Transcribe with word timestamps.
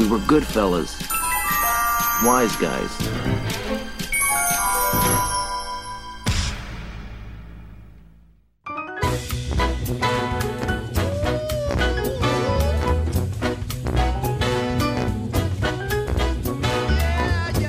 We 0.00 0.08
were 0.08 0.18
good 0.20 0.46
fellas. 0.46 0.98
Wise 2.24 2.56
guys. 2.56 2.90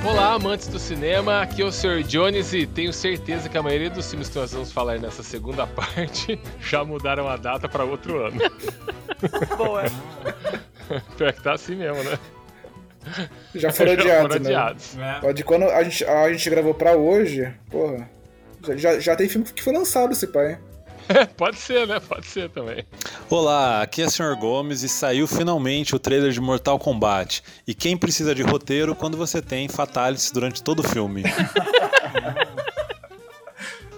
Olá, 0.05 0.35
amantes 0.35 0.67
do 0.67 0.79
cinema, 0.79 1.41
aqui 1.41 1.61
é 1.61 1.65
o 1.65 1.69
Sr. 1.69 2.01
Jones 2.03 2.53
e 2.53 2.65
tenho 2.65 2.93
certeza 2.93 3.49
que 3.49 3.57
a 3.57 3.61
maioria 3.61 3.89
dos 3.89 4.09
filmes 4.09 4.29
que 4.29 4.39
nós 4.39 4.53
vamos 4.53 4.71
falar 4.71 4.97
nessa 4.99 5.21
segunda 5.21 5.67
parte 5.75 6.39
já 6.61 6.85
mudaram 6.85 7.27
a 7.27 7.35
data 7.35 7.67
para 7.67 7.83
outro 7.83 8.25
ano. 8.25 8.39
Boa. 9.57 9.83
Pior 11.17 11.33
que 11.33 11.43
tá 11.43 11.53
assim 11.53 11.75
mesmo, 11.75 12.03
né? 12.03 12.19
Já 13.55 13.71
foram 13.71 13.93
Já 13.95 14.01
adiados, 14.01 14.37
foram 14.37 14.43
né? 14.43 14.49
adiados. 14.49 14.97
Ó, 15.23 15.31
De 15.31 15.43
quando 15.43 15.63
a 15.65 15.83
gente, 15.83 16.05
a 16.05 16.31
gente 16.31 16.49
gravou 16.49 16.73
pra 16.73 16.93
hoje, 16.95 17.51
porra. 17.69 18.09
Já, 18.63 18.77
já, 18.77 18.99
já 18.99 19.15
tem 19.15 19.27
filme 19.27 19.45
que 19.47 19.63
foi 19.63 19.73
lançado 19.73 20.11
esse 20.11 20.27
pai. 20.27 20.59
Pode 21.35 21.57
ser, 21.57 21.87
né? 21.87 21.99
Pode 21.99 22.27
ser 22.27 22.49
também. 22.49 22.85
Olá, 23.29 23.81
aqui 23.81 24.01
é 24.01 24.05
o 24.05 24.09
Sr. 24.09 24.35
Gomes 24.39 24.83
e 24.83 24.89
saiu 24.89 25.27
finalmente 25.27 25.95
o 25.95 25.99
trailer 25.99 26.31
de 26.31 26.39
Mortal 26.39 26.77
Kombat. 26.77 27.43
E 27.67 27.73
quem 27.73 27.97
precisa 27.97 28.35
de 28.35 28.43
roteiro 28.43 28.95
quando 28.95 29.17
você 29.17 29.41
tem 29.41 29.67
fatalities 29.67 30.31
durante 30.31 30.63
todo 30.63 30.79
o 30.81 30.83
filme? 30.83 31.23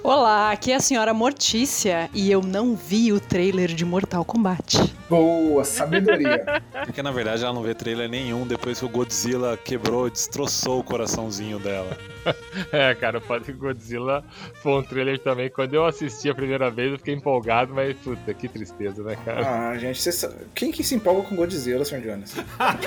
Olá, 0.04 0.52
aqui 0.52 0.72
é 0.74 0.76
a 0.76 0.80
senhora 0.82 1.14
Mortícia 1.14 2.10
e 2.14 2.30
eu 2.30 2.42
não 2.42 2.76
vi 2.76 3.14
o 3.14 3.22
trailer 3.22 3.70
de 3.70 3.86
Mortal 3.86 4.26
Kombat. 4.26 4.94
Boa, 5.10 5.64
sabedoria. 5.64 6.62
Porque 6.86 7.02
na 7.02 7.12
verdade 7.12 7.44
ela 7.44 7.54
não 7.54 7.62
vê 7.62 7.74
trailer 7.74 8.10
nenhum 8.10 8.46
depois 8.46 8.80
que 8.80 8.86
o 8.86 8.90
Godzilla 8.90 9.56
quebrou, 9.56 10.10
destroçou 10.10 10.80
o 10.80 10.84
coraçãozinho 10.84 11.58
dela. 11.60 11.98
É, 12.72 12.96
cara, 12.96 13.20
pode 13.20 13.44
que 13.46 13.52
Godzilla 13.52 14.24
foi 14.62 14.72
um 14.74 14.84
trailer 14.84 15.20
também. 15.20 15.50
Quando 15.50 15.74
eu 15.74 15.86
assisti 15.86 16.30
a 16.30 16.36
primeira 16.36 16.70
vez, 16.72 16.92
eu 16.94 16.98
fiquei 16.98 17.14
empolgado, 17.14 17.74
mas 17.74 17.98
puta, 17.98 18.34
que 18.34 18.48
tristeza, 18.48 19.04
né, 19.04 19.18
cara? 19.26 19.72
ah, 19.72 19.78
gente, 19.78 20.00
sabe- 20.10 20.36
quem 20.56 20.72
que 20.72 20.84
se 20.86 20.96
empolga 20.96 21.28
com 21.28 21.36
Godzilla, 21.36 21.84
Sr. 21.84 22.00
Jones? 22.00 22.34
Ah, 22.58 22.78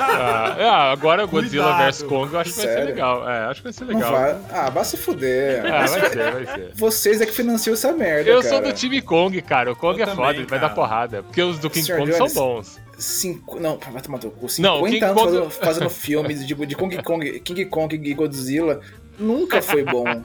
ah, 0.58 0.92
agora 0.92 1.24
o 1.24 1.28
Godzilla 1.28 1.76
vs 1.86 2.02
Kong 2.04 2.32
eu 2.32 2.40
acho 2.40 2.54
que 2.54 2.56
vai 2.64 2.66
ser 2.74 2.84
legal. 2.84 3.28
É, 3.28 3.44
acho 3.46 3.60
que 3.60 3.64
vai 3.64 3.72
ser 3.74 3.84
Não 3.84 3.94
legal. 3.94 4.12
vai. 4.12 4.38
Ah, 4.50 4.70
vai 4.70 4.84
se 4.86 4.96
fuder. 4.96 5.66
Ah, 5.66 5.84
vai 5.86 6.10
ser, 6.10 6.32
vai 6.32 6.46
ser. 6.46 6.70
Vocês 7.06 7.20
é 7.20 7.26
que 7.26 7.32
financiam 7.32 7.74
essa 7.74 7.92
merda, 7.92 8.28
Eu 8.28 8.42
cara. 8.42 8.48
sou 8.54 8.60
do 8.62 8.72
time 8.72 9.00
Kong, 9.00 9.40
cara. 9.42 9.70
O 9.72 9.76
Kong 9.76 9.96
Eu 10.00 10.02
é 10.02 10.06
também, 10.10 10.24
foda, 10.24 10.38
ele 10.38 10.46
vai 10.46 10.58
cara. 10.58 10.68
dar 10.70 10.74
porrada. 10.74 11.22
Porque 11.22 11.40
os 11.40 11.58
do 11.60 11.70
King 11.70 11.86
Sr. 11.86 11.96
Kong 11.98 12.10
Jones, 12.12 12.32
são 12.32 12.42
bons. 12.44 12.80
Cinco, 12.98 13.60
não, 13.60 13.78
vai 13.78 14.02
tomar 14.02 14.18
teu 14.18 14.30
cu. 14.32 14.46
Não, 14.58 14.84
50 14.84 14.88
King 14.90 15.04
anos 15.04 15.14
Kong- 15.22 15.30
fazendo, 15.32 15.50
fazendo 15.50 15.90
filmes 15.90 16.44
de, 16.44 16.52
de 16.54 16.74
King 16.74 17.02
Kong, 17.04 17.40
King 17.40 17.64
Kong 17.66 17.94
e 18.02 18.14
Godzilla 18.14 18.80
nunca 19.18 19.62
foi 19.62 19.84
bom. 19.84 20.22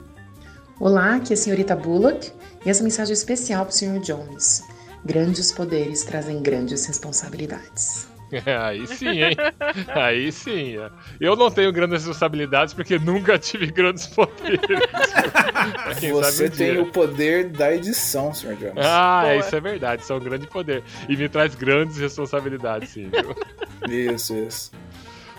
Olá, 0.80 1.14
aqui 1.16 1.32
é 1.32 1.34
a 1.34 1.36
senhorita 1.36 1.76
Bullock 1.76 2.32
e 2.66 2.70
essa 2.70 2.82
mensagem 2.82 3.12
é 3.12 3.14
especial 3.14 3.64
para 3.64 3.72
o 3.72 3.76
Sr. 3.76 4.00
Jones. 4.00 4.64
Grandes 5.04 5.52
poderes 5.52 6.02
trazem 6.02 6.42
grandes 6.42 6.84
responsabilidades. 6.86 8.08
Aí 8.62 8.86
sim, 8.86 9.22
hein? 9.22 9.36
Aí 9.88 10.32
sim. 10.32 10.78
é. 10.78 10.90
Eu 11.20 11.36
não 11.36 11.50
tenho 11.50 11.72
grandes 11.72 12.04
responsabilidades 12.04 12.72
porque 12.72 12.98
nunca 12.98 13.38
tive 13.38 13.66
grandes 13.66 14.06
poderes. 14.06 14.60
Você 16.12 16.48
tem 16.50 16.78
o 16.78 16.86
poder 16.86 17.50
da 17.50 17.74
edição, 17.74 18.32
Sr. 18.32 18.56
Jones. 18.56 18.84
Ah, 18.84 19.22
Boa. 19.22 19.36
isso 19.36 19.56
é 19.56 19.60
verdade. 19.60 20.02
Isso 20.02 20.12
é 20.12 20.16
um 20.16 20.20
grande 20.20 20.46
poder. 20.46 20.82
E 21.08 21.16
me 21.16 21.28
traz 21.28 21.54
grandes 21.54 21.98
responsabilidades, 21.98 22.90
sim. 22.90 23.10
Viu? 23.10 23.36
Isso, 23.88 24.34
isso. 24.36 24.72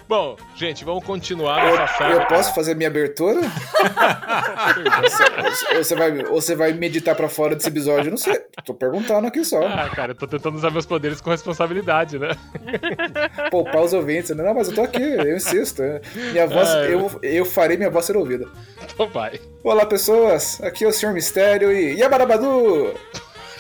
Bom, 0.08 0.36
gente, 0.56 0.84
vamos 0.84 1.04
continuar 1.06 1.66
essa 1.66 1.88
saga. 1.98 2.14
Eu 2.16 2.26
posso 2.28 2.54
fazer 2.54 2.76
minha 2.76 2.90
abertura? 2.90 3.40
Ou 5.76 5.83
você 5.83 5.95
vai, 5.95 6.23
ou 6.26 6.42
você 6.42 6.55
vai 6.55 6.73
meditar 6.73 7.16
pra 7.16 7.30
fora 7.30 7.55
desse 7.55 7.70
episódio? 7.70 8.08
Eu 8.08 8.11
Não 8.11 8.17
sei. 8.17 8.39
Tô 8.66 8.73
perguntando 8.73 9.27
aqui 9.27 9.44
só. 9.44 9.66
Ah, 9.66 9.89
cara, 9.89 10.11
eu 10.11 10.16
tô 10.16 10.27
tentando 10.27 10.55
usar 10.55 10.72
meus 10.72 10.86
poderes 10.86 11.22
com 11.22 11.30
responsabilidade, 11.30 12.20
né? 12.20 12.30
Poupar 13.50 13.82
os 13.82 13.94
ouvintes. 13.94 14.36
né? 14.36 14.44
Não, 14.44 14.54
mas 14.54 14.70
eu 14.70 14.76
tô 14.76 14.82
aqui, 14.83 15.02
eu 15.02 15.36
insisto. 15.36 15.82
Minha 16.32 16.48
voz, 16.48 16.70
Ah, 16.70 16.83
eu, 16.86 17.20
eu 17.23 17.45
farei 17.45 17.77
minha 17.77 17.89
voz 17.89 18.06
ser 18.06 18.17
ouvida. 18.17 18.48
Então 18.94 19.08
vai. 19.10 19.39
Olá, 19.64 19.86
pessoas. 19.86 20.61
Aqui 20.61 20.83
é 20.83 20.88
o 20.88 20.92
Sr. 20.94 21.14
Mistério 21.14 21.72
e 21.72 21.98
Yabarabadu. 22.00 22.94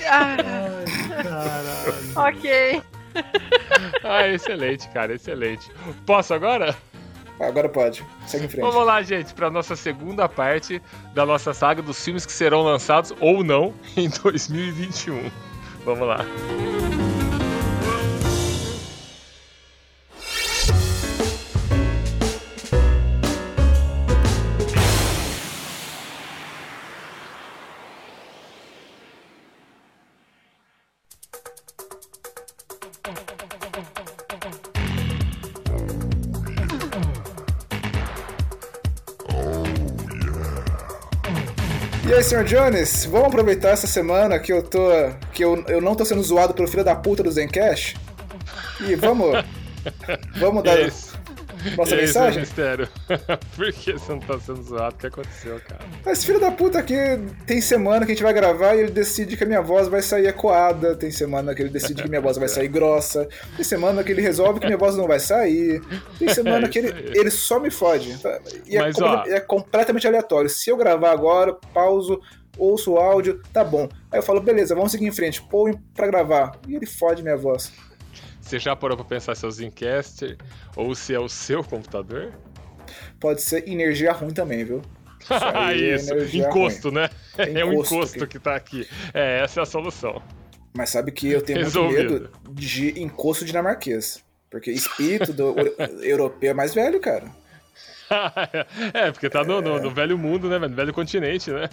Ah, 0.07 0.35
Caralho. 1.23 2.37
ok. 2.37 2.81
Ah, 4.03 4.27
excelente, 4.27 4.87
cara, 4.89 5.13
excelente. 5.13 5.69
Posso 6.05 6.33
agora? 6.33 6.75
Agora 7.39 7.67
pode. 7.67 8.05
Segue 8.27 8.45
em 8.45 8.49
frente. 8.49 8.63
Vamos 8.63 8.85
lá, 8.85 9.01
gente, 9.01 9.33
para 9.33 9.49
nossa 9.49 9.75
segunda 9.75 10.29
parte 10.29 10.81
da 11.13 11.25
nossa 11.25 11.53
saga 11.53 11.81
dos 11.81 12.03
filmes 12.03 12.25
que 12.25 12.31
serão 12.31 12.61
lançados 12.61 13.13
ou 13.19 13.43
não 13.43 13.73
em 13.97 14.09
2021. 14.21 15.29
Vamos 15.85 16.07
lá. 16.07 16.19
E 42.05 42.13
aí, 42.13 42.21
Sr. 42.21 42.43
Jones, 42.43 43.05
vamos 43.05 43.27
aproveitar 43.27 43.69
essa 43.69 43.87
semana 43.87 44.37
que 44.37 44.51
eu 44.51 44.61
tô. 44.61 44.89
que 45.31 45.43
eu, 45.43 45.63
eu 45.67 45.79
não 45.79 45.95
tô 45.95 46.03
sendo 46.03 46.21
zoado 46.21 46.53
pelo 46.53 46.67
filho 46.67 46.83
da 46.83 46.93
puta 46.93 47.23
do 47.23 47.31
Zencash? 47.31 47.95
E 48.81 48.95
vamos. 48.95 49.43
Vamos 50.39 50.63
dar 50.63 50.79
nossa 51.77 51.95
esse 51.95 51.95
é 51.95 52.05
mensagem? 52.21 52.39
mistério. 52.41 52.87
Por 53.55 53.71
que 53.71 53.93
você 53.93 54.11
não 54.11 54.19
tá 54.19 54.39
sendo 54.39 54.61
zoado? 54.63 54.95
O 54.95 54.99
que 54.99 55.07
aconteceu, 55.07 55.59
cara? 55.67 55.81
Esse 56.11 56.25
filho 56.25 56.39
da 56.39 56.51
puta 56.51 56.79
aqui 56.79 56.95
tem 57.45 57.61
semana 57.61 58.05
que 58.05 58.11
a 58.11 58.15
gente 58.15 58.23
vai 58.23 58.33
gravar 58.33 58.75
e 58.75 58.81
ele 58.81 58.91
decide 58.91 59.37
que 59.37 59.43
a 59.43 59.47
minha 59.47 59.61
voz 59.61 59.87
vai 59.87 60.01
sair 60.01 60.27
ecoada. 60.27 60.95
Tem 60.95 61.11
semana 61.11 61.53
que 61.55 61.61
ele 61.61 61.69
decide 61.69 62.01
que 62.03 62.09
minha 62.09 62.21
voz 62.21 62.37
vai 62.37 62.47
sair 62.49 62.67
grossa. 62.67 63.27
Tem 63.55 63.63
semana 63.63 64.03
que 64.03 64.11
ele 64.11 64.21
resolve 64.21 64.59
que 64.59 64.65
minha 64.65 64.77
voz 64.77 64.95
não 64.95 65.07
vai 65.07 65.19
sair. 65.19 65.81
Tem 66.19 66.29
semana 66.29 66.67
É 66.67 66.69
que 66.69 66.79
ele, 66.79 66.91
aí. 66.91 67.11
ele 67.15 67.29
só 67.31 67.59
me 67.59 67.69
fode. 67.71 68.17
tá? 68.21 68.39
E 68.65 68.77
Mas, 68.77 68.97
é, 68.97 69.03
ó- 69.03 69.23
é 69.25 69.39
completamente 69.39 70.07
aleatório. 70.07 70.49
Se 70.49 70.69
eu 70.69 70.77
gravar 70.77 71.11
agora, 71.11 71.53
pauso, 71.73 72.19
ouço 72.57 72.91
o 72.93 72.97
áudio, 72.97 73.41
tá 73.51 73.63
bom. 73.63 73.87
Aí 74.11 74.19
eu 74.19 74.23
falo, 74.23 74.39
beleza, 74.41 74.75
vamos 74.75 74.91
seguir 74.91 75.05
em 75.07 75.11
frente. 75.11 75.41
Põe 75.41 75.73
pra 75.95 76.07
gravar. 76.07 76.51
E 76.67 76.75
ele 76.75 76.85
fode 76.85 77.23
minha 77.23 77.37
voz. 77.37 77.71
Você 78.43 78.59
já 78.59 78.75
parou 78.75 78.97
pra 78.97 79.05
pensar 79.05 79.35
se 79.35 79.45
é 79.45 79.47
o 79.47 79.51
Zencaster 79.51 80.37
ou 80.75 80.93
se 80.93 81.13
é 81.13 81.19
o 81.19 81.29
seu 81.29 81.63
computador? 81.63 82.33
Pode 83.19 83.41
ser 83.41 83.67
energia 83.67 84.11
ruim 84.11 84.31
também, 84.33 84.65
viu? 84.65 84.81
aí 85.55 85.91
é 85.91 85.95
Isso, 85.95 86.13
encosto, 86.37 86.91
né? 86.91 87.09
É 87.37 87.61
É 87.61 87.65
o 87.65 87.71
encosto 87.73 87.95
encosto 87.95 88.23
aqui. 88.25 88.33
que 88.33 88.39
tá 88.39 88.55
aqui. 88.55 88.87
É, 89.13 89.39
essa 89.39 89.61
é 89.61 89.63
a 89.63 89.65
solução. 89.65 90.21
Mas 90.75 90.89
sabe 90.89 91.11
que 91.11 91.29
eu 91.29 91.41
tenho 91.41 91.59
medo 91.91 92.29
de 92.51 92.99
encosto 93.01 93.45
dinamarquês. 93.45 94.21
Porque 94.51 94.71
espírito 94.71 95.31
do 95.33 95.43
euro- 95.57 95.75
europeu 96.03 96.51
é 96.51 96.53
mais 96.53 96.73
velho, 96.73 96.99
cara. 96.99 97.31
é, 98.93 99.11
porque 99.11 99.29
tá 99.29 99.43
no, 99.43 99.61
no- 99.61 99.79
no 99.79 99.89
velho 99.89 100.17
mundo, 100.17 100.49
né, 100.49 100.59
velho? 100.59 100.69
No 100.71 100.75
velho 100.75 100.93
continente, 100.93 101.49
né? 101.49 101.69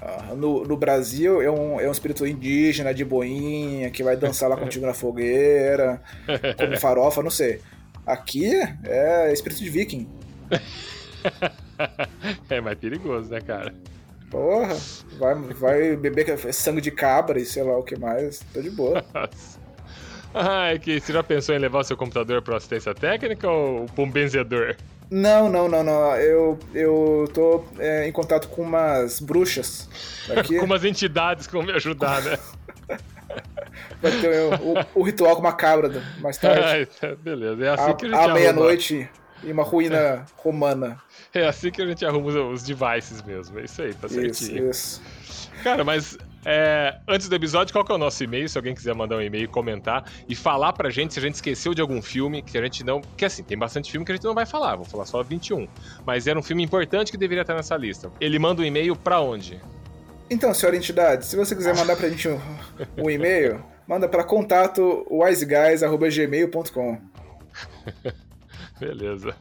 Ah, 0.00 0.34
No, 0.34 0.64
no 0.64 0.76
Brasil 0.76 1.42
é 1.42 1.50
um, 1.50 1.80
é 1.80 1.88
um 1.88 1.92
espírito 1.92 2.26
indígena 2.26 2.94
de 2.94 3.04
boinha 3.04 3.90
que 3.90 4.02
vai 4.02 4.16
dançar 4.16 4.48
lá 4.48 4.56
contigo 4.56 4.86
na 4.86 4.94
fogueira, 4.94 6.00
como 6.58 6.78
farofa, 6.78 7.22
não 7.22 7.30
sei. 7.30 7.60
Aqui 8.06 8.50
é 8.84 9.32
espírito 9.32 9.62
de 9.62 9.70
viking. 9.70 10.08
é 12.48 12.60
mais 12.60 12.78
perigoso, 12.78 13.30
né, 13.30 13.40
cara? 13.40 13.74
Porra, 14.30 14.76
vai, 15.18 15.34
vai 15.34 15.96
beber 15.96 16.38
sangue 16.52 16.80
de 16.80 16.90
cabra 16.90 17.38
e 17.38 17.44
sei 17.44 17.62
lá 17.62 17.76
o 17.76 17.82
que 17.82 17.98
mais. 17.98 18.40
Tô 18.52 18.62
de 18.62 18.70
boa. 18.70 19.04
Ah, 20.32 20.72
é 20.72 20.78
que 20.78 21.00
você 21.00 21.12
já 21.12 21.24
pensou 21.24 21.56
em 21.56 21.58
levar 21.58 21.80
o 21.80 21.84
seu 21.84 21.96
computador 21.96 22.40
para 22.40 22.56
assistência 22.56 22.94
técnica 22.94 23.50
ou 23.50 23.86
pra 23.86 24.04
um 24.04 24.08
benzedor? 24.08 24.76
Não, 25.10 25.48
não, 25.48 25.68
não, 25.68 25.82
não. 25.82 26.14
Eu, 26.16 26.58
eu 26.72 27.28
tô 27.34 27.64
é, 27.78 28.06
em 28.06 28.12
contato 28.12 28.48
com 28.48 28.62
umas 28.62 29.18
bruxas. 29.20 29.88
Aqui 30.36 30.56
Com 30.60 30.66
umas 30.66 30.84
entidades 30.84 31.46
que 31.46 31.52
vão 31.52 31.62
me 31.62 31.72
ajudar, 31.72 32.22
né? 32.22 32.38
vai 34.00 34.12
ter 34.20 34.40
o, 34.94 35.00
o 35.00 35.02
ritual 35.02 35.34
com 35.34 35.40
uma 35.42 35.52
cabra 35.52 35.90
mais 36.20 36.36
tarde. 36.38 36.86
Tá, 37.00 37.14
Beleza, 37.16 37.64
é 37.64 37.68
assim 37.70 37.96
que 37.96 38.06
a 38.06 38.08
gente 38.08 38.30
À, 38.30 38.34
meia-noite 38.34 39.08
e 39.42 39.52
uma 39.52 39.62
ruína 39.64 40.24
romana. 40.36 41.00
É 41.34 41.46
assim 41.46 41.70
que 41.70 41.82
a 41.82 41.86
gente 41.86 42.04
arruma 42.04 42.28
os- 42.50 42.62
devices 42.62 43.22
mesmo. 43.22 43.58
É 43.58 43.64
isso 43.64 43.82
aí, 43.82 43.94
tá 43.94 44.06
Isso, 44.06 44.14
certinho. 44.44 44.70
isso. 44.70 45.02
Cara, 45.64 45.82
mas 45.84 46.16
É, 46.44 46.98
antes 47.06 47.28
do 47.28 47.34
episódio, 47.34 47.72
qual 47.72 47.84
que 47.84 47.92
é 47.92 47.94
o 47.94 47.98
nosso 47.98 48.24
e-mail? 48.24 48.48
Se 48.48 48.56
alguém 48.56 48.74
quiser 48.74 48.94
mandar 48.94 49.16
um 49.16 49.20
e-mail, 49.20 49.48
comentar 49.48 50.10
e 50.28 50.34
falar 50.34 50.72
pra 50.72 50.88
gente 50.90 51.12
se 51.12 51.20
a 51.20 51.22
gente 51.22 51.34
esqueceu 51.34 51.74
de 51.74 51.80
algum 51.80 52.00
filme 52.00 52.42
que 52.42 52.56
a 52.56 52.62
gente 52.62 52.82
não. 52.84 53.00
Porque 53.00 53.24
assim, 53.24 53.42
tem 53.42 53.58
bastante 53.58 53.90
filme 53.90 54.04
que 54.04 54.12
a 54.12 54.14
gente 54.14 54.24
não 54.24 54.34
vai 54.34 54.46
falar, 54.46 54.76
vou 54.76 54.84
falar 54.84 55.06
só 55.06 55.22
21. 55.22 55.68
Mas 56.06 56.26
era 56.26 56.38
um 56.38 56.42
filme 56.42 56.62
importante 56.62 57.10
que 57.10 57.18
deveria 57.18 57.42
estar 57.42 57.54
nessa 57.54 57.76
lista. 57.76 58.10
Ele 58.20 58.38
manda 58.38 58.62
um 58.62 58.64
e-mail 58.64 58.96
pra 58.96 59.20
onde? 59.20 59.60
Então, 60.30 60.54
senhora 60.54 60.76
entidade, 60.76 61.26
se 61.26 61.36
você 61.36 61.56
quiser 61.56 61.74
mandar 61.74 61.96
pra 61.96 62.08
gente 62.08 62.28
um, 62.28 62.40
um 62.96 63.10
e-mail, 63.10 63.62
manda 63.86 64.08
pra 64.08 64.22
contato 64.22 65.04
wiseguys.gmail.com. 65.10 67.00
Beleza. 68.78 69.34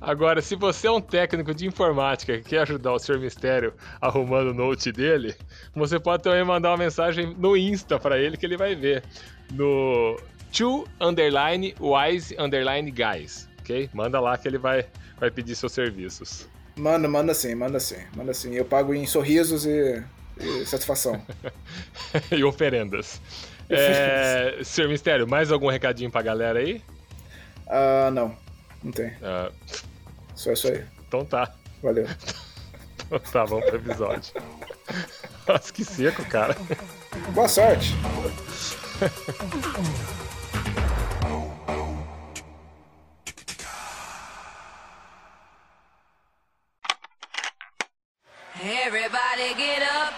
Agora, 0.00 0.40
se 0.42 0.54
você 0.54 0.86
é 0.86 0.90
um 0.90 1.00
técnico 1.00 1.54
de 1.54 1.66
informática 1.66 2.38
que 2.38 2.50
quer 2.50 2.62
ajudar 2.62 2.92
o 2.92 2.98
Sr. 2.98 3.18
Mistério 3.18 3.74
arrumando 4.00 4.50
o 4.50 4.54
note 4.54 4.92
dele, 4.92 5.34
você 5.74 5.98
pode 5.98 6.22
também 6.22 6.44
mandar 6.44 6.70
uma 6.70 6.76
mensagem 6.76 7.34
no 7.38 7.56
Insta 7.56 7.98
pra 7.98 8.18
ele 8.18 8.36
que 8.36 8.46
ele 8.46 8.56
vai 8.56 8.74
ver. 8.74 9.02
No 9.52 10.18
to 10.52 10.86
underline 11.00 11.74
wise 11.80 12.34
underline 12.38 12.90
guys, 12.90 13.48
ok? 13.60 13.90
Manda 13.92 14.20
lá 14.20 14.38
que 14.38 14.48
ele 14.48 14.58
vai, 14.58 14.86
vai 15.18 15.30
pedir 15.30 15.56
seus 15.56 15.72
serviços. 15.72 16.48
Manda, 16.76 17.08
manda 17.08 17.34
sim, 17.34 17.54
manda 17.54 17.78
sim, 17.78 18.02
manda 18.16 18.34
sim. 18.34 18.54
Eu 18.54 18.64
pago 18.64 18.94
em 18.94 19.06
sorrisos 19.06 19.64
e, 19.66 20.02
e 20.40 20.66
satisfação. 20.66 21.20
e 22.30 22.44
oferendas. 22.44 23.20
É, 23.66 24.58
Sr. 24.62 24.88
Mistério, 24.88 25.26
mais 25.26 25.50
algum 25.50 25.70
recadinho 25.70 26.10
pra 26.10 26.20
galera 26.20 26.58
aí? 26.58 26.82
Ah, 27.66 28.10
não. 28.12 28.36
Não 28.84 28.92
tem. 28.92 29.12
Ah, 29.22 29.50
Só 30.34 30.52
isso 30.52 30.68
aí. 30.68 30.84
então 31.08 31.24
tá. 31.24 31.52
Valeu. 31.82 32.06
Então 33.06 33.18
tá, 33.18 33.44
vamos 33.44 33.64
pro 33.66 33.76
episódio. 33.76 34.32
Nossa, 35.48 35.72
que 35.72 35.84
seco, 35.84 36.24
cara. 36.26 36.56
Boa 37.32 37.48
sorte. 37.48 37.94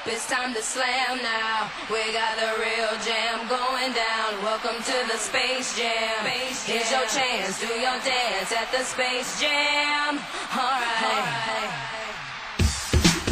it's 0.06 0.28
time 0.28 0.54
to 0.54 0.62
slam 0.62 1.18
now. 1.22 1.70
We 1.90 2.12
got 2.12 2.36
the 2.36 2.50
real 2.60 2.92
jam 3.04 3.46
going 3.48 3.92
down. 3.92 4.42
Welcome 4.42 4.82
to 4.82 4.96
the 5.10 5.18
Space 5.18 5.76
Jam. 5.76 6.24
Here's 6.66 6.90
your 6.90 7.06
chance, 7.06 7.60
do 7.60 7.66
your 7.66 7.98
dance 8.04 8.52
at 8.52 8.70
the 8.72 8.82
Space 8.84 9.40
Jam. 9.40 10.18
Alright. 10.52 11.70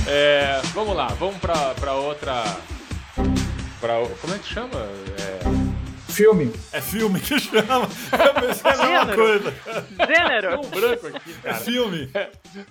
É, 0.06 0.60
vamos 0.74 0.94
lá, 0.96 1.06
vamos 1.18 1.36
pra, 1.38 1.74
pra 1.74 1.92
outra. 1.94 2.44
Pra, 3.80 3.94
como 4.20 4.34
é 4.34 4.38
que 4.38 4.46
chama? 4.46 4.78
É, 5.18 6.12
Filme. 6.12 6.52
É 6.72 6.80
filme 6.80 7.18
que 7.18 7.40
chama. 7.40 7.88
Eu 8.12 8.34
pensei 8.34 8.70
a 8.70 8.76
mesma 8.76 9.14
coisa. 9.16 9.54
Gênero. 10.06 10.48
tem 10.48 10.58
um 10.66 10.70
branco 10.70 11.06
aqui, 11.08 11.34
É 11.42 11.48
cara. 11.48 11.54
filme. 11.56 12.10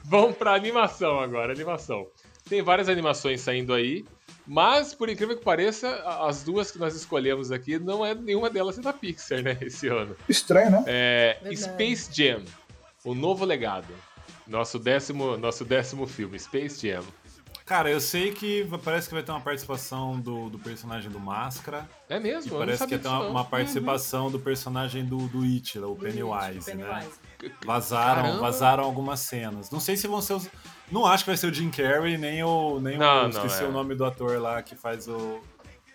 Vamos 0.06 0.38
pra 0.38 0.54
animação 0.54 1.20
agora, 1.20 1.52
animação. 1.52 2.08
Tem 2.48 2.62
várias 2.62 2.90
animações 2.90 3.42
saindo 3.42 3.74
aí, 3.74 4.06
mas 4.46 4.94
por 4.94 5.10
incrível 5.10 5.38
que 5.38 5.44
pareça, 5.44 5.90
as 6.28 6.44
duas 6.44 6.72
que 6.72 6.78
nós 6.78 6.96
escolhemos 6.96 7.52
aqui 7.52 7.80
não 7.80 8.06
é 8.06 8.14
nenhuma 8.14 8.50
delas 8.50 8.78
é 8.78 8.82
da 8.82 8.92
Pixar, 8.92 9.42
né, 9.42 9.58
esse 9.62 9.88
ano. 9.88 10.16
Estranho, 10.28 10.72
né? 10.72 10.84
É. 10.86 11.40
Space 11.56 12.10
Jam, 12.12 12.44
o 13.04 13.14
novo 13.14 13.46
legado. 13.46 13.94
Nosso 14.46 14.78
décimo, 14.78 15.38
nosso 15.38 15.64
décimo 15.64 16.06
filme, 16.06 16.38
Space 16.38 16.86
Jam. 16.86 17.04
Cara, 17.66 17.90
eu 17.90 18.02
sei 18.02 18.34
que 18.34 18.68
parece 18.84 19.08
que 19.08 19.14
vai 19.14 19.24
ter 19.24 19.32
uma 19.32 19.40
participação 19.40 20.20
do, 20.20 20.50
do 20.50 20.60
personagem 20.60 21.10
do 21.10 21.20
Máscara. 21.20 21.88
É 22.10 22.20
mesmo? 22.20 22.58
parece 22.58 22.86
que 22.86 22.98
vai 22.98 23.00
ter 23.00 23.08
uma, 23.08 23.28
uma 23.28 23.46
participação 23.46 24.30
do 24.30 24.38
personagem 24.38 25.06
do, 25.06 25.28
do 25.30 25.44
It, 25.44 25.80
o 25.80 25.96
Pennywise, 25.96 26.74
né? 26.76 27.08
Vazaram, 27.66 28.24
Caramba. 28.24 28.42
vazaram 28.42 28.84
algumas 28.84 29.20
cenas. 29.22 29.70
Não 29.72 29.80
sei 29.80 29.96
se 29.96 30.08
vão 30.08 30.22
ser 30.22 30.34
os. 30.34 30.50
Não 30.92 31.06
acho 31.06 31.24
que 31.24 31.30
vai 31.30 31.38
ser 31.38 31.48
o 31.48 31.54
Jim 31.54 31.70
Carrey, 31.70 32.18
nem 32.18 32.44
o. 32.44 32.80
Nem 32.80 32.98
Não, 32.98 33.20
o 33.20 33.22
não, 33.24 33.30
esqueci 33.30 33.64
é. 33.64 33.68
o 33.68 33.72
nome 33.72 33.96
do 33.96 34.06
ator 34.06 34.40
lá 34.42 34.62
que 34.62 34.76
faz 34.76 35.08
o. 35.08 35.42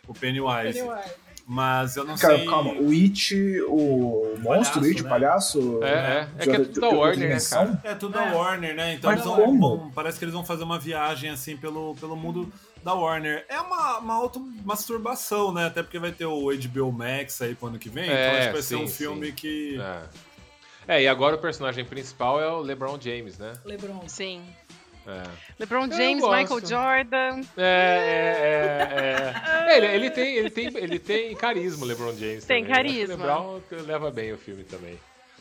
O 0.07 0.15
Pennywise. 0.15 0.81
Mas 1.51 1.97
eu 1.97 2.05
não 2.05 2.15
Cara, 2.15 2.37
sei. 2.37 2.47
calma. 2.47 2.73
O 2.75 2.91
It, 2.91 3.35
o 3.69 4.35
monstro 4.41 4.81
do 4.81 4.87
It, 4.87 5.03
né? 5.03 5.07
o 5.07 5.11
palhaço. 5.11 5.83
É, 5.83 5.89
é. 5.89 6.29
É 6.37 6.45
que 6.45 6.51
é 6.51 6.59
tudo 6.59 6.81
da 6.83 6.89
Warner, 6.91 7.29
né, 7.31 7.39
cara? 7.49 7.81
É 7.85 7.95
tudo 7.95 8.13
da 8.13 8.23
Warner, 8.35 8.75
né? 8.75 8.93
Então 8.95 9.11
Mas 9.11 9.25
eles 9.25 9.35
vão, 9.37 9.59
vão- 9.59 9.91
Parece 9.95 10.19
que 10.19 10.25
eles 10.27 10.35
vão 10.35 10.45
fazer 10.45 10.65
uma 10.65 10.79
viagem 10.79 11.31
assim 11.31 11.57
pelo, 11.57 11.95
pelo 11.95 12.15
mundo 12.15 12.53
da 12.85 12.93
Warner. 12.93 13.47
É 13.49 13.59
uma, 13.61 13.99
uma 13.99 14.15
automasturbação, 14.15 15.51
né? 15.53 15.67
Até 15.67 15.83
porque 15.83 15.99
vai 15.99 16.13
ter 16.13 16.27
o 16.27 16.51
HBO 16.55 16.93
Max 16.93 17.41
aí 17.41 17.55
pro 17.55 17.69
ano 17.69 17.79
que 17.79 17.89
vem. 17.89 18.05
então 18.05 18.15
É, 18.17 18.39
acho 18.39 18.47
que 18.49 18.53
vai 18.53 18.63
ser 18.63 18.77
sim, 18.77 18.85
um 18.85 18.89
filme 18.89 19.27
sim. 19.29 19.33
que. 19.33 19.81
É. 19.81 20.03
É, 20.97 21.03
e 21.03 21.09
agora 21.09 21.37
o 21.37 21.39
personagem 21.39 21.85
principal 21.85 22.41
é 22.41 22.51
o 22.51 22.61
LeBron 22.61 22.99
James, 23.01 23.37
né? 23.39 23.53
LeBron. 23.65 24.03
Sim. 24.07 24.43
É. 25.09 25.23
LeBron 25.59 25.91
James. 25.91 26.23
Michael 26.23 26.61
Jordan. 26.67 27.41
É, 27.57 28.89
é, 28.93 29.71
é, 29.71 29.73
é. 29.73 29.77
Ele, 29.79 29.87
ele 29.87 30.11
tem, 30.11 30.35
ele, 30.37 30.51
tem, 30.51 30.67
ele 30.77 30.99
tem 30.99 31.35
carisma, 31.35 31.87
LeBron 31.87 32.15
James. 32.15 32.45
Tem 32.45 32.63
também. 32.65 32.83
Que 32.85 32.91
carisma. 33.07 33.15
LeBron 33.17 33.61
leva 33.87 34.11
bem 34.11 34.33
o 34.33 34.39
filme 34.39 34.65
também. 34.65 34.99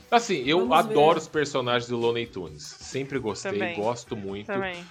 Assim, 0.10 0.42
eu 0.48 0.60
Vamos 0.60 0.78
adoro 0.78 1.16
ver. 1.16 1.20
os 1.20 1.28
personagens 1.28 1.90
do 1.90 1.98
Looney 1.98 2.26
Tunes. 2.26 2.64
Sempre 2.64 3.20
gostei, 3.20 3.52
Também. 3.52 3.76
gosto 3.76 4.16
muito. 4.16 4.48
Também. 4.48 4.82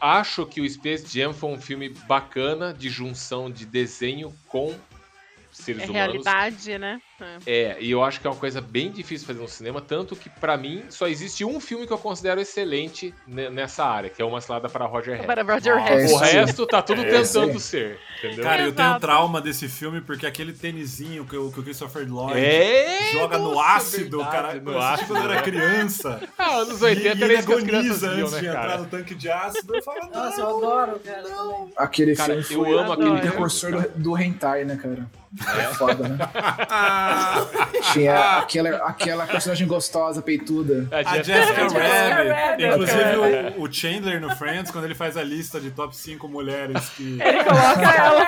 Acho 0.00 0.46
que 0.46 0.60
o 0.62 0.68
Space 0.68 1.06
Jam 1.06 1.34
foi 1.34 1.50
um 1.50 1.60
filme 1.60 1.90
bacana 2.08 2.72
de 2.72 2.88
junção 2.88 3.50
de 3.50 3.66
desenho 3.66 4.34
com 4.48 4.74
seres 5.50 5.82
É 5.82 5.86
humanos. 5.86 6.24
realidade, 6.24 6.78
né? 6.78 7.00
É. 7.20 7.36
É, 7.46 7.76
e 7.80 7.90
eu 7.90 8.02
acho 8.04 8.20
que 8.20 8.26
é 8.26 8.30
uma 8.30 8.36
coisa 8.36 8.60
bem 8.60 8.90
difícil 8.90 9.26
fazer 9.26 9.40
no 9.40 9.48
cinema, 9.48 9.80
tanto 9.80 10.14
que 10.14 10.28
pra 10.28 10.56
mim 10.56 10.84
só 10.90 11.06
existe 11.08 11.44
um 11.44 11.58
filme 11.60 11.86
que 11.86 11.92
eu 11.92 11.98
considero 11.98 12.40
excelente 12.40 13.14
ne- 13.26 13.48
nessa 13.48 13.84
área, 13.84 14.10
que 14.10 14.20
é 14.20 14.24
Uma 14.24 14.40
Cilada 14.40 14.68
para 14.68 14.84
Roger 14.86 15.12
Rabbit. 15.20 15.26
Para. 15.26 15.96
É 15.96 16.06
O 16.12 16.16
resto 16.18 16.66
tá 16.66 16.82
tudo 16.82 17.02
É 17.02 17.04
tentando 17.22 17.52
aí. 17.52 17.60
ser, 17.60 17.98
entendeu? 18.18 18.44
Cara, 18.44 18.62
eu 18.64 18.72
tenho 18.72 19.00
trauma 19.00 19.40
desse 19.40 19.68
filme 19.68 20.00
porque 20.00 20.26
aquele 20.26 20.52
tênisinho 20.52 21.24
que 21.24 21.36
o, 21.36 21.50
que 21.50 21.60
o 21.60 21.62
Christopher 21.62 22.06
Lloyd 22.06 22.38
É, 22.38 23.12
joga 23.12 23.38
no 23.38 23.54
nossa, 23.54 23.76
ácido, 23.76 24.18
verdade, 24.18 24.36
cara. 24.36 24.60
no 24.60 24.72
eu 24.72 24.80
ácido, 24.80 25.06
quando 25.14 25.18
eu 25.24 25.30
era 25.30 25.34
né? 25.36 25.42
criança. 25.42 26.20
Ah, 26.38 26.56
anos 26.58 26.80
E, 26.82 26.84
80 26.84 27.18
e 27.18 27.22
ele 27.22 27.36
agoniza 27.36 28.10
viam, 28.10 28.20
antes 28.26 28.32
né, 28.34 28.40
de 28.40 28.46
entrar 28.46 28.78
no 28.78 28.86
tanque 28.86 29.14
de 29.14 29.30
ácido. 29.30 29.74
Eu 29.74 29.82
falo, 29.82 30.10
Nossa, 30.12 30.40
eu 30.40 30.44
não, 30.44 30.56
adoro, 30.58 31.00
cara, 31.00 31.22
também. 31.22 31.72
Aquele 31.76 32.14
Cara, 32.16 32.42
filme 32.42 32.70
eu 32.70 32.74
foi 32.76 32.78
amo 32.82 32.90
o 32.90 32.92
aquele 32.92 33.20
precursor 33.20 33.70
do, 33.72 33.88
do 33.98 34.18
hentai, 34.18 34.64
né, 34.64 34.76
cara? 34.76 35.06
É 35.58 35.74
foda, 35.74 36.08
né? 36.08 36.18
Tinha 37.92 38.38
aquela, 38.38 38.70
aquela 38.88 39.26
personagem 39.26 39.66
gostosa, 39.66 40.22
peituda. 40.22 40.88
A 40.90 41.10
A 41.10 41.22
Jessica 41.22 41.68
Jessica 41.68 42.34
Rabbit. 42.34 42.66
Inclusive 42.66 43.16
o, 43.58 43.62
o 43.62 43.72
Chandler 43.72 44.20
no 44.20 44.34
Friends, 44.36 44.70
quando 44.70 44.84
ele 44.84 44.94
faz 44.94 45.16
a 45.16 45.22
lista 45.22 45.60
de 45.60 45.70
top 45.70 45.96
5 45.96 46.26
mulheres 46.28 46.88
que. 46.90 47.18
Ele 47.20 47.44
coloca 47.44 47.82
ela. 47.96 48.24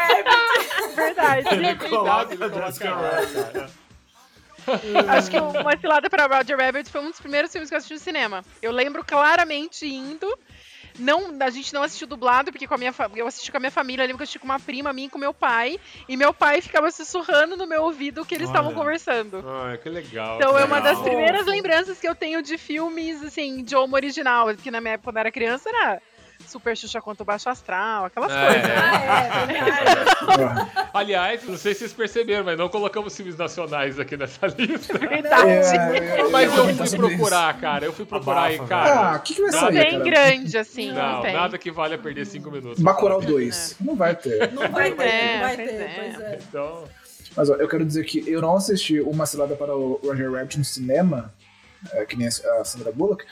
Verdade. 0.95 1.49
Ele 1.55 1.75
coloca 1.77 2.35
ele 2.35 2.45
a 2.45 2.49
Jessica 2.49 2.95
Rabbit. 2.95 3.73
Acho 5.09 5.31
que 5.31 5.39
Uma 5.39 5.79
Cilada 5.79 6.11
para 6.11 6.27
Roger 6.27 6.59
Rabbit 6.59 6.91
foi 6.91 7.01
um 7.01 7.11
dos 7.11 7.21
primeiros 7.21 7.51
filmes 7.51 7.71
que 7.71 7.75
eu 7.75 7.79
assisti 7.79 7.95
no 7.95 8.01
cinema. 8.01 8.45
Eu 8.61 8.71
lembro 8.71 9.03
claramente 9.05 9.87
indo. 9.87 10.27
Não, 10.99 11.37
a 11.41 11.51
gente 11.51 11.73
não 11.73 11.83
assistiu 11.83 12.07
dublado, 12.07 12.51
porque 12.51 12.67
com 12.67 12.75
a 12.75 12.79
minha, 12.79 12.93
eu 13.15 13.27
assisti 13.27 13.51
com 13.51 13.57
a 13.57 13.61
minha 13.61 13.71
família. 13.71 14.03
Eu 14.03 14.07
lembro 14.07 14.19
que 14.19 14.23
eu 14.23 14.25
assisti 14.25 14.39
com 14.39 14.45
uma 14.45 14.59
prima 14.59 14.93
minha 14.93 15.07
e 15.07 15.11
com 15.11 15.19
meu 15.19 15.33
pai. 15.33 15.79
E 16.09 16.17
meu 16.17 16.35
pai 16.35 16.61
ficava 16.61 16.91
sussurrando 16.91 17.57
no 17.57 17.67
meu 17.67 17.83
ouvido 17.83 18.23
o 18.23 18.27
que 18.27 18.35
eles 18.35 18.49
estavam 18.49 18.71
Olha. 18.71 18.79
conversando. 18.79 19.45
Ai, 19.47 19.79
que 19.79 19.89
legal. 19.89 20.37
Então 20.37 20.55
que 20.55 20.63
é 20.63 20.65
uma 20.65 20.81
das 20.81 20.99
legal. 20.99 21.05
primeiras 21.05 21.47
lembranças 21.47 21.99
que 21.99 22.09
eu 22.09 22.15
tenho 22.15 22.43
de 22.43 22.59
filmes, 22.59 23.23
assim, 23.23 23.63
de 23.63 23.77
homo 23.77 23.95
original. 23.95 24.47
Porque 24.47 24.71
na 24.71 24.81
minha 24.81 24.95
época, 24.95 25.09
quando 25.09 25.17
eu 25.17 25.21
era 25.21 25.31
criança, 25.31 25.69
era 25.69 26.03
Super 26.49 26.77
Xuxa 26.77 27.01
contra 27.01 27.23
o 27.23 27.27
Baixo 27.27 27.49
Astral, 27.49 28.07
aquelas 28.07 28.33
É, 28.33 28.47
coisas. 28.47 28.71
é. 28.71 28.77
Ah, 28.77 29.43
é, 29.43 29.47
verdade. 29.47 30.71
Aliás, 30.95 31.45
não 31.45 31.57
sei 31.57 31.75
se 31.75 31.81
vocês 31.81 31.93
perceberam, 31.93 32.45
mas 32.45 32.59
não 32.59 32.69
colocamos 32.69 33.15
filmes 33.17 33.37
nacionais 33.37 33.99
aqui 34.01 34.17
nessa 34.17 34.47
lista. 34.49 34.99
Verdade. 34.99 35.51
É, 35.51 36.29
Mas 36.31 36.57
eu 36.57 36.75
fui 36.75 36.87
sobre 36.87 37.09
procurar, 37.17 37.61
cara. 37.61 37.85
Eu 37.85 37.93
fui 37.93 38.05
procurar 38.05 38.51
e, 38.53 38.57
Abafa, 38.57 38.69
cara. 38.69 39.13
Ah, 39.13 39.17
o 39.17 39.21
que, 39.21 39.35
que 39.35 39.43
vai 39.43 39.51
Não 39.51 39.61
sair, 39.61 39.73
Bem 39.75 39.91
cara? 39.93 40.05
grande, 40.05 40.59
assim, 40.59 40.91
não, 40.93 41.13
não, 41.15 41.23
tem. 41.23 41.33
nada 41.35 41.59
que 41.59 41.71
valha 41.71 41.99
perder 41.99 42.27
cinco 42.27 42.51
minutos. 42.51 42.83
Bacurau 42.83 43.21
2. 43.21 43.77
Não 43.81 43.95
vai 43.95 44.17
ter. 44.17 44.51
Não 44.53 44.69
vai 44.71 44.91
ter, 44.93 45.05
É, 45.07 45.33
não 45.35 45.41
vai 45.47 45.57
ter, 45.57 45.63
é. 45.63 45.93
pois 45.95 46.21
é. 46.21 46.39
Então, 46.49 46.85
Mas 47.37 47.51
ó, 47.51 47.55
eu 47.55 47.69
quero 47.69 47.85
dizer 47.85 48.05
que 48.05 48.25
eu 48.29 48.41
não 48.41 48.57
assisti 48.57 49.01
Uma 49.01 49.27
Cilada 49.27 49.55
para 49.55 49.77
o 49.77 50.01
Roger 50.03 50.33
Rabbit 50.33 50.59
no 50.59 50.65
cinema, 50.65 51.33
é, 51.93 52.05
que 52.05 52.17
nem 52.17 52.27
a 52.27 52.65
Sandra 52.65 52.91
Bullock, 52.91 53.25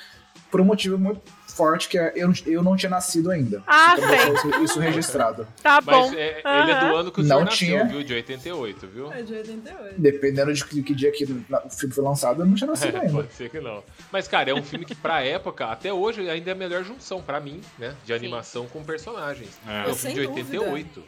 por 0.51 0.61
um 0.61 0.65
motivo 0.65 0.97
muito 0.99 1.21
forte, 1.57 1.89
que 1.89 1.99
é 1.99 2.13
eu, 2.15 2.29
não- 2.29 2.35
eu 2.47 2.63
não 2.63 2.77
tinha 2.77 2.91
nascido 2.91 3.31
ainda. 3.31 3.63
Ah, 3.67 3.95
Então, 3.97 4.35
isso, 4.35 4.65
isso 4.65 4.81
registrado. 4.81 5.47
Tá 5.63 5.81
mas 5.85 6.11
bom. 6.11 6.15
é, 6.17 6.43
ele 6.45 6.71
é 6.73 6.81
do 6.81 6.97
ano 6.97 7.11
que 7.11 7.21
o 7.21 7.23
Não 7.23 7.29
senhor 7.29 7.45
nasceu, 7.45 7.57
tinha. 7.69 7.85
viu? 7.87 8.03
De 8.05 8.15
88, 8.15 8.87
viu? 8.87 9.13
É 9.13 9.23
de 9.23 9.35
88. 9.35 9.95
Dependendo 10.01 10.53
de 10.53 10.65
que, 10.65 10.83
que 10.83 10.95
dia 10.95 11.11
que 11.13 11.25
o 11.25 11.71
filme 11.71 11.95
foi 11.95 12.05
lançado, 12.05 12.43
eu 12.43 12.47
não 12.47 12.55
tinha 12.55 12.69
nascido 12.69 12.97
ainda. 12.97 13.13
Pode 13.13 13.33
ser 13.33 13.49
que 13.51 13.61
não. 13.61 13.83
Mas, 14.13 14.29
cara, 14.29 14.51
é 14.51 14.55
um 14.55 14.63
filme 14.63 14.85
que, 14.85 14.95
pra 14.95 15.23
época, 15.23 15.67
até 15.67 15.93
hoje, 15.93 16.29
ainda 16.29 16.51
é 16.51 16.53
a 16.53 16.57
melhor 16.57 16.85
junção, 16.85 17.23
pra 17.23 17.41
mim, 17.41 17.61
né? 17.79 17.95
De 18.05 18.13
animação 18.13 18.67
com 18.67 18.83
personagens. 18.85 19.51
É. 19.67 19.89
É 19.89 19.91
um 19.91 19.95
filme 19.95 20.15
de 20.15 20.25
Sem 20.27 20.27
dúvida. 20.45 20.61
88. 20.73 21.03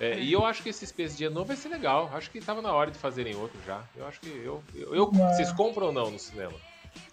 É, 0.00 0.16
e 0.20 0.32
eu 0.32 0.44
acho 0.46 0.62
que 0.62 0.68
esse 0.68 0.86
Space 0.86 1.18
Jam 1.18 1.30
novo 1.30 1.46
vai 1.46 1.56
ser 1.56 1.68
legal. 1.70 2.08
Acho 2.14 2.30
que 2.30 2.40
tava 2.40 2.62
na 2.62 2.72
hora 2.72 2.88
de 2.88 2.96
fazerem 2.96 3.34
outro 3.34 3.58
já. 3.66 3.80
Eu 3.96 4.06
acho 4.06 4.20
que 4.20 4.28
eu. 4.28 4.62
eu, 4.72 4.94
eu- 4.94 5.10
Não. 5.12 5.28
Vocês 5.34 5.50
compram 5.52 5.88
ou 5.88 5.92
não 5.92 6.08
no 6.12 6.18
cinema? 6.20 6.52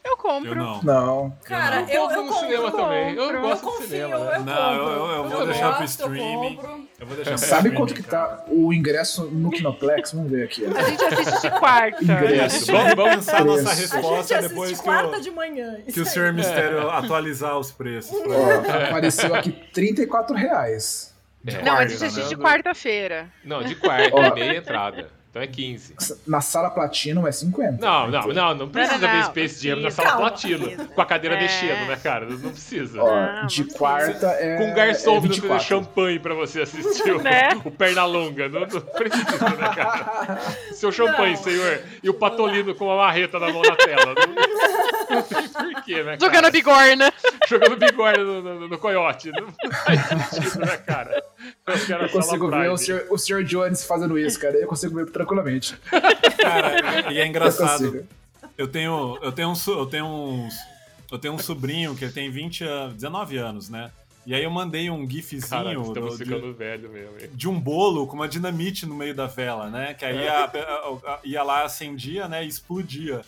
Eu 0.04 0.18
compro. 0.18 0.52
Eu 0.52 0.56
não. 0.56 0.82
Não. 0.84 1.38
Cara, 1.46 1.82
Eu 1.82 1.88
eu, 1.88 2.02
compro 2.02 2.16
eu 2.18 2.26
no 2.26 2.34
cinema 2.34 2.72
compro. 2.72 2.78
também. 2.86 3.16
Eu 3.16 3.24
compro. 3.26 3.42
gosto 3.42 3.52
Eu 3.52 3.56
do 3.58 3.62
confio, 3.72 3.88
cinema. 3.88 4.16
eu, 4.16 4.20
né? 4.26 4.36
eu 4.36 4.44
Não, 4.44 4.56
compro. 4.56 4.84
eu- 4.84 4.92
eu- 4.92 5.12
eu 5.16 5.30
vou 5.30 5.40
Eu 5.42 5.46
deixar 5.48 5.70
pro 5.72 5.82
gosto, 5.82 5.82
eu 6.02 6.14
streaming. 6.14 6.56
compro. 6.56 6.88
Eu 7.00 7.08
vou 7.08 7.16
deixar 7.16 7.38
Sabe 7.38 7.72
quanto 7.72 7.94
que 7.96 8.04
tá 8.04 8.46
o 8.48 8.72
ingresso 8.74 9.26
no 9.26 9.50
Kinoplex? 9.50 10.12
Vamos 10.14 10.32
ver 10.32 10.44
aqui. 10.44 10.64
ó. 10.68 10.78
A 10.78 10.84
gente 10.84 11.04
assiste 11.04 11.42
de 11.42 11.60
quarta. 11.60 12.04
Ingresso. 12.04 12.72
Vamos, 12.72 12.94
vamos 12.96 13.16
pensar 13.16 13.42
a 13.42 13.44
nossa. 13.46 13.70
A 13.70 13.74
resposta 13.74 14.36
assiste 14.38 14.50
depois 14.50 14.78
que 14.80 14.84
quarta 14.86 15.18
o, 15.18 15.22
de 15.22 15.32
manhã. 15.32 15.76
que 15.92 16.00
o. 16.02 16.06
Senhor 16.06 16.32
Mistério 16.34 16.90
atualizar 16.90 17.58
os 17.58 17.72
preços. 17.72 18.14
Ó, 18.16 18.84
apareceu 18.90 19.34
aqui 19.34 19.52
34 19.74 20.36
reais. 20.36 21.14
É. 21.48 21.62
Não, 21.64 21.78
a 21.78 21.86
gente 21.88 22.04
assiste 22.04 22.24
de 22.30 22.36
vendo? 22.36 22.44
quarta-feira. 22.44 23.28
Não, 23.44 23.64
de 23.64 23.76
quarta, 23.76 24.20
é 24.20 24.34
meia 24.34 24.58
entrada. 24.58 25.10
Então 25.36 25.44
é 25.44 25.48
15. 25.48 25.96
Na 26.26 26.40
sala 26.40 26.70
Platinum 26.70 27.28
é 27.28 27.32
50. 27.34 27.86
Não, 27.86 28.10
não, 28.10 28.28
não, 28.30 28.56
não 28.56 28.70
precisa 28.70 28.94
Não, 29.00 29.02
não, 29.06 29.14
ver 29.14 29.20
não, 29.20 29.30
Space 29.32 29.68
Jam 29.68 29.76
na 29.82 29.92
sala 29.92 30.08
Calma, 30.12 30.28
platino, 30.30 30.60
precisa. 30.66 30.86
com 30.86 31.02
a 31.02 31.06
cadeira 31.06 31.36
É. 31.36 31.42
mexendo, 31.42 31.88
né, 31.90 32.00
cara? 32.02 32.26
Não 32.26 32.52
precisa. 32.52 33.04
Ó, 33.04 33.46
de 33.46 33.66
quarta 33.66 34.28
é. 34.28 34.56
Com 34.56 34.72
um 34.72 34.74
garçom 34.74 35.18
é 35.18 35.20
vindo 35.20 35.36
fazer 35.36 35.42
24. 35.42 35.68
champanhe 35.68 36.20
pra 36.20 36.34
você 36.34 36.62
assistir 36.62 37.12
o, 37.12 37.22
Né? 37.22 37.50
o 37.66 37.70
Pernalonga. 37.70 38.48
Não, 38.48 38.62
não 38.62 38.68
precisa, 38.80 39.50
né, 39.50 39.76
cara? 39.76 40.40
Seu 40.72 40.90
champanhe, 40.94 41.36
Não. 41.36 41.44
senhor. 41.44 41.82
E 42.02 42.10
o 42.10 42.14
Patolino 42.14 42.74
com 42.74 42.86
uma 42.86 42.96
marreta 42.96 43.38
na 43.38 43.52
mão 43.52 43.62
na 43.62 43.76
tela. 43.76 44.16
Não, 44.16 45.16
não 45.18 45.22
tem 45.22 45.50
porquê, 45.50 45.96
né, 46.02 46.18
cara? 46.18 46.20
Jogando 46.22 46.50
bigorna. 46.50 47.14
Jogando 47.50 47.76
bigorna 47.76 48.24
no, 48.24 48.42
no, 48.42 48.68
no 48.70 48.78
coiote. 48.78 49.32
Não 49.34 49.48
faz 49.84 50.30
sentido, 50.30 50.60
né, 50.62 50.78
cara? 50.78 51.22
Eu 51.68 51.86
quero 51.86 52.04
Eu 52.04 52.06
a 52.06 52.10
consigo 52.10 52.50
ver 52.50 52.70
o. 52.70 52.78
Sr. 52.78 53.06
o 53.10 53.18
Sr. 53.18 53.44
Jones 53.44 53.84
fazendo 53.84 54.18
isso, 54.18 54.40
cara. 54.40 54.56
Eu 54.56 54.68
consigo 54.68 54.96
ver 54.96 55.12
tranquilamente. 55.26 55.78
Cara, 56.42 57.12
e 57.14 57.20
é 57.20 57.26
engraçado. 57.28 58.06
Eu 58.58 58.68
tenho, 58.68 59.18
eu 59.22 59.32
tenho 59.32 59.50
um, 59.50 59.56
eu 59.78 59.86
tenho 59.86 60.06
uns, 60.06 60.56
eu 61.12 61.20
tenho 61.20 61.34
um 61.34 61.40
sobrinho 61.40 61.96
que 61.96 62.06
ele 62.06 62.14
tem 62.14 62.30
20, 62.32 62.64
an- 62.64 62.94
19 62.94 63.38
anos, 63.38 63.70
né? 63.70 63.92
E 64.26 64.34
aí 64.34 64.44
eu 64.44 64.50
mandei 64.50 64.90
um 64.90 65.08
gifzinho 65.08 65.42
Caralho, 65.48 65.84
do- 65.84 66.18
de, 66.18 66.54
velho 66.54 66.90
mesmo. 66.90 67.12
hein? 67.22 67.30
de 67.34 67.48
um 67.50 67.60
bolo 67.60 68.08
com 68.08 68.16
uma 68.16 68.28
dinamite 68.28 68.86
no 68.86 68.96
meio 68.96 69.14
da 69.14 69.28
vela, 69.28 69.70
né? 69.70 69.94
Que 69.94 70.06
aí 70.06 70.26
a- 70.28 70.46
a- 70.46 71.12
a- 71.14 71.20
ia 71.24 71.44
lá, 71.44 71.64
acendia, 71.64 72.28
né? 72.28 72.44
E 72.44 72.48
explodia. 72.48 73.22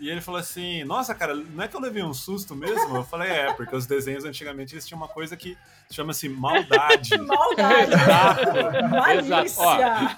E 0.00 0.10
ele 0.10 0.20
falou 0.20 0.40
assim: 0.40 0.82
Nossa, 0.84 1.14
cara, 1.14 1.34
não 1.34 1.62
é 1.64 1.68
que 1.68 1.76
eu 1.76 1.80
levei 1.80 2.02
um 2.02 2.12
susto 2.12 2.54
mesmo? 2.56 2.96
Eu 2.96 3.04
falei: 3.04 3.30
É, 3.30 3.52
porque 3.54 3.74
os 3.76 3.86
desenhos 3.86 4.24
antigamente 4.24 4.74
eles 4.74 4.84
tinham 4.86 4.98
uma 4.98 5.08
coisa 5.08 5.36
que 5.36 5.56
chama-se 5.90 6.28
maldade. 6.28 7.16
Maldade. 7.22 7.92
Exato. 7.92 8.88
Malícia. 8.90 10.16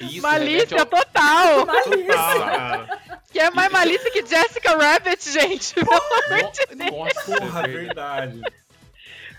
Isso, 0.00 0.22
Malícia 0.22 0.76
remete 0.76 0.78
ao- 0.78 0.86
total. 0.86 1.66
Malícia. 1.66 2.06
Cara. 2.14 3.00
Que 3.32 3.38
é 3.40 3.50
mais 3.50 3.70
malícia 3.72 4.10
que 4.10 4.24
Jessica 4.24 4.76
Rabbit, 4.76 5.30
gente. 5.30 5.74
No- 5.78 6.90
Nossa, 6.90 7.40
Porra, 7.40 7.60
é 7.64 7.68
verdade. 7.68 8.40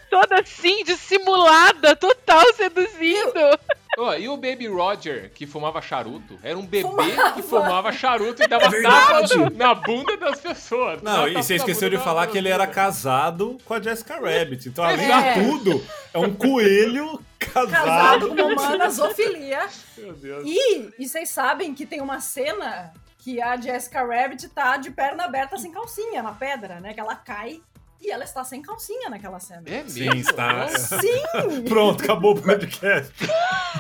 Toda 0.10 0.40
assim, 0.40 0.84
dissimulada, 0.84 1.96
total 1.96 2.44
seduzindo. 2.54 3.34
Ó, 3.98 4.14
e 4.14 4.28
o 4.28 4.36
Baby 4.36 4.68
Roger, 4.68 5.32
que 5.34 5.48
fumava 5.48 5.82
charuto? 5.82 6.38
Era 6.44 6.58
um 6.58 6.66
bebê 6.66 6.82
Fumava. 6.90 7.32
que 7.32 7.42
fumava 7.42 7.92
charuto 7.94 8.44
e 8.44 8.48
dava 8.48 8.66
É 8.66 8.82
tapa 8.82 9.22
na 9.56 9.74
bunda 9.74 10.18
das 10.18 10.42
pessoas. 10.42 11.02
Não, 11.02 11.26
e 11.30 11.34
você 11.34 11.56
esqueceu 11.56 11.90
de 11.90 11.98
falar 11.98 12.28
que 12.28 12.38
ele 12.38 12.50
era 12.50 12.68
casado 12.68 13.58
com 13.64 13.74
a 13.74 13.82
Jessica 13.82 14.16
Rabbit. 14.16 14.68
Então, 14.68 14.84
além 14.84 15.10
É. 15.10 15.34
de 15.34 15.46
tudo, 15.46 15.86
é 16.14 16.20
um 16.20 16.34
coelho 16.34 17.22
Casado 17.54 17.72
casado. 17.72 18.28
com 18.36 18.36
uma 18.36 18.46
humana 18.46 18.90
zoofilia. 18.90 19.68
Meu 19.98 20.14
Deus. 20.14 20.44
E, 20.46 20.94
e 21.00 21.08
vocês 21.08 21.30
sabem 21.30 21.74
que 21.74 21.86
tem 21.86 22.02
uma 22.02 22.20
cena 22.20 22.94
que 23.20 23.42
a 23.42 23.58
Jessica 23.58 24.06
Rabbit 24.06 24.50
tá 24.50 24.78
de 24.78 24.92
perna 24.92 25.26
aberta 25.26 25.58
sem 25.58 25.72
calcinha 25.72 26.22
na 26.22 26.32
pedra, 26.32 26.80
né? 26.80 26.94
Que 26.94 27.00
ela 27.00 27.16
cai 27.16 27.62
e 28.02 28.12
ela 28.12 28.24
está 28.24 28.44
sem 28.44 28.62
calcinha 28.62 29.10
naquela 29.10 29.40
cena. 29.40 29.64
É 29.66 29.84
Sim, 29.88 30.02
mesmo? 30.06 30.20
está. 30.22 30.54
Nossa. 30.54 31.00
Sim! 31.00 31.22
Pronto, 31.68 32.04
acabou 32.04 32.36
o 32.36 32.42
podcast. 32.42 33.12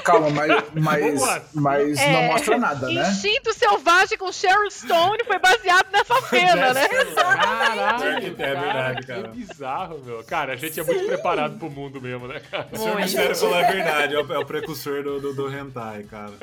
Calma, 0.03 0.29
mas, 0.31 0.63
mas, 0.73 1.49
mas 1.53 1.97
É. 1.99 2.11
não 2.13 2.23
mostra 2.33 2.57
nada, 2.57 2.87
né? 2.89 3.01
Instinto 3.09 3.53
Selvagem 3.53 4.17
com 4.17 4.31
Sharon 4.31 4.69
Stone 4.69 5.23
foi 5.25 5.37
baseado 5.39 5.91
nessa 5.91 6.21
cena, 6.27 6.73
né? 6.73 6.87
Caralho, 7.15 8.25
É 8.27 8.29
verdade, 8.31 9.07
cara. 9.07 9.23
Que 9.29 9.37
bizarro, 9.37 10.01
meu. 10.03 10.23
Cara, 10.23 10.53
a 10.53 10.55
gente 10.55 10.79
é 10.79 10.83
muito 10.83 11.05
preparado 11.05 11.57
pro 11.57 11.69
mundo 11.69 12.01
mesmo, 12.01 12.27
né, 12.27 12.39
cara? 12.51 12.67
O 12.71 12.77
senhor 12.77 12.95
Mistério 12.97 13.35
falou 13.35 13.55
a 13.55 13.61
verdade, 13.63 14.15
é 14.15 14.19
o, 14.19 14.33
é 14.33 14.39
o 14.39 14.45
precursor 14.45 15.03
do, 15.03 15.19
do, 15.19 15.33
do 15.33 15.49
hentai, 15.55 16.03
cara. 16.03 16.33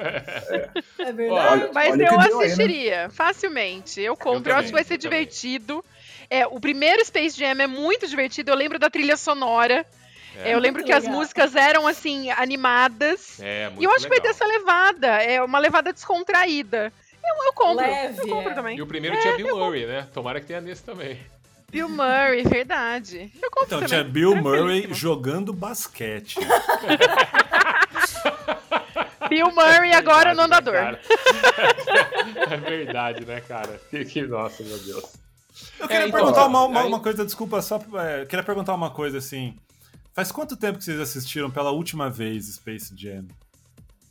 É 0.98 1.12
verdade. 1.12 1.30
Olha- 1.30 1.70
Mas 1.74 1.92
olha 1.92 2.02
eu 2.04 2.08
deu 2.10 2.20
aí, 2.20 2.28
né? 2.30 2.44
assistiria, 2.44 3.10
facilmente. 3.10 4.00
Eu 4.00 4.16
compro, 4.16 4.50
eu, 4.50 4.54
Eu 4.54 4.58
acho 4.60 4.66
que 4.68 4.72
vai 4.72 4.84
também, 4.84 4.98
ser 5.00 5.06
eu 5.06 5.10
também. 5.10 5.26
É, 6.32 6.46
o 6.46 6.58
primeiro 6.58 7.04
Space 7.04 7.38
Jam 7.38 7.60
é 7.60 7.66
muito 7.66 8.06
divertido. 8.08 8.50
Eu 8.50 8.54
lembro 8.56 8.78
da 8.78 8.88
trilha 8.88 9.18
sonora. 9.18 9.84
É. 10.34 10.54
eu 10.54 10.58
lembro 10.58 10.82
que 10.82 10.90
as 10.90 11.04
legal. 11.04 11.18
músicas 11.18 11.54
eram 11.54 11.86
assim, 11.86 12.30
animadas. 12.30 13.38
É, 13.38 13.68
muito 13.68 13.82
e 13.82 13.84
eu 13.84 13.90
acho 13.90 14.04
que 14.04 14.08
vai 14.08 14.18
ter 14.18 14.28
legal. 14.28 14.42
essa 14.42 14.46
levada. 14.46 15.08
É 15.22 15.42
uma 15.42 15.58
levada 15.58 15.92
descontraída. 15.92 16.90
Eu, 17.22 17.44
eu 17.46 17.52
compro. 17.52 17.84
Leve, 17.84 18.18
eu 18.18 18.28
compro 18.28 18.50
é. 18.50 18.54
também. 18.54 18.78
E 18.78 18.82
o 18.82 18.86
primeiro 18.86 19.20
tinha 19.20 19.36
Bill 19.36 19.54
Murray, 19.54 19.84
né? 19.84 20.08
Tomara 20.14 20.40
que 20.40 20.46
tenha 20.46 20.62
nesse 20.62 20.82
também. 20.82 21.20
Bill 21.70 21.88
Murray, 21.90 22.44
verdade. 22.44 23.30
Eu 23.42 23.50
compro 23.50 23.66
Então 23.66 23.80
também. 23.80 23.88
tinha 23.88 24.04
Bill 24.04 24.36
Murray 24.36 24.88
jogando 24.92 25.52
basquete. 25.52 26.38
Bill 29.28 29.50
Murray 29.50 29.92
agora 29.94 30.34
Verdade, 30.34 30.36
no 30.36 30.36
né, 30.36 30.44
andador. 30.44 30.74
cara? 30.74 31.00
é 32.52 32.56
verdade, 32.56 33.24
né, 33.26 33.40
cara? 33.40 33.80
Que, 33.90 34.04
que- 34.04 34.22
nossa, 34.22 34.62
meu 34.62 34.78
Deus. 34.78 35.21
Eu 35.78 35.86
queria 35.88 36.04
É, 36.04 36.08
então, 36.08 36.18
perguntar 36.20 36.46
uma, 36.46 36.64
uma, 36.64 36.80
aí- 36.82 36.88
uma 36.88 37.00
coisa, 37.00 37.24
desculpa, 37.24 37.60
só. 37.62 37.80
É, 37.94 38.24
queria 38.26 38.42
perguntar 38.44 38.74
uma 38.74 38.90
coisa 38.90 39.18
assim. 39.18 39.54
Faz 40.14 40.30
quanto 40.32 40.56
tempo 40.56 40.78
que 40.78 40.84
vocês 40.84 41.00
assistiram 41.00 41.50
pela 41.50 41.70
última 41.70 42.10
vez 42.10 42.46
Space 42.46 42.92
Jam? 42.96 43.24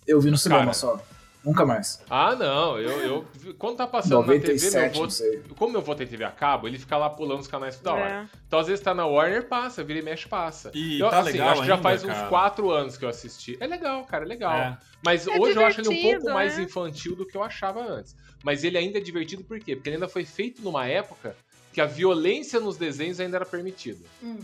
Eu 0.07 0.19
vi 0.19 0.31
no 0.31 0.38
cinema 0.38 0.62
Cara. 0.62 0.74
só. 0.74 1.00
Nunca 1.43 1.65
mais. 1.65 2.00
Ah, 2.07 2.36
não, 2.36 2.77
eu, 2.77 3.00
eu 3.00 3.27
quando 3.57 3.77
tá 3.77 3.88
passando 3.88 4.19
na 4.21 4.33
TV, 4.33 4.48
97, 4.53 5.00
meu 5.00 5.10
sei. 5.10 5.41
como 5.57 5.71
meu 5.71 5.81
avô 5.81 5.95
tem 5.95 6.05
TV 6.05 6.24
a 6.24 6.29
cabo, 6.29 6.67
ele 6.67 6.77
fica 6.77 6.95
lá 6.98 7.10
pulando 7.10 7.39
os 7.39 7.48
canais 7.48 7.77
toda 7.77 7.93
hora. 7.93 8.29
É. 8.31 8.38
Então, 8.48 8.60
às 8.60 8.67
vezes 8.67 8.83
tá 8.83 8.93
na 8.93 9.07
Warner, 9.07 9.48
passa, 9.48 9.83
vira 9.83 10.00
e 10.00 10.01
mexe, 10.03 10.27
passa. 10.27 10.69
E 10.74 11.00
eu, 11.00 11.10
tá 11.10 11.19
assim, 11.21 11.31
legal 11.31 11.50
acho 11.50 11.62
que 11.62 11.67
já 11.67 11.77
faz 11.79 12.03
uns 12.03 12.13
cara? 12.13 12.27
quatro 12.27 12.69
anos 12.69 12.95
que 12.95 13.03
eu 13.03 13.10
assisti. 13.10 13.57
É 13.60 13.65
legal, 13.65 14.03
cara, 14.05 14.24
é 14.24 14.27
legal. 14.27 14.53
É. 14.53 14.77
Mas 15.03 15.25
É 15.27 15.31
hoje 15.39 15.57
eu 15.57 15.65
acho 15.65 15.81
ele 15.81 15.89
um 15.89 15.91
pouco 15.93 16.05
divertido, 16.07 16.33
mais 16.33 16.57
né? 16.57 16.63
infantil 16.63 17.15
do 17.15 17.25
que 17.25 17.36
eu 17.36 17.41
achava 17.43 17.81
antes. 17.81 18.15
Mas 18.43 18.63
ele 18.63 18.77
ainda 18.77 19.00
é 19.00 19.01
divertido 19.01 19.43
por 19.43 19.60
quê? 19.60 19.75
Porque 19.75 19.89
ele 19.89 19.95
ainda 19.95 20.07
foi 20.07 20.25
feito 20.25 20.62
numa 20.62 20.86
época 20.86 21.36
que 21.74 21.81
a 21.81 21.86
violência 21.86 22.60
nos 22.60 22.77
desenhos 22.77 23.19
ainda 23.19 23.38
era 23.38 23.45
permitida. 23.45 24.00
Uhum. 24.21 24.38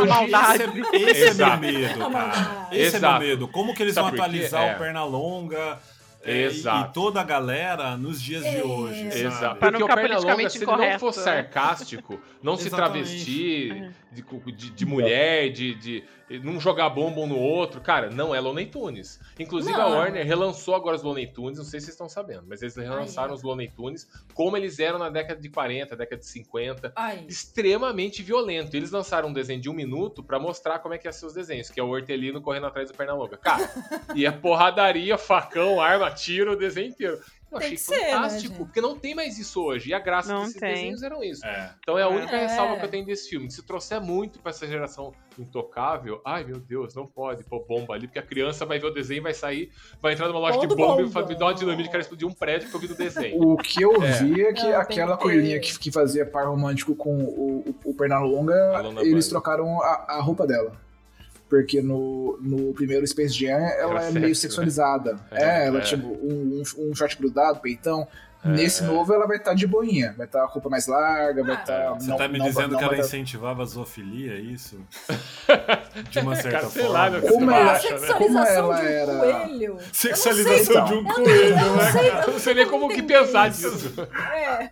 Hoje, 0.00 0.08
maldade. 0.08 0.62
Esse 0.92 0.96
é, 0.96 1.10
esse 1.30 1.42
é 1.42 1.46
meu 1.46 1.56
medo, 1.56 2.10
cara. 2.10 2.68
Esse 2.72 2.94
é 2.96 2.98
Exato. 2.98 3.20
meu 3.20 3.28
medo. 3.28 3.48
Como 3.48 3.74
que 3.74 3.82
eles 3.82 3.94
Sabe 3.94 4.16
vão 4.16 4.24
atualizar 4.24 4.62
É. 4.62 4.74
o 4.74 4.78
Pernalonga 4.78 5.78
é, 6.22 6.32
e- 6.32 6.44
Exato. 6.44 6.90
e 6.90 6.92
toda 6.94 7.20
a 7.20 7.24
galera 7.24 7.96
nos 7.96 8.20
dias 8.20 8.42
de 8.42 8.56
É. 8.58 8.64
hoje? 8.64 9.06
Exato. 9.06 9.56
Porque 9.60 9.70
não 9.70 9.78
o 9.80 9.82
ficar 9.82 9.94
Pernalonga, 9.96 10.34
politicamente 10.34 10.52
se 10.52 10.58
ele 10.64 10.92
não 10.92 10.98
for 10.98 11.12
sarcástico, 11.12 12.20
não 12.42 12.56
se 12.56 12.70
travestir 12.70 13.92
de, 14.12 14.22
de- 14.52 14.70
de 14.70 14.86
mulher, 14.86 15.50
de, 15.50 15.74
de 15.74 16.04
não 16.42 16.60
jogar 16.60 16.90
bomba 16.90 17.20
um 17.20 17.26
no 17.26 17.38
outro, 17.38 17.80
cara, 17.80 18.10
não 18.10 18.34
é 18.34 18.40
Looney 18.40 18.66
Tunes. 18.66 19.18
Inclusive 19.38 19.74
a 19.74 19.78
Não. 19.88 19.96
Warner 19.96 20.26
relançou 20.26 20.74
agora 20.74 20.96
os 20.96 21.02
Looney 21.02 21.26
Tunes, 21.26 21.58
não 21.58 21.64
sei 21.64 21.80
se 21.80 21.86
vocês 21.86 21.94
estão 21.94 22.08
sabendo, 22.08 22.44
mas 22.46 22.60
eles 22.62 22.76
relançaram 22.76 23.28
Ai, 23.28 23.34
é. 23.34 23.36
os 23.36 23.42
Looney 23.42 23.68
Tunes 23.68 24.06
como 24.34 24.56
eles 24.56 24.78
eram 24.78 24.98
na 24.98 25.08
década 25.10 25.40
de 25.40 25.48
40, 25.48 25.96
década 25.96 26.20
de 26.20 26.26
50. 26.26 26.92
Ai. 26.96 27.24
Extremamente 27.28 28.22
violento. 28.22 28.74
Eles 28.76 28.90
lançaram 28.90 29.28
um 29.28 29.32
desenho 29.32 29.60
de 29.60 29.68
um 29.70 29.72
minuto 29.74 30.22
pra 30.22 30.38
mostrar 30.38 30.78
como 30.80 30.94
é 30.94 30.98
que 30.98 31.08
ia 31.08 31.12
ser 31.12 31.26
os 31.26 31.32
desenhos, 31.34 31.70
que 31.70 31.80
é 31.80 31.82
o 31.82 31.88
Hortelino 31.88 32.40
correndo 32.40 32.66
atrás 32.66 32.90
do 32.90 32.96
Pernalonga. 32.96 33.36
Cara, 33.36 33.68
e 34.14 34.24
é 34.26 34.30
porradaria, 34.30 35.16
facão, 35.18 35.80
arma, 35.80 36.10
tiro, 36.10 36.52
o 36.52 36.56
desenho 36.56 36.88
inteiro. 36.88 37.18
Eu 37.50 37.58
Tem 37.58 37.66
achei 37.68 37.76
que 37.76 37.82
ser, 37.82 37.96
né, 37.98 38.10
fantástico, 38.12 38.54
porque 38.56 38.80
não 38.80 38.98
tem 38.98 39.14
mais 39.14 39.38
isso 39.38 39.62
hoje. 39.64 39.88
E 39.90 39.94
a 39.94 39.98
graça 39.98 40.30
Não 40.32 40.40
desses 40.42 40.56
tem. 40.60 40.74
desenhos 40.74 41.02
eram 41.02 41.24
isso. 41.24 41.46
É. 41.46 41.74
Então 41.80 41.98
é 41.98 42.02
a 42.02 42.08
única 42.08 42.36
É. 42.36 42.40
ressalva 42.46 42.76
que 42.76 42.84
eu 42.84 42.90
tenho 42.90 43.06
desse 43.06 43.30
filme. 43.30 43.50
Se 43.50 43.62
trouxer 43.62 44.00
muito 44.02 44.38
pra 44.38 44.50
essa 44.50 44.66
geração 44.66 45.12
intocável, 45.38 46.20
ai 46.24 46.44
meu 46.44 46.58
Deus, 46.58 46.94
não 46.94 47.06
pode 47.06 47.42
pôr 47.44 47.64
bomba 47.66 47.94
ali, 47.94 48.06
porque 48.06 48.18
a 48.18 48.22
criança 48.22 48.66
vai 48.66 48.78
ver 48.78 48.86
o 48.88 48.90
desenho, 48.90 49.22
vai 49.22 49.32
sair, 49.32 49.70
vai 50.00 50.12
entrar 50.12 50.28
numa 50.28 50.40
loja 50.40 50.58
de 50.58 50.66
Todo 50.68 50.76
bomba 50.76 51.00
e 51.00 51.04
bomba. 51.04 51.20
vai 51.22 51.26
me 51.32 51.38
dar 51.38 51.46
uma 51.46 51.54
dinamite, 51.54 51.88
quero 51.88 52.00
explodir 52.02 52.28
um 52.28 52.32
prédio 52.32 52.68
que 52.68 52.74
eu 52.76 52.80
vi 52.80 52.88
no 52.88 52.94
desenho. 52.94 53.40
O 53.42 53.56
que 53.56 53.82
eu 53.82 54.02
É. 54.02 54.10
vi 54.22 54.42
é 54.42 54.52
que 54.52 54.62
Não, 54.68 54.80
aquela 54.80 55.16
coelhinha 55.16 55.58
que, 55.58 55.78
que 55.78 55.90
fazia 55.90 56.26
par 56.26 56.46
romântico 56.48 56.94
com 56.94 57.16
o, 57.16 57.64
o, 57.84 57.90
o 57.90 57.94
Pernalonga, 57.94 58.54
eles 59.00 59.26
trocaram 59.28 59.80
a, 59.82 60.16
a 60.18 60.20
roupa 60.20 60.46
dela. 60.46 60.72
Porque 61.48 61.80
no, 61.80 62.38
no 62.42 62.74
primeiro 62.74 63.06
Space 63.06 63.32
Jam 63.32 63.48
ela 63.56 64.00
Era 64.00 64.08
é 64.08 64.10
meio 64.10 64.28
né? 64.28 64.34
sexualizada. 64.34 65.16
É, 65.30 65.42
É, 65.62 65.66
ela 65.68 65.78
é. 65.78 65.82
tipo 65.82 66.06
um, 66.06 66.62
um, 66.78 66.90
um 66.90 66.94
short 66.94 67.16
grudado, 67.16 67.60
peitão. 67.60 68.06
Nesse 68.44 68.84
novo 68.84 69.12
ela 69.12 69.26
vai 69.26 69.36
estar 69.38 69.52
de 69.52 69.66
boinha. 69.66 70.14
Vai 70.16 70.24
estar 70.26 70.42
a 70.42 70.46
roupa 70.46 70.68
mais 70.70 70.86
larga, 70.86 71.42
vai 71.42 71.56
Ah, 71.56 71.60
estar. 71.60 71.90
Você 71.94 72.08
não- 72.08 72.16
tá 72.16 72.28
me 72.28 72.38
não- 72.38 72.46
dizendo 72.46 72.70
não 72.72 72.78
que 72.78 72.84
ela 72.84 72.94
tá- 72.94 73.00
incentivava 73.00 73.62
a 73.62 73.66
zoofilia, 73.66 74.34
é 74.34 74.38
isso? 74.40 74.78
De 76.10 76.18
uma 76.20 76.36
certa 76.36 76.68
forma. 76.68 76.88
lá, 76.88 77.10
né? 77.10 77.20
Como 77.20 77.50
ela- 77.50 77.72
acha, 77.72 77.90
né? 77.90 77.98
Sexualização 77.98 78.16
Como 78.18 78.38
ela 78.38 78.76
de 78.76 78.82
um 78.82 78.88
era- 78.88 79.18
coelho. 79.42 79.76
Sexualização 79.92 80.84
de 80.84 80.94
um 80.94 81.04
coelho, 81.04 81.56
né? 81.56 82.22
Eu 82.26 82.32
não 82.32 82.38
sei 82.38 82.54
nem 82.54 82.66
como 82.68 82.88
que 82.88 83.02
pensar 83.02 83.50
disso. 83.50 83.94
É. 84.36 84.70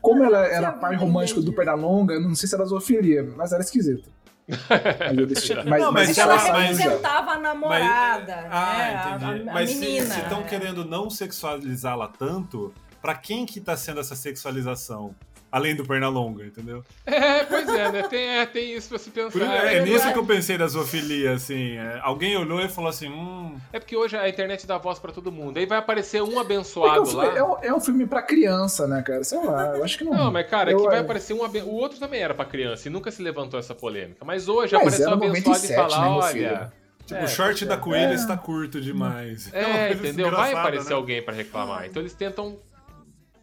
Como 0.00 0.22
ela 0.22 0.46
era 0.46 0.70
viu 0.70 0.98
romântico 1.00 1.40
do? 1.42 1.52
Pernalonga, 1.52 2.20
não 2.20 2.34
sei 2.36 2.48
se 2.48 2.54
era 2.54 2.64
zoofilia, 2.66 3.24
mas 3.36 3.52
era 3.52 3.62
esquisito. 3.62 4.08
Mas, 5.66 5.80
Não, 5.82 5.90
mas 5.92 6.08
mas 6.08 6.18
ela 6.18 6.36
representava 6.36 7.32
a 7.32 7.38
namorada, 7.38 8.46
ah, 8.50 8.76
né? 8.76 9.16
Entendi. 9.16 9.48
a, 9.48 9.50
a 9.50 9.54
Mas 9.54 9.70
se 9.70 9.76
menina. 9.80 10.18
estão 10.18 10.42
querendo 10.44 10.84
não 10.84 11.10
sexualizá-la 11.10 12.06
tanto, 12.08 12.72
pra 13.02 13.14
quem 13.14 13.44
que 13.44 13.60
tá 13.60 13.76
sendo 13.76 13.98
essa 14.00 14.14
sexualização? 14.14 15.14
Além 15.56 15.74
do 15.74 15.86
Pernalonga, 15.86 16.44
entendeu? 16.44 16.84
É, 17.06 17.42
pois 17.44 17.66
é, 17.68 17.90
né? 17.90 18.02
Tem, 18.02 18.28
é, 18.40 18.44
tem 18.46 18.74
isso 18.76 18.90
pra 18.90 18.98
se 18.98 19.08
Por- 19.10 19.30
pensar. 19.32 19.66
é, 19.66 19.76
É, 19.76 19.80
nisso 19.82 20.12
que 20.12 20.18
eu 20.18 20.26
pensei 20.26 20.58
da 20.58 20.66
zoofilia, 20.66 21.32
assim. 21.32 21.78
é, 21.78 21.98
alguém 22.02 22.36
olhou 22.36 22.60
e 22.60 22.68
falou 22.68 22.90
assim, 22.90 23.08
hum... 23.08 23.56
é 23.72 23.78
porque 23.78 23.96
hoje 23.96 24.16
a 24.18 24.28
internet 24.28 24.66
dá 24.66 24.76
voz 24.76 24.98
pra 24.98 25.12
todo 25.12 25.32
mundo. 25.32 25.56
Aí 25.56 25.64
vai 25.64 25.78
aparecer 25.78 26.20
um 26.20 26.26
Porque 26.26 26.36
o 26.38 26.40
abençoado 26.40 27.06
filme- 27.06 27.26
lá. 27.26 27.36
é, 27.38 27.42
um, 27.42 27.56
é 27.62 27.74
um 27.74 27.80
filme 27.80 28.06
pra 28.06 28.20
criança, 28.20 28.86
né, 28.86 29.00
cara? 29.02 29.24
Sei 29.24 29.38
lá, 29.42 29.76
eu 29.78 29.82
acho 29.84 29.96
que 29.96 30.04
não. 30.04 30.12
Não, 30.12 30.30
mas 30.30 30.46
cara, 30.48 30.70
eu, 30.72 30.78
que 30.78 30.84
vai 30.88 30.98
é, 30.98 31.00
aparecer 31.00 31.32
um 31.32 31.42
aben... 31.42 31.62
O 31.62 31.72
outro 31.72 31.98
também 31.98 32.20
era 32.20 32.34
pra 32.34 32.44
criança 32.44 32.88
e 32.88 32.90
nunca 32.90 33.10
se 33.10 33.22
levantou 33.22 33.58
essa 33.58 33.74
polêmica. 33.74 34.24
Mas 34.26 34.48
hoje 34.48 34.74
Mas 34.74 34.82
apareceu 35.00 35.08
um 35.08 35.12
abençoado 35.14 35.36
e 35.38 35.40
97, 35.40 35.74
fala: 35.74 35.98
né, 35.98 36.08
meu 36.10 36.18
olha. 36.18 36.72
Tipo, 37.06 37.20
É, 37.20 37.24
o 37.24 37.28
short 37.28 37.64
da 37.64 37.76
coelha 37.76 38.10
É. 38.10 38.14
está 38.14 38.36
curto 38.36 38.80
demais. 38.80 39.46
uma 39.46 39.58
É, 39.58 39.92
entendeu? 39.92 40.30
Vai 40.30 40.52
aparecer 40.52 40.90
né? 40.90 40.96
alguém 40.96 41.22
pra 41.22 41.32
reclamar. 41.32 41.86
Então 41.86 42.02
eles 42.02 42.12
tentam 42.12 42.58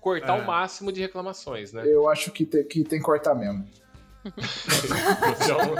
cortar 0.04 0.38
É. 0.38 0.42
o 0.42 0.46
máximo 0.46 0.92
de 0.92 1.00
reclamações, 1.02 1.72
né? 1.72 1.84
eu 1.88 2.10
acho 2.10 2.30
que 2.32 2.46
tem, 2.46 2.64
que 2.66 2.84
tem 2.84 3.00
que 3.00 3.06
cortar 3.06 3.34
mesmo. 3.34 3.66
Você 4.38 5.52
é, 5.52 5.56
um, 5.56 5.76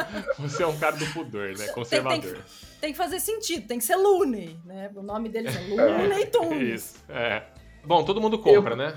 você 0.48 0.64
é 0.64 0.68
um 0.68 0.78
cara 0.78 0.96
do 0.98 1.06
pudor, 1.08 1.54
né? 1.58 1.68
Conservador. 1.68 2.38
Tem 2.82 2.92
que 2.92 2.98
fazer 2.98 3.20
sentido, 3.20 3.68
tem 3.68 3.80
que 3.80 3.86
ser 3.86 3.96
Looney, 3.96 4.60
né? 4.66 4.90
O 4.96 5.02
nome 5.02 5.30
deles 5.30 5.56
é 5.56 5.60
Looney 5.76 6.26
Tunes. 6.28 6.62
Isso, 6.84 6.96
é. 7.10 7.44
Bom, 7.86 8.04
todo 8.04 8.20
mundo 8.22 8.38
compra, 8.40 8.74
Eu- 8.74 8.78
né? 8.78 8.96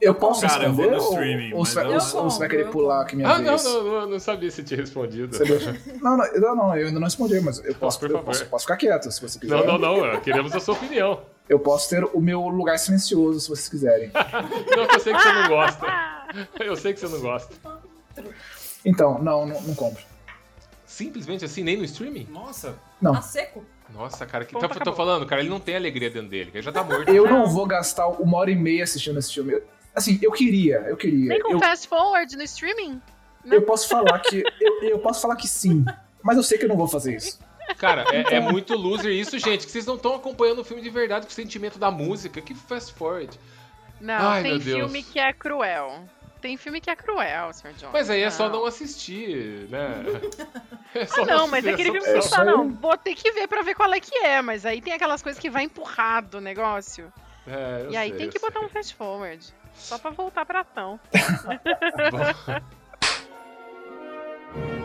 Eu 0.00 0.12
posso 0.14 0.42
Cara, 0.46 0.64
eu 0.64 0.72
vou 0.72 0.90
no 0.90 0.96
ou- 1.00 1.08
streaming, 1.10 1.52
ou, 1.52 1.60
mas 1.60 1.68
você 1.68 1.74
vai, 1.76 1.84
eu 1.86 1.92
ou- 1.92 2.00
compro, 2.00 2.18
ou 2.18 2.30
você 2.30 2.38
vai 2.40 2.48
querer 2.48 2.70
pular 2.70 3.00
aqui 3.02 3.16
minha 3.16 3.28
Ah, 3.28 3.38
não, 3.38 3.50
vez? 3.56 3.64
não, 3.64 3.84
não, 3.84 4.06
não 4.10 4.18
sabia 4.18 4.50
se 4.50 4.62
tinha 4.64 4.78
respondido. 4.78 5.34
Você 5.34 5.44
deixa- 5.44 5.72
Não, 6.02 6.16
não, 6.16 6.56
não, 6.56 6.76
eu 6.76 6.88
ainda 6.88 6.98
não 6.98 7.06
respondi, 7.06 7.40
mas 7.40 7.64
eu 7.64 7.74
posso, 7.76 7.98
por 8.00 8.10
eu 8.10 8.16
favor. 8.16 8.26
posso, 8.26 8.44
posso 8.46 8.64
ficar 8.64 8.76
quieto 8.76 9.10
se 9.10 9.22
você 9.22 9.38
quiser. 9.38 9.54
Não, 9.64 9.78
não, 9.78 9.78
não, 10.12 10.20
queremos 10.20 10.52
a 10.52 10.58
sua 10.60 10.74
opinião. 10.74 11.22
Eu 11.48 11.58
posso 11.58 11.90
ter 11.90 12.04
o 12.04 12.20
meu 12.20 12.48
lugar 12.48 12.78
silencioso 12.78 13.40
se 13.40 13.48
vocês 13.48 13.68
quiserem. 13.68 14.10
Não, 14.76 14.86
que 14.86 14.96
eu 14.96 15.00
sei 15.00 15.12
que 15.12 15.20
você 15.22 15.32
não 15.32 15.48
gosta. 15.48 15.86
Eu 16.60 16.76
sei 16.76 16.94
que 16.94 17.00
você 17.00 17.08
não 17.08 17.20
gosta. 17.20 17.54
Então, 18.84 19.18
não, 19.22 19.46
não, 19.46 19.60
não 19.62 19.74
compro. 19.74 20.02
Simplesmente 20.84 21.44
assim, 21.44 21.62
nem 21.62 21.76
no 21.76 21.84
streaming? 21.84 22.26
Nossa, 22.30 22.76
Não. 23.00 23.14
Tá 23.14 23.22
seco? 23.22 23.64
Nossa, 23.92 24.24
cara, 24.26 24.44
que 24.44 24.52
Ponto, 24.52 24.68
tá, 24.68 24.84
tô 24.84 24.92
falando, 24.92 25.26
cara, 25.26 25.40
ele 25.40 25.50
não 25.50 25.60
tem 25.60 25.76
alegria 25.76 26.10
dentro 26.10 26.28
dele, 26.28 26.50
ele 26.52 26.62
já 26.62 26.72
tá 26.72 26.82
morto. 26.82 27.08
Eu 27.08 27.28
não 27.28 27.46
vou 27.46 27.66
gastar 27.66 28.08
uma 28.08 28.38
hora 28.38 28.50
e 28.50 28.56
meia 28.56 28.82
assistindo 28.82 29.18
esse 29.18 29.32
filme. 29.32 29.60
Assim, 29.94 30.18
eu 30.22 30.32
queria, 30.32 30.78
eu 30.88 30.96
queria. 30.96 31.28
Nem 31.28 31.40
com 31.40 31.52
Eu, 31.52 31.58
fast 31.60 31.86
forward 31.86 32.36
no 32.36 32.42
streaming? 32.42 33.00
eu 33.44 33.62
posso 33.62 33.88
falar 33.88 34.18
que. 34.20 34.42
Eu, 34.60 34.82
eu 34.88 34.98
posso 34.98 35.20
falar 35.20 35.36
que 35.36 35.46
sim. 35.46 35.84
Mas 36.22 36.36
eu 36.36 36.42
sei 36.42 36.58
que 36.58 36.64
eu 36.64 36.68
não 36.68 36.76
vou 36.76 36.88
fazer 36.88 37.14
isso. 37.14 37.38
Cara, 37.78 38.04
é, 38.12 38.36
é 38.36 38.40
muito 38.40 38.74
loser 38.74 39.12
isso, 39.12 39.38
gente, 39.38 39.66
que 39.66 39.72
vocês 39.72 39.86
não 39.86 39.96
estão 39.96 40.14
acompanhando 40.14 40.60
o 40.60 40.64
filme 40.64 40.82
de 40.82 40.90
verdade 40.90 41.26
com 41.26 41.32
o 41.32 41.34
sentimento 41.34 41.78
da 41.78 41.90
música. 41.90 42.40
Que 42.40 42.54
fast 42.54 42.92
forward. 42.94 43.38
Não, 44.00 44.28
Ai, 44.28 44.42
tem 44.42 44.52
meu 44.52 44.60
Deus. 44.60 44.78
filme 44.78 45.02
que 45.02 45.18
é 45.18 45.32
cruel. 45.32 46.04
Tem 46.40 46.56
filme 46.58 46.78
que 46.78 46.90
é 46.90 46.96
cruel, 46.96 47.54
Sr. 47.54 47.72
John. 47.78 47.88
Mas 47.90 48.10
aí 48.10 48.20
é 48.20 48.30
só 48.30 48.50
não 48.50 48.66
assistir, 48.66 49.66
né? 49.70 50.04
É 50.94 51.08
Ah, 51.10 51.24
não, 51.24 51.48
mas 51.48 51.64
ter 51.64 51.70
é 51.70 51.72
aquele 51.72 51.90
filme 51.90 52.06
que 52.06 52.22
você 52.22 52.28
fala, 52.28 52.52
não, 52.52 52.70
vou 52.70 52.96
ter 52.96 53.16
que 53.16 53.32
ver 53.32 53.48
pra 53.48 53.62
ver 53.62 53.74
qual 53.74 53.92
é 53.92 53.98
que 53.98 54.14
é, 54.18 54.40
mas 54.40 54.64
aí 54.64 54.80
tem 54.80 54.92
aquelas 54.92 55.20
coisas 55.22 55.40
que 55.40 55.50
vai 55.50 55.64
empurrado 55.64 56.38
o 56.38 56.40
negócio. 56.40 57.12
É, 57.48 57.86
e 57.90 57.96
aí 57.96 58.10
sei, 58.10 58.18
tem 58.18 58.28
que 58.28 58.38
sei. 58.38 58.48
botar 58.48 58.64
um 58.64 58.68
fast 58.68 58.94
forward. 58.94 59.44
Só 59.74 59.98
pra 59.98 60.12
voltar 60.12 60.46
pra 60.46 60.60
ação. 60.60 61.00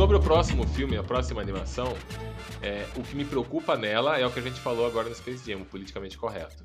Sobre 0.00 0.16
o 0.16 0.20
próximo 0.20 0.66
filme, 0.66 0.96
a 0.96 1.02
próxima 1.02 1.42
animação, 1.42 1.94
é, 2.62 2.86
o 2.96 3.02
que 3.02 3.14
me 3.14 3.22
preocupa 3.22 3.76
nela 3.76 4.18
é 4.18 4.24
o 4.24 4.30
que 4.30 4.38
a 4.38 4.42
gente 4.42 4.58
falou 4.58 4.86
agora 4.86 5.10
no 5.10 5.14
Space 5.14 5.44
Jam, 5.44 5.62
politicamente 5.62 6.16
correto. 6.16 6.64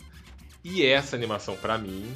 E 0.63 0.86
essa 0.86 1.17
animação, 1.17 1.58
pra 1.58 1.78
mim, 1.78 2.10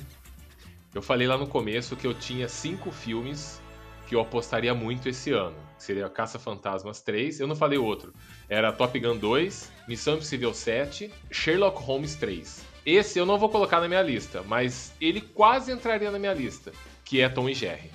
eu 0.96 1.02
falei 1.02 1.28
lá 1.28 1.38
no 1.38 1.46
começo 1.46 1.98
que 1.98 2.08
eu 2.08 2.14
tinha 2.14 2.48
cinco 2.48 2.90
filmes 2.90 3.62
que 4.08 4.16
eu 4.16 4.22
apostaria 4.22 4.74
muito 4.74 5.10
esse 5.10 5.34
ano. 5.34 5.58
Seria 5.78 6.08
Caça 6.08 6.40
Fantasmas 6.40 7.02
3, 7.02 7.42
eu 7.42 7.48
não 7.48 7.56
falei 7.56 7.78
outro. 7.78 8.14
Era 8.48 8.72
Top 8.72 8.98
Gun 8.98 9.18
2, 9.18 9.74
Missão 9.90 10.14
Impossível 10.14 10.54
7, 10.54 11.12
Sherlock 11.30 11.84
Holmes 11.84 12.16
3. 12.16 12.64
Esse 12.86 13.20
eu 13.20 13.26
não 13.26 13.38
vou 13.38 13.50
colocar 13.50 13.82
na 13.82 13.90
minha 13.90 14.02
lista, 14.02 14.42
mas 14.48 14.94
ele 15.02 15.20
quase 15.20 15.70
entraria 15.70 16.12
na 16.12 16.18
minha 16.18 16.34
lista, 16.34 16.72
que 17.04 17.20
é 17.20 17.28
Tom 17.28 17.50
e 17.50 17.54
Jerry. 17.54 17.92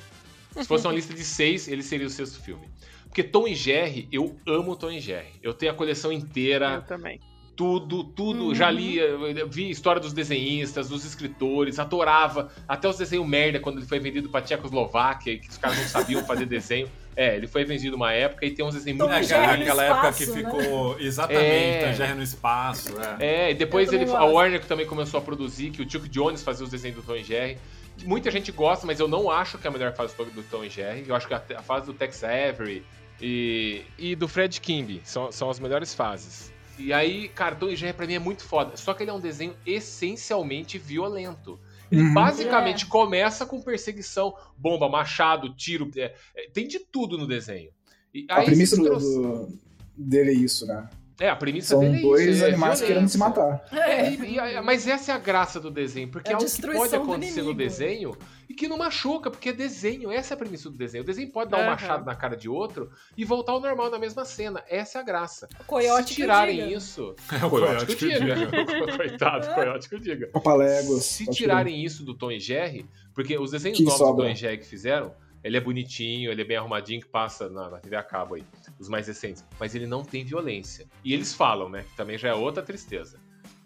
Se 0.62 0.68
fosse 0.68 0.86
uma 0.86 0.92
lista 0.92 1.14
de 1.14 1.24
seis, 1.24 1.66
ele 1.66 1.82
seria 1.82 2.06
o 2.06 2.10
sexto 2.10 2.40
filme. 2.40 2.68
Porque 3.14 3.22
Tom 3.22 3.46
e 3.46 3.54
Jerry, 3.54 4.08
eu 4.10 4.34
amo 4.44 4.74
Tom 4.74 4.90
e 4.90 4.98
Jerry. 4.98 5.28
Eu 5.40 5.54
tenho 5.54 5.70
a 5.70 5.74
coleção 5.76 6.10
inteira, 6.10 6.74
Eu 6.74 6.82
também. 6.82 7.20
tudo, 7.54 8.02
tudo. 8.02 8.46
Uhum. 8.46 8.54
Já 8.56 8.68
li, 8.68 8.96
eu 8.98 9.48
vi 9.48 9.70
história 9.70 10.00
dos 10.00 10.12
desenhistas, 10.12 10.88
dos 10.88 11.04
escritores, 11.04 11.78
adorava. 11.78 12.50
Até 12.66 12.88
os 12.88 12.98
desenhos 12.98 13.24
merda, 13.28 13.60
quando 13.60 13.78
ele 13.78 13.86
foi 13.86 14.00
vendido 14.00 14.28
pra 14.28 14.40
Tchecoslováquia, 14.42 15.38
que 15.38 15.48
os 15.48 15.56
caras 15.56 15.78
não 15.78 15.84
sabiam 15.86 16.24
fazer 16.26 16.44
desenho. 16.46 16.88
É, 17.16 17.36
ele 17.36 17.46
foi 17.46 17.64
vendido 17.64 17.94
uma 17.94 18.12
época 18.12 18.44
e 18.44 18.50
tem 18.50 18.64
uns 18.64 18.74
desenhos 18.74 18.98
Tom 18.98 19.04
muito 19.08 19.32
é 19.32 19.36
legais. 19.36 19.56
no 19.56 19.62
aquela 19.62 19.84
época 19.84 20.12
que 20.14 20.22
espaço, 20.24 20.42
né? 20.42 20.50
ficou 20.50 20.98
exatamente 20.98 21.44
É. 21.44 21.88
a 21.88 21.92
Jerry 21.92 22.14
no 22.14 22.22
espaço. 22.24 22.92
É. 23.20 23.26
É, 23.26 23.50
e 23.52 23.54
depois 23.54 23.92
ele, 23.92 24.10
a. 24.10 24.24
Warner 24.24 24.60
que 24.60 24.66
também 24.66 24.84
começou 24.84 25.18
a 25.18 25.22
produzir, 25.22 25.70
que 25.70 25.80
o 25.80 25.88
Chuck 25.88 26.08
Jones 26.08 26.42
fazia 26.42 26.64
os 26.64 26.72
desenhos 26.72 26.96
do 26.96 27.04
Tom 27.04 27.14
e 27.14 27.22
Jerry. 27.22 27.56
Muita 28.02 28.32
gente 28.32 28.50
gosta, 28.50 28.84
mas 28.84 28.98
eu 28.98 29.06
não 29.06 29.30
acho 29.30 29.58
que 29.58 29.64
é 29.64 29.70
a 29.70 29.72
melhor 29.72 29.94
fase 29.94 30.12
do 30.16 30.42
Tom 30.50 30.64
e 30.64 30.68
Jerry. 30.68 31.04
Eu 31.06 31.14
acho 31.14 31.28
que 31.28 31.34
a, 31.34 31.40
a 31.56 31.62
fase 31.62 31.86
do 31.86 31.94
Tex 31.94 32.24
Avery 32.24 32.84
e, 33.20 33.82
e 33.98 34.14
do 34.16 34.26
Fred 34.28 34.60
Kimby 34.60 35.00
são, 35.04 35.30
são 35.32 35.50
as 35.50 35.58
melhores 35.60 35.94
fases. 35.94 36.52
E 36.78 36.92
aí, 36.92 37.28
cara, 37.28 37.54
Tom 37.54 37.68
e 37.68 37.76
Jerry 37.76 37.92
pra 37.92 38.06
mim 38.06 38.14
é 38.14 38.18
muito 38.18 38.42
foda. 38.44 38.76
Só 38.76 38.92
que 38.94 39.02
ele 39.04 39.10
é 39.10 39.14
um 39.14 39.20
desenho 39.20 39.54
essencialmente 39.64 40.76
violento. 40.78 41.58
Ele 41.90 42.02
Uhum. 42.02 42.14
basicamente 42.14 42.86
começa 42.86 43.46
com 43.46 43.60
perseguição, 43.62 44.34
bomba, 44.56 44.88
machado, 44.88 45.54
tiro. 45.54 45.88
é, 45.96 46.14
é, 46.34 46.48
tem 46.52 46.66
de 46.66 46.80
tudo 46.80 47.16
no 47.16 47.26
desenho. 47.28 47.70
E 48.12 48.26
A 48.28 48.40
aí 48.40 48.46
premissa 48.46 48.76
do, 48.76 48.84
trouxe- 48.84 49.14
do- 49.16 49.58
dele 49.96 50.30
é 50.30 50.34
isso, 50.34 50.66
né? 50.66 50.88
É, 51.20 51.28
a 51.28 51.36
premissa 51.36 51.68
São 51.68 51.80
dele 51.80 51.98
é 51.98 52.00
dois 52.00 52.26
isso, 52.36 52.44
é 52.44 52.48
animais 52.48 52.80
querendo 52.80 53.08
se 53.08 53.16
matar. 53.16 53.64
É, 53.72 54.10
e- 54.10 54.32
e 54.32 54.38
a- 54.40 54.60
mas 54.62 54.86
essa 54.88 55.12
é 55.12 55.14
a 55.14 55.18
graça 55.18 55.60
do 55.60 55.70
desenho, 55.70 56.08
porque 56.08 56.30
É 56.30 56.32
é 56.32 56.34
algo 56.34 56.44
que 56.50 56.60
pode 56.62 56.90
do 56.90 56.96
acontecer 56.96 57.42
no 57.42 57.54
desenho 57.54 58.16
e 58.48 58.54
que 58.54 58.66
não 58.66 58.76
machuca, 58.78 59.30
porque 59.30 59.50
é 59.50 59.52
desenho, 59.52 60.10
essa 60.10 60.32
é 60.32 60.34
a 60.34 60.38
premissa 60.38 60.68
do 60.68 60.76
desenho. 60.76 61.04
O 61.04 61.06
desenho 61.06 61.30
pode 61.30 61.50
dar 61.50 61.58
um 61.58 61.66
machado 61.66 62.04
na 62.04 62.16
cara 62.16 62.36
de 62.36 62.48
outro 62.48 62.90
e 63.16 63.24
voltar 63.24 63.52
ao 63.52 63.60
normal 63.60 63.90
na 63.90 63.98
mesma 63.98 64.24
cena. 64.24 64.62
Essa 64.68 64.98
é 64.98 65.00
a 65.02 65.04
graça. 65.04 65.48
Coiote 65.68 66.08
Se 66.08 66.14
que 66.16 66.22
tirarem 66.22 66.56
diga. 66.64 66.76
isso. 66.78 67.14
É 67.40 67.46
o 67.46 67.50
Coyote 67.50 67.86
que 67.96 68.08
diga. 68.08 68.96
Coitado, 68.96 69.54
coiote 69.54 69.88
que 69.88 69.94
eu 69.94 70.00
diga. 70.00 70.26
Papaléguas. 70.34 71.04
Se 71.04 71.26
tirarem 71.30 71.84
isso 71.84 72.04
do 72.04 72.14
Tom 72.14 72.30
e 72.32 72.40
Jerry, 72.40 72.86
porque 73.14 73.38
os 73.38 73.52
desenhos 73.52 73.78
Que 73.78 73.84
novos 73.84 74.00
do 74.00 74.04
sobra. 74.04 74.24
Tom 74.24 74.30
e 74.32 74.34
Jerry 74.34 74.58
que 74.58 74.66
fizeram, 74.66 75.14
ele 75.44 75.56
é 75.56 75.60
bonitinho, 75.60 76.30
ele 76.32 76.42
é 76.42 76.44
bem 76.44 76.56
arrumadinho, 76.56 77.00
que 77.00 77.06
passa 77.08 77.48
na, 77.50 77.70
na 77.70 77.78
TV 77.78 77.94
a 77.96 78.02
cabo 78.02 78.34
aí, 78.34 78.44
os 78.78 78.88
mais 78.88 79.06
recentes. 79.06 79.44
Mas 79.58 79.74
ele 79.74 79.86
não 79.86 80.04
tem 80.04 80.24
violência. 80.24 80.86
E 81.04 81.12
eles 81.14 81.32
falam, 81.34 81.68
né? 81.68 81.84
Que 81.84 81.96
também 81.96 82.18
já 82.18 82.28
é 82.28 82.34
outra 82.34 82.62
tristeza. 82.62 83.20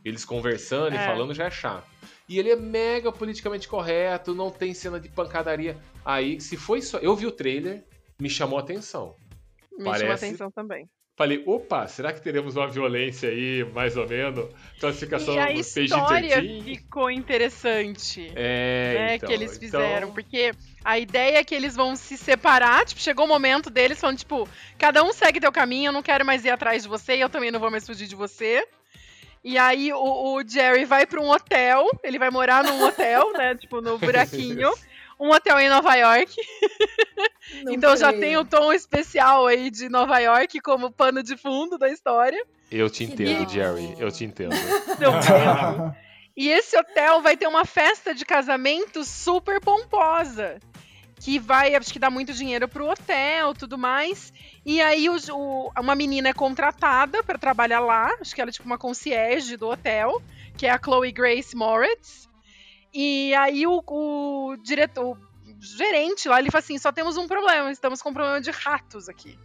Eles 0.05 0.25
conversando 0.25 0.94
e 0.94 0.99
É. 0.99 1.05
falando 1.07 1.35
já 1.35 1.44
é 1.44 1.51
chato. 1.51 1.87
E 2.29 2.38
ele 2.38 2.51
é 2.51 2.57
mega 2.57 3.11
politicamente 3.11 3.66
correto, 3.68 4.35
não 4.35 4.51
tem 4.51 4.73
cena 4.75 5.01
de 5.01 5.09
pancadaria. 5.09 5.77
Aí, 6.05 6.40
se 6.40 6.57
foi 6.57 6.81
só. 6.83 6.99
Eu 6.99 7.16
vi 7.16 7.27
o 7.27 7.33
trailer, 7.33 7.85
me 8.21 8.29
chamou 8.31 8.59
a 8.59 8.62
atenção. 8.62 9.16
Me 9.77 9.85
Parece- 9.85 10.27
atenção 10.27 10.51
também. 10.51 10.88
Falei, 11.19 11.43
opa, 11.45 11.89
será 11.89 12.13
que 12.13 12.21
teremos 12.23 12.55
uma 12.55 12.69
violência 12.69 13.29
aí, 13.29 13.65
mais 13.75 13.97
ou 13.97 14.07
menos? 14.09 14.49
Classificação 14.79 15.35
E 15.35 15.39
a 15.41 15.47
PG-13? 15.49 15.85
história 15.85 16.43
ficou 16.63 17.11
interessante. 17.11 18.31
É, 18.37 18.95
né, 18.95 19.15
então, 19.17 19.29
que 19.29 19.35
eles 19.35 19.57
então- 19.57 19.81
fizeram. 19.81 20.13
Porque 20.13 20.53
a 20.85 20.97
ideia 20.97 21.39
é 21.39 21.45
que 21.45 21.57
eles 21.57 21.75
vão 21.75 21.97
se 21.97 22.17
separar. 22.17 22.87
Tipo, 22.87 23.01
chegou 23.01 23.25
o 23.25 23.29
momento 23.29 23.69
deles 23.69 23.99
falando, 24.01 24.19
tipo, 24.19 24.49
cada 24.79 25.03
um 25.03 25.13
segue 25.13 25.41
teu 25.41 25.51
caminho, 25.51 25.89
eu 25.89 25.93
não 25.93 26.05
quero 26.05 26.25
mais 26.25 26.45
ir 26.45 26.51
atrás 26.51 26.85
de 26.85 26.89
você, 26.89 27.17
e 27.17 27.21
eu 27.21 27.29
também 27.29 27.51
não 27.51 27.59
vou 27.59 27.69
mais 27.71 27.85
fugir 27.85 28.07
de 28.07 28.15
você. 28.15 28.65
E 29.43 29.59
aí 29.59 29.93
o, 29.93 30.37
o 30.37 30.49
Jerry 30.49 30.85
vai 30.85 31.05
pra 31.05 31.21
um 31.21 31.29
hotel, 31.31 31.85
ele 32.05 32.21
vai 32.21 32.31
morar 32.31 32.63
num 32.63 32.81
hotel, 32.87 33.33
né? 33.33 33.57
Tipo, 33.57 33.81
no 33.81 33.99
buraquinho. 33.99 34.71
Um 35.19 35.31
hotel 35.33 35.59
em 35.59 35.69
Nova 35.69 35.97
York. 35.97 36.33
Não 37.65 37.73
então 37.73 37.97
já 37.97 38.09
creio. 38.09 38.21
tem 38.23 38.37
o 38.37 38.45
tom 38.45 38.73
especial 38.73 39.47
aí 39.47 39.71
de 39.71 39.89
Nova 39.89 40.19
York 40.19 40.61
como 40.61 40.91
pano 40.91 41.23
de 41.23 41.37
fundo 41.37 41.79
da 41.79 41.89
história. 41.89 42.45
Eu 42.71 42.91
te 42.91 43.05
entendo, 43.05 43.29
legal. 43.41 43.49
Jerry. 43.49 43.97
Eu 43.99 44.13
te 44.13 44.25
entendo. 44.27 44.55
E 46.37 46.49
esse 46.49 46.77
hotel 46.79 47.21
vai 47.21 47.37
ter 47.37 47.47
uma 47.49 47.65
festa 47.65 48.15
de 48.15 48.25
casamento 48.25 49.05
super 49.05 49.61
pomposa. 49.61 50.59
Que 51.21 51.37
vai, 51.39 51.75
acho 51.75 51.93
que 51.93 51.99
dá 51.99 52.09
muito 52.11 52.33
dinheiro 52.33 52.69
pro 52.69 52.89
hotel 52.89 53.53
tudo 53.53 53.77
mais. 53.77 54.33
E 54.65 54.81
aí 54.81 55.11
os- 55.11 55.29
o- 55.29 55.69
uma 55.77 55.97
menina 55.97 56.29
é 56.29 56.33
contratada 56.33 57.25
para 57.25 57.37
trabalhar 57.37 57.81
lá. 57.81 58.15
Acho 58.21 58.33
que 58.33 58.41
ela 58.41 58.51
é 58.51 58.53
tipo 58.53 58.67
uma 58.67 58.79
concierge 58.79 59.57
do 59.57 59.69
hotel, 59.69 60.23
que 60.57 60.65
é 60.65 60.71
a 60.71 60.79
Chloe 60.79 61.11
Grace 61.11 61.57
Moritz. 61.57 62.29
E 62.95 63.35
aí 63.35 63.67
o, 63.67 63.83
o 63.85 64.57
diretor, 64.63 65.11
o 65.11 65.19
gerente 65.61 66.29
lá, 66.29 66.38
ele 66.38 66.51
fala 66.51 66.62
assim: 66.62 66.79
só 66.79 66.92
temos 66.92 67.16
um 67.16 67.27
problema, 67.27 67.71
estamos 67.71 68.01
com 68.03 68.11
um 68.11 68.14
problema 68.14 68.40
de 68.40 68.51
ratos 68.51 69.09
aqui. 69.09 69.38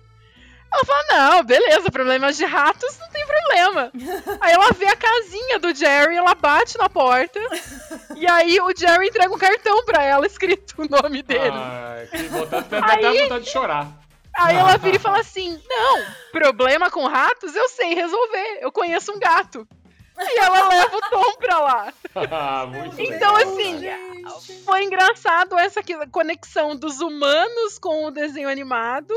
Ela 0.73 0.85
fala, 0.85 1.03
não, 1.09 1.43
beleza, 1.43 1.91
problemas 1.91 2.35
de 2.35 2.45
ratos 2.45 2.97
não 2.97 3.07
tem 3.09 3.23
problema. 3.27 3.91
Aí 4.41 4.53
ela 4.53 4.71
vê 4.71 4.87
a 4.87 4.95
casinha 4.95 5.59
do 5.59 5.73
Jerry, 5.73 6.15
ela 6.15 6.33
bate 6.33 6.79
na 6.79 6.89
porta. 6.89 7.39
e 8.17 8.27
aí 8.27 8.59
o 8.59 8.75
Jerry 8.75 9.07
entrega 9.07 9.31
um 9.31 9.37
cartão 9.37 9.85
pra 9.85 10.01
ela, 10.01 10.25
escrito 10.25 10.73
o 10.81 10.87
nome 10.89 11.21
dele. 11.21 11.53
Ai, 11.53 12.07
que 12.07 12.23
vontade, 12.23 12.69
dá, 12.69 12.87
Aí- 12.87 13.21
vontade 13.21 13.43
de 13.43 13.51
chorar. 13.51 13.87
Aí 14.35 14.55
ela 14.55 14.75
vira 14.77 14.95
e 14.95 14.99
fala 14.99 15.19
assim: 15.19 15.61
Não, 15.69 16.03
problema 16.31 16.89
com 16.89 17.05
ratos 17.05 17.55
eu 17.55 17.69
sei 17.69 17.93
resolver. 17.93 18.57
Eu 18.59 18.71
conheço 18.71 19.11
um 19.11 19.19
gato. 19.19 19.67
E 20.35 20.39
ela 20.39 20.67
leva 20.69 20.95
o 20.95 21.01
Tom 21.09 21.33
pra 21.37 21.59
lá. 21.59 21.93
Ah, 22.31 22.65
Muito 22.67 22.99
Então, 23.01 23.35
legal, 23.35 23.53
assim, 23.53 23.81
cara. 23.81 24.39
Foi 24.63 24.83
engraçado 24.83 25.57
essa 25.57 25.81
conexão 26.11 26.75
dos 26.75 26.99
humanos 27.01 27.79
com 27.79 28.05
o 28.05 28.11
desenho 28.11 28.47
animado, 28.49 29.13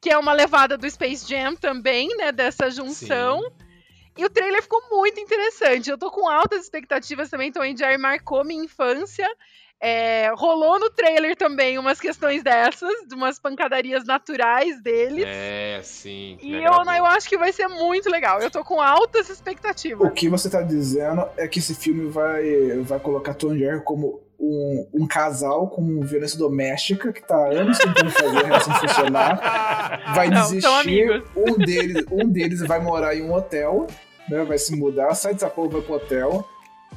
que 0.00 0.10
é 0.10 0.18
uma 0.18 0.32
levada 0.32 0.76
do 0.76 0.88
Space 0.88 1.26
Jam 1.28 1.56
também, 1.56 2.08
né? 2.16 2.30
Dessa 2.30 2.70
junção. 2.70 3.40
E 4.18 4.24
o 4.24 4.28
trailer 4.28 4.60
ficou 4.60 4.82
muito 4.90 5.20
interessante. 5.20 5.88
Eu 5.88 5.96
tô 5.96 6.10
com 6.10 6.28
altas 6.28 6.64
expectativas 6.64 7.30
também. 7.30 7.52
Tom 7.52 7.64
e 7.64 7.76
Jerry 7.76 7.96
marcou 7.96 8.44
minha 8.44 8.64
infância. 8.64 9.24
É, 9.80 10.32
rolou 10.34 10.76
no 10.80 10.90
trailer 10.90 11.36
também 11.36 11.78
umas 11.78 12.00
questões 12.00 12.42
dessas, 12.42 12.92
de 13.06 13.14
umas 13.14 13.38
pancadarias 13.38 14.04
naturais 14.04 14.82
deles. 14.82 15.24
É, 15.24 15.80
sim. 15.84 16.36
E 16.42 16.52
eu, 16.56 16.72
eu 16.72 17.06
acho 17.06 17.28
que 17.28 17.38
vai 17.38 17.52
ser 17.52 17.68
muito 17.68 18.10
legal. 18.10 18.40
Eu 18.40 18.50
tô 18.50 18.64
com 18.64 18.82
altas 18.82 19.28
expectativas. 19.30 20.08
O 20.08 20.10
que 20.10 20.28
você 20.28 20.50
tá 20.50 20.62
dizendo 20.62 21.24
é 21.36 21.46
que 21.46 21.60
esse 21.60 21.76
filme 21.76 22.10
vai, 22.10 22.80
vai 22.80 22.98
colocar 22.98 23.34
Tom 23.34 23.56
Jerry 23.56 23.84
como 23.84 24.20
um, 24.38 24.88
um 24.94 25.06
casal 25.06 25.68
com 25.68 26.00
violência 26.00 26.38
doméstica 26.38 27.12
que 27.12 27.22
tá 27.22 27.36
há 27.36 27.52
anos 27.52 27.78
tentando 27.78 28.10
fazer 28.10 28.38
a 28.38 28.46
relação 28.46 28.74
funcionar. 28.74 30.14
Vai 30.14 30.28
Não, 30.28 30.42
são 30.42 30.48
desistir. 30.48 30.80
amigos. 30.80 31.22
Um 31.36 31.56
deles, 31.56 32.04
um 32.10 32.28
deles 32.28 32.66
vai 32.66 32.80
morar 32.80 33.14
em 33.14 33.22
um 33.22 33.32
hotel, 33.32 33.86
né? 34.28 34.44
Vai 34.44 34.58
se 34.58 34.74
mudar, 34.76 35.14
sai 35.14 35.32
dessa 35.34 35.48
porra, 35.50 35.68
vai 35.70 35.80
pro 35.82 35.94
hotel. 35.94 36.48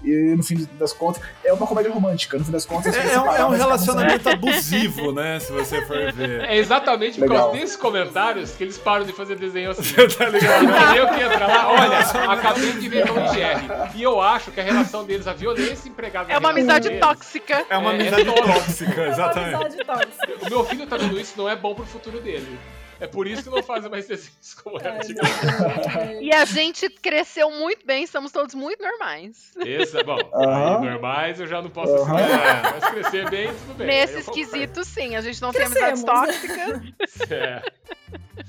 E 0.03 0.09
no 0.35 0.41
fim 0.41 0.67
das 0.79 0.93
contas, 0.93 1.21
é 1.43 1.53
uma 1.53 1.67
comédia 1.67 1.91
romântica. 1.91 2.35
No 2.37 2.43
fim 2.45 2.51
das 2.51 2.65
contas, 2.65 2.95
É, 2.95 3.01
vai 3.01 3.13
é 3.13 3.19
um, 3.19 3.35
é 3.35 3.45
um 3.45 3.49
relacionamento 3.49 4.27
abusivo, 4.29 5.11
né? 5.11 5.39
Se 5.39 5.51
você 5.51 5.85
for 5.85 6.11
ver. 6.13 6.41
É 6.45 6.57
exatamente 6.57 7.19
por 7.19 7.29
Legal. 7.29 7.47
causa 7.49 7.59
desses 7.59 7.75
comentários 7.75 8.51
que 8.55 8.63
eles 8.63 8.77
param 8.79 9.05
de 9.05 9.13
fazer 9.13 9.35
desenho 9.35 9.69
assim. 9.69 9.93
tá 10.17 10.27
ligado? 10.29 10.95
Eu 10.95 11.07
que 11.09 11.21
entra 11.21 11.45
lá, 11.45 11.71
olha, 11.71 11.99
acabei 12.31 12.71
de 12.71 12.89
ver 12.89 13.05
Tom 13.05 13.19
e 13.25 13.27
Jerry. 13.33 13.67
E 13.93 14.01
eu 14.01 14.19
acho 14.19 14.49
que 14.49 14.59
a 14.59 14.63
relação 14.63 15.03
deles, 15.03 15.27
a 15.27 15.33
violência 15.33 15.87
empregada 15.87 16.31
É 16.33 16.37
uma 16.37 16.49
amizade 16.49 16.87
deles, 16.87 16.99
tóxica. 17.05 17.65
É 17.69 17.77
uma 17.77 17.91
É, 17.91 17.97
é 17.97 17.99
amizade 18.01 18.25
tóxico. 18.25 18.53
tóxica, 18.53 19.07
exatamente. 19.07 19.55
Amizade 19.55 19.83
tóxica. 19.85 20.33
O 20.47 20.49
meu 20.49 20.65
filho 20.65 20.87
tá 20.87 20.97
vendo 20.97 21.19
isso, 21.19 21.33
não 21.37 21.47
é 21.47 21.55
bom 21.55 21.75
pro 21.75 21.85
futuro 21.85 22.19
dele. 22.21 22.57
É 23.01 23.07
por 23.07 23.25
isso 23.27 23.43
que 23.43 23.49
não 23.49 23.63
fazem 23.63 23.89
mais 23.89 24.07
desenhos 24.07 24.53
como 24.63 24.79
era 24.79 24.89
É, 24.89 24.97
antigamente. 24.97 26.23
E 26.23 26.31
a 26.33 26.45
gente 26.45 26.87
cresceu 26.89 27.49
muito 27.49 27.85
bem, 27.85 28.03
estamos 28.03 28.31
todos 28.31 28.53
muito 28.53 28.81
normais. 28.81 29.51
Esse 29.65 29.97
é 29.97 30.03
bom. 30.03 30.17
Aí, 30.35 30.85
normais 30.85 31.39
eu 31.39 31.47
já 31.47 31.61
não 31.61 31.69
posso 31.71 31.95
esperar. 31.95 32.79
Mas 32.79 32.89
crescer 32.91 33.29
bem, 33.31 33.47
tudo 33.47 33.73
bem. 33.73 33.87
Nesse 33.87 34.19
esquisito, 34.19 34.85
sim. 34.85 35.15
A 35.15 35.21
gente 35.21 35.41
não 35.41 35.51
tem 35.51 35.63
amizades 35.65 36.03
Crescemos. 36.03 36.93
tóxicas. 36.95 37.31
É. 37.31 37.61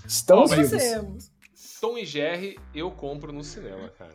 Estamos 0.06 0.50
mas 0.50 0.58
vivos. 0.58 0.70
Crescemos. 0.70 1.32
Tom 1.80 1.98
e 1.98 2.04
Jerry 2.04 2.58
eu 2.74 2.90
compro 2.90 3.32
no 3.32 3.42
cinema, 3.42 3.88
cara. 3.98 4.14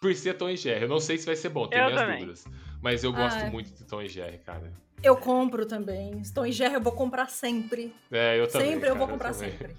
Por 0.00 0.14
ser 0.14 0.34
Tom 0.34 0.48
e 0.48 0.56
Jerry. 0.56 0.82
Eu 0.84 0.88
não 0.88 1.00
sei 1.00 1.18
se 1.18 1.26
vai 1.26 1.36
ser 1.36 1.48
bom, 1.48 1.66
tenho 1.68 1.82
Eu 1.82 1.86
minhas 1.86 2.00
também. 2.00 2.18
dúvidas. 2.20 2.44
Mas 2.80 3.04
eu 3.04 3.12
gosto 3.12 3.38
Ah, 3.44 3.50
muito 3.50 3.70
de 3.72 3.84
Tom 3.84 4.00
e 4.00 4.08
Jerry, 4.08 4.38
cara. 4.38 4.72
Eu 5.02 5.16
compro 5.16 5.66
também. 5.66 6.18
Estou 6.20 6.46
em 6.46 6.52
Jerry, 6.52 6.74
eu 6.74 6.80
vou 6.80 6.92
comprar 6.92 7.28
sempre. 7.28 7.94
É, 8.10 8.38
eu 8.40 8.46
também. 8.48 8.72
sempre 8.72 8.88
eu 8.88 8.96
vou 8.96 9.06
cara, 9.06 9.12
comprar 9.12 9.32
também. 9.34 9.50
sempre. 9.50 9.76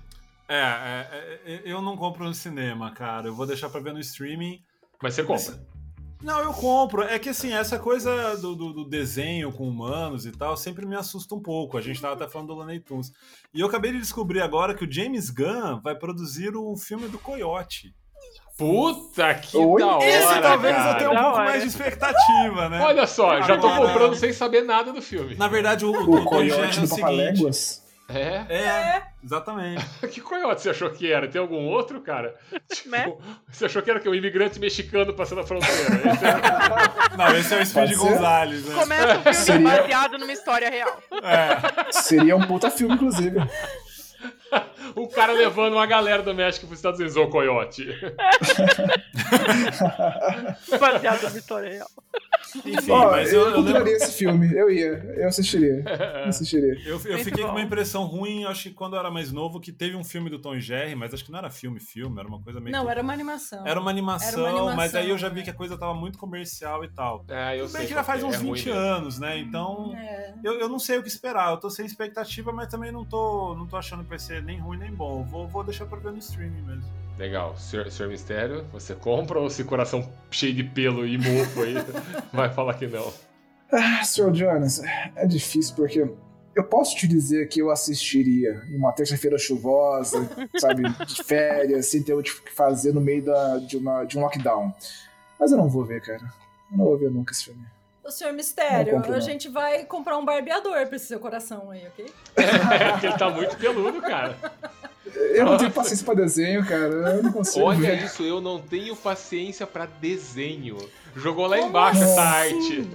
É, 0.48 0.58
é, 0.58 1.42
é, 1.46 1.62
eu 1.66 1.82
não 1.82 1.96
compro 1.96 2.26
no 2.26 2.34
cinema, 2.34 2.92
cara. 2.92 3.28
Eu 3.28 3.34
vou 3.36 3.46
deixar 3.46 3.70
pra 3.70 3.80
ver 3.80 3.94
no 3.94 4.00
streaming. 4.00 4.62
Mas 5.02 5.14
você 5.14 5.24
compra. 5.24 5.66
Não, 6.22 6.40
eu 6.40 6.54
compro. 6.54 7.02
É 7.04 7.20
que 7.20 7.30
assim, 7.30 7.52
essa 7.54 7.78
coisa 7.78 8.36
do, 8.38 8.56
do- 8.56 8.74
do 8.74 8.86
desenho 8.90 9.52
com 9.52 9.68
humanos 9.68 10.26
e 10.26 10.32
tal 10.32 10.56
sempre 10.56 10.86
me 10.86 10.96
assusta 10.96 11.36
um 11.36 11.42
pouco. 11.42 11.78
A 11.78 11.82
gente 11.82 12.00
tava 12.02 12.14
até 12.16 12.28
falando 12.30 12.48
do 12.48 12.54
Looney 12.56 12.80
Tunes. 12.80 13.12
E 13.54 13.60
eu 13.60 13.68
acabei 13.68 13.92
de 13.92 14.00
descobrir 14.00 14.42
agora 14.42 14.74
que 14.74 14.86
o 14.86 14.92
James 14.92 15.30
Gunn 15.30 15.82
vai 15.82 15.96
produzir 15.96 16.56
um 16.56 16.78
filme 16.78 17.08
do 17.10 17.20
Coyote. 17.20 17.94
Puta 18.58 19.34
que 19.34 19.58
Oi? 19.58 19.82
da 19.82 19.88
hora, 19.98 20.06
Esse 20.06 20.42
talvez 20.42 20.76
cara. 20.76 20.90
eu 20.92 20.98
tenha 20.98 21.10
um 21.10 21.14
Da 21.16 21.22
pouco 21.24 21.36
hora. 21.38 21.46
mais 21.46 21.62
de 21.64 21.68
expectativa, 21.70 22.70
né? 22.70 22.82
Olha 22.82 23.08
só, 23.08 23.42
já 23.42 23.58
tô 23.58 23.70
comprando 23.76 24.16
sem 24.16 24.32
saber 24.32 24.62
nada 24.64 24.94
do 24.94 25.02
filme. 25.02 25.36
Na 25.36 25.48
verdade, 25.48 25.84
o, 25.86 25.92
o, 25.92 26.36
O 26.36 26.42
e 26.44 26.50
Jerry 26.50 26.62
é 26.64 26.68
o 26.70 26.74
seguinte. 26.74 26.90
Papaléguas. 27.02 27.84
É? 28.10 28.46
É, 28.50 29.02
exatamente. 29.24 29.84
Que 30.12 30.22
coiote 30.22 30.62
você 30.62 30.70
achou 30.70 30.90
que 30.92 31.12
era? 31.12 31.28
Tem 31.28 31.42
algum 31.42 31.66
outro, 31.66 32.00
cara? 32.02 32.36
Tipo, 32.72 32.90
Né? 32.90 33.12
Você 33.50 33.66
achou 33.66 33.82
que 33.82 33.90
era 33.90 34.00
que 34.00 34.08
um 34.08 34.14
imigrante 34.14 34.60
mexicano 34.60 35.14
passando 35.14 35.42
a 35.42 35.48
fronteira? 35.48 35.74
Esse 36.14 36.26
é- 36.26 37.18
Não, 37.18 37.36
esse 37.36 37.56
é 37.56 37.62
o 37.62 37.66
Speed? 37.66 37.96
Gonzalez, 37.96 38.66
né? 38.66 38.76
Começa 38.76 39.16
o 39.18 39.22
filme 39.22 39.34
Seria- 39.34 39.82
baseado 39.82 40.18
numa 40.20 40.32
história 40.34 40.70
real. 40.70 41.00
É. 41.24 41.92
Seria 41.92 42.36
um 42.36 42.46
puta 42.46 42.70
filme, 42.70 42.94
inclusive. 42.94 43.38
o 44.96 45.08
cara 45.10 45.34
levando 45.34 45.74
uma 45.74 45.86
galera 45.86 46.22
do 46.22 46.34
México 46.34 46.68
pros 46.68 46.80
Estados 46.80 47.00
Unidos, 47.00 47.18
ô 47.18 47.28
coiote. 47.28 47.88
Baseado 50.80 51.24
numa 51.24 51.38
história 51.38 51.70
real. 51.70 51.88
Enfim, 52.66 52.92
Ó, 52.92 53.12
mas 53.12 53.34
eu, 53.34 53.42
eu, 53.42 53.52
eu 53.52 53.62
lembro. 53.62 53.88
esse 53.88 54.18
filme. 54.18 54.54
Eu 54.54 54.70
ia. 54.70 55.16
Eu 55.18 55.28
assistiria. 55.28 55.84
Eu 55.86 56.26
assistiria. 56.30 56.74
Eu, 56.86 57.02
eu 57.06 57.20
fiquei 57.20 57.44
com 57.44 57.50
bom. 57.50 57.56
uma 57.56 57.62
impressão 57.62 58.06
ruim, 58.06 58.46
acho 58.46 58.64
que 58.64 58.72
quando 58.72 58.94
eu 58.94 59.00
era 59.00 59.10
mais 59.10 59.32
novo, 59.32 59.60
que 59.60 59.72
teve 59.72 59.96
um 59.96 60.04
filme 60.04 60.30
do 60.30 60.40
Tom 60.40 60.56
e 60.56 60.62
Jerry, 60.62 60.96
mas 60.96 61.14
acho 61.14 61.26
que 61.26 61.32
não 61.32 61.40
era 61.40 61.50
filme, 61.50 61.80
filme, 61.80 62.20
era 62.20 62.28
uma 62.28 62.42
coisa 62.42 62.60
meio. 62.60 62.76
Não, 62.76 62.86
que... 62.86 62.92
era 62.92 63.02
uma 63.02 63.14
animação. 63.14 63.66
Era 63.66 63.80
uma 63.80 63.90
animação, 63.90 64.28
Era 64.28 64.38
uma 64.38 64.50
animação, 64.50 64.76
mas 64.76 64.96
aí 64.96 65.10
eu 65.10 65.18
já 65.18 65.30
vi 65.30 65.44
que 65.44 65.50
a 65.50 65.54
coisa 65.54 65.78
tava 65.78 65.94
muito 65.94 66.18
comercial 66.18 66.84
e 66.84 66.90
tal. 66.90 67.26
É, 67.28 67.56
eu 67.56 67.62
Tudo 67.62 67.72
sei. 67.72 67.80
bem 67.80 67.88
que 67.88 67.96
já 67.96 68.04
faz 68.04 68.22
é, 68.22 68.26
uns 68.26 68.36
é 68.36 68.38
ruim 68.38 68.54
20 68.54 68.66
mesmo. 68.66 68.80
anos, 68.80 69.20
né? 69.20 69.40
Então. 69.40 69.94
É. 69.96 70.34
Eu, 70.44 70.60
eu 70.60 70.70
não 70.70 70.80
sei 70.80 70.98
o 70.98 71.02
que 71.02 71.08
esperar, 71.08 71.52
eu 71.52 71.58
tô 71.58 71.70
sem 71.70 71.86
expectativa, 71.86 72.52
mas 72.52 72.68
também 72.68 72.92
não 72.92 73.04
tô, 73.04 73.56
não 73.56 73.66
tô 73.66 73.78
achando 73.78 74.04
que 74.04 74.10
vai 74.10 74.20
ser 74.20 74.44
nem 74.44 74.60
ruim 74.60 74.73
nem 74.78 74.92
bom. 74.92 75.24
Vou, 75.24 75.48
vou 75.48 75.64
deixar 75.64 75.86
pra 75.86 76.00
ver 76.00 76.12
no 76.12 76.20
streaming 76.20 76.62
mesmo. 76.62 76.90
Legal. 77.18 77.56
Senhor, 77.58 77.92
senhor 77.92 78.10
Mistério, 78.10 78.66
você 78.72 78.96
compra 78.96 79.40
ou 79.40 79.48
esse 79.48 79.64
coração 79.64 80.10
cheio 80.32 80.54
de 80.54 80.64
pelo 80.64 81.06
e 81.06 81.18
mofo 81.18 81.62
aí 81.62 81.76
vai 82.34 82.52
falar 82.52 82.74
que 82.76 82.88
não? 82.88 83.14
Ah, 83.72 84.04
Sr. 84.04 84.34
Jonas, 84.34 84.82
é 85.16 85.26
difícil 85.26 85.76
porque 85.76 86.08
eu 86.56 86.64
posso 86.64 86.96
te 86.96 87.08
dizer 87.08 87.48
que 87.50 87.60
eu 87.60 87.72
assistiria 87.72 88.64
em 88.70 88.78
uma 88.78 88.92
terça-feira 88.92 89.38
chuvosa, 89.38 90.30
sabe, 90.60 90.84
de 91.06 91.24
férias, 91.24 91.88
sem 91.88 92.04
ter 92.04 92.14
o 92.14 92.22
que 92.22 92.52
fazer 92.52 92.94
no 92.94 93.02
meio 93.02 93.24
da, 93.24 93.58
de, 93.58 93.78
uma, 93.78 94.04
de 94.04 94.18
um 94.18 94.22
lockdown. 94.22 94.74
Mas 95.40 95.52
eu 95.52 95.58
não 95.58 95.70
vou 95.70 95.84
ver, 95.84 96.02
cara. 96.02 96.24
Eu 96.72 96.78
não 96.78 96.86
vou 96.86 96.98
ver 96.98 97.10
nunca 97.10 97.32
esse 97.32 97.46
filme. 97.46 97.66
O 98.04 98.12
senhor 98.12 98.34
Mistério, 98.34 98.98
a 98.98 99.08
não. 99.08 99.22
gente 99.22 99.48
vai 99.48 99.86
comprar 99.86 100.18
um 100.18 100.26
barbeador 100.26 100.86
pra 100.88 100.96
esse 100.98 101.06
seu 101.06 101.20
coração 101.20 101.72
aí, 101.72 101.88
ok? 101.88 102.06
É, 102.36 102.90
porque 102.92 103.08
ele 103.08 103.18
tá 103.18 103.30
muito 103.30 103.56
peludo, 103.56 104.02
cara. 104.02 104.36
Eu 105.16 105.46
não 105.46 105.58
tenho 105.58 105.72
paciência 105.72 106.06
pra 106.06 106.14
desenho, 106.14 106.66
cara. 106.66 106.84
Eu 106.92 107.24
não 107.24 107.32
consigo 107.32 107.66
Olha 107.66 107.80
ver. 107.80 108.04
isso, 108.04 108.24
eu 108.24 108.42
não 108.42 108.60
tenho 108.60 108.96
paciência 108.96 109.66
pra 109.66 109.86
desenho. 109.86 110.78
Jogou 111.16 111.48
lá 111.48 111.58
Como 111.58 111.70
embaixo 111.70 112.04
essa 112.04 112.40
assim? 112.42 112.90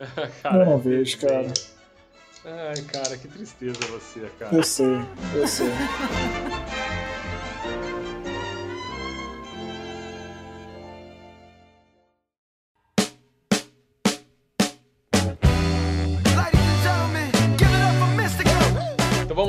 arte. 0.00 0.56
Eu 0.58 0.66
não 0.66 0.78
vejo, 0.78 1.18
cara. 1.18 1.52
Ai, 2.44 2.82
cara, 2.82 3.16
que 3.16 3.28
tristeza 3.28 3.78
você, 3.90 4.28
cara. 4.38 4.54
Eu 4.56 4.62
sei, 4.62 4.86
eu 5.34 5.46
sei. 5.46 5.68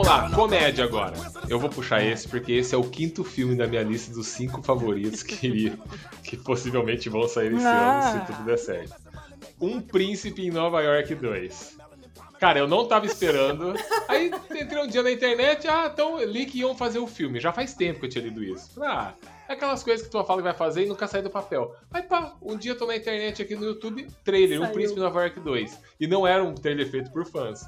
lá, 0.10 0.30
comédia 0.32 0.84
agora. 0.84 1.14
Eu 1.48 1.60
vou 1.60 1.70
puxar 1.70 2.04
esse 2.04 2.28
porque 2.28 2.52
esse 2.54 2.74
é 2.76 2.78
o 2.78 2.84
quinto 2.84 3.24
filme 3.24 3.56
da 3.56 3.68
minha 3.68 3.84
lista 3.84 4.14
dos 4.14 4.28
cinco 4.28 4.62
favoritos 4.62 5.24
que, 5.24 5.48
iria- 5.48 5.78
que 6.24 6.36
possivelmente 6.38 7.10
vão 7.10 7.28
sair 7.28 7.54
esse 7.54 7.66
Ah. 7.66 8.12
ano, 8.14 8.20
se 8.26 8.32
tudo 8.34 8.46
der 8.46 8.58
certo. 8.58 8.94
Um 9.60 9.82
Príncipe 9.82 10.46
em 10.46 10.52
Nova 10.52 10.82
York 10.82 11.14
2. 11.16 11.78
Cara, 12.40 12.58
eu 12.60 12.68
não 12.70 12.86
tava 12.88 13.06
esperando. 13.06 13.74
Aí 14.08 14.32
entrei 14.52 14.82
um 14.82 14.88
dia 14.88 15.04
na 15.04 15.12
internet, 15.12 15.68
ah, 15.68 15.90
então 15.94 16.24
li 16.24 16.46
que 16.46 16.60
iam 16.60 16.74
fazer 16.74 17.00
o 17.00 17.06
filme. 17.08 17.38
Já 17.40 17.52
faz 17.52 17.74
tempo 17.74 18.00
que 18.00 18.06
eu 18.06 18.10
tinha 18.10 18.24
lido 18.24 18.42
isso. 18.42 18.82
Ah, 18.82 19.14
é 19.50 19.54
aquelas 19.54 19.84
coisas 19.84 20.06
que 20.06 20.10
tu 20.12 20.24
fala 20.24 20.40
que 20.42 20.48
vai 20.48 20.54
fazer 20.54 20.86
e 20.86 20.88
nunca 20.88 21.06
sai 21.06 21.22
do 21.22 21.30
papel. 21.30 21.76
Aí 21.92 22.02
pá, 22.04 22.34
um 22.42 22.56
dia 22.56 22.72
eu 22.72 22.78
tô 22.78 22.86
na 22.88 22.96
internet 22.96 23.42
aqui 23.42 23.56
no 23.56 23.66
YouTube, 23.66 24.08
trailer, 24.24 24.58
Um 24.60 24.64
Saiu. 24.64 24.74
Príncipe 24.74 24.96
de 24.96 25.02
Nova 25.02 25.22
York 25.22 25.40
2. 25.42 25.78
E 26.00 26.08
não 26.08 26.26
era 26.26 26.42
um 26.42 26.56
trailer 26.56 26.90
feito 26.90 27.12
por 27.12 27.26
fãs. 27.26 27.68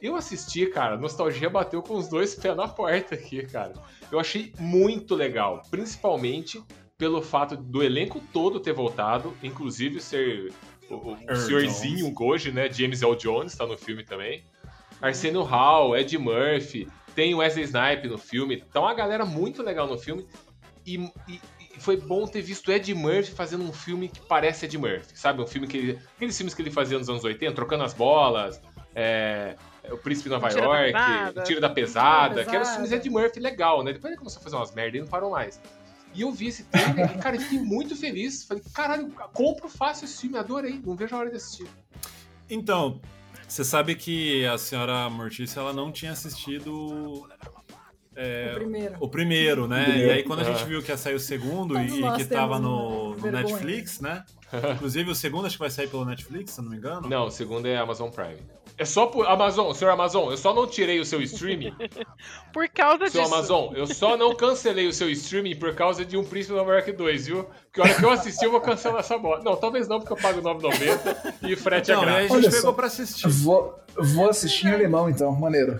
Eu 0.00 0.14
assisti, 0.14 0.66
cara, 0.66 0.96
nostalgia 0.96 1.48
bateu 1.48 1.82
com 1.82 1.94
os 1.94 2.08
dois 2.08 2.34
pés 2.34 2.56
na 2.56 2.68
porta 2.68 3.14
aqui, 3.14 3.42
cara. 3.44 3.72
Eu 4.10 4.20
achei 4.20 4.52
muito 4.58 5.14
legal, 5.14 5.62
principalmente 5.70 6.62
pelo 6.98 7.20
fato 7.22 7.56
do 7.56 7.82
elenco 7.82 8.20
todo 8.32 8.60
ter 8.60 8.72
voltado, 8.72 9.34
inclusive 9.42 10.00
ser 10.00 10.52
o, 10.90 10.94
o- 10.94 11.12
o 11.14 11.18
Earl 11.22 11.36
senhorzinho 11.36 11.98
Jones. 11.98 12.14
Goji, 12.14 12.52
né? 12.52 12.72
James 12.72 13.02
L. 13.02 13.16
Jones 13.16 13.54
tá 13.54 13.66
no 13.66 13.76
filme 13.76 14.04
também. 14.04 14.44
Arsenio 15.00 15.42
Hall, 15.42 15.96
Ed 15.96 16.16
Murphy, 16.16 16.88
tem 17.14 17.34
o 17.34 17.38
Wesley 17.38 17.64
Snipe 17.64 18.08
no 18.08 18.16
filme. 18.18 18.62
Tá 18.72 18.80
uma 18.80 18.94
galera 18.94 19.24
muito 19.26 19.62
legal 19.62 19.86
no 19.86 19.98
filme. 19.98 20.26
E, 20.86 20.96
e- 21.28 21.40
e 21.76 21.80
foi 21.80 21.96
bom 21.98 22.26
ter 22.26 22.40
visto 22.40 22.70
Ed 22.72 22.94
Murphy 22.94 23.32
fazendo 23.32 23.64
um 23.64 23.72
filme 23.72 24.08
que 24.08 24.20
parece 24.26 24.64
Ed 24.64 24.78
Murphy, 24.78 25.18
sabe? 25.18 25.42
Um 25.42 25.46
filme 25.46 25.66
que 25.66 25.76
ele, 25.76 25.98
aqueles 26.16 26.36
filmes 26.36 26.54
que 26.54 26.62
ele 26.62 26.70
fazia 26.70 26.96
nos 26.98 27.08
anos 27.10 27.24
80, 27.24 27.52
trocando 27.54 27.82
as 27.84 27.92
bolas, 27.92 28.58
é, 28.94 29.56
o 29.92 29.98
Príncipe 29.98 30.28
de 30.28 30.34
Nova 30.34 30.46
O 30.46 30.50
Tiro 30.50 30.60
da 30.60 30.66
York, 30.66 30.92
Pesada. 30.92 31.40
o 31.40 31.44
Tiro 31.44 31.60
da 31.60 31.70
Pesada, 31.70 32.28
Tiro 32.28 32.36
da 32.36 32.50
que 32.50 32.56
eram 32.56 32.62
os 32.62 32.70
filmes 32.70 32.90
Pesada. 32.90 33.06
Ed 33.08 33.10
Murphy 33.10 33.40
legal, 33.40 33.84
né? 33.84 33.92
Depois 33.92 34.10
ele 34.10 34.18
começou 34.18 34.40
a 34.40 34.42
fazer 34.42 34.56
umas 34.56 34.74
merda 34.74 34.96
e 34.96 35.00
não 35.00 35.06
parou 35.08 35.30
mais. 35.30 35.60
E 36.14 36.22
eu 36.22 36.32
vi 36.32 36.48
esse 36.48 36.64
trailer 36.64 37.14
e, 37.14 37.18
cara, 37.18 37.36
eu 37.36 37.40
fiquei 37.40 37.58
muito 37.60 37.94
feliz. 37.94 38.44
Falei, 38.44 38.62
caralho, 38.72 39.10
compro 39.34 39.68
fácil 39.68 40.06
esse 40.06 40.22
filme, 40.22 40.38
adorei, 40.38 40.80
não 40.84 40.96
vejo 40.96 41.14
a 41.14 41.18
hora 41.18 41.30
de 41.30 41.36
assistir. 41.36 41.66
Então, 42.48 43.00
você 43.46 43.62
sabe 43.64 43.94
que 43.94 44.46
a 44.46 44.56
senhora 44.56 45.10
Mortícia 45.10 45.60
ela 45.60 45.72
não 45.72 45.92
tinha 45.92 46.12
assistido 46.12 47.28
é, 48.16 48.52
O 48.52 48.54
primeiro. 48.54 48.96
o 48.98 49.08
primeiro, 49.08 49.68
né? 49.68 49.84
primeiro. 49.84 50.08
E 50.08 50.10
aí 50.12 50.22
quando 50.22 50.40
a 50.40 50.44
gente 50.44 50.64
viu 50.64 50.82
que 50.82 50.90
ia 50.90 50.96
sair 50.96 51.14
o 51.14 51.20
segundo 51.20 51.74
Todos 51.74 51.92
e, 51.92 52.12
que 52.16 52.24
tava 52.24 52.58
no, 52.58 53.14
no. 53.14 53.30
Netflix, 53.30 54.00
né? 54.00 54.24
Inclusive 54.74 55.10
o 55.10 55.14
segundo 55.14 55.46
acho 55.46 55.56
que 55.56 55.60
vai 55.60 55.70
sair 55.70 55.88
pelo 55.88 56.04
Netflix, 56.06 56.52
se 56.52 56.60
eu 56.60 56.64
não 56.64 56.70
me 56.70 56.78
engano. 56.78 57.08
Não, 57.08 57.26
o 57.26 57.30
segundo 57.30 57.66
é 57.66 57.76
Amazon 57.76 58.08
Prime. 58.10 58.40
É 58.78 58.84
só 58.84 59.06
por. 59.06 59.26
Amazon, 59.26 59.72
senhor 59.72 59.90
Amazon, 59.90 60.30
eu 60.30 60.36
só 60.36 60.52
não 60.52 60.66
tirei 60.66 61.00
o 61.00 61.04
seu 61.04 61.22
streaming. 61.22 61.74
Por 62.52 62.68
causa 62.68 63.08
Seu 63.08 63.22
disso. 63.22 63.34
Amazon, 63.34 63.74
eu 63.74 63.86
só 63.86 64.16
não 64.16 64.34
cancelei 64.34 64.86
o 64.86 64.92
seu 64.92 65.10
streaming 65.10 65.56
por 65.56 65.74
causa 65.74 66.04
de 66.06 66.16
um 66.16 66.24
Príncipe 66.24 66.54
Nova 66.54 66.72
York 66.72 66.90
2, 66.92 67.26
viu? 67.26 67.44
Porque 67.44 67.80
a 67.80 67.84
hora 67.84 67.94
que 67.94 68.02
eu 68.04 68.10
assistir, 68.10 68.46
eu 68.46 68.50
vou 68.50 68.60
cancelar 68.62 69.00
essa 69.00 69.18
bola. 69.18 69.42
Não, 69.44 69.56
talvez 69.56 69.86
não, 69.86 69.98
porque 70.00 70.12
eu 70.14 70.16
pago 70.16 70.40
9,90 70.40 71.34
e 71.42 71.54
frete 71.56 71.90
é 71.90 71.94
Então, 71.94 72.04
e 72.04 72.08
aí 72.08 72.14
a 72.14 72.28
grátis. 72.28 72.28
gente 72.32 72.36
Olha 72.44 72.50
pegou 72.50 72.70
só. 72.70 72.72
pra 72.72 72.86
assistir. 72.86 73.28
Vou, 73.28 73.78
vou 73.94 74.30
assistir 74.30 74.66
em 74.68 74.72
alemão, 74.72 75.10
então, 75.10 75.32
maneiro. 75.32 75.78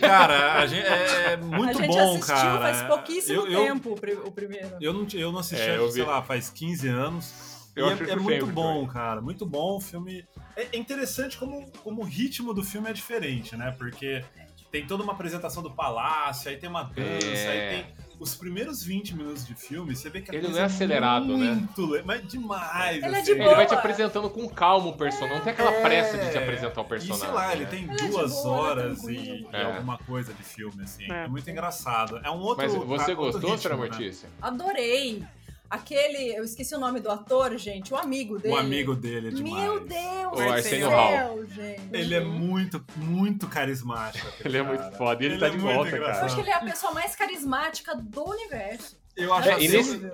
Cara, 0.00 0.54
a 0.60 0.66
gente, 0.66 0.84
é 0.86 1.34
a 1.34 1.36
muito 1.36 1.78
gente 1.78 1.86
bom, 1.88 2.14
assistiu 2.16 2.34
cara. 2.34 2.58
faz 2.60 2.82
pouquíssimo 2.82 3.40
Eu- 3.42 3.50
eu- 3.52 3.60
tempo 3.66 3.92
o 3.92 3.94
pri- 4.00 4.18
o 4.24 4.30
primeiro. 4.32 4.70
Eu 4.80 4.92
não, 4.92 5.06
eu 5.14 5.30
não 5.30 5.38
assisti, 5.40 5.62
É, 5.64 5.76
acho 5.76 5.92
sei 5.92 6.02
vi. 6.02 6.08
lá, 6.08 6.22
faz 6.22 6.50
15 6.50 6.88
anos. 6.88 7.32
Eu 7.76 7.88
E 7.88 7.90
é, 7.90 8.10
é 8.12 8.16
muito 8.16 8.46
bom, 8.46 8.72
também. 8.80 8.86
cara. 8.88 9.20
Muito 9.20 9.44
bom 9.46 9.76
o 9.76 9.80
filme. 9.80 10.24
É 10.56 10.68
é 10.72 10.76
interessante 10.78 11.36
como, 11.36 11.70
como 11.84 12.00
o 12.02 12.04
ritmo 12.04 12.54
do 12.54 12.64
filme 12.64 12.88
é 12.88 12.92
diferente, 12.92 13.54
né? 13.54 13.70
Porque 13.76 14.24
tem 14.72 14.86
toda 14.86 15.02
uma 15.04 15.12
apresentação 15.12 15.62
do 15.62 15.70
palácio, 15.70 16.50
aí 16.50 16.56
tem 16.56 16.68
uma 16.68 16.82
dança, 16.82 17.26
É. 17.26 17.50
aí 17.76 17.82
tem 17.84 17.94
os 18.18 18.34
primeiros 18.34 18.82
20 18.82 19.14
minutos 19.14 19.46
de 19.46 19.54
filme, 19.54 19.94
você 19.94 20.08
vê 20.08 20.22
que 20.22 20.30
a 20.30 20.34
Ele 20.34 20.48
não 20.48 20.58
é 20.58 20.62
acelerado, 20.64 21.36
né? 21.36 21.50
muito 21.52 21.84
le- 21.86 22.02
Mas 22.02 22.26
demais, 22.26 22.96
Ele 22.96 23.14
é 23.14 23.18
assim. 23.20 23.34
de 23.34 23.40
Ele 23.42 23.54
vai 23.54 23.66
te 23.66 23.74
apresentando 23.74 24.30
com 24.30 24.48
calma 24.48 24.88
o 24.88 24.96
personagem. 24.96 25.36
Não 25.36 25.44
tem 25.44 25.52
aquela 25.52 25.70
É. 25.72 25.82
pressa 25.82 26.16
de 26.18 26.30
te 26.30 26.38
apresentar 26.38 26.80
o 26.80 26.84
E 26.84 26.88
personagem. 26.88 27.24
sei 27.26 27.34
lá, 27.34 27.52
ele 27.52 27.64
né? 27.64 27.70
tem 27.70 27.82
Ele 27.84 27.92
é 27.92 27.94
de 27.96 28.08
duas 28.08 28.32
boa, 28.32 28.48
horas 28.58 29.02
e, 29.04 29.12
e 29.14 29.48
É. 29.52 29.62
alguma 29.62 29.98
coisa 29.98 30.32
de 30.32 30.42
filme, 30.42 30.82
assim. 30.82 31.04
É, 31.12 31.24
É. 31.24 31.28
muito 31.28 31.48
engraçado. 31.50 32.18
É 32.24 32.30
um 32.30 32.38
outro. 32.40 32.64
Mas 32.64 32.72
você 32.72 32.78
outro 33.12 33.16
gostou, 33.16 33.58
senhora 33.58 33.76
né? 33.82 33.88
Mortícia? 33.88 34.28
Adorei. 34.40 35.22
Aquele, 35.68 36.36
eu 36.36 36.44
esqueci 36.44 36.74
o 36.74 36.78
nome 36.78 37.00
do 37.00 37.10
ator, 37.10 37.56
gente, 37.58 37.92
o 37.92 37.96
amigo 37.96 38.38
dele. 38.38 38.54
O 38.54 38.56
amigo 38.58 38.94
dele 38.94 39.28
é 39.28 39.30
demais. 39.30 39.62
Meu 39.64 39.80
Deus 39.80 40.32
O 40.38 40.40
Arsenio 40.52 40.88
Hall. 40.88 41.44
gente. 41.46 41.82
Ele 41.92 42.14
é 42.14 42.20
muito, 42.20 42.84
muito 42.96 43.46
carismático. 43.48 44.26
Ele 44.44 44.56
é 44.58 44.62
cara. 44.64 44.74
muito 44.82 44.96
foda. 44.96 45.22
E 45.22 45.26
ele, 45.26 45.38
tá 45.38 45.46
é 45.48 45.50
de 45.50 45.58
volta, 45.58 45.90
Eu 45.90 45.96
engraçado. 45.96 46.24
acho 46.26 46.36
que 46.36 46.42
cara. 46.44 46.56
ele 46.58 46.64
é 46.66 46.68
a 46.68 46.72
pessoa 46.72 46.92
mais 46.92 47.16
carismática 47.16 47.94
do 47.96 48.24
universo. 48.30 48.96
Eu 49.16 49.32
acho 49.32 49.48
É, 49.48 49.52
assim, 49.54 49.64
e 49.64 49.68
nesse-. 49.68 50.10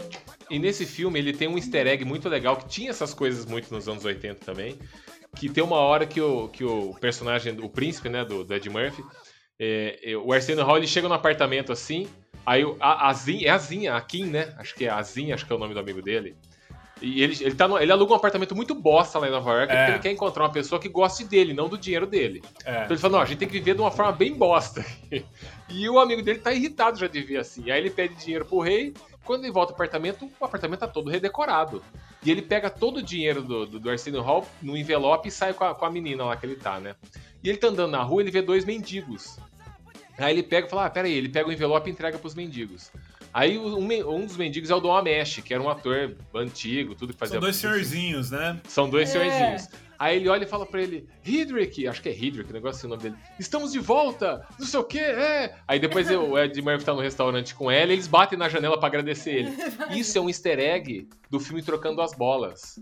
E 0.50 0.58
nesse 0.58 0.86
filme 0.86 1.18
ele 1.18 1.32
tem 1.32 1.48
um 1.48 1.56
easter 1.56 1.86
egg 1.86 2.04
muito 2.04 2.28
legal, 2.28 2.56
que 2.56 2.68
tinha 2.68 2.90
essas 2.90 3.12
coisas 3.12 3.44
muito 3.46 3.72
nos 3.72 3.88
anos 3.88 4.04
80 4.04 4.44
também. 4.44 4.78
Que 5.36 5.48
tem 5.48 5.62
uma 5.64 5.76
hora 5.76 6.06
que 6.06 6.20
o, 6.20 6.48
que 6.48 6.62
o 6.64 6.94
personagem, 7.00 7.58
o 7.60 7.68
príncipe, 7.68 8.08
né, 8.08 8.24
do, 8.24 8.44
do 8.44 8.54
Ed 8.54 8.68
Murphy, 8.68 9.02
é, 9.58 10.12
é, 10.12 10.16
o 10.16 10.32
Arsenio 10.32 10.64
Hall, 10.64 10.76
ele 10.76 10.86
chega 10.86 11.08
no 11.08 11.14
apartamento 11.14 11.72
assim, 11.72 12.06
aí 12.44 12.62
a, 12.80 13.08
a 13.08 13.12
Zin, 13.12 13.44
é 13.44 13.50
a 13.50 13.58
Zinha, 13.58 13.94
a 13.96 14.00
Kim, 14.00 14.24
né? 14.26 14.54
Acho 14.58 14.74
que 14.74 14.84
é 14.84 14.90
a 14.90 15.02
Zinha, 15.02 15.34
acho 15.34 15.46
que 15.46 15.52
é 15.52 15.56
o 15.56 15.58
nome 15.58 15.74
do 15.74 15.80
amigo 15.80 16.00
dele. 16.02 16.36
E 17.00 17.20
ele, 17.20 17.36
ele, 17.40 17.54
tá 17.56 17.66
no- 17.66 17.78
ele 17.80 17.90
aluga 17.90 18.12
um 18.12 18.16
apartamento 18.16 18.54
muito 18.54 18.76
bosta 18.76 19.18
lá 19.18 19.26
em 19.26 19.30
Nova 19.32 19.50
York, 19.52 19.72
É. 19.72 19.76
porque 19.76 19.90
ele 19.92 19.98
quer 19.98 20.12
encontrar 20.12 20.44
uma 20.44 20.52
pessoa 20.52 20.80
que 20.80 20.88
goste 20.88 21.24
dele, 21.24 21.52
não 21.52 21.68
do 21.68 21.76
dinheiro 21.76 22.06
dele. 22.06 22.42
É. 22.64 22.70
Então 22.84 22.86
ele 22.90 22.98
fala, 22.98 23.14
não, 23.14 23.20
a 23.20 23.24
gente 23.24 23.38
tem 23.38 23.48
que 23.48 23.54
viver 23.54 23.74
de 23.74 23.80
uma 23.80 23.90
forma 23.90 24.12
bem 24.12 24.34
bosta. 24.34 24.84
E 25.74 25.88
o 25.88 25.98
amigo 25.98 26.22
dele 26.22 26.38
tá 26.38 26.52
irritado 26.52 26.98
já 26.98 27.06
de 27.06 27.22
ver 27.22 27.38
assim. 27.38 27.70
Aí 27.70 27.80
ele 27.80 27.88
pede 27.88 28.14
dinheiro 28.16 28.44
pro 28.44 28.60
rei. 28.60 28.92
Quando 29.24 29.44
ele 29.44 29.52
volta 29.52 29.72
ao 29.72 29.74
apartamento, 29.74 30.30
o 30.38 30.44
apartamento 30.44 30.80
tá 30.80 30.86
todo 30.86 31.08
redecorado. 31.08 31.82
E 32.22 32.30
ele 32.30 32.42
pega 32.42 32.68
todo 32.68 32.98
o 32.98 33.02
dinheiro 33.02 33.40
do, 33.42 33.64
do, 33.66 33.80
do 33.80 33.88
Arsenio 33.90 34.20
Hall 34.20 34.46
no 34.60 34.76
envelope 34.76 35.28
e 35.28 35.30
sai 35.32 35.54
com 35.54 35.64
a, 35.64 35.74
com 35.74 35.86
a 35.86 35.90
menina 35.90 36.24
lá 36.24 36.36
que 36.36 36.44
ele 36.44 36.56
tá, 36.56 36.78
né? 36.78 36.94
E 37.42 37.48
ele 37.48 37.56
tá 37.56 37.68
andando 37.68 37.90
na 37.92 38.02
rua 38.02 38.20
ele 38.20 38.30
vê 38.30 38.42
dois 38.42 38.66
mendigos. 38.66 39.38
Aí 40.18 40.34
ele 40.34 40.42
pega 40.42 40.66
e 40.66 40.70
fala, 40.70 40.86
ah, 40.86 40.90
peraí, 40.90 41.12
ele 41.12 41.28
pega 41.28 41.48
o 41.48 41.52
envelope 41.52 41.88
e 41.88 41.92
entrega 41.92 42.18
pros 42.18 42.34
mendigos. 42.34 42.90
Aí 43.34 43.56
um, 43.58 43.78
um 44.14 44.26
dos 44.26 44.36
mendigos 44.36 44.68
é 44.70 44.74
o 44.74 44.80
Dom 44.80 44.94
Amesh, 44.94 45.40
que 45.42 45.54
era 45.54 45.62
um 45.62 45.68
ator 45.70 46.14
antigo, 46.34 46.94
tudo 46.94 47.14
que 47.14 47.18
fazia... 47.18 47.34
São 47.34 47.40
dois 47.40 47.56
senhorzinhos, 47.56 48.30
né? 48.30 48.60
São 48.68 48.90
dois 48.90 49.08
É. 49.08 49.12
senhorzinhos. 49.12 49.68
Aí 49.98 50.16
ele 50.16 50.28
olha 50.28 50.42
e 50.44 50.48
fala 50.48 50.66
pra 50.66 50.82
ele, 50.82 51.08
Hidrick, 51.24 51.86
acho 51.86 52.02
que 52.02 52.08
é 52.08 52.12
Hidrick, 52.12 52.50
o 52.50 52.52
negócio 52.52 52.78
assim, 52.78 52.86
o 52.88 52.90
nome 52.90 53.02
dele. 53.04 53.14
Estamos 53.38 53.70
de 53.72 53.78
volta, 53.78 54.44
não 54.58 54.66
sei 54.66 54.80
o 54.80 54.84
que, 54.84 54.98
é. 54.98 55.54
Aí 55.66 55.78
depois 55.78 56.10
o 56.10 56.36
Ed 56.36 56.60
Murphy 56.60 56.84
tá 56.84 56.92
no 56.92 57.00
restaurante 57.00 57.54
com 57.54 57.70
ela 57.70 57.90
e 57.92 57.94
eles 57.94 58.08
batem 58.08 58.36
na 58.38 58.48
janela 58.48 58.76
pra 58.76 58.88
agradecer 58.88 59.30
ele. 59.32 59.50
Isso 59.96 60.18
é 60.18 60.20
um 60.20 60.28
easter 60.28 60.58
egg 60.58 61.08
do 61.30 61.38
filme 61.38 61.62
Trocando 61.62 62.02
as 62.02 62.12
Bolas. 62.14 62.80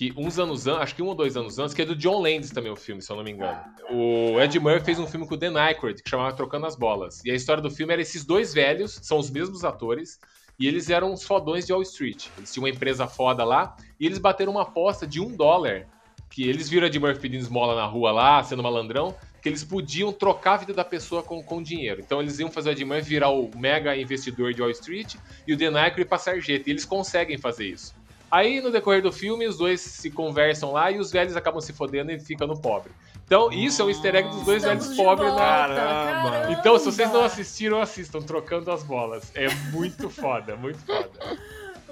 Que 0.00 0.14
uns 0.16 0.38
anos 0.38 0.66
antes, 0.66 0.80
acho 0.80 0.94
que 0.94 1.02
um 1.02 1.08
ou 1.08 1.14
dois 1.14 1.36
anos 1.36 1.58
antes, 1.58 1.74
que 1.74 1.82
é 1.82 1.84
do 1.84 1.94
John 1.94 2.22
Landis 2.22 2.48
também 2.48 2.72
o 2.72 2.76
filme, 2.76 3.02
se 3.02 3.12
eu 3.12 3.16
não 3.16 3.22
me 3.22 3.32
engano. 3.32 3.58
O 3.90 4.40
Ed 4.40 4.58
Murphy 4.58 4.82
fez 4.82 4.98
um 4.98 5.06
filme 5.06 5.26
com 5.26 5.34
o 5.34 5.36
Dan 5.36 5.60
Aykroyd, 5.60 6.02
que 6.02 6.08
chamava 6.08 6.34
Trocando 6.34 6.64
as 6.64 6.74
Bolas. 6.74 7.22
E 7.22 7.30
a 7.30 7.34
história 7.34 7.62
do 7.62 7.70
filme 7.70 7.92
era 7.92 8.00
esses 8.00 8.24
dois 8.24 8.54
velhos, 8.54 8.98
são 9.02 9.18
os 9.18 9.28
mesmos 9.30 9.62
atores, 9.62 10.18
e 10.58 10.66
eles 10.66 10.88
eram 10.88 11.12
os 11.12 11.22
fodões 11.22 11.66
de 11.66 11.74
Wall 11.74 11.82
Street. 11.82 12.28
Eles 12.38 12.50
tinham 12.50 12.64
uma 12.64 12.70
empresa 12.70 13.06
foda 13.06 13.44
lá, 13.44 13.76
e 14.00 14.06
eles 14.06 14.16
bateram 14.16 14.52
uma 14.52 14.62
aposta 14.62 15.06
de 15.06 15.20
um 15.20 15.36
dólar 15.36 15.86
que 16.30 16.48
eles 16.48 16.66
viram 16.66 16.86
Ed 16.86 16.98
Murphy 16.98 17.20
pedindo 17.20 17.42
esmola 17.42 17.76
na 17.76 17.84
rua 17.84 18.10
lá, 18.10 18.42
sendo 18.42 18.62
malandrão, 18.62 19.14
que 19.42 19.50
eles 19.50 19.62
podiam 19.62 20.14
trocar 20.14 20.54
a 20.54 20.56
vida 20.56 20.72
da 20.72 20.84
pessoa 20.84 21.22
com, 21.22 21.42
com 21.42 21.62
dinheiro. 21.62 22.00
Então 22.00 22.22
eles 22.22 22.38
iam 22.38 22.50
fazer 22.50 22.70
o 22.70 22.72
Ed 22.72 22.82
Murphy 22.86 23.06
virar 23.06 23.28
o 23.28 23.50
mega 23.54 23.94
investidor 23.94 24.54
de 24.54 24.62
Wall 24.62 24.70
Street 24.70 25.16
e 25.46 25.52
o 25.52 25.58
Dan 25.58 25.78
Aykroid 25.78 26.08
pra 26.08 26.16
sarjeta. 26.16 26.70
E 26.70 26.72
eles 26.72 26.86
conseguem 26.86 27.36
fazer 27.36 27.66
isso. 27.66 27.99
Aí, 28.30 28.60
no 28.60 28.70
decorrer 28.70 29.02
do 29.02 29.10
filme, 29.12 29.46
os 29.46 29.56
dois 29.58 29.80
se 29.80 30.10
conversam 30.10 30.72
lá 30.72 30.90
e 30.90 30.98
os 30.98 31.10
velhos 31.10 31.36
acabam 31.36 31.60
se 31.60 31.72
fodendo 31.72 32.12
e 32.12 32.20
ficam 32.20 32.46
no 32.46 32.58
pobre. 32.60 32.92
Então, 33.24 33.50
isso 33.52 33.80
é 33.82 33.84
um 33.84 33.88
easter 33.90 34.14
egg 34.14 34.28
dos 34.28 34.44
dois 34.44 34.62
Estamos 34.62 34.86
velhos 34.86 34.96
pobres, 34.96 35.28
volta, 35.30 35.68
né? 35.68 35.74
Caramba. 35.76 36.52
Então, 36.52 36.78
se 36.78 36.84
vocês 36.86 37.12
não 37.12 37.24
assistiram, 37.24 37.80
assistam, 37.80 38.20
trocando 38.20 38.70
as 38.70 38.82
bolas. 38.82 39.30
É 39.34 39.48
muito 39.72 40.08
foda, 40.10 40.56
muito 40.56 40.78
foda. 40.80 41.10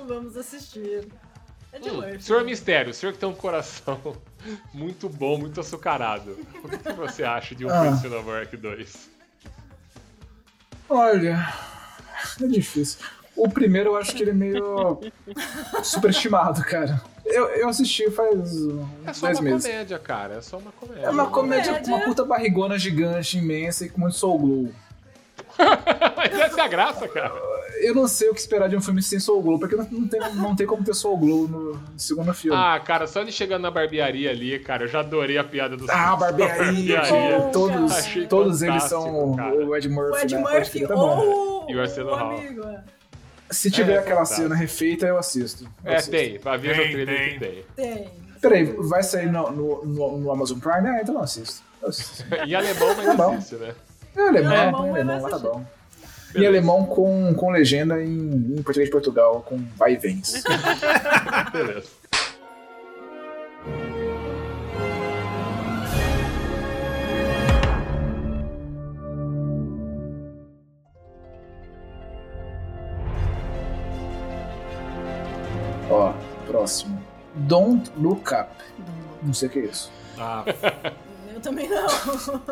Vamos 0.07 0.37
assistir. 0.37 1.07
É 1.73 1.79
de 1.79 1.91
Hum, 1.91 1.97
Murphy. 1.97 2.23
senhor 2.23 2.45
Mistério, 2.45 2.91
o 2.91 2.95
senhor 2.95 3.13
que 3.13 3.19
tem 3.19 3.29
um 3.29 3.35
coração 3.35 4.01
muito 4.73 5.09
bom, 5.09 5.39
muito 5.39 5.61
açucarado. 5.61 6.39
O 6.65 6.69
que, 6.69 6.79
que 6.79 6.93
você 6.93 7.23
acha 7.25 7.55
de 7.55 7.65
um 7.67 7.71
Ah. 7.71 7.81
Príncipe 7.83 8.09
Nova 8.09 8.39
York 8.39 8.57
2? 8.57 9.11
Olha, 10.89 11.47
é 12.43 12.47
difícil. 12.47 13.05
O 13.39 13.49
primeiro 13.49 13.91
eu 13.91 13.97
acho 13.97 14.15
que 14.15 14.23
ele 14.23 14.31
é 14.31 14.35
meio 14.35 14.99
superestimado, 15.83 16.63
cara. 16.65 17.01
Eu, 17.25 17.45
eu 17.51 17.69
assisti 17.69 18.11
faz 18.11 18.35
uns 18.35 18.85
É 19.07 19.13
só 19.13 19.27
uma 19.31 19.43
meses. 19.43 19.65
comédia, 19.65 19.99
cara. 19.99 20.35
É 20.35 20.41
só 20.41 20.59
uma 20.59 20.73
comédia. 20.73 21.03
É 21.07 21.11
uma 21.11 21.27
comédia 21.27 21.81
com 21.81 21.89
uma 21.89 22.01
puta 22.01 22.25
barrigona 22.25 22.79
gigante, 22.79 23.39
imensa 23.39 23.85
e 23.85 23.89
com 23.91 24.01
muito 24.01 24.17
soul 24.17 24.39
glow. 24.39 24.69
Mas 26.17 26.33
essa 26.41 26.61
é 26.61 26.65
a 26.65 26.69
graça, 26.69 27.07
cara. 27.09 27.33
Eu 27.81 27.95
não 27.95 28.09
sei 28.09 28.29
o 28.29 28.35
que 28.35 28.41
esperar 28.41 28.69
de 28.69 28.77
um 28.77 28.81
filme 28.81 29.01
sem 29.03 29.21
soul 29.21 29.41
glow, 29.43 29.59
porque 29.59 29.77
não, 29.77 29.85
tem, 30.09 30.21
não 30.35 30.57
tem 30.57 30.67
como 30.67 30.83
ter 30.83 30.95
soul 30.95 31.17
glow 31.17 31.47
no 31.47 31.81
segundo 31.97 32.33
filme. 32.35 32.59
Ah, 32.61 32.81
cara, 32.81 33.07
só 33.07 33.21
ele 33.21 33.31
chegando 33.31 33.63
na 33.63 33.71
barbearia 33.71 34.31
ali, 34.31 34.59
cara, 34.59 34.85
eu 34.85 34.89
já 34.89 35.01
adorei 35.01 35.39
a 35.39 35.45
piada 35.45 35.77
do 35.77 35.87
Ah, 35.89 36.17
barbearia, 36.17 37.03
Bom, 37.09 37.51
todos, 37.53 37.93
todos 38.29 38.63
eles 38.63 38.83
são 38.85 39.35
cara. 39.37 39.55
o 39.55 39.77
Ed 39.77 39.89
Murphy, 39.89 40.13
O 40.13 40.19
Ed 40.19 40.35
né? 40.35 40.41
Murphy 40.41 40.79
crer, 40.79 40.89
tá 40.89 40.95
bom. 40.95 41.19
ou 41.19 41.71
E 41.71 41.77
o 41.77 41.85
Hall. 42.17 42.31
amigo. 42.37 42.63
é. 42.65 42.98
Se 43.51 43.71
tiver 43.71 43.95
É, 43.95 43.99
aquela 43.99 44.17
fantástico. 44.25 44.43
cena 44.43 44.55
refeita, 44.55 45.07
eu 45.07 45.19
assisto. 45.19 45.65
Eu 45.85 45.93
É, 45.93 45.97
assisto. 45.97 46.11
tem. 46.11 46.39
Vai 46.39 46.59
ver 46.59 46.77
Tem, 46.77 46.91
trailer 46.93 47.17
tem. 47.19 47.33
que 47.33 47.39
tem. 47.39 47.65
Tem. 47.95 48.09
Peraí, 48.41 48.65
vai 48.65 49.03
sair 49.03 49.31
no, 49.33 49.51
no, 49.51 49.85
no- 49.85 50.19
no 50.19 50.31
Amazon 50.31 50.59
Prime? 50.59 50.89
Ah, 50.89 51.01
então 51.03 51.15
eu 51.17 51.21
assisto. 51.23 51.63
Em 52.47 52.55
alemão, 52.55 52.95
mas 52.97 53.07
Tá 53.07 53.15
bom. 53.15 53.31
difícil, 53.37 53.59
né? 53.59 53.75
É 54.17 54.29
alemão, 54.29 54.53
É, 54.53 54.59
alemão 54.61 54.87
é 54.97 55.01
alemão, 55.01 55.31
tá 55.31 55.39
bom. 55.39 55.65
Em 56.31 56.33
Beleza. 56.35 56.49
alemão 56.51 56.85
com, 56.85 57.35
com 57.35 57.51
legenda 57.51 58.03
em, 58.03 58.09
em 58.59 58.63
português 58.63 58.89
de 58.89 58.93
Portugal, 58.93 59.41
com 59.49 59.57
vai 59.77 59.95
e 59.95 59.97
vens. 59.97 60.43
Beleza. 61.53 61.89
Don't 77.49 77.91
Look 77.97 78.31
Up. 78.35 78.51
Não 79.23 79.33
sei 79.33 79.49
o 79.49 79.51
que 79.51 79.59
é 79.61 79.65
isso. 79.65 79.91
Ah, 80.19 80.45
Eu 81.35 81.41
também 81.41 81.69
não. 81.69 81.87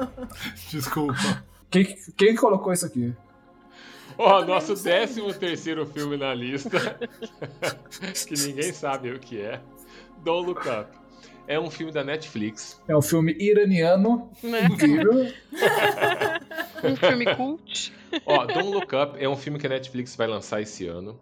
desculpa. 0.70 1.44
Quem, 1.70 1.96
quem 2.16 2.34
colocou 2.34 2.72
isso 2.72 2.86
aqui? 2.86 3.12
Ó, 4.18 4.42
também 4.42 4.44
nosso 4.44 4.74
décimo 4.74 5.32
terceiro 5.34 5.84
filme 5.86 6.16
na 6.16 6.32
lista, 6.32 6.78
que 8.26 8.34
ninguém 8.46 8.72
sabe 8.72 9.10
o 9.10 9.18
que 9.18 9.40
é, 9.40 9.60
Don't 10.24 10.46
Look 10.48 10.60
Up. 10.68 10.86
É 11.48 11.60
um 11.60 11.70
filme 11.70 11.92
da 11.92 12.02
Netflix. 12.02 12.80
É 12.88 12.96
um 12.96 13.02
filme 13.02 13.32
iraniano, 13.38 14.30
Né? 14.42 14.64
incrível. 14.64 15.30
Um 16.82 16.96
filme 16.96 17.36
cult. 17.36 17.92
Ó, 18.24 18.46
Don't 18.46 18.68
Look 18.70 18.94
Up 18.96 19.22
é 19.22 19.28
um 19.28 19.36
filme 19.36 19.58
que 19.58 19.66
a 19.66 19.70
Netflix 19.70 20.16
vai 20.16 20.26
lançar 20.26 20.60
esse 20.62 20.86
ano. 20.86 21.18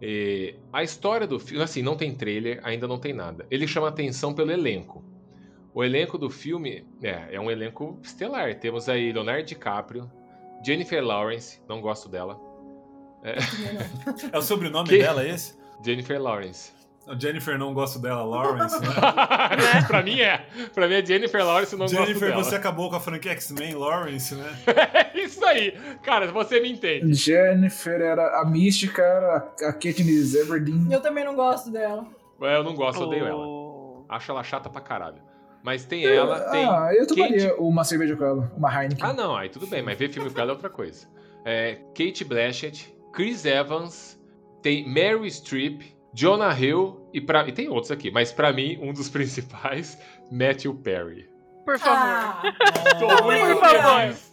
E 0.00 0.54
a 0.72 0.82
história 0.82 1.26
do 1.26 1.38
filme, 1.38 1.62
assim, 1.62 1.82
não 1.82 1.96
tem 1.96 2.14
trailer, 2.14 2.60
ainda 2.62 2.86
não 2.86 2.98
tem 2.98 3.12
nada. 3.12 3.46
Ele 3.50 3.66
chama 3.66 3.88
atenção 3.88 4.34
pelo 4.34 4.50
elenco. 4.50 5.02
O 5.72 5.82
elenco 5.84 6.18
do 6.18 6.30
filme 6.30 6.86
é, 7.02 7.34
é 7.34 7.40
um 7.40 7.50
elenco 7.50 7.98
estelar. 8.02 8.54
Temos 8.56 8.88
aí 8.88 9.12
Leonardo 9.12 9.44
DiCaprio, 9.44 10.10
Jennifer 10.64 11.04
Lawrence, 11.04 11.60
não 11.68 11.80
gosto 11.80 12.08
dela. 12.08 12.40
É 14.32 14.38
o 14.38 14.42
sobrenome 14.42 14.88
Que? 14.88 14.98
dela 14.98 15.26
esse? 15.26 15.58
Jennifer 15.84 16.20
Lawrence. 16.20 16.72
A 17.06 17.16
Jennifer 17.16 17.56
não 17.56 17.72
gosto 17.72 18.00
dela, 18.00 18.24
Lawrence, 18.24 18.80
né? 18.80 18.88
pra 19.86 20.02
mim 20.02 20.20
é. 20.20 20.44
Pra 20.74 20.88
mim 20.88 20.94
é 20.94 21.06
Jennifer 21.06 21.44
Lawrence, 21.44 21.72
eu 21.72 21.78
não 21.78 21.86
gosto 21.86 22.04
Jennifer, 22.04 22.30
dela. 22.30 22.42
você 22.42 22.56
acabou 22.56 22.90
com 22.90 22.96
a 22.96 23.00
franquia 23.00 23.30
X-Men, 23.32 23.74
Lawrence, 23.76 24.34
né? 24.34 24.56
É 25.14 25.16
isso 25.22 25.44
aí. 25.44 25.72
Cara, 26.02 26.26
você 26.32 26.60
me 26.60 26.72
entende. 26.72 27.14
Jennifer 27.14 28.00
era 28.00 28.40
a 28.40 28.44
mística, 28.44 29.02
era 29.02 29.36
a 29.36 29.72
Katniss 29.72 30.34
Everdeen. 30.34 30.88
Eu 30.90 31.00
também 31.00 31.24
não 31.24 31.36
gosto 31.36 31.70
dela. 31.70 32.06
É, 32.42 32.56
Eu 32.56 32.64
não 32.64 32.74
gosto, 32.74 33.00
eu 33.02 33.06
odeio 33.06 33.24
ela. 33.26 33.46
Oh. 33.46 34.04
Acho 34.08 34.32
ela 34.32 34.42
chata 34.42 34.68
pra 34.68 34.80
caralho. 34.80 35.22
Mas 35.62 35.84
tem 35.84 36.04
ela, 36.04 36.40
tem. 36.50 36.64
ah, 36.64 36.90
eu 36.92 37.06
tomaria 37.06 37.50
Kate- 37.50 37.60
uma 37.60 37.82
cerveja 37.82 38.14
com 38.16 38.24
ela, 38.24 38.52
uma 38.56 38.68
Heineken. 38.72 39.04
Ah, 39.04 39.12
não, 39.12 39.34
aí 39.36 39.48
tudo 39.48 39.66
bem, 39.66 39.82
mas 39.82 39.98
ver 39.98 40.10
filme 40.12 40.30
com 40.30 40.40
ela 40.40 40.50
é 40.50 40.54
outra 40.54 40.70
coisa. 40.70 41.06
É, 41.44 41.80
Kate 41.94 42.24
Blanchett, 42.24 42.94
Chris 43.12 43.44
Evans, 43.44 44.16
tem 44.62 44.86
Mary 44.88 45.28
Streep, 45.28 45.82
Jonah 46.16 46.58
Hill 46.58 47.08
e, 47.12 47.20
pra, 47.20 47.46
e 47.46 47.52
tem 47.52 47.68
outros 47.68 47.90
aqui, 47.90 48.10
mas 48.10 48.32
pra 48.32 48.52
mim, 48.52 48.78
um 48.80 48.92
dos 48.92 49.08
principais, 49.10 49.98
Matthew 50.32 50.74
Perry. 50.76 51.28
Por 51.64 51.78
favor. 51.78 51.98
Ah, 51.98 52.42
Tô 52.98 53.06
Por 53.16 53.24
muito 53.24 53.60
favor. 53.60 54.00
feliz 54.00 54.32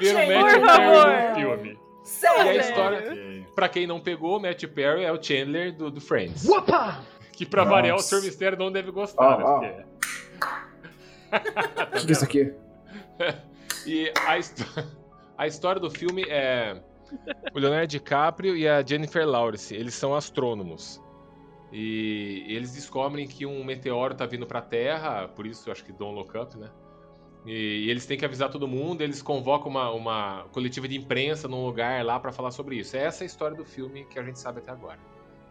de 0.00 0.14
ver 0.14 0.38
o 0.38 0.40
Por 0.40 0.60
Matthew 0.60 0.66
favor. 0.66 1.04
Perry 1.04 1.28
no 1.28 1.34
filme. 1.34 1.70
E 1.70 1.76
a 2.02 2.06
sério. 2.06 2.60
história, 2.60 3.46
pra 3.54 3.68
quem 3.68 3.86
não 3.86 4.00
pegou, 4.00 4.36
o 4.38 4.40
Matthew 4.40 4.70
Perry 4.70 5.04
é 5.04 5.12
o 5.12 5.22
Chandler 5.22 5.72
do, 5.76 5.90
do 5.90 6.00
Friends. 6.00 6.48
Que 7.32 7.46
pra 7.46 7.62
variar, 7.64 7.96
o. 7.96 8.00
Sr. 8.02 8.22
Mistério 8.22 8.58
não 8.58 8.72
deve 8.72 8.90
gostar, 8.90 9.38
né? 9.38 9.44
Ó, 9.44 9.48
ó. 9.48 9.58
porque- 9.60 9.84
O 11.30 11.90
que, 12.00 12.06
que 12.06 12.08
é 12.08 12.12
isso 12.12 12.24
aqui? 12.24 12.52
E 13.86 14.12
a, 14.26 14.38
a 15.42 15.46
história 15.46 15.80
do 15.80 15.90
filme 15.90 16.22
é 16.28 16.76
o 17.54 17.58
Leonardo 17.58 17.86
DiCaprio 17.86 18.54
e 18.54 18.68
a 18.68 18.82
Jennifer 18.84 19.26
Lawrence. 19.26 19.74
Eles 19.74 19.94
são 19.94 20.14
astrônomos. 20.14 21.00
E 21.72 22.44
eles 22.48 22.72
descobrem 22.72 23.26
que 23.26 23.46
um 23.46 23.64
meteoro 23.64 24.14
tá 24.14 24.26
vindo 24.26 24.46
pra 24.46 24.60
Terra, 24.60 25.28
por 25.28 25.46
isso 25.46 25.70
acho 25.70 25.84
que 25.84 25.92
Don't 25.92 26.14
Look 26.14 26.36
Up, 26.36 26.56
né? 26.58 26.68
E, 27.46 27.86
e 27.86 27.90
eles 27.90 28.04
têm 28.06 28.18
que 28.18 28.24
avisar 28.24 28.50
todo 28.50 28.66
mundo, 28.66 29.02
eles 29.02 29.22
convocam 29.22 29.70
uma, 29.70 29.90
uma 29.90 30.44
coletiva 30.52 30.86
de 30.88 30.96
imprensa 30.96 31.48
num 31.48 31.64
lugar 31.64 32.04
lá 32.04 32.18
pra 32.18 32.32
falar 32.32 32.50
sobre 32.50 32.76
isso. 32.76 32.96
É 32.96 33.04
essa 33.04 33.24
a 33.24 33.26
história 33.26 33.56
do 33.56 33.64
filme 33.64 34.04
que 34.06 34.18
a 34.18 34.22
gente 34.22 34.38
sabe 34.38 34.58
até 34.58 34.70
agora. 34.72 34.98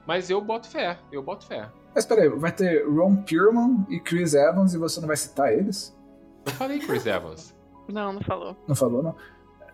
Mas 0.05 0.29
eu 0.29 0.41
boto 0.41 0.67
fé, 0.67 0.99
eu 1.11 1.21
boto 1.23 1.45
fé. 1.45 1.69
Mas 1.93 2.05
peraí, 2.05 2.29
vai 2.29 2.51
ter 2.51 2.85
Ron 2.87 3.17
Perlman 3.23 3.85
e 3.89 3.99
Chris 3.99 4.33
Evans 4.33 4.73
e 4.73 4.77
você 4.77 4.99
não 4.99 5.07
vai 5.07 5.17
citar 5.17 5.53
eles? 5.53 5.97
Eu 6.45 6.51
falei 6.53 6.79
Chris 6.79 7.05
Evans. 7.05 7.55
Não, 7.87 8.13
não 8.13 8.21
falou. 8.21 8.55
Não 8.67 8.75
falou, 8.75 9.01
não? 9.01 9.15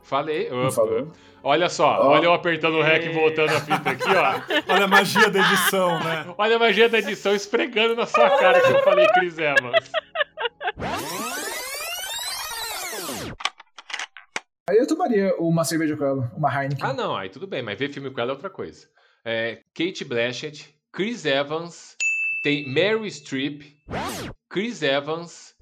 Falei. 0.06 0.50
Olha 1.44 1.68
só, 1.68 1.88
Ó. 2.00 2.08
olha 2.10 2.26
eu 2.26 2.34
apertando 2.34 2.76
o 2.78 2.82
REC 2.82 3.06
e 3.06 3.10
voltando 3.10 3.50
a 3.56 3.60
fita 3.60 3.90
aqui, 3.90 4.04
ó. 4.08 4.42
Olha 4.74 4.86
a 4.86 4.88
magia 4.88 5.30
da 5.30 5.40
edição, 5.40 6.00
né? 6.00 6.34
Olha 6.38 6.56
a 6.56 6.60
magia 6.60 6.88
da 6.88 7.00
edição 7.00 7.36
esfregando 7.36 7.96
na 7.96 8.06
sua 8.06 8.30
cara 8.38 8.62
que 8.62 8.72
eu 8.72 8.84
falei 8.84 9.08
Chris 9.10 9.38
Evans. 9.38 9.92
Aí 14.70 14.78
eu 14.78 14.88
tomaria 14.88 15.36
uma 15.38 15.64
cerveja 15.64 15.96
com 15.96 16.04
ela, 16.06 16.32
uma 16.36 16.50
Heineken. 16.52 16.84
Ah, 16.86 16.94
não, 16.94 17.16
aí 17.16 17.30
tudo 17.30 17.46
bem, 17.46 17.62
mas 17.62 17.78
ver 17.78 17.92
filme 17.92 18.10
com 18.10 18.20
ela 18.20 18.32
é 18.32 18.34
outra 18.34 18.50
coisa. 18.50 18.88
É, 19.24 19.62
Kate 19.76 20.04
Blanchett, 20.04 20.76
Chris 20.92 21.26
Evans, 21.26 21.96
tem 22.44 22.68
Mary 22.68 23.10
Streep, 23.12 23.62
Chris 24.50 24.82
Evans, 24.82 25.56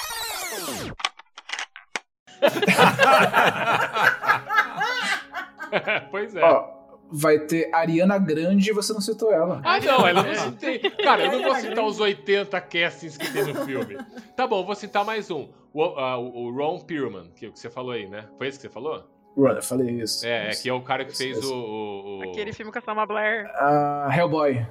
pois 6.12 6.36
é. 6.36 6.44
Ó, 6.44 6.68
vai 7.12 7.40
ter 7.40 7.74
Ariana 7.74 8.18
Grande 8.18 8.70
e 8.70 8.74
você 8.74 8.94
não 8.94 9.02
citou 9.02 9.32
ela. 9.32 9.62
Ah, 9.64 9.80
não, 9.80 10.08
ela 10.08 10.24
não 10.24 10.36
citei. 10.36 10.80
Cara, 10.80 11.26
eu 11.26 11.32
não 11.34 11.44
vou 11.44 11.56
citar 11.56 11.86
os 11.86 12.00
80 12.00 12.60
castings 12.62 13.18
que 13.18 13.32
tem 13.32 13.46
no 13.54 13.66
filme. 13.66 13.98
Tá 14.36 14.48
bom, 14.48 14.66
vou 14.66 14.76
citar 14.76 15.06
mais 15.06 15.30
um. 15.30 15.50
O, 15.74 15.84
ah, 15.84 16.18
o- 16.18 16.46
o 16.48 16.52
Ron 16.56 16.80
Perlman, 16.80 17.32
que, 17.36 17.52
que 17.52 17.60
você 17.60 17.70
falou 17.70 17.92
aí, 17.92 18.08
né? 18.08 18.28
Foi 18.38 18.48
esse 18.48 18.58
que 18.58 18.64
você 18.64 18.70
falou? 18.70 19.08
Run, 19.40 19.56
eu 19.56 19.64
falei 19.64 19.90
isso. 20.02 20.26
É, 20.26 20.50
é 20.50 20.52
que 20.52 20.70
é 20.70 20.74
o 20.74 20.82
cara 20.82 21.04
que 21.06 21.12
Isso, 21.12 21.24
fez 21.24 21.38
isso. 21.38 21.54
o. 21.54 21.58
o- 21.58 22.20
o- 22.20 22.24
Aquele 22.24 22.54
filme 22.54 22.72
com 22.72 22.78
a 22.78 22.82
Salma 22.82 23.06
Blair. 23.06 23.50
Ah, 23.56 24.10
Hellboy. 24.16 24.66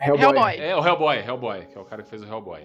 Hellboy. 0.00 0.22
Hellboy. 0.22 0.56
É, 0.58 0.76
o 0.76 0.84
Hellboy, 0.86 1.16
Hellboy, 1.18 1.66
que 1.66 1.78
é 1.78 1.80
o 1.80 1.84
cara 1.84 2.02
que 2.02 2.08
fez 2.08 2.22
o 2.22 2.26
Hellboy. 2.26 2.60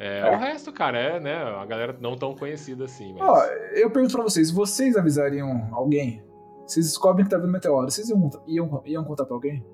É, 0.00 0.20
É. 0.20 0.30
O 0.34 0.38
resto, 0.38 0.72
cara, 0.72 0.98
é, 0.98 1.20
né? 1.20 1.34
A 1.36 1.64
galera 1.66 1.96
não 2.00 2.16
tão 2.16 2.34
conhecida 2.34 2.84
assim, 2.84 3.12
mas. 3.12 3.22
Ó, 3.28 3.44
eu 3.74 3.90
pergunto 3.90 4.14
pra 4.14 4.22
vocês, 4.24 4.50
vocês 4.50 4.96
avisariam 4.96 5.68
alguém? 5.72 6.22
Vocês 6.66 6.86
descobrem 6.86 7.24
que 7.24 7.30
tá 7.30 7.36
vindo 7.38 7.50
meteoro, 7.52 7.90
vocês 7.90 8.08
iam, 8.08 8.30
iam, 8.46 8.82
iam 8.86 9.04
contar 9.04 9.24
pra 9.26 9.34
alguém? 9.34 9.64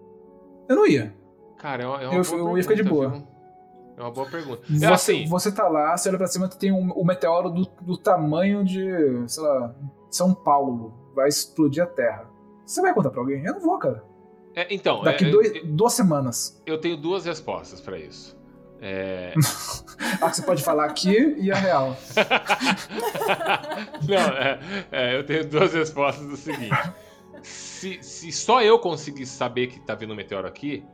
Eu 0.69 0.77
não 0.77 0.87
ia. 0.87 1.15
Cara, 1.59 1.83
é 1.83 1.87
uma, 1.87 2.03
é 2.03 2.09
uma 2.09 2.15
Eu- 2.17 2.39
eu 2.49 2.57
ia 2.57 2.63
ficar 2.63 2.75
de 2.75 2.83
boa. 2.83 3.09
viu? 3.11 3.27
É 3.99 4.03
uma 4.03 4.11
boa 4.13 4.29
pergunta. 4.31 4.63
Você, 4.69 4.85
É 4.85 4.89
assim, 4.89 5.27
você 5.27 5.51
tá 5.51 5.67
lá, 5.69 5.97
você 5.97 6.09
olha 6.09 6.19
pra 6.19 6.27
cima, 6.29 6.49
tem 6.49 6.71
um, 6.71 6.93
um 6.97 7.05
meteoro 7.05 7.51
do, 7.51 7.67
do 7.83 7.97
tamanho 7.97 8.65
de, 8.65 8.85
sei 9.27 9.43
lá, 9.43 9.75
São 10.11 10.33
Paulo. 10.33 10.95
Vai 11.15 11.29
explodir 11.29 11.83
a 11.83 11.87
Terra. 11.87 12.31
Você 12.65 12.81
vai 12.81 12.95
contar 12.95 13.11
pra 13.11 13.21
alguém? 13.21 13.45
Eu 13.45 13.55
não 13.55 13.61
vou, 13.61 13.79
cara. 13.79 14.05
é, 14.55 14.73
então, 14.73 15.03
Daqui 15.03 15.25
é, 15.25 15.31
dois, 15.31 15.55
eu, 15.55 15.67
duas 15.67 15.93
semanas. 15.95 16.63
eu 16.65 16.79
tenho 16.79 16.97
duas 16.97 17.25
respostas 17.25 17.81
pra 17.81 17.99
isso. 17.99 18.39
É, 18.81 19.35
Ah, 20.23 20.33
você 20.33 20.43
pode 20.43 20.63
falar 20.63 20.85
aqui 20.85 21.35
e 21.41 21.51
a 21.51 21.57
real. 21.57 21.97
Não, 24.09 24.17
é, 24.17 24.61
é, 24.93 25.17
eu 25.17 25.25
tenho 25.27 25.45
duas 25.49 25.73
respostas 25.73 26.27
do 26.27 26.37
seguinte. 26.37 26.77
Se, 27.43 28.03
se 28.03 28.31
só 28.33 28.63
eu 28.63 28.79
conseguisse 28.79 29.37
saber 29.37 29.69
que 29.69 29.81
tá 29.81 29.95
vindo 29.95 30.13
um 30.13 30.17
meteoro 30.17 30.47
aqui, 30.47 30.85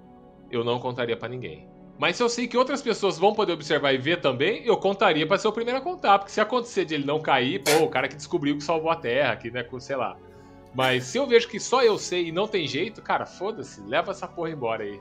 eu 0.51 0.63
não 0.65 0.79
contaria 0.79 1.17
pra 1.17 1.29
ninguém. 1.29 1.69
Mas 1.99 2.17
se 2.17 2.23
eu 2.23 2.29
sei 2.29 2.49
que 2.49 2.57
outras 2.57 2.83
pessoas 2.83 3.19
vão 3.19 3.33
poder 3.33 3.53
observar 3.53 3.93
e 3.93 3.99
ver 3.99 4.21
também, 4.21 4.63
eu 4.67 4.77
contaria 4.77 5.27
pra 5.27 5.39
ser 5.39 5.47
o 5.49 5.53
primeiro 5.53 5.79
a 5.79 5.83
contar. 5.83 6.19
Porque 6.19 6.33
se 6.33 6.41
acontecer 6.41 6.85
de 6.85 6.95
ele 6.95 7.05
não 7.07 7.21
cair, 7.21 7.63
pô, 7.63 7.85
o 7.85 7.89
cara 7.89 8.09
que 8.09 8.17
descobriu 8.17 8.57
que 8.57 8.65
salvou 8.65 8.91
a 8.91 8.97
Terra, 8.97 9.37
que, 9.37 9.51
né, 9.51 9.63
com- 9.63 9.79
sei 9.79 9.95
lá. 9.97 10.17
Mas 10.75 11.05
se 11.05 11.19
eu 11.19 11.27
vejo 11.27 11.47
que 11.49 11.61
só 11.61 11.85
eu 11.85 11.97
sei 11.97 12.29
e 12.29 12.33
não 12.33 12.49
tem 12.49 12.67
jeito, 12.67 13.01
cara, 13.01 13.25
foda-se, 13.25 13.81
leva 13.83 14.11
essa 14.11 14.27
porra 14.27 14.51
embora 14.51 14.83
aí. 14.83 15.01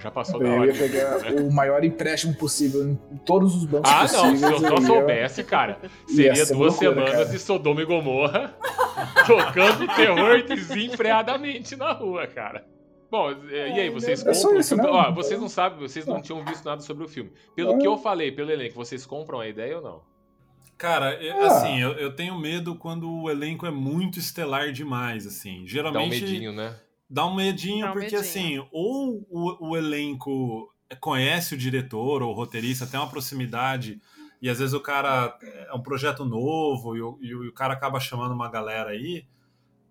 Já 0.00 0.10
passou 0.10 0.40
da 0.40 0.46
Eu 0.48 0.60
hora. 0.62 0.72
ia 0.72 0.74
pegar 0.76 1.18
o 1.40 1.52
maior 1.52 1.84
empréstimo 1.84 2.34
possível 2.34 2.82
em 2.82 3.16
todos 3.24 3.54
os 3.54 3.64
bancos 3.64 3.88
Ah, 3.88 4.00
não, 4.00 4.08
se 4.08 4.16
possíveis. 4.42 4.62
eu 4.62 4.68
só 4.68 4.76
soubesse, 4.80 5.44
cara, 5.44 5.78
seria 6.08 6.34
ser 6.34 6.52
duas 6.52 6.72
loucura, 6.72 6.90
semanas 6.90 7.12
cara. 7.12 7.24
de 7.26 7.38
Sodoma 7.38 7.80
e 7.80 7.84
Gomorra 7.84 8.52
tocando 9.24 9.86
terror 9.94 10.42
desenfreadamente 10.42 11.76
na 11.76 11.92
rua, 11.92 12.26
cara. 12.26 12.64
Bom, 13.10 13.30
e 13.48 13.80
aí, 13.80 13.90
vocês 13.90 14.24
É 14.26 14.32
compram. 14.32 14.58
isso, 14.60 14.76
né? 14.76 14.84
Ó, 14.88 15.12
vocês 15.12 15.40
não 15.40 15.48
sabem, 15.48 15.78
vocês 15.78 16.04
não 16.06 16.20
tinham 16.20 16.44
visto 16.44 16.64
nada 16.64 16.80
sobre 16.80 17.04
o 17.04 17.08
filme. 17.08 17.30
Pelo 17.54 17.74
É. 17.74 17.78
que 17.78 17.86
eu 17.86 17.96
falei, 17.96 18.32
pelo 18.32 18.50
elenco, 18.50 18.74
vocês 18.74 19.06
compram 19.06 19.40
a 19.40 19.48
ideia 19.48 19.76
ou 19.76 19.82
não? 19.82 20.02
Cara, 20.76 21.14
eu- 21.22 21.42
Ah. 21.42 21.46
assim, 21.46 21.80
eu, 21.80 21.92
eu 21.92 22.14
tenho 22.16 22.36
medo 22.38 22.74
quando 22.74 23.08
o 23.08 23.30
elenco 23.30 23.64
é 23.66 23.70
muito 23.70 24.18
estelar 24.18 24.72
demais, 24.72 25.26
assim. 25.26 25.58
Dá 25.58 25.62
um 25.62 25.66
Geralmente. 25.66 26.20
medinho, 26.22 26.52
né? 26.52 26.76
Dá 27.08 27.24
um 27.26 27.34
medinho, 27.34 27.82
Dá 27.84 27.90
um 27.90 27.92
porque 27.92 28.04
medinho. 28.16 28.20
assim, 28.20 28.66
ou 28.72 29.24
o, 29.30 29.68
o 29.70 29.76
elenco 29.76 30.72
conhece 31.00 31.54
o 31.54 31.58
diretor 31.58 32.22
ou 32.22 32.30
o 32.30 32.34
roteirista, 32.34 32.86
tem 32.86 32.98
uma 32.98 33.08
proximidade, 33.08 34.00
e 34.42 34.48
às 34.50 34.58
vezes 34.58 34.74
o 34.74 34.80
cara 34.80 35.38
é 35.68 35.72
um 35.74 35.80
projeto 35.82 36.24
novo 36.24 36.96
e 36.96 37.02
o, 37.02 37.18
e 37.20 37.34
o 37.48 37.52
cara 37.52 37.74
acaba 37.74 38.00
chamando 38.00 38.32
uma 38.34 38.50
galera 38.50 38.90
aí. 38.90 39.24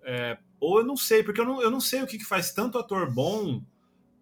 é, 0.06 0.38
ou 0.64 0.80
eu 0.80 0.86
não 0.86 0.96
sei, 0.96 1.24
porque 1.24 1.42
eu 1.42 1.46
não, 1.46 1.62
eu 1.62 1.70
não 1.70 1.82
sei 1.82 2.02
o 2.02 2.08
que, 2.08 2.18
que 2.18 2.24
faz 2.24 2.52
tanto 2.52 2.78
ator 2.78 3.12
bom 3.12 3.62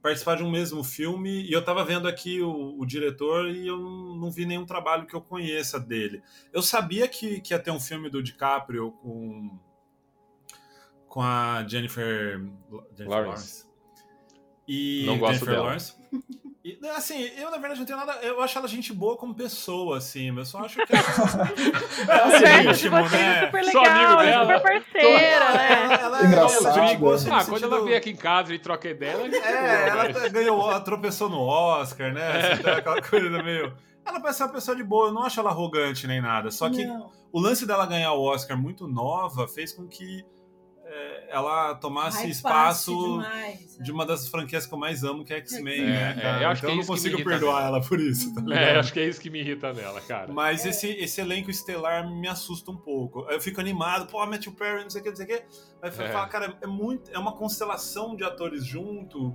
participar 0.01 0.37
de 0.37 0.43
um 0.43 0.49
mesmo 0.49 0.83
filme. 0.83 1.43
E 1.43 1.53
eu 1.53 1.63
tava 1.63 1.85
vendo 1.85 2.07
aqui 2.07 2.41
o, 2.41 2.79
o 2.79 2.85
diretor 2.85 3.47
e 3.47 3.67
eu 3.67 3.77
não, 3.77 4.15
não 4.15 4.31
vi 4.31 4.45
nenhum 4.45 4.65
trabalho 4.65 5.05
que 5.05 5.13
eu 5.13 5.21
conheça 5.21 5.79
dele. 5.79 6.23
Eu 6.51 6.63
sabia 6.63 7.07
que, 7.07 7.39
que 7.41 7.53
ia 7.53 7.59
ter 7.59 7.69
um 7.69 7.79
filme 7.79 8.09
do 8.09 8.23
DiCaprio 8.23 8.91
com 9.03 9.59
com 11.07 11.21
a 11.21 11.65
Jennifer, 11.67 12.39
Jennifer 12.39 13.07
Lawrence. 13.07 13.09
Lawrence. 13.09 13.65
E 14.65 15.03
Não 15.05 15.19
gosto 15.19 15.33
Jennifer 15.33 15.53
dela. 15.53 15.65
Lawrence. 15.65 15.95
E, 16.63 16.77
assim, 16.95 17.23
eu 17.37 17.49
na 17.49 17.57
verdade 17.57 17.79
não 17.79 17.85
tenho 17.87 17.97
nada. 17.97 18.13
Eu 18.21 18.39
acho 18.41 18.55
ela 18.57 18.67
gente 18.67 18.93
boa 18.93 19.17
como 19.17 19.33
pessoa, 19.33 19.97
assim. 19.97 20.29
mas 20.29 20.39
Eu 20.53 20.59
só 20.59 20.65
acho 20.65 20.75
que 20.85 20.93
ela 22.07 22.27
O 22.27 22.45
é 22.45 22.63
íntimo, 22.63 22.97
é 22.97 23.09
né? 23.09 23.45
super 23.45 23.59
amigo 23.59 23.79
legal, 23.79 24.21
é 24.21 24.25
dela. 24.25 24.45
super 24.57 24.61
parceira, 24.83 25.45
Ela, 25.45 25.53
né? 25.53 25.97
ela 26.01 26.21
é 26.21 26.25
Engraçado. 26.25 26.73
gente 26.87 26.97
boa, 26.97 27.15
assim, 27.15 27.29
Ah, 27.31 27.43
quando 27.45 27.63
ela 27.63 27.71
sentido- 27.75 27.85
vem 27.85 27.95
aqui 27.95 28.09
em 28.11 28.15
casa 28.15 28.53
e 28.53 28.59
troca 28.59 28.89
ideia, 28.89 29.11
ela 29.13 29.27
É, 29.35 29.89
ela 29.89 30.13
tá- 30.13 30.27
ganhou, 30.27 30.61
ela 30.69 30.79
tropeçou 30.81 31.29
no 31.29 31.39
Oscar, 31.41 32.13
né? 32.13 32.51
Assim, 32.51 32.61
tá 32.63 32.77
aquela 32.77 33.01
coisa 33.01 33.43
meio. 33.43 33.75
Ela 34.05 34.19
parece 34.19 34.37
ser 34.39 34.43
uma 34.45 34.53
pessoa 34.53 34.75
de 34.77 34.83
boa, 34.83 35.07
eu 35.09 35.13
não 35.13 35.23
acho 35.23 35.39
ela 35.39 35.49
arrogante 35.49 36.05
nem 36.07 36.21
nada. 36.21 36.49
Só 36.51 36.69
que 36.69 36.85
Não. 36.85 37.11
o 37.31 37.39
lance 37.39 37.65
dela 37.65 37.85
ganhar 37.85 38.13
o 38.13 38.21
Oscar 38.23 38.57
muito 38.57 38.87
nova 38.87 39.47
fez 39.47 39.73
com 39.73 39.87
que 39.87 40.23
é, 40.23 40.40
ela 41.29 41.75
tomasse 41.75 42.17
Hypasse 42.17 42.31
espaço 42.31 42.91
demais, 42.93 43.77
né? 43.77 43.83
de 43.83 43.91
uma 43.91 44.05
das 44.05 44.27
franquias 44.27 44.65
que 44.65 44.73
eu 44.73 44.77
mais 44.77 45.03
amo, 45.03 45.23
que 45.23 45.33
é 45.33 45.37
X-Men, 45.37 45.79
É, 45.81 45.85
né? 45.85 46.21
é, 46.41 46.43
eu 46.43 46.49
acho 46.49 46.59
então 46.59 46.59
que 46.59 46.65
é 46.65 46.69
eu 46.71 46.75
não 46.75 46.81
que 46.81 46.87
consigo 46.87 47.23
perdoar 47.23 47.63
nela. 47.63 47.77
ela 47.77 47.87
por 47.87 47.99
isso, 47.99 48.33
tá 48.35 48.41
É, 48.53 48.77
acho 48.77 48.91
que 48.91 48.99
é 48.99 49.07
isso 49.07 49.19
que 49.21 49.29
me 49.29 49.39
irrita 49.39 49.71
nela, 49.73 50.01
cara. 50.01 50.31
Mas 50.31 50.65
esse, 50.65 50.87
esse 50.89 51.21
elenco 51.21 51.49
estelar 51.49 52.09
me 52.09 52.27
assusta 52.27 52.69
um 52.71 52.77
pouco. 52.77 53.25
Eu 53.29 53.39
fico 53.39 53.59
animado, 53.61 54.07
pô, 54.07 54.25
Matthew 54.25 54.53
Perry, 54.53 54.83
não 54.83 54.89
sei 54.89 55.01
o 55.01 55.03
que, 55.03 55.09
não 55.09 55.15
sei 55.15 55.25
o 55.25 55.27
que. 55.29 55.33
Aí 55.81 55.91
eu 55.97 56.05
É. 56.05 56.09
falo, 56.11 56.29
cara, 56.29 56.57
é, 56.61 56.67
muito, 56.67 57.09
é 57.11 57.17
uma 57.17 57.31
constelação 57.33 58.15
de 58.15 58.23
atores 58.23 58.65
junto. 58.65 59.33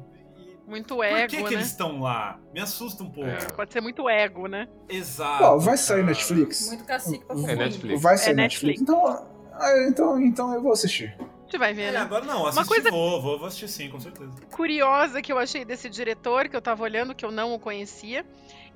Muito 0.69 0.97
por 0.97 1.05
ego, 1.05 1.29
que, 1.31 1.37
que 1.37 1.43
né? 1.45 1.53
eles 1.53 1.67
estão 1.69 2.01
lá? 2.01 2.41
Me 2.53 2.61
assusta 2.61 3.05
um 3.05 3.11
pouco. 3.11 3.31
É. 3.31 3.37
Pode 3.55 3.73
ser 3.73 3.81
muito 3.81 4.09
ego, 4.09 4.49
né? 4.49 4.67
Exato. 4.89 5.45
Ó, 5.45 5.59
vai 5.59 5.77
sair. 5.77 6.03
Netflix? 6.05 6.67
Muito 6.67 6.85
cacique 6.85 7.25
pra 7.25 7.37
É. 7.37 7.55
Netflix. 7.55 8.03
Vai 8.03 8.19
sair 8.19 8.33
É 8.33 8.35
Netflix. 8.35 8.81
Netflix. 8.81 8.83
Então, 8.83 9.27
ah, 9.53 9.87
então, 9.89 10.21
então 10.21 10.53
eu 10.53 10.61
vou 10.61 10.73
assistir. 10.73 11.17
Gente 11.47 11.59
vai 11.59 11.73
ver, 11.73 11.83
É, 11.85 11.93
né? 11.93 11.99
agora 11.99 12.25
não, 12.25 12.47
assisti, 12.47 12.69
coisa- 12.69 12.91
vou, 12.91 13.23
vou, 13.23 13.39
vou 13.39 13.47
assistir 13.47 13.69
sim, 13.69 13.89
com 13.89 14.01
certeza. 14.01 14.33
curiosa 14.51 15.23
que 15.23 15.33
eu 15.33 15.39
achei 15.39 15.65
desse 15.65 15.89
diretor, 15.89 16.49
que 16.49 16.57
eu 16.57 16.61
tava 16.61 16.83
olhando, 16.83 17.15
que 17.15 17.25
eu 17.25 17.31
não 17.31 17.55
o 17.55 17.59
conhecia. 17.59 18.27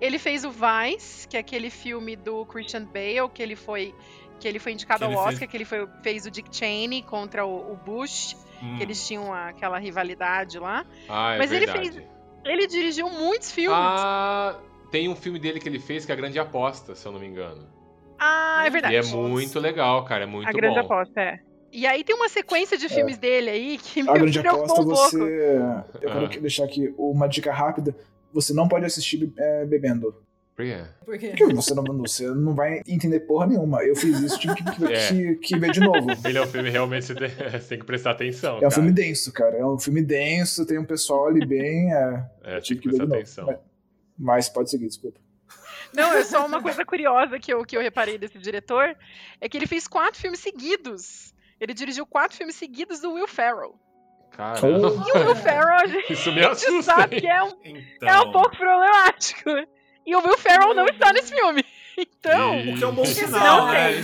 Ele 0.00 0.18
fez 0.18 0.44
o 0.44 0.50
Vice, 0.50 1.26
que 1.28 1.36
é 1.36 1.40
aquele 1.40 1.68
filme 1.68 2.14
do 2.16 2.46
Christian 2.46 2.84
Bale, 2.84 3.28
que 3.34 3.42
ele 3.42 3.56
foi, 3.56 3.94
que 4.38 4.46
ele 4.48 4.58
foi 4.58 4.72
indicado 4.72 5.00
Que 5.00 5.04
ao 5.04 5.10
ele 5.10 5.18
Oscar, 5.18 5.36
fez- 5.38 5.50
que 5.50 5.56
ele 5.56 5.64
foi- 5.64 5.88
fez 6.02 6.26
o 6.26 6.30
Dick 6.30 6.48
Cheney 6.56 7.02
contra 7.02 7.44
o, 7.44 7.72
o 7.72 7.76
Bush, 7.76 8.36
Hum. 8.62 8.76
que 8.76 8.82
eles 8.84 9.06
tinham 9.06 9.32
aquela 9.34 9.78
rivalidade 9.78 10.58
lá. 10.58 10.86
Ah, 11.08 11.34
é 11.34 11.38
Mas 11.38 11.50
ele 11.52 11.66
verdade. 11.66 11.90
fez- 11.92 12.08
Ele 12.44 12.66
dirigiu 12.66 13.10
muitos 13.10 13.50
filmes. 13.52 13.76
Ah, 13.78 14.56
tem 14.90 15.08
um 15.10 15.16
filme 15.16 15.38
dele 15.38 15.60
que 15.60 15.68
ele 15.68 15.78
fez 15.78 16.06
que 16.06 16.12
é 16.12 16.14
a 16.14 16.16
Grande 16.16 16.38
Aposta, 16.38 16.94
se 16.94 17.04
eu 17.06 17.12
não 17.12 17.18
me 17.20 17.26
engano. 17.26 17.68
Ah, 18.18 18.62
é 18.64 18.70
verdade. 18.70 18.94
E 18.94 18.96
é 18.96 19.02
muito 19.02 19.58
legal, 19.60 20.04
cara, 20.04 20.22
é 20.24 20.26
muito 20.26 20.48
a 20.48 20.52
grande 20.52 20.78
bom. 20.80 20.86
aposta, 20.86 21.20
é. 21.20 21.40
E 21.72 21.86
aí 21.86 22.02
tem 22.02 22.14
uma 22.16 22.28
sequência 22.28 22.76
de 22.76 22.88
filmes 22.88 23.16
dele 23.18 23.48
aí 23.50 23.78
que 23.78 24.02
me 24.02 24.08
A 24.10 24.14
grande 24.14 24.40
preocupou 24.40 24.82
um 24.82 24.84
pouco. 24.86 24.96
você. 25.10 25.16
Eu 26.02 26.10
Ah. 26.10 26.28
quero 26.28 26.40
deixar 26.40 26.64
aqui 26.64 26.92
uma 26.98 27.28
dica 27.28 27.52
rápida. 27.52 27.94
Você 28.32 28.52
não 28.52 28.68
pode 28.68 28.84
assistir 28.84 29.32
é, 29.38 29.64
bebendo. 29.64 30.14
Por 30.56 30.64
quê? 30.66 30.82
Por 31.04 31.18
quê? 31.18 31.28
Porque 31.28 31.54
você 31.54 31.74
não, 31.74 31.82
você 31.84 32.26
não 32.28 32.54
vai 32.54 32.82
entender 32.86 33.20
porra 33.20 33.46
nenhuma. 33.46 33.82
Eu 33.82 33.96
fiz 33.96 34.18
isso, 34.20 34.38
tive 34.38 34.54
que, 34.56 34.64
que, 34.64 34.84
É. 34.92 35.08
que- 35.08 35.34
que 35.36 35.58
ver 35.58 35.70
de 35.72 35.80
novo. 35.80 36.06
Ele 36.24 36.36
é 36.38 36.42
um 36.42 36.46
filme 36.46 36.68
realmente 36.68 37.06
você 37.06 37.14
tem, 37.14 37.28
você 37.50 37.68
tem 37.68 37.78
que 37.78 37.86
prestar 37.86 38.10
atenção. 38.10 38.54
É 38.54 38.56
um 38.56 38.60
cara. 38.60 38.70
filme 38.72 38.92
denso, 38.92 39.32
cara. 39.32 39.56
É 39.56 39.64
um 39.64 39.78
filme 39.78 40.02
denso, 40.02 40.66
tem 40.66 40.78
um 40.78 40.84
pessoal 40.84 41.28
ali 41.28 41.46
bem. 41.46 41.92
É, 41.94 42.24
É, 42.44 42.60
tive 42.60 42.80
que 42.80 42.88
que 42.90 42.96
ver 42.96 43.06
prestar 43.06 43.16
atenção. 43.16 43.46
Mas, 43.46 43.58
mas 44.18 44.48
pode 44.48 44.70
seguir, 44.70 44.86
desculpa. 44.88 45.18
Não, 45.94 46.12
é 46.12 46.22
só 46.24 46.44
uma 46.46 46.60
coisa 46.62 46.84
curiosa 46.84 47.38
que 47.38 47.52
eu, 47.52 47.64
que 47.64 47.76
eu 47.76 47.80
reparei 47.80 48.16
desse 48.18 48.38
diretor, 48.38 48.94
é 49.40 49.48
que 49.48 49.56
ele 49.56 49.66
fez 49.66 49.88
quatro 49.88 50.20
filmes 50.20 50.40
seguidos. 50.40 51.32
Ele 51.60 51.74
dirigiu 51.74 52.06
quatro 52.06 52.36
filmes 52.36 52.56
seguidos 52.56 53.00
do 53.00 53.12
Will 53.12 53.28
Ferrell. 53.28 53.74
Caramba. 54.30 54.88
E 54.88 55.18
o 55.18 55.26
Will 55.26 55.36
Ferrell, 55.36 55.74
a 55.74 55.86
gente 55.86 56.12
Isso 56.12 56.32
me 56.32 56.44
assusta. 56.44 56.82
sabe 56.82 57.20
que 57.20 57.26
é 57.26 57.42
um, 57.42 57.52
Então, 57.64 58.08
é 58.08 58.20
um 58.20 58.32
pouco 58.32 58.56
problemático. 58.56 59.50
E 60.06 60.16
o 60.16 60.20
Will 60.26 60.38
Ferrell 60.38 60.72
não 60.74 60.86
está 60.86 61.12
nesse 61.12 61.34
filme. 61.34 61.64
Então, 61.98 62.58
o 62.60 62.78
que 62.78 62.82
é 62.84 62.86
um 62.86 62.94
bom 62.94 63.04
sinal, 63.04 63.66
né? 63.66 64.00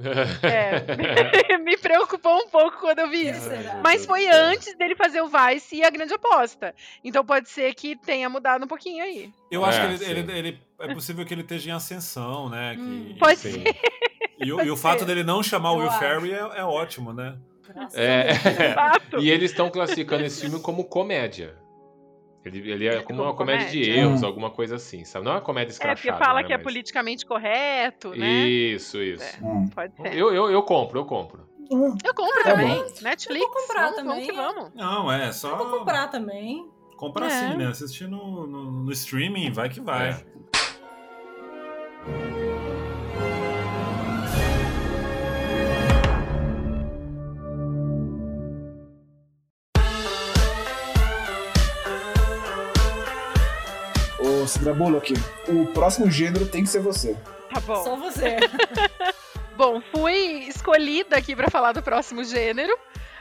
Isso- 0.00 0.46
é, 0.46 1.58
me 1.58 1.76
preocupou 1.76 2.36
um 2.38 2.48
pouco 2.48 2.78
quando 2.80 3.00
eu 3.00 3.08
vi 3.10 3.28
isso. 3.30 3.48
Mas 3.82 4.06
foi 4.06 4.26
antes 4.28 4.74
dele 4.76 4.94
fazer 4.94 5.20
o 5.22 5.28
Vice 5.28 5.76
e 5.76 5.84
a 5.84 5.90
grande 5.90 6.14
aposta. 6.14 6.74
Então 7.04 7.24
pode 7.24 7.48
ser 7.48 7.74
que 7.74 7.94
tenha 7.96 8.28
mudado 8.28 8.64
um 8.64 8.68
pouquinho 8.68 9.04
aí. 9.04 9.30
Eu 9.50 9.64
acho 9.64 9.78
É, 9.78 9.80
que 9.80 9.86
ele, 9.86 9.98
sim. 9.98 10.10
ele- 10.10 10.32
ele- 10.38 10.60
é 10.80 10.94
possível 10.94 11.24
que 11.26 11.34
ele 11.34 11.42
esteja 11.42 11.70
em 11.70 11.72
ascensão, 11.72 12.48
né? 12.48 12.74
Que, 12.74 12.80
Hum, 12.80 13.16
Pode 13.18 13.38
Sim. 13.38 13.52
ser. 13.62 13.76
E, 14.38 14.52
o, 14.52 14.62
e 14.62 14.70
o 14.70 14.76
fato 14.76 15.04
dele 15.04 15.22
não 15.22 15.42
chamar 15.42 15.72
o 15.72 15.78
Will. 15.78 15.90
Ferry 15.92 16.32
é, 16.32 16.38
é 16.60 16.64
ótimo, 16.64 17.12
né? 17.12 17.36
Graças 17.68 17.94
É. 17.98 18.34
Fato. 18.74 19.18
E 19.20 19.30
eles 19.30 19.50
estão 19.50 19.70
classificando 19.70 20.24
esse 20.24 20.40
filme 20.40 20.58
como 20.60 20.84
comédia. 20.84 21.54
Ele, 22.44 22.70
ele 22.70 22.86
é 22.88 22.96
como 23.02 23.18
Como 23.18 23.22
uma 23.24 23.34
comédia, 23.34 23.66
de 23.68 23.80
comédia. 23.80 24.00
erros, 24.00 24.22
Hum. 24.22 24.26
alguma 24.26 24.50
coisa 24.50 24.76
assim, 24.76 25.04
sabe? 25.04 25.24
Não 25.26 25.32
é 25.32 25.34
uma 25.36 25.40
comédia 25.42 25.72
É, 25.72 25.76
porque 25.76 25.90
escrachada. 25.92 26.24
fala 26.24 26.40
né, 26.40 26.46
que 26.46 26.52
é 26.52 26.56
mas- 26.56 26.64
politicamente 26.64 27.26
correto, 27.26 28.10
né? 28.16 28.48
Isso, 28.48 29.02
isso. 29.02 29.44
Hum. 29.44 29.68
Pode 29.74 29.94
ser. 29.96 30.14
Eu, 30.16 30.32
eu, 30.32 30.50
eu 30.50 30.62
compro, 30.62 31.00
eu 31.00 31.04
compro. 31.04 31.46
Eu 31.70 32.14
compro 32.14 32.42
Tá 32.42 32.50
também. 32.50 32.82
Netflix. 33.02 33.26
Eu 33.28 33.38
vou 33.38 33.48
comprar 33.50 33.82
vamos, 33.90 33.96
também. 33.96 34.12
Vamos 34.12 34.26
que 34.26 34.32
vamos. 34.32 34.70
Não, 34.74 35.12
é 35.12 35.30
só. 35.32 35.50
Eu 35.50 35.56
vou 35.58 35.78
comprar 35.78 36.08
também. 36.08 36.66
Comprar 36.96 37.26
É. 37.26 37.30
sim, 37.30 37.56
né? 37.56 37.66
Assistir 37.66 38.08
no, 38.08 38.46
no, 38.46 38.70
no 38.84 38.92
streaming, 38.92 39.52
vai 39.52 39.68
que 39.68 39.80
vai. 39.80 40.08
É. 40.08 40.24
Sandra 54.60 54.74
Bullock, 54.74 55.14
o 55.48 55.64
próximo 55.68 56.10
gênero 56.10 56.46
tem 56.46 56.62
que 56.62 56.68
ser 56.68 56.80
você. 56.80 57.16
Tá 57.50 57.60
bom. 57.60 57.82
Só 57.82 57.96
você. 57.96 58.36
Bom, 59.56 59.80
fui 59.80 60.44
escolhida 60.48 61.16
aqui 61.16 61.34
pra 61.34 61.48
falar 61.48 61.72
do 61.72 61.82
próximo 61.82 62.22
gênero, 62.24 62.76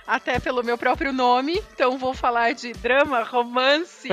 até 0.06 0.38
pelo 0.38 0.62
meu 0.64 0.78
próprio 0.78 1.14
nome. 1.14 1.64
Então 1.74 1.98
vou 1.98 2.14
falar 2.14 2.54
de 2.54 2.74
drama, 2.74 3.24
romance 3.24 4.10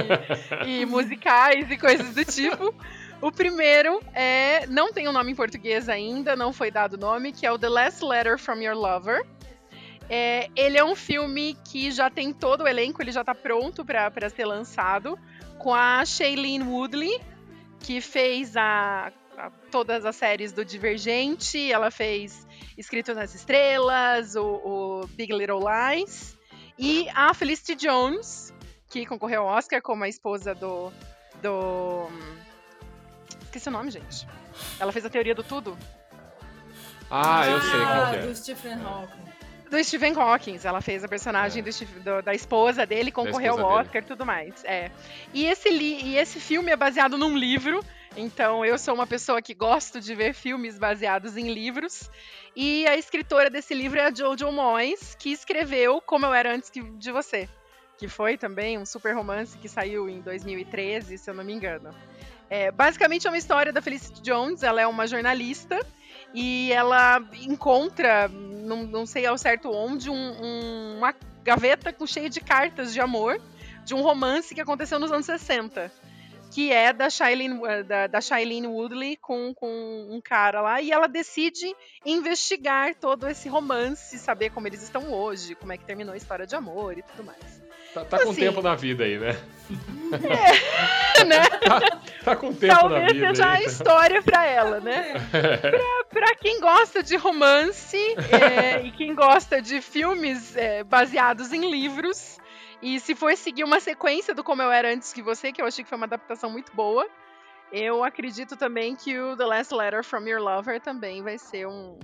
e 0.64 0.86
musicais 0.86 1.68
e 1.68 1.76
coisas 1.76 2.14
do 2.14 2.24
tipo. 2.24 2.72
O 3.20 3.32
primeiro 3.32 4.00
é. 4.14 4.64
Não 4.68 4.92
tem 4.92 5.08
um 5.08 5.12
nome 5.12 5.32
em 5.32 5.36
português 5.36 5.88
ainda, 5.88 6.36
não 6.36 6.52
foi 6.52 6.70
dado 6.70 6.96
nome, 6.96 7.32
que 7.32 7.44
é 7.44 7.50
o 7.50 7.58
The 7.58 7.68
Last 7.68 8.04
Letter 8.04 8.38
from 8.38 8.60
Your 8.60 8.76
Lover. 8.76 9.26
É, 10.08 10.48
ele 10.54 10.78
é 10.78 10.84
um 10.84 10.94
filme 10.94 11.56
que 11.64 11.90
já 11.90 12.08
tem 12.08 12.32
todo 12.32 12.62
o 12.62 12.68
elenco, 12.68 13.02
ele 13.02 13.10
já 13.10 13.24
tá 13.24 13.34
pronto 13.34 13.84
pra 13.84 14.30
ser 14.30 14.44
lançado, 14.44 15.18
com 15.58 15.74
a 15.74 16.04
Shailene 16.04 16.64
Woodley, 16.64 17.20
que 17.80 18.00
fez 18.00 18.56
a, 18.56 19.12
a- 19.36 19.50
todas 19.70 20.04
as 20.04 20.16
séries 20.16 20.52
do 20.52 20.64
Divergente, 20.64 21.70
ela 21.72 21.90
fez 21.90 22.46
Escrito 22.76 23.14
nas 23.14 23.34
Estrelas, 23.34 24.34
o, 24.36 24.44
o 24.44 25.06
Big 25.08 25.32
Little 25.32 25.60
Lies, 25.60 26.36
e 26.78 27.08
a 27.14 27.32
Felicity 27.32 27.74
Jones, 27.74 28.52
que 28.88 29.06
concorreu 29.06 29.42
ao 29.48 29.56
Oscar 29.56 29.80
como 29.82 30.04
a 30.04 30.08
esposa 30.08 30.54
do. 30.54 30.92
do. 31.42 32.08
Esqueci 33.44 33.68
o 33.68 33.72
nome, 33.72 33.90
gente. 33.90 34.26
Ela 34.78 34.92
fez 34.92 35.04
a 35.06 35.10
teoria 35.10 35.34
do 35.34 35.42
tudo. 35.42 35.76
Ah, 37.10 37.46
eu 37.46 37.60
sei 37.60 37.80
Ah, 37.80 37.86
qual 37.86 38.10
que 38.10 38.16
é. 38.16 38.22
do 38.26 38.34
Stephen 38.36 38.74
Hawking. 38.84 39.35
Do 39.70 39.82
Stephen 39.82 40.14
Hawking, 40.14 40.58
ela 40.62 40.80
fez 40.80 41.02
a 41.02 41.08
personagem 41.08 41.62
do 41.62 41.72
Steve- 41.72 41.98
do- 42.00 42.22
da 42.22 42.32
esposa 42.34 42.86
dele, 42.86 43.10
concorreu 43.10 43.52
ao 43.54 43.58
esposa 43.58 43.74
dele. 43.74 43.86
Oscar 43.88 44.02
e 44.02 44.04
tudo 44.06 44.24
mais. 44.26 44.64
É. 44.64 44.90
E 45.34 45.44
esse, 45.46 45.68
li- 45.70 46.00
e 46.02 46.16
esse 46.16 46.38
filme 46.38 46.70
é 46.70 46.76
baseado 46.76 47.18
num 47.18 47.36
livro, 47.36 47.84
então 48.16 48.64
eu 48.64 48.78
sou 48.78 48.94
uma 48.94 49.06
pessoa 49.08 49.42
que 49.42 49.54
gosto 49.54 50.00
de 50.00 50.14
ver 50.14 50.34
filmes 50.34 50.78
baseados 50.78 51.36
em 51.36 51.52
livros. 51.52 52.08
E 52.54 52.86
a 52.86 52.96
escritora 52.96 53.50
desse 53.50 53.74
livro 53.74 53.98
é 53.98 54.06
a 54.06 54.14
Jojo 54.14 54.50
Moyes, 54.52 55.16
que 55.18 55.30
escreveu 55.32 56.00
Como 56.00 56.24
Eu 56.24 56.32
Era 56.32 56.54
Antes 56.54 56.70
de 56.72 57.10
Você, 57.10 57.48
que 57.98 58.06
foi 58.08 58.38
também 58.38 58.78
um 58.78 58.86
super 58.86 59.14
romance 59.16 59.58
que 59.58 59.68
saiu 59.68 60.08
em 60.08 60.20
2013, 60.20 61.18
se 61.18 61.28
eu 61.28 61.34
não 61.34 61.42
me 61.44 61.52
engano. 61.52 61.92
É, 62.48 62.70
basicamente 62.70 63.26
é 63.26 63.30
uma 63.30 63.36
história 63.36 63.72
da 63.72 63.82
Felicity 63.82 64.22
Jones, 64.22 64.62
ela 64.62 64.80
é 64.80 64.86
uma 64.86 65.08
jornalista 65.08 65.84
e 66.36 66.70
ela 66.70 67.18
encontra, 67.42 68.28
não, 68.28 68.82
não 68.84 69.06
sei 69.06 69.24
ao 69.24 69.38
certo 69.38 69.70
onde, 69.72 70.10
um- 70.10 70.14
um- 70.14 70.98
uma 70.98 71.14
gaveta 71.42 71.94
cheia 72.06 72.28
de 72.28 72.40
cartas 72.40 72.92
de 72.92 73.00
amor 73.00 73.40
de 73.86 73.94
um 73.94 74.02
romance 74.02 74.54
que 74.54 74.60
aconteceu 74.60 74.98
nos 74.98 75.10
anos 75.10 75.24
60. 75.24 75.90
Que 76.50 76.72
é 76.72 76.92
da 76.92 77.10
Shailene, 77.10 77.60
eh, 77.66 77.82
da, 77.82 78.06
da 78.06 78.20
Shailene 78.20 78.66
Woodley 78.66 79.16
com, 79.16 79.52
com 79.54 80.08
um 80.10 80.20
cara 80.22 80.60
lá. 80.60 80.80
E 80.80 80.92
ela 80.92 81.06
decide 81.08 81.74
investigar 82.04 82.94
todo 82.94 83.28
esse 83.28 83.48
romance, 83.48 84.18
saber 84.18 84.50
como 84.50 84.66
eles 84.66 84.82
estão 84.82 85.12
hoje, 85.12 85.54
como 85.54 85.72
é 85.72 85.76
que 85.76 85.84
terminou 85.84 86.14
a 86.14 86.16
história 86.16 86.46
de 86.46 86.54
amor 86.54 86.96
e 86.98 87.02
tudo 87.02 87.24
mais. 87.24 87.62
Tá, 87.96 88.04
tá 88.04 88.18
com 88.22 88.30
Assim. 88.30 88.40
tempo 88.40 88.60
na 88.60 88.74
vida 88.74 89.04
aí, 89.04 89.16
né? 89.16 89.38
né? 91.26 91.40
Tá 92.22 92.36
com 92.36 92.52
tempo 92.52 92.74
na 92.74 92.80
Talvez 92.80 93.12
vida 93.12 93.34
seja 93.34 93.50
a 93.50 93.62
história 93.62 94.22
pra 94.22 94.44
ela, 94.44 94.80
né? 94.80 95.14
pra, 95.30 96.04
pra 96.10 96.34
quem 96.34 96.60
gosta 96.60 97.02
de 97.02 97.16
romance 97.16 97.96
é, 97.96 98.82
e 98.82 98.92
quem 98.92 99.14
gosta 99.14 99.62
de 99.62 99.80
filmes 99.80 100.54
é, 100.56 100.84
baseados 100.84 101.54
em 101.54 101.70
livros, 101.70 102.36
e 102.82 103.00
se 103.00 103.14
for 103.14 103.34
seguir 103.34 103.64
uma 103.64 103.80
sequência 103.80 104.34
do 104.34 104.44
Como 104.44 104.60
Eu 104.60 104.70
Era 104.70 104.92
Antes 104.92 105.14
que 105.14 105.22
Você, 105.22 105.50
que 105.50 105.62
eu 105.62 105.66
achei 105.66 105.82
que 105.82 105.88
foi 105.88 105.96
uma 105.96 106.06
adaptação 106.06 106.50
muito 106.50 106.76
boa, 106.76 107.08
eu 107.72 108.04
acredito 108.04 108.56
também 108.56 108.94
que 108.94 109.18
o 109.18 109.34
The 109.38 109.46
Last 109.46 109.74
Letter 109.74 110.04
from 110.04 110.28
Your 110.28 110.42
Lover 110.42 110.82
também 110.82 111.22
vai 111.22 111.38
ser 111.38 111.66
um, 111.66 111.98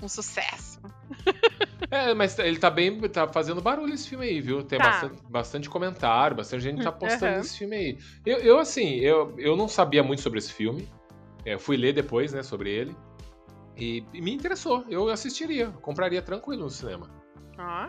um 0.00 0.08
sucesso. 0.08 0.80
É, 1.90 2.14
mas 2.14 2.38
ele 2.38 2.58
tá 2.58 2.70
bem. 2.70 3.00
tá 3.08 3.28
fazendo 3.28 3.60
barulho 3.60 3.94
esse 3.94 4.08
filme 4.08 4.26
aí, 4.26 4.40
viu? 4.40 4.62
Tem 4.62 4.78
Tá. 4.78 4.90
bastante, 4.90 5.22
bastante 5.28 5.70
comentário, 5.70 6.36
bastante 6.36 6.62
gente 6.62 6.82
tá 6.82 6.90
postando 6.92 7.32
Aham. 7.32 7.40
esse 7.40 7.58
filme 7.58 7.76
aí. 7.76 7.98
Eu, 8.24 8.38
eu, 8.38 8.58
assim, 8.58 8.96
eu, 8.96 9.34
eu 9.38 9.56
não 9.56 9.68
sabia 9.68 10.02
muito 10.02 10.22
sobre 10.22 10.38
esse 10.38 10.52
filme. 10.52 10.88
É, 11.44 11.58
fui 11.58 11.76
ler 11.76 11.92
depois, 11.92 12.32
né, 12.32 12.42
sobre 12.42 12.70
ele. 12.70 12.96
E, 13.76 14.04
e 14.12 14.20
me 14.20 14.32
interessou. 14.32 14.84
Eu 14.88 15.08
assistiria. 15.08 15.68
Compraria 15.82 16.22
tranquilo 16.22 16.64
no 16.64 16.70
cinema. 16.70 17.08
Ó, 17.58 17.88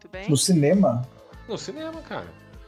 tudo 0.00 0.10
bem? 0.10 0.28
No 0.28 0.36
cinema? 0.36 1.02
No 1.48 1.56
cinema, 1.56 2.00
cara. 2.02 2.26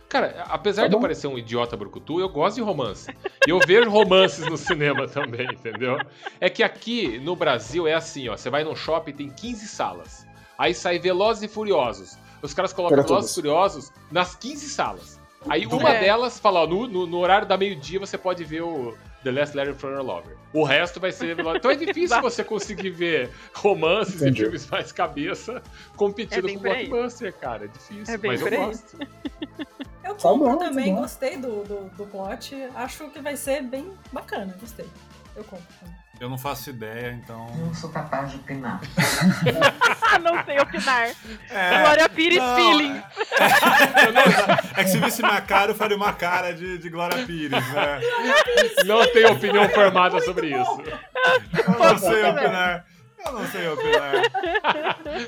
Cara, 0.08 0.44
apesar 0.48 0.82
Tá 0.82 0.88
de 0.88 0.94
eu 0.94 1.00
parecer 1.00 1.28
um 1.28 1.38
idiota 1.38 1.76
brucutu, 1.76 2.18
eu 2.20 2.28
gosto 2.28 2.56
de 2.56 2.62
romance. 2.62 3.14
E 3.46 3.50
eu 3.50 3.60
vejo 3.60 3.88
romances 3.88 4.46
no 4.48 4.56
cinema 4.56 5.06
também, 5.08 5.52
entendeu? 5.52 6.04
É 6.40 6.50
que 6.50 6.62
aqui 6.64 7.18
no 7.20 7.36
Brasil 7.36 7.86
é 7.86 7.94
assim, 7.94 8.28
ó. 8.28 8.36
Você 8.36 8.50
vai 8.50 8.64
num 8.64 8.74
shopping 8.74 9.12
tem 9.12 9.30
15 9.30 9.68
salas. 9.68 10.26
Aí 10.60 10.74
sai 10.74 10.98
Velozes 10.98 11.42
e 11.42 11.48
Furiosos. 11.48 12.18
Os 12.42 12.52
caras 12.52 12.72
colocam 12.72 13.02
Velozes 13.02 13.30
e. 13.30 13.34
Furiosos 13.34 13.92
nas 14.12 14.34
15 14.36 14.68
salas. 14.68 15.18
Aí 15.48 15.66
uma 15.66 15.88
É. 15.94 16.00
delas 16.00 16.38
fala, 16.38 16.60
ó, 16.60 16.66
no, 16.66 16.86
no- 16.86 17.06
no 17.06 17.16
horário 17.18 17.48
da 17.48 17.56
meio-dia 17.56 17.98
você 17.98 18.18
pode 18.18 18.44
ver 18.44 18.60
o 18.60 18.94
The 19.24 19.30
Last 19.32 19.56
Letter 19.56 19.74
from 19.74 19.88
Your 19.92 20.02
Lover. 20.04 20.36
O 20.52 20.62
resto 20.64 21.00
vai 21.00 21.12
ser 21.12 21.34
Velozes. 21.34 21.60
Então 21.60 21.70
é 21.70 21.76
difícil 21.76 22.20
você 22.20 22.44
conseguir 22.44 22.90
ver 22.90 23.30
romances 23.54 24.16
Entendi. 24.20 24.42
e 24.42 24.44
filmes 24.44 24.66
mais 24.68 24.92
cabeça 24.92 25.62
competindo 25.96 26.46
É 26.46 26.52
com 26.52 26.58
blockbuster, 26.60 27.32
cara. 27.38 27.64
É 27.64 27.68
difícil, 27.68 28.14
É 28.14 28.18
bem 28.18 28.30
mas 28.32 28.40
eu 28.42 28.50
gosto. 28.50 28.98
Eu 30.04 30.14
Tá 30.16 30.28
compro 30.28 30.46
bom, 30.50 30.56
tá 30.58 30.64
também, 30.68 30.92
bom. 30.94 31.02
gostei 31.02 31.36
do, 31.36 31.62
do, 31.62 31.88
do 31.96 32.04
plot. 32.06 32.54
Acho 32.74 33.08
que 33.10 33.20
vai 33.20 33.36
ser 33.36 33.62
bem 33.62 33.92
bacana, 34.12 34.54
gostei. 34.60 34.86
Eu 35.36 35.44
compro 35.44 35.64
também. 35.78 35.94
Eu 36.20 36.28
não 36.28 36.36
faço 36.36 36.68
ideia, 36.68 37.12
então. 37.12 37.46
Não 37.56 37.72
sou 37.72 37.88
capaz 37.90 38.30
de 38.30 38.36
opinar. 38.36 38.78
Não 40.22 40.44
sei 40.44 40.60
opinar. 40.60 41.08
É, 41.48 41.82
Glória 41.82 42.08
Pires 42.08 42.38
não, 42.38 42.56
feeling. 42.56 43.02
É 44.76 44.84
que 44.84 44.90
se 44.90 44.98
visse 44.98 45.22
minha 45.22 45.40
cara, 45.40 45.70
eu 45.70 45.74
faria 45.74 45.96
uma 45.96 46.12
cara 46.12 46.52
de, 46.52 46.78
de 46.78 46.90
Glória 46.90 47.24
Pires, 47.24 47.50
né? 47.72 48.00
Não 48.84 49.06
tenho 49.12 49.32
opinião 49.32 49.68
formada 49.70 50.20
sobre 50.20 50.48
isso. 50.48 50.82
Eu 51.56 51.78
não 51.78 51.98
sei 51.98 52.24
opinar. 52.24 52.84
Eu 53.26 53.32
não 53.32 53.46
sei 53.48 53.68
opinar. 53.68 54.12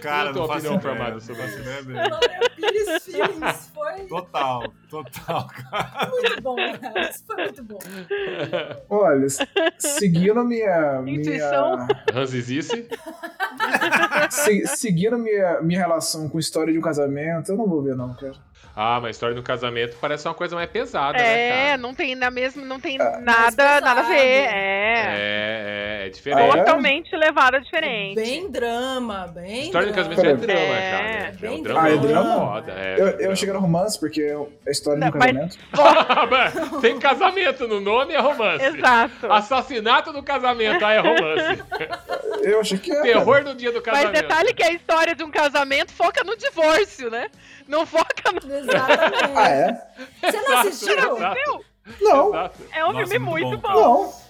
Cara, 0.01 0.25
Não 0.27 0.33
tenho 0.33 0.47
não 0.47 0.47
faço 0.49 0.59
opinião 0.75 0.81
formada 0.81 1.11
não 1.13 1.21
sobre 1.21 1.45
isso. 1.45 1.63
Glória 1.85 2.51
Pires 2.57 3.05
Feelings 3.05 3.71
foi 3.75 4.07
Total, 4.07 4.73
total, 4.91 5.47
cara. 5.49 6.11
muito 6.11 6.43
bom, 6.43 6.57
cara. 6.57 7.11
Isso 7.11 7.25
foi 7.27 7.37
muito 7.37 7.63
bom. 7.65 7.79
Olha, 8.89 9.27
seguindo 9.79 10.43
minha. 10.45 11.03
Intuição. 11.07 11.77
minha 11.77 11.89
Ranzizice? 12.13 12.89
se- 14.31 14.67
seguindo 14.69 15.19
minha, 15.19 15.61
minha 15.61 15.81
relação 15.81 16.29
com 16.29 16.39
história 16.39 16.73
de 16.73 16.79
um 16.79 16.83
casamento, 16.83 17.51
eu 17.53 17.57
não 17.57 17.67
vou 17.69 17.83
ver, 17.83 17.95
não, 17.95 18.15
cara. 18.15 18.33
Ah, 18.75 18.95
mas 19.01 19.09
a 19.09 19.11
história 19.11 19.35
do 19.35 19.43
casamento 19.43 19.97
parece 20.01 20.27
uma 20.27 20.33
coisa 20.35 20.57
mais 20.57 20.71
pesada, 20.71 21.19
né, 21.19 21.49
É, 21.49 21.51
cara? 21.67 21.77
não 21.77 21.95
tem 21.95 22.15
na 22.15 22.31
mesma, 22.31 22.65
não 22.65 22.81
tem 22.81 22.99
Ah, 22.99 23.19
nada, 23.21 23.83
nada 23.83 24.01
a 24.01 24.05
ver. 24.05 24.15
pesado. 24.15 24.55
É. 24.57 25.05
É, 25.15 25.92
é, 26.03 26.07
é 26.07 26.11
diferente. 26.11 26.57
É? 26.57 26.59
Totalmente 26.65 27.17
levada 27.17 27.61
diferente. 27.61 28.15
Bem 28.15 28.51
drama, 28.51 29.27
bem 29.29 29.45
A 29.63 29.65
história 29.65 29.87
do 29.89 29.93
drama. 29.95 30.09
casamento 30.15 30.43
é 30.43 30.47
drama, 30.47 30.61
É, 30.61 30.91
já, 30.91 31.03
né? 31.03 31.27
É 31.27 31.33
um 31.33 31.51
bem 31.53 31.63
drama, 31.63 31.83
Ah, 31.83 31.91
é 31.91 31.97
drama? 31.97 32.35
foda. 32.35 32.73
É, 32.73 32.97
Eu, 33.01 33.07
é 33.09 33.17
eu 33.27 33.37
cheguei 33.37 33.53
no 33.55 33.61
romance 33.61 33.99
porque 33.99 34.23
é 34.23 34.35
a 34.69 34.71
história 34.71 35.01
de 35.01 35.07
um 35.07 35.11
Não, 35.11 35.19
mas- 35.19 35.57
casamento. 35.77 36.81
Tem 36.81 36.99
casamento 36.99 37.69
no 37.69 37.81
nome, 37.81 38.15
é 38.15 38.21
romance. 38.21 38.65
Exato. 38.65 39.33
Assassinato 39.33 40.13
no 40.13 40.23
casamento, 40.23 40.85
ah, 40.85 40.93
é 40.93 40.99
romance. 40.99 41.63
Eu 42.43 42.61
achei 42.61 42.77
que 42.79 42.91
era. 42.91 43.03
Terror 43.03 43.45
no 43.45 43.55
dia 43.55 43.71
do 43.71 43.77
Mas 43.77 43.85
casamento. 43.85 44.13
detalhe 44.21 44.53
que 44.55 44.63
a 44.65 44.73
história 44.73 45.15
de 45.15 45.23
um 45.23 45.31
casamento 45.31 45.93
foca 45.93 46.25
no 46.25 46.37
divórcio, 46.37 47.09
né? 47.09 47.29
Não 47.69 47.87
foca 47.87 48.33
no. 48.33 48.53
Exatamente. 48.57 49.33
Ah, 49.37 49.49
é? 49.49 49.81
Você 50.23 50.41
não 50.41 50.59
assistiu? 50.59 50.93
Exato. 51.17 51.65
Não, 52.01 52.29
Exato. 52.31 52.59
É 52.73 52.85
um 52.85 52.93
Nossa, 52.93 53.07
filme 53.07 53.19
muito 53.27 53.47
muito 53.49 53.61
bom, 53.61 53.73
bom. 53.73 54.03
não. 54.05 54.22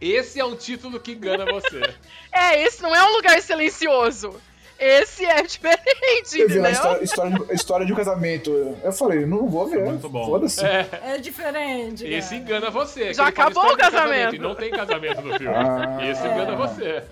Esse 0.00 0.40
é 0.40 0.44
um 0.44 0.54
título 0.56 1.00
que 1.00 1.12
engana 1.12 1.44
você. 1.46 1.80
É, 2.32 2.62
esse 2.64 2.82
não 2.82 2.94
é 2.94 3.02
um 3.02 3.14
lugar 3.14 3.40
silencioso. 3.40 4.38
Esse 4.78 5.24
é 5.24 5.40
diferente, 5.42 6.38
lá 6.38 6.44
entendeu? 6.44 6.70
história, 6.70 7.02
história, 7.04 7.30
de, 7.32 7.54
história 7.54 7.86
de 7.86 7.92
um 7.94 7.96
casamento. 7.96 8.76
Eu 8.84 8.92
falei, 8.92 9.24
não 9.24 9.48
vou 9.48 9.66
ver. 9.66 9.82
Muito 9.84 10.06
bom. 10.06 10.26
Foda-se. 10.26 10.62
É, 10.62 10.86
É 11.02 11.18
diferente. 11.18 12.06
esse 12.06 12.28
cara. 12.28 12.42
engana 12.42 12.70
você. 12.70 13.14
Já 13.14 13.28
acabou 13.28 13.72
o 13.72 13.76
casamento. 13.76 14.34
E 14.34 14.38
não 14.38 14.54
tem 14.54 14.70
casamento 14.70 15.22
no 15.22 15.38
filme. 15.38 15.54
Ah. 15.56 15.98
Esse 16.06 16.26
engana 16.26 16.54
você. 16.56 17.04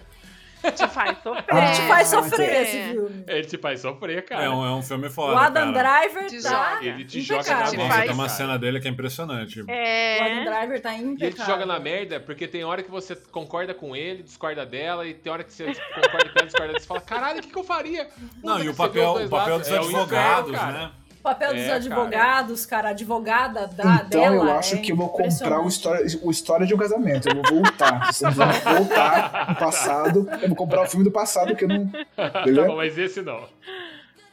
Te 0.73 0.87
faz 0.89 1.19
sofrer. 1.23 1.45
Ah, 1.51 1.73
Te 1.73 1.83
faz 1.89 2.09
sofrer 2.09 2.49
É. 2.51 2.63
esse 2.63 2.93
filme. 2.93 3.25
Ele 3.27 3.45
te 3.45 3.59
faz 3.59 3.81
sofrer, 3.81 4.25
cara. 4.25 4.45
É 4.45 4.49
um, 4.51 4.65
é 4.65 4.71
um 4.73 4.83
filme 4.83 5.11
foda. 5.11 5.35
O 5.35 5.39
Adam 5.39 5.73
cara. 5.73 6.01
Driver 6.01 6.27
Te 6.31 6.43
tá. 6.43 6.49
joga. 6.75 6.87
Ele 6.87 7.05
te 7.05 7.21
joga 7.21 7.51
na 7.55 7.71
merda. 7.71 7.89
Faz- 7.95 8.05
tem 8.05 8.15
uma 8.15 8.29
cena 8.29 8.59
dele 8.59 8.81
que 8.81 8.89
é 8.89 8.91
impressionante. 8.91 9.61
O 9.61 9.65
Adam 9.65 9.75
É. 9.77 10.45
Driver 10.45 10.81
tá 10.81 10.95
E 10.95 11.01
impecável. 11.03 11.27
ele 11.27 11.35
te 11.37 11.45
joga 11.47 11.67
na 11.67 11.79
merda 11.79 12.21
porque 12.21 12.47
tem 12.49 12.65
hora 12.65 12.83
que 12.83 12.91
você 12.91 13.15
concorda 13.17 13.75
com 13.75 13.95
ele, 13.95 14.23
discorda 14.23 14.65
dela, 14.67 15.07
e 15.07 15.15
tem 15.15 15.33
hora 15.33 15.45
que 15.45 15.53
você 15.53 15.67
concorda 15.67 16.09
com 16.31 16.39
ela, 16.39 16.47
discorda 16.47 16.67
dela, 16.67 16.79
e 16.79 16.81
você 16.81 16.87
fala, 16.87 17.01
caralho, 17.01 17.39
o 17.39 17.43
que, 17.43 17.49
que 17.51 17.59
eu 17.59 17.65
faria? 17.65 18.09
Não, 18.43 18.55
Puta 18.55 18.61
e 18.61 18.63
que 18.65 18.69
o 18.71 18.75
papel, 18.75 19.11
o 19.13 19.29
papel 19.29 19.55
lados. 19.55 19.59
dos 19.59 19.69
É 19.69 19.81
o 19.81 19.85
advogados, 19.85 20.51
inferno, 20.51 20.53
cara. 20.73 20.73
né? 20.87 20.91
O 21.25 21.29
papel 21.29 21.55
dos 21.55 21.63
É, 21.63 21.65
cara. 21.69 21.77
advogados, 21.77 22.67
cara. 22.67 22.89
A 22.89 22.91
advogada 22.91 23.67
da, 23.67 24.05
Então 24.07 24.21
dela. 24.21 24.35
eu 24.37 24.53
acho 24.59 24.75
é 24.75 24.79
que 24.79 24.93
eu 24.93 24.97
vou 24.97 25.09
comprar 25.09 25.59
o 25.63 25.69
história, 25.69 26.05
o 26.23 26.31
história 26.31 26.67
de 26.67 26.75
um 26.75 26.77
casamento. 26.77 27.29
Eu 27.31 27.37
vou 27.37 27.63
voltar. 27.63 28.13
Vocês 28.13 28.35
vão 28.35 28.47
voltar 28.47 29.47
no 29.49 29.57
passado. 29.57 30.29
Eu 30.43 30.49
vou 30.49 30.57
comprar 30.57 30.83
o 30.83 30.87
filme 30.87 31.03
do 31.03 31.11
passado 31.11 31.57
que 31.57 31.65
eu 31.65 31.69
não. 31.69 31.89
Tá 31.89 32.31
bom, 32.31 32.41
Entendeu? 32.41 32.77
mas 32.77 32.99
esse 32.99 33.23
não. 33.23 33.49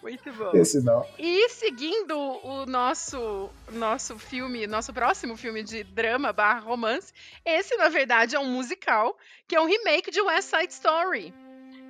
Muito 0.04 0.34
bom. 0.34 0.52
Esse 0.54 0.84
não. 0.84 1.06
E 1.18 1.48
seguindo 1.50 2.18
o 2.18 2.66
nosso, 2.66 3.50
nosso 3.72 4.18
filme, 4.20 4.68
nosso 4.68 4.92
próximo 4.92 5.38
filme 5.38 5.64
de 5.64 5.86
drama 5.86 6.34
barra 6.34 6.60
romance, 6.60 7.14
esse, 7.46 7.78
na 7.78 7.88
verdade, 7.88 8.36
é 8.36 8.40
um 8.40 8.52
musical, 8.52 9.16
que 9.48 9.56
é 9.56 9.62
um 9.62 9.66
remake 9.66 10.12
de 10.12 10.20
West 10.20 10.50
Side 10.50 10.74
Story, 10.74 11.34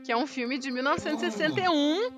que 0.04 0.12
é 0.12 0.18
um 0.18 0.28
filme 0.28 0.60
de 0.60 0.70
1961, 0.70 2.12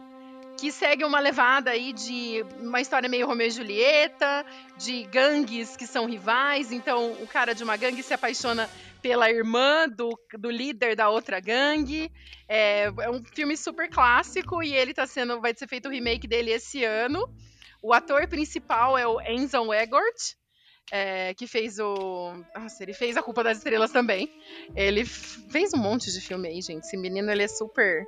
que 0.57 0.71
segue 0.71 1.03
uma 1.03 1.19
levada 1.19 1.71
aí 1.71 1.93
de 1.93 2.45
uma 2.59 2.79
história 2.79 3.09
meio 3.09 3.27
Romeu 3.27 3.47
e 3.47 3.51
Julieta, 3.51 4.45
de 4.77 5.03
gangues 5.05 5.75
que 5.75 5.85
são 5.87 6.05
rivais, 6.05 6.71
então 6.71 7.13
o 7.13 7.27
cara 7.27 7.53
de 7.53 7.63
uma 7.63 7.75
gangue 7.75 8.03
se 8.03 8.13
apaixona 8.13 8.69
pela 9.01 9.29
irmã 9.29 9.87
do, 9.89 10.17
do 10.39 10.49
líder 10.49 10.95
da 10.95 11.09
outra 11.09 11.39
gangue. 11.39 12.09
É, 12.47 12.85
é 12.85 13.09
um 13.09 13.21
filme 13.23 13.57
super 13.57 13.89
clássico 13.89 14.63
e 14.63 14.73
ele 14.73 14.93
tá 14.93 15.05
sendo. 15.05 15.41
Vai 15.41 15.53
ser 15.53 15.67
feito 15.67 15.89
o 15.89 15.91
remake 15.91 16.25
dele 16.25 16.51
esse 16.51 16.83
ano. 16.85 17.29
O 17.81 17.93
ator 17.93 18.25
principal 18.29 18.97
é 18.97 19.05
o 19.05 19.19
Enzo 19.19 19.73
Egort, 19.73 20.37
é, 20.89 21.33
que 21.33 21.45
fez 21.45 21.79
o. 21.79 22.33
Nossa, 22.55 22.81
ele 22.81 22.93
fez 22.93 23.17
A 23.17 23.21
Culpa 23.21 23.43
das 23.43 23.57
Estrelas 23.57 23.91
também. 23.91 24.31
Ele 24.73 25.03
fez 25.03 25.73
um 25.73 25.77
monte 25.77 26.09
de 26.11 26.21
filme 26.21 26.47
aí, 26.47 26.61
gente. 26.61 26.85
Esse 26.85 26.95
menino 26.95 27.29
ele 27.29 27.43
é 27.43 27.47
super. 27.47 28.07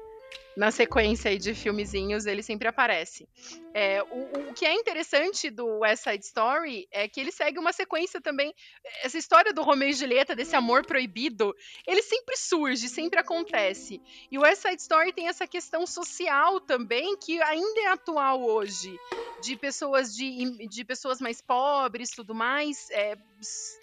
Na 0.55 0.71
sequência 0.71 1.29
aí 1.29 1.38
de 1.38 1.53
filmezinhos, 1.53 2.25
ele 2.25 2.41
sempre 2.41 2.67
aparece. 2.67 3.27
É, 3.73 4.01
o, 4.03 4.49
o 4.49 4.53
que 4.53 4.65
é 4.65 4.73
interessante 4.73 5.49
do 5.49 5.79
West 5.79 6.03
Side 6.03 6.23
Story 6.23 6.88
é 6.91 7.09
que 7.09 7.19
ele 7.19 7.31
segue 7.31 7.59
uma 7.59 7.73
sequência 7.73 8.21
também. 8.21 8.53
Essa 9.03 9.17
história 9.17 9.51
do 9.51 9.61
Romeo 9.61 9.89
e 9.89 9.93
Julieta, 9.93 10.36
desse 10.36 10.55
amor 10.55 10.86
proibido, 10.86 11.53
ele 11.86 12.01
sempre 12.01 12.38
surge, 12.38 12.88
sempre 12.88 13.19
acontece. 13.19 14.01
E 14.31 14.38
o 14.38 14.41
West 14.41 14.61
Side 14.61 14.81
Story 14.81 15.11
tem 15.11 15.27
essa 15.27 15.45
questão 15.45 15.86
social 15.86 16.61
também, 16.61 17.17
que 17.17 17.41
ainda 17.41 17.81
é 17.81 17.88
atual 17.88 18.41
hoje, 18.41 18.97
de 19.41 19.57
pessoas 19.57 20.15
de, 20.15 20.67
de 20.67 20.86
pessoas 20.86 21.19
mais 21.19 21.41
pobres, 21.41 22.11
tudo 22.11 22.33
mais, 22.33 22.89
é, 22.91 23.17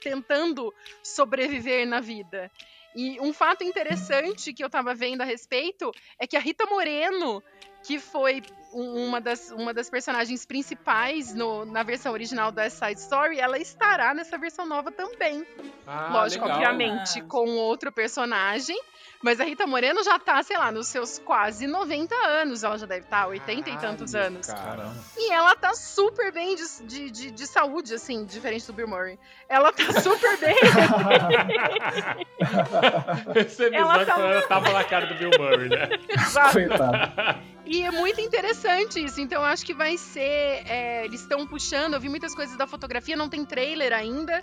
tentando 0.02 0.72
sobreviver 1.02 1.86
na 1.86 2.00
vida. 2.00 2.50
E 2.94 3.18
um 3.20 3.32
fato 3.32 3.64
interessante 3.64 4.52
que 4.52 4.62
eu 4.62 4.68
tava 4.70 4.94
vendo 4.94 5.22
a 5.22 5.24
respeito 5.24 5.90
é 6.18 6.26
que 6.26 6.36
a 6.36 6.40
Rita 6.40 6.66
Moreno, 6.66 7.42
que 7.84 7.98
foi 7.98 8.42
um- 8.72 9.06
uma 9.08 9.20
das, 9.20 9.50
uma 9.50 9.72
das 9.74 9.88
personagens 9.90 10.44
principais 10.46 11.34
no- 11.34 11.64
na 11.64 11.82
versão 11.82 12.12
original 12.12 12.50
da 12.52 12.68
Side 12.70 13.00
Story, 13.00 13.38
ela 13.38 13.58
estará 13.58 14.14
nessa 14.14 14.38
versão 14.38 14.66
nova 14.66 14.90
também. 14.92 15.44
Ah, 15.86 16.08
Lógico, 16.12 16.44
legal. 16.44 16.58
obviamente, 16.58 17.20
com 17.22 17.50
outro 17.56 17.90
personagem. 17.92 18.78
Mas 19.22 19.40
a 19.40 19.44
Rita 19.44 19.66
Moreno 19.66 20.02
já 20.02 20.18
tá, 20.18 20.42
sei 20.42 20.58
lá, 20.58 20.72
nos 20.72 20.88
seus 20.88 21.18
quase 21.20 21.66
90 21.66 22.14
anos. 22.14 22.64
Ela 22.64 22.76
já 22.76 22.86
deve 22.86 23.04
estar, 23.04 23.26
80 23.28 23.70
e 23.70 23.78
tantos 23.78 24.14
anos. 24.14 24.46
Caramba. 24.48 24.94
E 25.16 25.32
ela 25.32 25.54
tá 25.54 25.74
super 25.74 26.32
bem 26.32 26.56
de, 26.56 26.62
de, 26.84 27.10
de, 27.10 27.30
de 27.30 27.46
saúde, 27.46 27.94
assim, 27.94 28.24
diferente 28.24 28.66
do 28.66 28.72
Bill 28.72 28.88
Murray. 28.88 29.18
Ela 29.48 29.72
tá 29.72 30.00
super 30.00 30.36
bem. 30.38 30.56
Esse 33.36 33.64
episódio 33.64 33.74
Ela 33.74 34.04
tá- 34.06 34.18
ela 34.20 34.42
tava 34.48 34.72
na 34.72 34.84
cara 34.84 35.06
do 35.06 35.14
Bill 35.14 35.30
Murray, 35.38 35.68
né? 35.68 35.88
Exato. 36.08 36.52
Coitado. 36.54 37.52
E 37.64 37.82
é 37.82 37.90
muito 37.90 38.20
interessante 38.20 39.02
isso. 39.04 39.20
Então, 39.20 39.40
eu 39.40 39.46
acho 39.46 39.64
que 39.64 39.72
vai 39.72 39.96
ser. 39.96 40.20
é, 40.66 41.04
eles 41.04 41.20
estão 41.20 41.46
puxando. 41.46 41.94
Eu 41.94 42.00
vi 42.00 42.08
muitas 42.08 42.34
coisas 42.34 42.56
da 42.56 42.66
fotografia, 42.66 43.16
não 43.16 43.28
tem 43.28 43.44
trailer 43.44 43.92
ainda. 43.92 44.42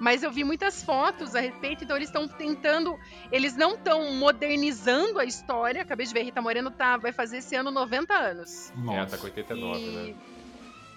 Mas 0.00 0.22
eu 0.22 0.30
vi 0.30 0.44
muitas 0.44 0.82
fotos 0.82 1.34
a 1.34 1.40
respeito. 1.40 1.84
Então, 1.84 1.96
eles 1.96 2.08
estão 2.08 2.28
tentando. 2.28 2.96
Eles 3.32 3.56
não 3.56 3.74
estão 3.74 4.12
modernizando 4.14 5.18
a 5.18 5.24
história. 5.24 5.82
Acabei 5.82 6.06
de 6.06 6.12
ver, 6.14 6.22
Rita 6.22 6.40
Moreno 6.40 6.70
tá, 6.70 6.96
vai 6.96 7.12
fazer 7.12 7.38
esse 7.38 7.54
ano 7.56 7.70
90 7.70 8.14
anos. 8.14 8.72
É, 8.92 9.04
tá 9.06 9.18
com 9.18 9.24
89, 9.24 9.80
né? 9.86 10.14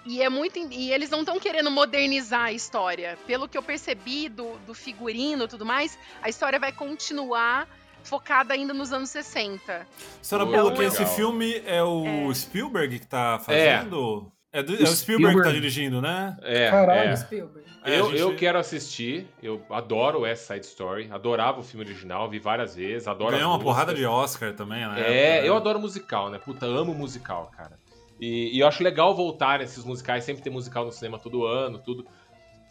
E 0.06 0.22
é 0.22 0.30
muito. 0.30 0.58
E 0.58 0.92
eles 0.92 1.10
não 1.10 1.20
estão 1.20 1.40
querendo 1.40 1.70
modernizar 1.72 2.46
a 2.46 2.52
história. 2.52 3.18
Pelo 3.28 3.48
que 3.48 3.58
eu 3.58 3.62
percebi 3.64 4.30
do, 4.30 4.58
do 4.66 4.74
figurino 4.74 5.44
e 5.46 5.48
tudo 5.48 5.66
mais, 5.66 5.98
a 6.22 6.30
história 6.30 6.60
vai 6.60 6.72
continuar 6.72 7.68
focada 8.04 8.54
ainda 8.56 8.74
nos 8.74 8.92
anos 8.92 9.12
60. 9.12 9.86
Senhora 10.22 10.48
Então, 10.50 10.64
Bullock, 10.64 10.82
eu- 10.82 10.88
esse 10.88 11.06
filme 11.16 11.62
é 11.68 11.84
o 11.84 12.34
Spielberg 12.34 12.98
que 13.00 13.06
tá 13.06 13.40
fazendo? 13.46 14.32
É, 14.36 14.41
do- 14.62 14.74
é 14.74 14.84
o 14.84 14.88
Spielberg, 14.88 14.96
Spielberg. 14.96 15.38
que 15.38 15.44
tá 15.48 15.52
dirigindo, 15.54 16.02
né? 16.02 16.36
É, 16.42 16.70
Caralho. 16.70 17.10
é. 17.10 17.16
Spielberg. 17.16 17.70
É, 17.84 18.00
Eu, 18.00 18.10
gente- 18.10 18.20
eu 18.20 18.36
quero 18.36 18.60
assistir, 18.60 19.28
eu 19.42 19.62
adoro 19.70 20.20
West 20.22 20.44
Side 20.46 20.66
Story, 20.66 21.08
adorava 21.12 21.60
o 21.60 21.64
filme 21.64 21.86
original, 21.86 22.30
vi 22.30 22.38
várias 22.38 22.76
vezes, 22.76 23.08
adoro 23.08 23.32
Ganhou 23.32 23.50
uma 23.52 23.60
porrada 23.60 23.92
músicas. 23.92 24.00
de 24.00 24.06
Oscar 24.06 24.54
também, 24.54 24.86
né? 24.88 25.02
É, 25.02 25.48
eu 25.48 25.56
adoro 25.56 25.80
musical, 25.80 26.30
né? 26.30 26.38
Puta, 26.38 26.66
amo 26.66 26.94
musical, 26.94 27.50
cara. 27.56 27.80
E, 28.20 28.56
e 28.56 28.60
eu 28.60 28.68
acho 28.68 28.84
legal 28.84 29.16
voltar 29.16 29.60
nesses 29.60 29.84
musicais, 29.84 30.24
sempre 30.24 30.44
ter 30.44 30.50
musical 30.52 30.86
no 30.86 30.92
cinema 30.92 31.18
todo 31.18 31.46
ano, 31.46 31.80
tudo. 31.80 32.06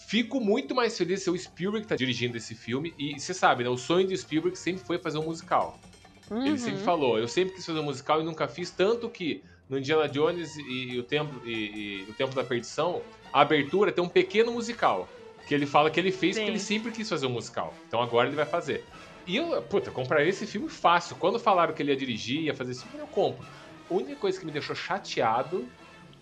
Fico 0.06 0.40
muito 0.40 0.74
mais 0.74 0.96
feliz 0.96 1.18
de 1.18 1.24
ser 1.24 1.30
o 1.30 1.36
Spielberg 1.38 1.82
que 1.84 1.88
tá 1.88 1.96
dirigindo 1.96 2.36
esse 2.36 2.54
filme. 2.54 2.94
E 2.98 3.18
você 3.18 3.34
sabe, 3.34 3.64
né? 3.64 3.70
O 3.70 3.76
sonho 3.76 4.06
do 4.06 4.16
Spielberg 4.16 4.56
sempre 4.56 4.82
foi 4.84 4.98
fazer 4.98 5.18
um 5.18 5.24
musical. 5.24 5.78
Ele 6.30 6.56
sempre 6.58 6.80
falou, 6.82 7.18
eu 7.18 7.26
sempre 7.26 7.54
quis 7.54 7.66
fazer 7.66 7.80
um 7.80 7.84
musical 7.84 8.20
e 8.20 8.24
nunca 8.24 8.46
fiz, 8.46 8.70
tanto 8.70 9.08
que 9.10 9.42
no 9.70 9.78
Indiana 9.78 10.08
Jones 10.08 10.56
e, 10.56 10.98
o 10.98 11.04
Templo, 11.04 11.40
e, 11.46 12.04
e 12.06 12.10
o 12.10 12.12
Templo 12.12 12.34
da 12.34 12.42
Perdição, 12.42 13.00
a 13.32 13.40
abertura 13.40 13.92
tem 13.92 14.02
um 14.02 14.08
pequeno 14.08 14.52
musical. 14.52 15.08
Que 15.46 15.54
ele 15.54 15.64
fala 15.64 15.90
que 15.90 15.98
ele 15.98 16.12
fez 16.12 16.34
Sim. 16.34 16.42
porque 16.42 16.50
ele 16.50 16.60
sempre 16.60 16.92
quis 16.92 17.08
fazer 17.08 17.26
um 17.26 17.30
musical. 17.30 17.72
Então 17.86 18.02
agora 18.02 18.28
ele 18.28 18.36
vai 18.36 18.44
fazer. 18.44 18.84
E 19.26 19.36
eu, 19.36 19.62
puta, 19.62 19.90
compraria 19.90 20.28
esse 20.28 20.46
filme 20.46 20.68
fácil. 20.68 21.16
Quando 21.16 21.38
falaram 21.38 21.72
que 21.72 21.82
ele 21.82 21.92
ia 21.92 21.96
dirigir, 21.96 22.42
ia 22.42 22.54
fazer 22.54 22.72
esse 22.72 22.84
filme, 22.84 22.98
eu 22.98 23.06
compro. 23.06 23.46
A 23.88 23.94
única 23.94 24.16
coisa 24.16 24.38
que 24.38 24.44
me 24.44 24.52
deixou 24.52 24.74
chateado 24.74 25.66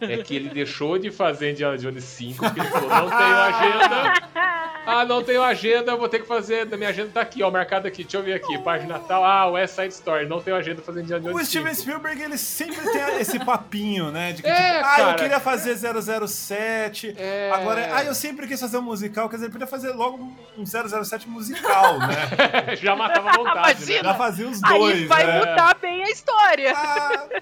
é 0.00 0.16
que 0.18 0.34
ele 0.36 0.48
deixou 0.50 0.98
de 0.98 1.10
fazer 1.10 1.52
Indiana 1.52 1.76
Jones 1.78 2.04
5, 2.04 2.44
porque 2.44 2.60
ele 2.60 2.68
falou, 2.68 2.88
não 2.88 3.08
tenho 3.08 3.36
agenda. 3.36 4.28
Ah, 4.90 5.04
não 5.04 5.22
tenho 5.22 5.42
agenda, 5.42 5.94
vou 5.94 6.08
ter 6.08 6.20
que 6.20 6.26
fazer. 6.26 6.64
Da 6.64 6.74
minha 6.74 6.88
agenda 6.88 7.10
tá 7.12 7.20
aqui, 7.20 7.42
ó, 7.42 7.50
marcado 7.50 7.86
aqui. 7.86 8.04
Deixa 8.04 8.16
eu 8.16 8.22
ver 8.22 8.32
aqui. 8.32 8.56
Página 8.56 8.98
tal. 8.98 9.22
Ah, 9.22 9.46
West 9.48 9.74
Side 9.74 9.92
Story. 9.92 10.26
Não 10.26 10.40
tenho 10.40 10.56
agenda 10.56 10.76
pra 10.76 10.84
fazer 10.86 11.02
Indiana 11.02 11.20
Jones 11.20 11.36
O 11.36 11.38
5. 11.44 11.46
Steven 11.50 11.74
Spielberg, 11.74 12.22
ele 12.22 12.38
sempre 12.38 12.80
tem 12.90 13.20
esse 13.20 13.38
papinho, 13.44 14.10
né? 14.10 14.32
De 14.32 14.40
que, 14.40 14.48
É, 14.48 14.78
tipo, 14.78 14.86
ah, 14.88 14.94
eu 15.00 15.04
cara. 15.04 15.14
queria 15.18 15.40
fazer 15.40 15.76
007. 15.76 17.14
É. 17.18 17.50
Agora, 17.52 17.86
ah, 17.96 18.02
eu 18.04 18.14
sempre 18.14 18.46
quis 18.46 18.58
fazer 18.58 18.78
um 18.78 18.82
musical. 18.82 19.28
Quer 19.28 19.36
dizer, 19.36 19.46
ele 19.48 19.52
podia 19.52 19.66
fazer 19.66 19.90
logo 19.90 20.32
um 20.56 20.64
007 20.64 21.28
musical, 21.28 21.98
né? 21.98 22.74
Já 22.80 22.96
matava 22.96 23.28
a 23.28 23.36
vontade, 23.36 23.84
né? 23.92 24.00
Já 24.02 24.14
fazia 24.14 24.48
os 24.48 24.64
Aí 24.64 24.78
dois, 24.78 25.06
vai 25.06 25.26
né? 25.26 25.38
mudar 25.38 25.76
bem 25.82 26.02
a 26.02 26.10
história. 26.10 26.70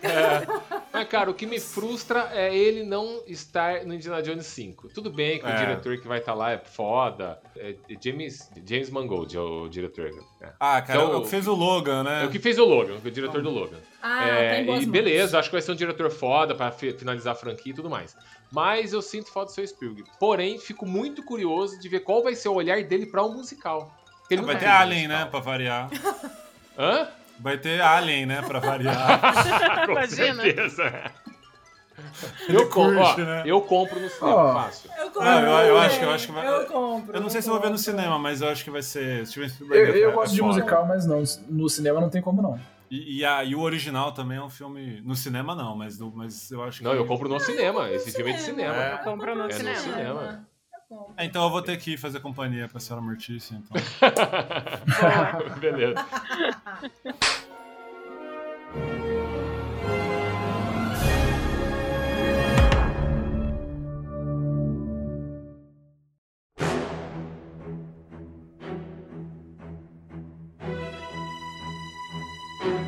É. 0.03 0.47
Mas, 0.93 1.09
cara, 1.09 1.31
o 1.31 1.35
que 1.35 1.47
me 1.47 1.61
frustra 1.61 2.29
é 2.33 2.46
ele 2.55 2.83
não 2.85 3.23
estar 3.27 3.85
no 3.85 3.95
Indiana 3.95 4.23
Jones 4.23 4.47
5. 4.47 4.89
Tudo 4.95 5.11
bem 5.11 5.39
que 5.39 5.47
o 5.47 5.49
É. 5.49 5.57
diretor 5.57 5.97
que 5.99 6.07
vai 6.09 6.19
estar 6.19 6.35
lá 6.35 6.53
é 6.53 6.59
foda. 6.59 7.39
É 7.57 7.75
James, 8.03 8.51
James 8.67 8.91
Mangold 8.91 9.37
é 9.37 9.41
o 9.41 9.69
diretor. 9.69 10.11
É. 10.41 10.49
Ah, 10.61 10.81
cara, 10.83 11.01
Então, 11.01 11.13
é 11.15 11.17
o 11.17 11.23
que 11.23 11.29
fez 11.31 11.47
o 11.47 11.55
Logan, 11.55 12.03
né? 12.05 12.23
É 12.25 12.27
o 12.27 12.31
que 12.31 12.39
fez 12.39 12.59
o 12.59 12.65
Logan, 12.65 12.97
o 13.05 13.11
diretor 13.11 13.43
do 13.43 13.51
Logan. 13.51 13.79
Ah, 14.03 14.27
É, 14.29 14.55
tá 14.57 14.61
e 14.61 14.67
mãos. 14.67 14.85
beleza, 14.85 15.39
acho 15.39 15.49
que 15.49 15.55
vai 15.55 15.63
ser 15.63 15.73
um 15.73 15.77
diretor 15.77 16.11
foda 16.11 16.55
pra 16.55 16.71
fi- 16.71 16.93
finalizar 16.93 17.33
a 17.33 17.37
franquia 17.37 17.73
e 17.73 17.75
tudo 17.77 17.91
mais. 17.91 18.17
Mas 18.53 18.93
eu 18.93 19.03
sinto 19.03 19.33
falta 19.33 19.51
do 19.51 19.55
seu 19.55 19.67
Spielberg. 19.67 20.09
Porém, 20.21 20.59
fico 20.59 20.87
muito 20.87 21.23
curioso 21.25 21.79
de 21.81 21.89
ver 21.89 22.01
qual 22.01 22.23
vai 22.23 22.35
ser 22.35 22.49
o 22.49 22.55
olhar 22.55 22.83
dele 22.85 23.07
pra 23.07 23.25
um 23.25 23.33
musical. 23.33 23.93
Ele 24.31 24.43
Vai 24.43 24.55
nunca 24.55 24.67
ter 24.67 24.71
Alien, 24.73 25.03
musical. 25.09 25.25
né? 25.25 25.31
Pra 25.31 25.41
variar. 25.41 25.91
Hã? 26.79 27.09
Vai 27.39 27.59
ter 27.59 27.81
Alien, 27.81 28.27
né? 28.27 28.43
Pra 28.43 28.59
variar. 28.61 29.21
Com 29.87 29.93
Imagina. 29.93 30.43
certeza. 30.43 31.13
Eu, 32.49 32.69
com- 32.69 32.97
ó, 32.97 33.05
curte, 33.07 33.21
né? 33.23 33.43
eu 33.47 33.61
compro 33.61 34.01
no 34.01 34.09
cinema, 34.09 34.37
Ó. 34.37 34.55
fácil. 34.55 34.91
Eu 34.99 35.07
compro. 35.11 35.25
Não, 35.25 35.43
eu, 35.61 35.67
eu 35.69 35.79
acho 35.79 35.99
que 35.99 36.05
eu 36.05 36.11
acho 36.11 36.27
que 36.27 36.33
vai. 36.33 36.47
Eu 36.47 36.67
compro. 36.67 37.15
Eu 37.17 37.21
não 37.21 37.29
sei 37.29 37.43
se 37.43 37.49
eu 37.49 37.53
vou 37.55 37.63
ver 37.63 37.71
no 37.71 37.79
cinema, 37.79 38.19
mas 38.19 38.41
eu 38.41 38.49
acho 38.49 38.65
que 38.65 38.71
vai 38.71 38.83
ser 38.83 39.27
Steven 39.27 39.49
Spielberg. 39.49 39.91
Eu, 39.91 39.97
eu 39.97 40.11
é- 40.11 40.15
gosto 40.15 40.33
é 40.33 40.35
de 40.35 40.41
foda. 40.41 40.53
musical, 40.55 40.87
mas 40.87 41.07
não. 41.07 41.23
No 41.49 41.69
cinema 41.69 42.01
não 42.01 42.09
tem 42.11 42.23
como 42.23 42.41
não. 42.41 42.59
E, 42.91 43.19
e, 43.19 43.25
a- 43.25 43.45
e 43.45 43.55
o 43.55 43.61
original 43.61 44.13
também 44.13 44.39
é 44.39 44.43
um 44.43 44.51
filme. 44.51 45.01
No 45.05 45.15
cinema 45.17 45.55
não, 45.55 45.77
mas, 45.77 45.99
no- 45.99 46.13
mas 46.15 46.51
eu 46.51 46.63
acho 46.63 46.79
que. 46.79 46.85
Não, 46.85 46.95
eu 46.95 47.07
compro 47.07 47.29
no 47.29 47.41
cinema. 47.41 47.91
Esse 47.91 48.13
filme 48.13 48.31
é 48.31 48.35
de 48.35 48.41
cinema. 48.43 48.75
É. 48.77 48.93
Eu 48.95 48.99
compro 48.99 49.35
no 49.35 49.43
É 49.43 49.47
no 49.47 49.53
cinema. 49.53 49.77
cinema. 49.79 50.47
Eu 50.73 50.97
compro. 50.97 51.15
É, 51.17 51.25
então 51.25 51.43
eu 51.45 51.51
vou 51.51 51.63
ter 51.63 51.77
que 51.79 51.97
fazer 51.97 52.21
companhia 52.21 52.69
pra 52.69 52.79
senhora 52.81 53.05
Mortícia, 53.05 53.57
então. 53.57 53.83
Beleza. 55.59 56.05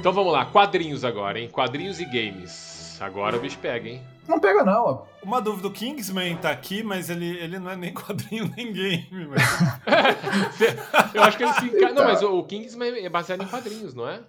Então 0.09 0.25
vamos 0.25 0.33
lá, 0.33 0.47
quadrinhos 0.47 1.05
agora, 1.05 1.39
hein? 1.39 1.51
Quadrinhos 1.51 2.01
e 2.01 2.07
games. 2.07 2.97
Agora 2.99 3.37
o 3.37 3.41
bicho 3.41 3.59
pega, 3.59 3.91
hein? 3.91 4.03
Não 4.27 4.41
pega 4.41 4.65
não, 4.65 4.83
ó. 4.83 5.03
Uma 5.23 5.39
dúvida, 5.39 5.69
o 5.69 5.71
Kingsman 5.71 6.35
tá 6.39 6.51
aqui, 6.51 6.83
mas 6.83 7.11
ele, 7.11 7.37
ele 7.37 7.59
não 7.59 7.71
é 7.71 7.77
nem 7.77 7.93
quadrinho 7.93 8.51
nem 8.57 8.73
game, 8.73 9.29
mas... 9.29 9.43
Eu 11.13 11.23
acho 11.23 11.37
que 11.37 11.45
ele 11.45 11.53
se 11.53 11.67
enca... 11.67 11.93
Não, 11.93 12.05
mas 12.05 12.23
o 12.23 12.43
Kingsman 12.45 13.05
é 13.05 13.09
baseado 13.11 13.43
em 13.43 13.47
quadrinhos, 13.49 13.93
não 13.93 14.09
é? 14.09 14.23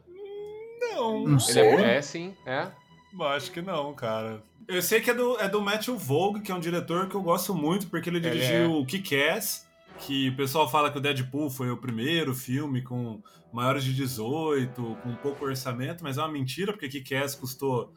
Não, 0.82 1.20
Não 1.24 1.32
Ele 1.32 1.40
sei. 1.40 1.64
é, 1.64 1.96
é 1.96 2.02
sim, 2.02 2.36
é. 2.46 2.68
eu 3.18 3.28
acho 3.28 3.50
que 3.50 3.62
não, 3.62 3.94
cara. 3.94 4.44
Eu 4.68 4.82
sei 4.82 5.00
que 5.00 5.10
é 5.10 5.14
do, 5.14 5.40
é 5.40 5.48
do 5.48 5.62
Matthew 5.62 5.96
Vogue, 5.98 6.42
que 6.42 6.52
é 6.52 6.56
um 6.56 6.60
diretor 6.60 7.08
que 7.08 7.16
eu 7.16 7.22
gosto 7.22 7.56
muito, 7.56 7.88
porque 7.88 8.10
ele 8.10 8.18
Ele 8.18 8.30
dirigiu 8.32 8.64
é. 8.64 8.68
o 8.68 8.86
Kick-Ass, 8.86 9.66
que 10.00 10.30
o 10.30 10.36
pessoal 10.36 10.70
fala 10.70 10.91
que 10.91 10.97
o 10.97 11.02
Deadpool 11.02 11.50
foi 11.50 11.70
o 11.70 11.78
primeiro 11.78 12.34
filme 12.34 12.82
com 12.82 13.22
maiores 13.52 13.84
de 13.84 13.93
18, 13.93 14.97
com 15.04 15.16
pouco 15.16 15.45
orçamento, 15.45 16.04
mas 16.04 16.18
é 16.18 16.22
uma 16.22 16.32
mentira, 16.32 16.72
porque 16.72 16.88
Kick-Ass 16.88 17.36
custou 17.36 17.93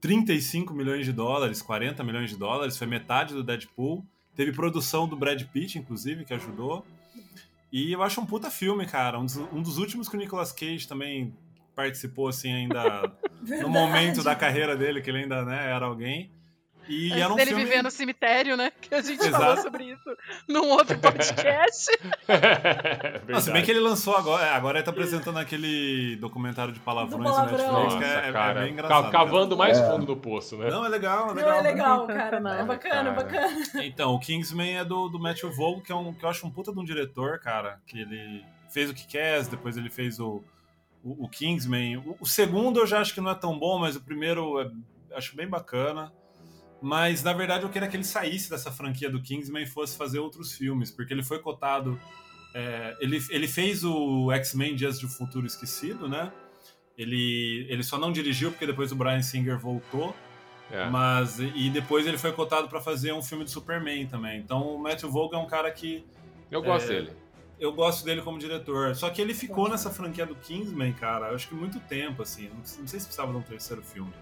35 0.00 0.72
milhões 0.74 1.04
de 1.04 1.12
dólares, 1.12 1.62
40 1.62 2.04
milhões 2.04 2.30
de 2.30 2.36
dólares, 2.36 2.76
foi 2.76 2.86
metade 2.86 3.34
do 3.34 3.42
Deadpool. 3.42 4.04
Teve 4.34 4.52
produção 4.52 5.08
do 5.08 5.16
Brad 5.16 5.42
Pitt, 5.44 5.78
inclusive, 5.78 6.24
que 6.24 6.32
ajudou. 6.32 6.86
E 7.72 7.92
eu 7.92 8.02
acho 8.02 8.20
um 8.20 8.26
puta 8.26 8.50
filme, 8.50 8.86
cara. 8.86 9.18
Um 9.18 9.24
dos, 9.24 9.36
um 9.36 9.62
dos 9.62 9.78
últimos 9.78 10.08
que 10.08 10.16
o 10.16 10.18
Nicolas 10.18 10.52
Cage 10.52 10.86
também 10.86 11.34
participou, 11.74 12.28
assim, 12.28 12.52
ainda 12.52 13.12
no 13.60 13.68
momento 13.68 14.22
da 14.22 14.34
carreira 14.34 14.76
dele, 14.76 15.00
que 15.00 15.10
ele 15.10 15.18
ainda 15.18 15.44
né, 15.44 15.70
era 15.70 15.86
alguém. 15.86 16.30
E 16.88 17.08
Antes 17.12 17.22
era 17.22 17.32
um 17.32 17.36
dele 17.36 17.50
filme... 17.50 17.64
viver 17.64 17.82
no 17.82 17.90
cemitério, 17.90 18.56
né? 18.56 18.72
Que 18.80 18.94
a 18.94 19.02
gente 19.02 19.20
Exato. 19.24 19.44
falou 19.44 19.56
sobre 19.58 19.84
isso 19.84 20.16
num 20.48 20.68
outro 20.70 20.98
podcast. 21.00 21.86
Não, 23.28 23.40
se 23.40 23.50
bem 23.52 23.62
que 23.62 23.70
ele 23.70 23.80
lançou 23.80 24.16
agora, 24.16 24.46
é, 24.46 24.50
agora 24.50 24.78
ele 24.78 24.84
tá 24.84 24.90
apresentando 24.90 25.38
aquele 25.38 26.16
documentário 26.16 26.72
de 26.72 26.80
palavrões 26.80 27.22
Do 27.22 27.28
no 27.28 27.34
palavrão. 27.34 27.58
Netflix, 27.58 27.94
Nossa, 27.94 27.98
que 27.98 28.04
é, 28.04 28.28
é 28.28 28.32
cara. 28.32 28.60
bem 28.62 28.72
engraçado. 28.72 29.04
ca- 29.04 29.10
cavando 29.10 29.56
mais 29.56 29.78
É. 29.78 29.90
fundo 29.90 30.06
no 30.06 30.16
poço, 30.16 30.56
né? 30.56 30.70
Não, 30.70 30.84
é 30.84 30.88
legal, 30.88 31.24
é 31.24 31.28
Não, 31.28 31.34
legal. 31.34 31.54
é 31.58 31.60
legal, 31.62 32.06
cara. 32.06 32.18
Sensacional. 32.38 32.54
É 32.54 32.64
bacana, 32.64 32.94
Cara. 32.94 33.12
bacana. 33.12 33.84
Então, 33.84 34.14
o 34.14 34.18
Kingsman 34.20 34.78
é 34.78 34.84
do, 34.84 35.08
do 35.08 35.18
Matthew 35.18 35.52
Vaughn, 35.52 35.80
que, 35.80 35.92
é 35.92 35.94
um, 35.94 36.12
que 36.12 36.24
eu 36.24 36.28
acho 36.28 36.46
um 36.46 36.50
puta 36.50 36.72
de 36.72 36.78
um 36.80 36.84
diretor, 36.84 37.38
cara, 37.38 37.80
que 37.86 38.00
ele 38.00 38.44
fez 38.70 38.90
o 38.90 38.94
Kick-Ass, 38.94 39.48
depois 39.48 39.76
ele 39.76 39.90
fez 39.90 40.18
o, 40.20 40.42
o, 41.04 41.24
o 41.24 41.28
Kingsman. 41.28 41.98
O, 41.98 42.16
o 42.20 42.26
segundo 42.26 42.80
eu 42.80 42.86
já 42.86 43.00
acho 43.00 43.12
que 43.14 43.20
não 43.20 43.30
é 43.30 43.34
tão 43.34 43.58
bom, 43.58 43.78
mas 43.78 43.96
o 43.96 44.00
primeiro 44.00 44.60
é- 44.60 44.70
acho 45.16 45.34
bem 45.36 45.48
bacana. 45.48 46.12
Mas, 46.80 47.22
na 47.22 47.32
verdade, 47.32 47.64
eu 47.64 47.68
queria 47.70 47.88
que 47.88 47.96
ele 47.96 48.04
saísse 48.04 48.48
dessa 48.48 48.70
franquia 48.70 49.10
do 49.10 49.20
Kingsman 49.20 49.64
e 49.64 49.66
fosse 49.66 49.96
fazer 49.96 50.18
outros 50.20 50.52
filmes, 50.52 50.90
porque 50.90 51.12
ele 51.12 51.22
foi 51.24 51.40
cotado... 51.40 52.00
é, 52.54 52.96
ele, 53.00 53.20
ele 53.30 53.48
fez 53.48 53.82
o 53.84 54.30
X-Men 54.32 54.76
Dias 54.76 54.98
do 55.00 55.08
Futuro 55.08 55.46
Esquecido, 55.46 56.08
né? 56.08 56.32
Ele, 56.96 57.66
ele 57.68 57.82
só 57.82 57.98
não 57.98 58.10
dirigiu 58.12 58.50
porque 58.50 58.66
depois 58.66 58.90
o 58.92 58.96
Brian 58.96 59.22
Singer 59.22 59.58
voltou. 59.58 60.14
É. 60.70 60.88
Mas 60.90 61.38
e 61.40 61.70
depois 61.70 62.06
ele 62.06 62.18
foi 62.18 62.32
cotado 62.32 62.68
pra 62.68 62.80
fazer 62.80 63.12
um 63.12 63.22
filme 63.22 63.44
de 63.44 63.50
Superman 63.50 64.06
também. 64.06 64.38
Então 64.40 64.74
o 64.74 64.78
Matthew 64.78 65.10
Vaughn 65.10 65.30
é 65.32 65.38
um 65.38 65.46
cara 65.46 65.70
que 65.70 66.04
Eu 66.50 66.60
gosto 66.62 66.92
É, 66.92 66.96
dele. 66.96 67.12
eu 67.58 67.72
gosto 67.72 68.04
dele 68.04 68.20
como 68.20 68.38
diretor. 68.38 68.94
Só 68.94 69.08
que 69.10 69.22
ele 69.22 69.32
ficou 69.32 69.68
nessa 69.68 69.90
franquia 69.90 70.26
do 70.26 70.34
Kingsman, 70.34 70.92
cara, 70.92 71.28
eu 71.28 71.34
acho 71.36 71.48
que 71.48 71.54
muito 71.54 71.80
tempo 71.80 72.20
assim. 72.22 72.48
Não, 72.48 72.56
não 72.56 72.64
sei 72.64 73.00
se 73.00 73.06
precisava 73.06 73.32
de 73.32 73.38
um 73.38 73.42
terceiro 73.42 73.82
filme. 73.82 74.12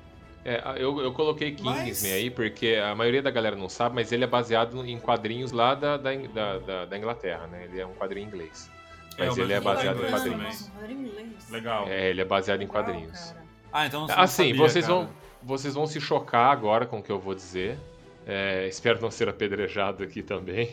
É, 0.48 0.62
eu, 0.78 1.00
eu 1.00 1.12
coloquei 1.12 1.50
Kingsman 1.50 1.86
Mas- 1.86 2.04
aí 2.04 2.30
porque 2.30 2.76
a 2.80 2.94
maioria 2.94 3.20
da 3.20 3.32
galera 3.32 3.56
não 3.56 3.68
sabe, 3.68 3.96
mas 3.96 4.12
ele 4.12 4.22
é 4.22 4.26
baseado 4.28 4.86
em 4.86 4.96
quadrinhos 4.96 5.50
lá 5.50 5.74
da, 5.74 5.96
da, 5.96 6.14
da, 6.14 6.84
da- 6.84 6.96
Inglaterra, 6.96 7.48
né? 7.48 7.64
Ele 7.64 7.80
é 7.80 7.84
um 7.86 7.94
quadrinho 7.94 8.28
inglês. 8.28 8.70
É, 9.18 9.26
Mas 9.26 9.36
o 9.36 9.40
ele 9.40 9.52
é 9.54 9.60
baseado 9.60 10.04
em 10.04 10.08
quadrinhos. 10.08 10.70
inglês. 10.88 11.50
Legal. 11.50 11.88
É, 11.88 12.10
ele 12.10 12.20
é 12.20 12.24
baseado 12.24 12.62
em 12.62 12.66
quadrinhos. 12.68 13.18
cara. 13.18 13.42
Ah, 13.72 13.86
então 13.86 14.06
não 14.06 14.14
Assim, 14.18 14.50
sabia, 14.50 14.56
vocês 14.68 14.86
cara. 14.86 14.98
vão, 15.00 15.08
vocês 15.42 15.74
vão 15.74 15.86
se 15.86 16.00
chocar 16.00 16.52
agora 16.52 16.86
com 16.86 16.98
o 17.00 17.02
que 17.02 17.10
eu 17.10 17.18
vou 17.18 17.34
dizer. 17.34 17.76
É, 18.24 18.68
espero 18.68 19.00
não 19.02 19.10
ser 19.10 19.28
apedrejado 19.28 20.04
aqui 20.04 20.22
também. 20.22 20.70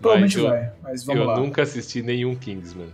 Provavelmente 0.00 0.38
Mas 0.38 0.44
eu, 0.44 0.50
vai, 0.50 0.72
mas 0.82 1.04
vamos 1.04 1.20
eu 1.22 1.26
lá. 1.28 1.36
nunca 1.38 1.62
assisti 1.62 2.02
nenhum 2.02 2.34
Kingsman. 2.34 2.92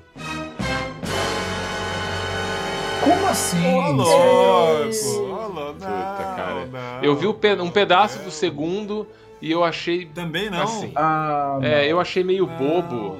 Como 3.02 3.26
assim? 3.26 3.58
Ô, 3.76 3.94
senhor? 3.94 3.94
louco! 3.94 5.37
Louco! 5.58 5.72
Puta, 5.74 5.88
não, 5.88 6.36
cara. 6.36 6.66
não. 6.66 7.02
Eu 7.02 7.16
vi 7.16 7.26
um 7.26 7.70
pedaço 7.70 8.18
do 8.20 8.30
segundo 8.30 9.06
e 9.40 9.50
eu 9.50 9.62
achei. 9.64 10.06
Também 10.06 10.50
não. 10.50 10.62
Assim, 10.62 10.92
Ah, 10.96 11.58
é, 11.62 11.86
eu 11.86 12.00
achei 12.00 12.22
meio 12.24 12.46
Não. 12.46 12.56
bobo. 12.56 13.18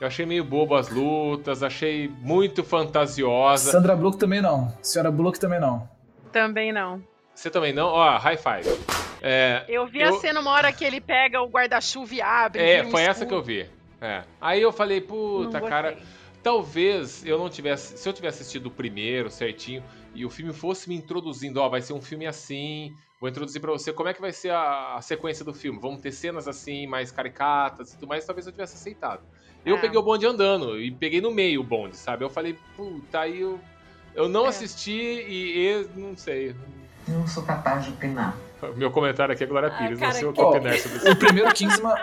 Eu 0.00 0.06
achei 0.06 0.24
meio 0.24 0.44
bobo 0.44 0.76
as 0.76 0.88
lutas, 0.88 1.62
achei 1.62 2.08
muito 2.20 2.62
fantasiosa. 2.62 3.72
Sandra 3.72 3.96
Bullock 3.96 4.16
também 4.16 4.40
não. 4.40 4.72
Senhora 4.80 5.10
Bullock 5.10 5.40
também 5.40 5.58
não. 5.60 5.88
Também 6.30 6.72
não. 6.72 7.02
Você 7.34 7.50
também 7.50 7.72
não? 7.72 7.86
Ó, 7.88 8.16
high 8.18 8.36
five. 8.36 8.78
É, 9.20 9.64
Eu 9.68 9.86
vi 9.86 10.00
Eu- 10.00 10.10
a 10.16 10.20
cena 10.20 10.38
uma 10.40 10.52
hora 10.52 10.72
que 10.72 10.84
ele 10.84 11.00
pega 11.00 11.40
o 11.42 11.48
guarda-chuva 11.48 12.14
e 12.14 12.20
abre. 12.22 12.62
é 12.62 12.84
um 12.84 12.90
foi 12.90 13.02
essa 13.02 13.26
que 13.26 13.34
eu 13.34 13.42
vi. 13.42 13.66
É. 14.00 14.22
Aí 14.40 14.62
eu 14.62 14.70
falei, 14.72 15.00
Não 15.00 15.06
puta, 15.08 15.60
cara, 15.60 15.96
talvez 16.42 17.24
eu 17.24 17.38
não 17.38 17.48
tivesse. 17.48 17.96
Se 17.98 18.08
eu 18.08 18.12
tivesse 18.12 18.42
assistido 18.42 18.66
o 18.66 18.70
primeiro 18.70 19.30
certinho 19.30 19.82
e 20.14 20.24
o 20.24 20.30
filme 20.30 20.52
fosse 20.52 20.88
me 20.88 20.94
introduzindo, 20.96 21.60
ó, 21.60 21.68
vai 21.68 21.80
ser 21.80 21.92
um 21.92 22.00
filme 22.00 22.26
assim, 22.26 22.92
vou 23.20 23.28
introduzir 23.28 23.60
pra 23.60 23.70
você 23.72 23.92
como 23.92 24.08
é 24.08 24.14
que 24.14 24.20
vai 24.20 24.32
ser 24.32 24.50
a, 24.50 24.96
a 24.96 25.02
sequência 25.02 25.44
do 25.44 25.52
filme. 25.54 25.78
Vamos 25.80 26.00
ter 26.00 26.12
cenas 26.12 26.48
assim, 26.48 26.86
mais 26.86 27.10
caricatas 27.10 27.90
e 27.92 27.94
tudo 27.96 28.08
mais, 28.08 28.24
talvez 28.24 28.46
eu 28.46 28.52
tivesse 28.52 28.76
aceitado. 28.76 29.22
Eu 29.64 29.76
É. 29.76 29.80
peguei 29.80 29.98
o 29.98 30.02
bonde 30.02 30.24
andando 30.26 30.80
e 30.80 30.90
peguei 30.90 31.20
no 31.20 31.30
meio 31.30 31.60
o 31.60 31.64
bonde, 31.64 31.96
sabe? 31.96 32.24
Eu 32.24 32.30
falei, 32.30 32.56
puta, 32.76 33.20
aí 33.20 33.40
eu. 33.40 33.60
Eu 34.14 34.28
não 34.28 34.46
É. 34.46 34.48
assisti 34.48 34.90
e, 34.92 35.58
e 35.68 35.88
não 35.98 36.16
sei. 36.16 36.54
Não 37.06 37.26
sou 37.26 37.42
capaz 37.42 37.84
de 37.84 37.90
opinar. 37.90 38.36
Meu 38.76 38.90
comentário 38.90 39.32
aqui 39.32 39.44
é 39.44 39.46
Glória 39.46 39.68
Ah, 39.68 39.78
Pires, 39.78 39.98
cara, 39.98 40.12
não 40.12 40.18
sei 40.18 40.28
o 40.28 40.32
que 40.32 40.40
opinar 40.42 40.76
sobre 40.78 40.98
isso. 40.98 41.10
O 41.10 41.16
primeiro 41.16 41.52
Kingsman. 41.54 41.94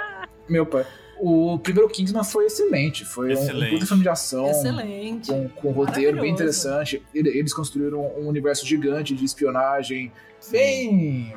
Meu 0.48 0.66
pai. 0.66 0.86
O 1.20 1.58
primeiro 1.60 1.90
Kingsman 1.90 2.24
foi 2.24 2.46
excelente. 2.48 3.06
Foi 3.06 3.28
um- 3.28 3.40
um 3.40 3.44
Excelente. 3.44 3.74
puta 3.74 3.86
filme 3.86 4.04
de 4.04 4.10
ação. 4.10 4.50
Excelente. 4.50 5.32
Com, 5.32 5.50
com 5.50 5.70
um 5.70 5.72
roteiro 5.72 6.20
bem 6.20 6.32
interessante. 6.32 7.02
Ele- 7.14 7.30
Eles 7.38 7.54
construíram 7.54 8.02
um 8.18 8.28
universo 8.28 8.66
gigante 8.66 9.16
de 9.16 9.24
espionagem. 9.24 10.12
Bem. 10.52 11.34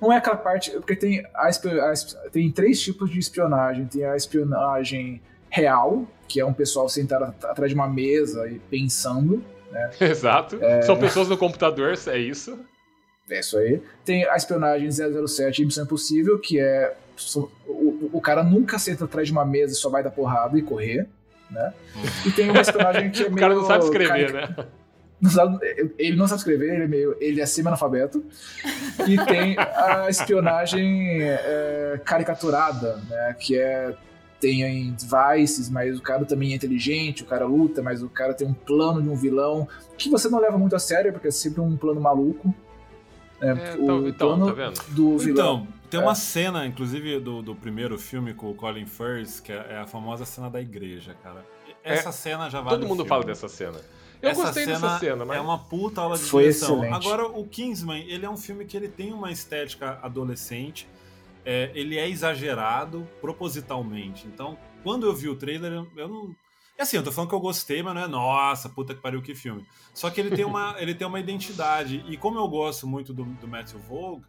Não 0.00 0.12
é 0.12 0.16
aquela 0.16 0.36
parte. 0.36 0.70
Porque 0.70 0.96
tem, 0.96 1.24
a, 1.34 1.48
a 1.48 2.30
tem 2.30 2.50
três 2.50 2.80
tipos 2.80 3.10
de 3.10 3.18
espionagem. 3.18 3.86
Tem 3.86 4.04
a 4.04 4.16
espionagem 4.16 5.20
real, 5.50 6.06
que 6.26 6.40
é 6.40 6.44
um 6.46 6.52
pessoal 6.54 6.88
sentado 6.88 7.24
at- 7.24 7.44
atrás 7.44 7.70
de 7.70 7.74
uma 7.74 7.86
mesa 7.88 8.48
e 8.48 8.58
pensando. 8.58 9.44
Exato. 10.00 10.58
São 10.84 10.98
pessoas 10.98 11.28
no 11.28 11.36
computador, 11.36 11.94
é 12.06 12.18
isso. 12.18 12.58
É 13.30 13.40
isso 13.40 13.56
aí. 13.56 13.80
Tem 14.04 14.26
a 14.28 14.36
espionagem 14.36 14.90
007 14.90 15.62
e 15.62 15.64
Missão 15.66 15.84
Impossível, 15.84 16.38
que 16.38 16.58
é. 16.58 16.96
O, 18.12 18.20
cara 18.20 18.42
nunca 18.42 18.78
senta 18.78 19.04
atrás 19.04 19.26
de 19.28 19.32
uma 19.32 19.44
mesa 19.44 19.72
e 19.72 19.76
só 19.76 19.88
vai 19.90 20.02
dar 20.02 20.10
porrada 20.10 20.58
e 20.58 20.62
correr, 20.62 21.08
né? 21.50 21.72
E 22.26 22.30
tem 22.30 22.50
uma 22.50 22.60
espionagem 22.60 23.10
que 23.10 23.22
é 23.24 23.28
meio. 23.28 23.34
O 23.36 23.40
cara 23.40 23.54
não 23.54 23.66
sabe 23.66 23.84
escrever, 23.84 24.32
carica- 24.32 24.62
né? 24.62 24.66
não 25.20 25.30
sabe- 25.30 25.58
ele 25.98 26.16
não 26.16 26.26
sabe 26.26 26.38
escrever, 26.40 26.74
ele 26.74 26.84
é 26.84 26.88
meio. 26.88 27.16
Ele 27.20 27.40
é 27.40 27.46
semi-analfabeto. 27.46 28.24
E 29.06 29.16
tem 29.24 29.56
a 29.58 30.06
espionagem 30.08 31.22
é, 31.22 32.00
caricaturada, 32.04 32.96
né? 33.08 33.36
Que 33.38 33.58
é. 33.58 33.94
Tem 34.40 34.62
em 34.64 34.96
Vices, 35.36 35.70
mas 35.70 35.96
o 35.96 36.02
cara 36.02 36.24
também 36.24 36.50
é 36.52 36.56
inteligente, 36.56 37.22
o 37.22 37.26
cara 37.26 37.44
luta, 37.46 37.80
mas 37.80 38.02
o 38.02 38.08
cara 38.08 38.34
tem 38.34 38.44
um 38.44 38.52
plano 38.52 39.00
de 39.00 39.08
um 39.08 39.14
vilão 39.14 39.68
que 39.96 40.10
você 40.10 40.28
não 40.28 40.40
leva 40.40 40.58
muito 40.58 40.74
a 40.74 40.80
sério, 40.80 41.12
porque 41.12 41.28
é 41.28 41.30
sempre 41.30 41.60
um 41.60 41.76
plano 41.76 42.00
maluco. 42.00 42.52
né? 43.40 43.50
É, 43.50 43.76
o 43.76 43.82
então, 43.84 44.08
então, 44.08 44.28
plano 44.36 44.46
tá 44.46 44.52
vendo? 44.52 44.80
do 44.88 45.16
vilão. 45.16 45.62
Então, 45.62 45.81
tem 45.92 46.00
É. 46.00 46.02
uma 46.02 46.14
cena, 46.14 46.66
inclusive, 46.66 47.20
do, 47.20 47.42
do 47.42 47.54
primeiro 47.54 47.98
filme 47.98 48.32
com 48.34 48.50
o 48.50 48.54
Colin 48.54 48.86
Firth, 48.86 49.40
que 49.42 49.52
é, 49.52 49.66
é 49.72 49.78
a 49.78 49.86
famosa 49.86 50.24
cena 50.24 50.48
da 50.50 50.60
igreja, 50.60 51.14
cara. 51.22 51.46
Essa 51.84 52.10
cena 52.12 52.48
já 52.48 52.60
vale 52.60 52.76
Todo 52.76 52.84
o 52.84 52.88
mundo 52.88 52.98
filme. 52.98 53.08
fala 53.08 53.24
dessa 53.24 53.48
cena. 53.48 53.80
Eu 54.22 54.30
Essa 54.30 54.42
gostei 54.44 54.66
dessa 54.66 54.98
cena, 55.00 55.24
mas. 55.24 55.36
É 55.36 55.40
uma 55.40 55.58
puta 55.58 56.00
aula 56.00 56.16
de 56.16 56.22
Foi 56.22 56.44
direção. 56.44 56.76
excelente. 56.78 56.94
Agora, 56.94 57.26
o 57.26 57.46
Kingsman, 57.46 58.06
ele 58.08 58.24
é 58.24 58.30
um 58.30 58.36
filme 58.36 58.64
que 58.64 58.76
ele 58.76 58.88
tem 58.88 59.12
uma 59.12 59.30
estética 59.32 59.98
adolescente, 60.02 60.88
é, 61.44 61.70
ele 61.74 61.98
é 61.98 62.08
exagerado 62.08 63.06
propositalmente. 63.20 64.26
Então, 64.26 64.56
quando 64.82 65.06
eu 65.06 65.14
vi 65.14 65.28
o 65.28 65.34
trailer, 65.36 65.84
eu, 65.96 66.08
não... 66.08 66.34
É 66.78 66.82
assim, 66.82 66.96
eu 66.96 67.02
tô 67.02 67.12
falando 67.12 67.28
que 67.30 67.34
eu 67.34 67.40
gostei, 67.40 67.82
mas 67.82 67.94
não 67.94 68.02
é, 68.02 68.08
nossa, 68.08 68.68
puta 68.68 68.94
que 68.94 69.00
pariu, 69.00 69.20
que 69.20 69.34
filme. 69.34 69.66
Só 69.92 70.08
que 70.08 70.20
ele 70.20 70.34
tem 70.34 70.44
uma, 70.44 70.74
ele 70.80 70.94
tem 70.94 71.06
uma 71.06 71.20
identidade, 71.20 72.04
e 72.08 72.16
como 72.16 72.38
eu 72.38 72.48
gosto 72.48 72.86
muito 72.86 73.12
do, 73.12 73.24
do 73.24 73.46
Matthew 73.48 73.80
Vaughn, 73.80 74.20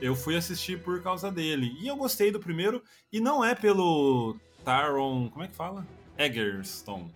eu 0.00 0.14
fui 0.14 0.36
assistir 0.36 0.80
por 0.82 1.02
causa 1.02 1.30
dele. 1.30 1.76
E 1.80 1.86
eu 1.86 1.96
gostei 1.96 2.30
do 2.30 2.40
primeiro, 2.40 2.82
e 3.12 3.20
não 3.20 3.44
é 3.44 3.54
pelo 3.54 4.36
Taron... 4.64 5.28
Como 5.30 5.44
é 5.44 5.48
que 5.48 5.54
fala? 5.56 5.86
Egerton. 6.18 7.08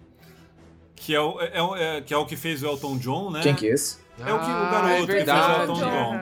Que 0.96 1.14
é 1.14 1.20
o, 1.20 1.40
é, 1.40 1.62
o- 1.62 1.76
é- 1.76 2.00
que 2.00 2.12
é 2.12 2.16
o 2.16 2.26
que 2.26 2.36
fez 2.36 2.62
o 2.62 2.66
Elton 2.66 2.98
John, 2.98 3.30
né? 3.30 3.40
Quem 3.42 3.54
que 3.54 3.68
é 3.68 3.72
esse? 3.74 3.98
É 4.18 4.32
o, 4.32 4.40
que, 4.40 4.50
o 4.50 4.54
Ah, 4.64 4.68
garoto 4.70 4.94
é 4.94 4.96
que 5.00 5.06
fez 5.06 5.22
o 5.22 5.24
verdade. 5.26 5.62
Elton 5.62 5.74
John. 5.74 6.14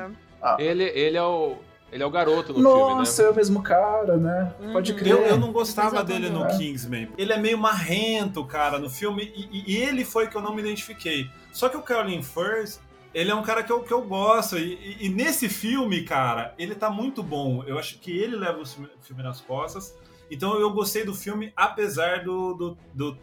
Aham. 0.43 0.57
Ele, 0.59 0.85
ele, 0.85 1.17
é 1.17 1.23
o, 1.23 1.57
ele 1.91 2.03
é 2.03 2.07
o 2.07 2.11
garoto 2.11 2.53
no 2.53 2.61
Nossa, 2.61 2.77
filme, 3.23 3.29
é 3.31 3.33
o 3.33 3.35
mesmo 3.37 3.63
cara, 3.63 4.17
né? 4.19 4.55
Pode 4.73 4.93
Uhum. 4.93 4.99
crer. 4.99 5.13
Eu, 5.13 5.23
eu 5.23 5.37
não 5.39 5.51
gostava 5.51 6.05
dele 6.05 6.29
no. 6.29 6.47
Kingsman. 6.49 7.09
Ele 7.17 7.33
é 7.33 7.39
meio 7.39 7.57
marrento, 7.57 8.45
cara, 8.45 8.79
no 8.79 8.91
filme. 8.91 9.33
E, 9.35 9.49
e- 9.51 9.73
e 9.73 9.77
ele 9.79 10.05
foi 10.05 10.29
que 10.29 10.37
eu 10.37 10.43
não 10.43 10.55
me 10.55 10.61
identifiquei. 10.61 11.29
Só 11.53 11.71
que 11.71 11.77
o 11.77 11.81
Colin 11.83 12.23
Firth, 12.23 12.79
ele 13.19 13.31
é 13.31 13.35
um 13.35 13.43
cara 13.43 13.63
que 13.63 13.73
eu, 13.73 13.83
que 13.83 13.93
eu 13.93 14.03
gosto. 14.03 14.59
E, 14.59 14.75
e- 14.75 15.07
e 15.07 15.09
nesse 15.09 15.49
filme, 15.49 16.03
cara, 16.05 16.55
ele 16.59 16.75
tá 16.75 16.91
muito 16.91 17.23
bom. 17.23 17.65
Eu 17.65 17.79
acho 17.79 17.99
que 17.99 18.11
ele 18.17 18.37
leva 18.37 18.61
o 18.61 18.67
filme- 18.67 18.91
filme 19.01 19.23
nas 19.23 19.41
costas. 19.41 19.97
Então 20.31 20.59
eu 20.61 20.71
gostei 20.71 21.05
do 21.05 21.15
filme, 21.15 21.53
apesar 21.57 22.23
do, 22.25 22.53
do, 22.55 22.79
do. 22.93 23.17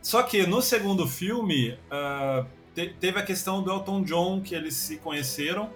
Só 0.00 0.22
que 0.22 0.46
no 0.46 0.62
segundo 0.62 1.06
filme, 1.06 1.78
ah, 1.90 2.46
te- 2.74 2.94
teve 2.98 3.18
a 3.18 3.22
questão 3.22 3.62
do 3.62 3.70
Elton 3.70 4.02
John, 4.04 4.40
que 4.40 4.54
eles 4.54 4.74
se 4.74 4.96
conheceram. 4.96 5.70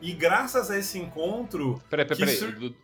E 0.00 0.12
graças 0.12 0.70
a 0.70 0.76
esse 0.78 0.98
encontro? 0.98 1.80
Peraí, 1.88 2.04
peraí, 2.04 2.18
peraí. 2.18 2.36
sur- 2.36 2.74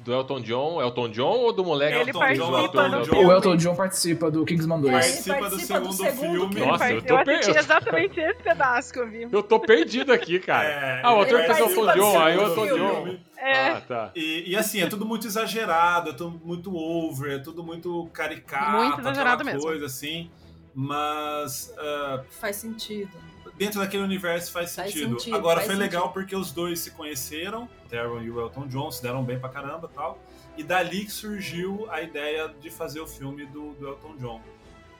Do, 0.00 0.12
Elton 0.12 0.40
John? 0.40 0.80
Elton 0.80 1.08
John 1.10 1.36
ou 1.38 1.52
do 1.52 1.64
moleque? 1.64 1.96
Ele 1.98 2.10
Elton 2.10 2.18
participa 2.18 2.46
John, 2.46 2.58
Elton. 3.00 3.16
O 3.26 3.32
Elton 3.32 3.56
John 3.56 3.74
participa 3.74 4.30
do 4.30 4.44
Kingsman 4.44 4.80
2. 4.80 4.92
Ele 4.92 5.02
participa 5.02 5.34
do 5.36 5.40
participa 5.40 5.80
do 5.80 5.92
segundo, 5.92 6.20
segundo 6.20 6.52
filme. 6.54 6.66
Nossa, 6.66 6.90
eu 6.90 6.96
eu 6.96 7.02
tô 7.02 7.16
assisti 7.16 7.46
per- 7.52 7.56
exatamente 7.58 8.20
esse 8.20 8.42
pedaço 8.42 8.92
que 8.92 8.98
eu 9.00 9.08
vi. 9.08 9.28
Eu 9.30 9.42
tô 9.42 9.60
perdido 9.60 10.12
aqui, 10.12 10.38
cara. 10.38 10.68
É, 10.68 11.00
ah, 11.02 11.14
o 11.14 11.20
ator 11.22 11.40
ele 11.40 11.46
fez 11.54 11.58
o 11.58 11.62
participa 11.62 11.80
Elton 11.90 12.00
John, 12.00 12.20
aí 12.20 12.36
o 12.36 12.48
segundo 12.48 12.66
Elton. 12.68 13.04
John. 13.04 13.18
É. 13.40 13.68
Ah, 13.70 13.80
tá. 13.80 14.10
E, 14.16 14.50
e 14.50 14.56
assim, 14.56 14.80
é 14.80 14.86
tudo 14.88 15.04
muito 15.06 15.26
exagerado, 15.26 16.10
é 16.10 16.12
tudo 16.12 16.40
muito 16.44 16.74
over, 16.76 17.32
é 17.34 17.38
tudo 17.38 17.62
muito 17.62 18.08
caricato, 18.12 18.72
Muito 18.72 19.00
exagerado 19.00 19.42
aquela 19.42 19.52
mesmo. 19.54 19.62
coisa 19.68 19.86
assim. 19.86 20.30
Mas, 20.74 21.74
ah, 21.78 22.20
Faz 22.30 22.56
sentido. 22.56 23.10
Dentro 23.58 23.80
daquele 23.80 24.02
universo 24.02 24.52
faz 24.52 24.74
Faz 24.74 24.92
sentido. 24.92 25.18
sentido, 25.18 25.36
Agora 25.36 25.56
faz 25.56 25.66
foi 25.66 25.76
legal 25.76 26.02
sentido. 26.02 26.14
porque 26.14 26.36
os 26.36 26.52
dois 26.52 26.78
se 26.80 26.90
conheceram, 26.92 27.64
o 27.64 27.88
Taron 27.90 28.22
e 28.22 28.30
o 28.30 28.40
Elton 28.40 28.66
John 28.68 28.90
se 28.90 29.02
deram 29.02 29.22
bem 29.24 29.38
pra 29.38 29.48
caramba 29.48 29.88
e 29.92 29.94
tal. 29.94 30.18
E 30.56 30.62
dali 30.62 31.04
que 31.04 31.12
surgiu 31.12 31.86
a 31.90 32.00
ideia 32.02 32.48
de 32.60 32.70
fazer 32.70 33.00
o 33.00 33.06
filme 33.06 33.46
do, 33.46 33.72
do 33.74 33.88
Elton 33.88 34.16
John. 34.18 34.40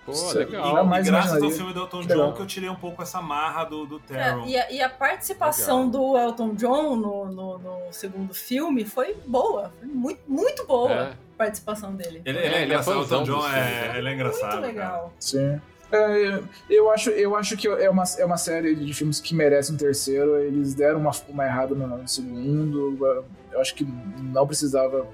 Pô, 0.06 0.12
Isso- 0.12 0.38
legal. 0.38 0.86
E, 0.94 0.98
e 1.00 1.02
graças 1.02 1.42
ao 1.42 1.50
filme 1.50 1.72
do 1.74 1.80
Elton 1.80 2.00
John 2.02 2.08
legal. 2.08 2.32
que 2.32 2.40
eu 2.40 2.46
tirei 2.46 2.68
um 2.70 2.74
pouco 2.76 3.02
essa 3.02 3.20
marra 3.20 3.64
do, 3.64 3.84
do 3.84 4.00
É, 4.08 4.14
Taron. 4.14 4.46
e, 4.46 4.56
a, 4.56 4.70
e 4.70 4.80
a 4.80 4.88
participação 4.88 5.88
do 5.90 6.16
Elton 6.16 6.54
John 6.54 6.96
no, 6.96 7.26
no, 7.26 7.58
no 7.58 7.92
segundo 7.92 8.32
filme 8.32 8.84
foi 8.84 9.14
boa. 9.26 9.72
Foi 9.78 9.88
muito, 9.88 10.20
muito 10.26 10.64
boa 10.66 10.90
É. 10.92 11.00
a 11.10 11.14
participação 11.36 11.94
dele. 11.94 12.22
Ele, 12.24 12.38
É, 12.38 12.46
ele 12.46 12.54
é 12.54 12.56
ele 12.56 12.56
é 12.56 12.64
engraçado, 12.66 12.96
o 12.96 13.00
fãzão 13.02 13.20
Elton 13.20 13.32
John 13.32 13.48
é, 13.48 13.52
né? 13.52 13.98
ele 13.98 14.08
é 14.08 14.14
engraçado. 14.14 14.40
Muito 14.42 14.54
cara. 14.54 14.66
legal. 14.68 15.12
Sim. 15.20 15.60
É, 15.90 16.42
eu, 16.68 16.90
acho, 16.90 17.10
eu 17.10 17.34
acho 17.34 17.56
que 17.56 17.66
é 17.66 17.88
uma, 17.88 18.04
é 18.18 18.24
uma 18.24 18.36
série 18.36 18.74
de 18.74 18.92
filmes 18.92 19.20
que 19.20 19.34
merece 19.34 19.72
um 19.72 19.76
terceiro. 19.76 20.36
Eles 20.36 20.74
deram 20.74 21.00
uma, 21.00 21.12
uma 21.28 21.44
errada 21.44 21.74
no, 21.74 22.06
segundo. 22.06 23.24
Eu 23.50 23.60
acho 23.60 23.74
que 23.74 23.86
não 24.22 24.46
precisava 24.46 25.06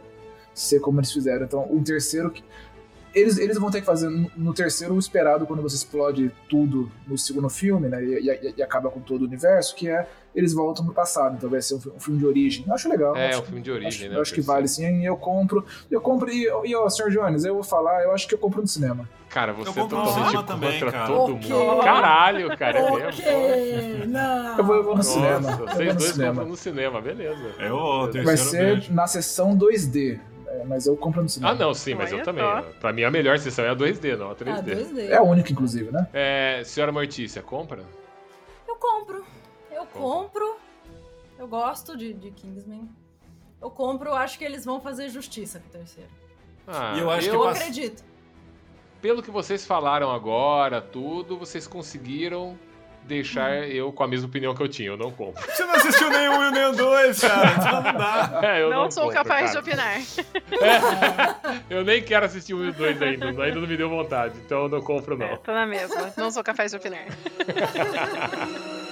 ser 0.52 0.80
como 0.80 1.00
eles 1.00 1.12
fizeram. 1.12 1.44
Então, 1.44 1.66
um 1.70 1.82
terceiro. 1.82 2.32
Eles, 3.14 3.38
eles 3.38 3.56
vão 3.58 3.70
ter 3.70 3.80
que 3.80 3.86
fazer 3.86 4.08
no, 4.36 4.52
terceiro 4.52 4.94
o 4.94 4.98
esperado 4.98 5.46
quando 5.46 5.62
você 5.62 5.76
explode 5.76 6.30
tudo 6.48 6.90
no 7.06 7.16
segundo 7.16 7.48
filme, 7.48 7.88
né? 7.88 8.02
E, 8.04 8.28
e- 8.28 8.54
e 8.58 8.62
acaba 8.62 8.90
com 8.90 9.00
todo 9.00 9.22
o 9.22 9.24
universo, 9.26 9.74
que 9.76 9.88
é 9.88 10.06
eles 10.34 10.52
voltam 10.52 10.84
pro 10.84 10.92
passado. 10.92 11.36
Então 11.36 11.48
vai 11.48 11.62
ser 11.62 11.74
um, 11.74 11.80
um 11.96 12.00
filme 12.00 12.18
de 12.18 12.26
origem. 12.26 12.64
Eu 12.66 12.74
acho 12.74 12.88
legal. 12.88 13.14
É, 13.16 13.28
acho, 13.30 13.42
um 13.42 13.44
filme 13.44 13.60
de 13.62 13.70
origem, 13.70 13.88
acho, 13.88 14.08
né? 14.10 14.16
Eu 14.16 14.20
acho 14.22 14.34
que 14.34 14.40
vale 14.40 14.66
sim. 14.66 15.00
E 15.00 15.04
eu 15.04 15.16
compro. 15.16 15.64
Eu 15.90 16.00
compro. 16.00 16.28
E, 16.28 16.42
e 16.64 16.74
ó, 16.74 16.88
Sr. 16.88 17.10
Jones, 17.10 17.44
eu 17.44 17.54
vou 17.54 17.62
falar, 17.62 18.02
eu 18.02 18.12
acho 18.12 18.26
que 18.26 18.34
eu 18.34 18.38
compro 18.38 18.60
no 18.60 18.66
cinema. 18.66 19.08
Cara, 19.30 19.52
você 19.52 19.70
é 19.70 19.82
totalmente 19.82 20.36
contra 20.36 20.42
também, 20.42 20.80
cara. 20.80 21.06
todo 21.06 21.34
Ok. 21.34 21.50
mundo. 21.50 21.82
Caralho, 21.82 22.56
cara, 22.56 22.78
é 22.78 24.06
não. 24.06 24.58
Eu 24.58 24.64
vou, 24.64 24.76
eu 24.76 24.82
vou 24.84 24.92
no 24.92 24.98
Nossa, 24.98 25.10
cinema. 25.12 25.50
Eu 25.50 25.56
vou 25.56 25.66
vocês 25.68 25.88
no 25.92 25.98
dois 25.98 26.10
cinema. 26.12 26.44
no 26.44 26.56
cinema, 26.56 27.00
beleza. 27.00 27.54
É 27.58 27.72
o 27.72 28.08
terceiro 28.08 28.24
Vai 28.24 28.36
ser 28.36 28.92
na 28.92 29.06
sessão 29.06 29.56
2D. 29.56 30.20
É, 30.60 30.64
mas 30.64 30.86
eu 30.86 30.96
compro 30.96 31.22
no 31.22 31.28
cinema. 31.28 31.52
Ah, 31.52 31.54
não, 31.54 31.74
sim, 31.74 31.94
mas 31.94 32.10
eu 32.10 32.16
Olha 32.18 32.24
também. 32.24 32.44
só. 32.44 32.62
Pra 32.80 32.92
mim, 32.92 33.02
a 33.04 33.10
melhor 33.10 33.38
sessão 33.38 33.64
é 33.64 33.68
a 33.70 33.74
2D, 33.76 34.16
não 34.16 34.28
a 34.28 34.32
Ah, 34.32 34.34
3D. 34.36 34.74
2D. 34.76 35.08
É 35.10 35.16
a 35.16 35.22
única, 35.22 35.52
inclusive, 35.52 35.90
né? 35.90 36.08
É, 36.12 36.62
senhora 36.64 36.92
Mortícia, 36.92 37.42
compra? 37.42 37.84
Eu 38.68 38.76
compro. 38.76 39.24
Eu 39.70 39.86
compro. 39.86 40.56
Eu 41.38 41.48
gosto 41.48 41.96
de, 41.96 42.12
de 42.12 42.30
Kingsman. 42.30 42.88
Eu 43.60 43.70
compro, 43.70 44.10
eu 44.10 44.14
acho 44.14 44.38
que 44.38 44.44
eles 44.44 44.64
vão 44.64 44.80
fazer 44.80 45.08
justiça 45.08 45.58
com 45.58 45.68
o 45.68 45.70
terceiro. 45.70 46.10
Ah, 46.66 46.94
E 46.96 47.00
eu 47.00 47.10
acho 47.10 47.28
que 47.30 47.34
Eu 47.34 47.42
passa- 47.42 47.60
acredito. 47.60 48.04
Pelo 49.00 49.22
que 49.22 49.30
vocês 49.30 49.66
falaram 49.66 50.10
agora, 50.10 50.80
tudo, 50.80 51.36
vocês 51.38 51.66
conseguiram 51.66 52.58
deixar 53.06 53.50
Hum. 53.52 53.64
eu 53.64 53.92
com 53.92 54.02
a 54.02 54.08
mesma 54.08 54.26
opinião 54.26 54.54
que 54.54 54.62
eu 54.62 54.68
tinha. 54.68 54.88
Eu 54.88 54.96
não 54.96 55.10
compro. 55.10 55.42
Você 55.46 55.64
não 55.64 55.74
assistiu 55.74 56.10
nenhum 56.10 56.48
e 56.48 56.50
nem 56.50 56.64
o 56.66 56.72
dois, 56.72 57.20
cara. 57.20 57.52
Então 57.58 57.82
não 57.82 57.92
dá. 57.98 58.40
É, 58.44 58.62
eu 58.62 58.70
não, 58.70 58.82
não, 58.84 58.90
sou 58.90 59.04
compro, 59.04 59.18
capaz 59.22 59.52
de 59.52 59.62
cara. 59.62 59.64
opinar. 59.64 60.00
Eu 61.70 61.84
nem 61.84 62.02
quero 62.02 62.26
assistir 62.26 62.54
um 62.54 62.64
e 62.64 62.68
o 62.68 62.72
dois 62.72 63.00
ainda. 63.00 63.26
Ainda 63.26 63.60
não 63.60 63.66
me 63.66 63.76
deu 63.76 63.88
vontade. 63.88 64.34
Então 64.44 64.64
eu 64.64 64.68
não 64.68 64.80
compro, 64.80 65.16
não. 65.16 65.26
É, 65.26 65.36
tô 65.36 65.52
na 65.52 65.66
mesma. 65.66 66.12
Não 66.16 66.30
sou 66.30 66.42
capaz 66.42 66.70
de 66.72 66.76
opinar. 66.76 67.04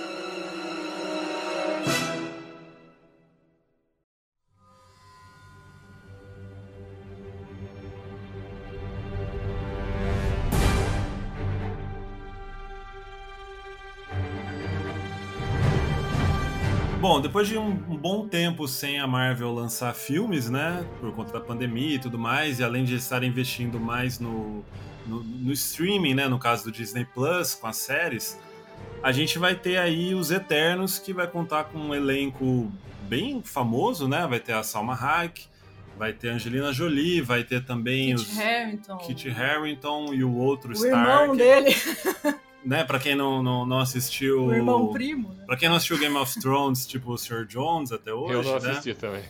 depois 17.32 17.48
de 17.48 17.56
um, 17.56 17.70
um 17.88 17.96
bom 17.96 18.28
tempo 18.28 18.68
sem 18.68 19.00
a 19.00 19.06
Marvel 19.06 19.54
lançar 19.54 19.94
filmes, 19.94 20.50
né? 20.50 20.86
Por 21.00 21.14
conta 21.14 21.32
da 21.32 21.40
pandemia 21.40 21.94
e 21.94 21.98
tudo 21.98 22.18
mais, 22.18 22.60
e 22.60 22.62
além 22.62 22.84
de 22.84 22.94
estar 22.94 23.24
investindo 23.24 23.80
mais 23.80 24.18
no, 24.18 24.62
no, 25.06 25.24
no 25.24 25.50
streaming, 25.50 26.12
né? 26.12 26.28
No 26.28 26.38
caso 26.38 26.64
do 26.64 26.70
Disney 26.70 27.06
Plus, 27.06 27.54
com 27.54 27.68
as 27.68 27.78
séries, 27.78 28.38
a 29.02 29.10
gente 29.12 29.38
vai 29.38 29.54
ter 29.54 29.78
aí 29.78 30.14
os 30.14 30.30
Eternos, 30.30 30.98
que 30.98 31.14
vai 31.14 31.26
contar 31.26 31.64
com 31.64 31.78
um 31.78 31.94
elenco 31.94 32.70
bem 33.08 33.40
famoso, 33.42 34.06
né? 34.06 34.26
Vai 34.28 34.38
ter 34.38 34.52
a 34.52 34.62
Salma 34.62 34.92
Hayek, 34.92 35.46
vai 35.96 36.12
ter 36.12 36.28
a 36.28 36.34
Angelina 36.34 36.70
Jolie, 36.70 37.22
vai 37.22 37.44
ter 37.44 37.64
também 37.64 38.14
Kit 38.14 38.30
os 38.30 38.38
Harington. 38.38 38.98
Kit 38.98 39.30
Harington 39.30 40.12
e 40.12 40.22
o 40.22 40.36
outro 40.36 40.68
o 40.68 40.74
Stark. 40.74 40.98
irmão 40.98 41.34
dele. 41.34 41.74
Né, 42.64 42.84
pra 42.84 42.98
quem 42.98 43.14
não, 43.14 43.42
não, 43.42 43.66
não 43.66 43.78
assistiu. 43.80 44.44
O 44.46 44.54
irmão 44.54 44.92
primo. 44.92 45.34
né? 45.34 45.44
Pra 45.46 45.56
quem 45.56 45.68
não 45.68 45.76
assistiu 45.76 45.98
Game 45.98 46.16
of 46.16 46.38
Thrones, 46.40 46.86
tipo 46.86 47.12
o 47.12 47.18
Sr. 47.18 47.44
Jones 47.46 47.90
até 47.92 48.12
hoje, 48.12 48.34
Eu 48.34 48.42
não 48.42 48.58
né? 48.60 48.70
assisti 48.70 48.94
também. 48.94 49.24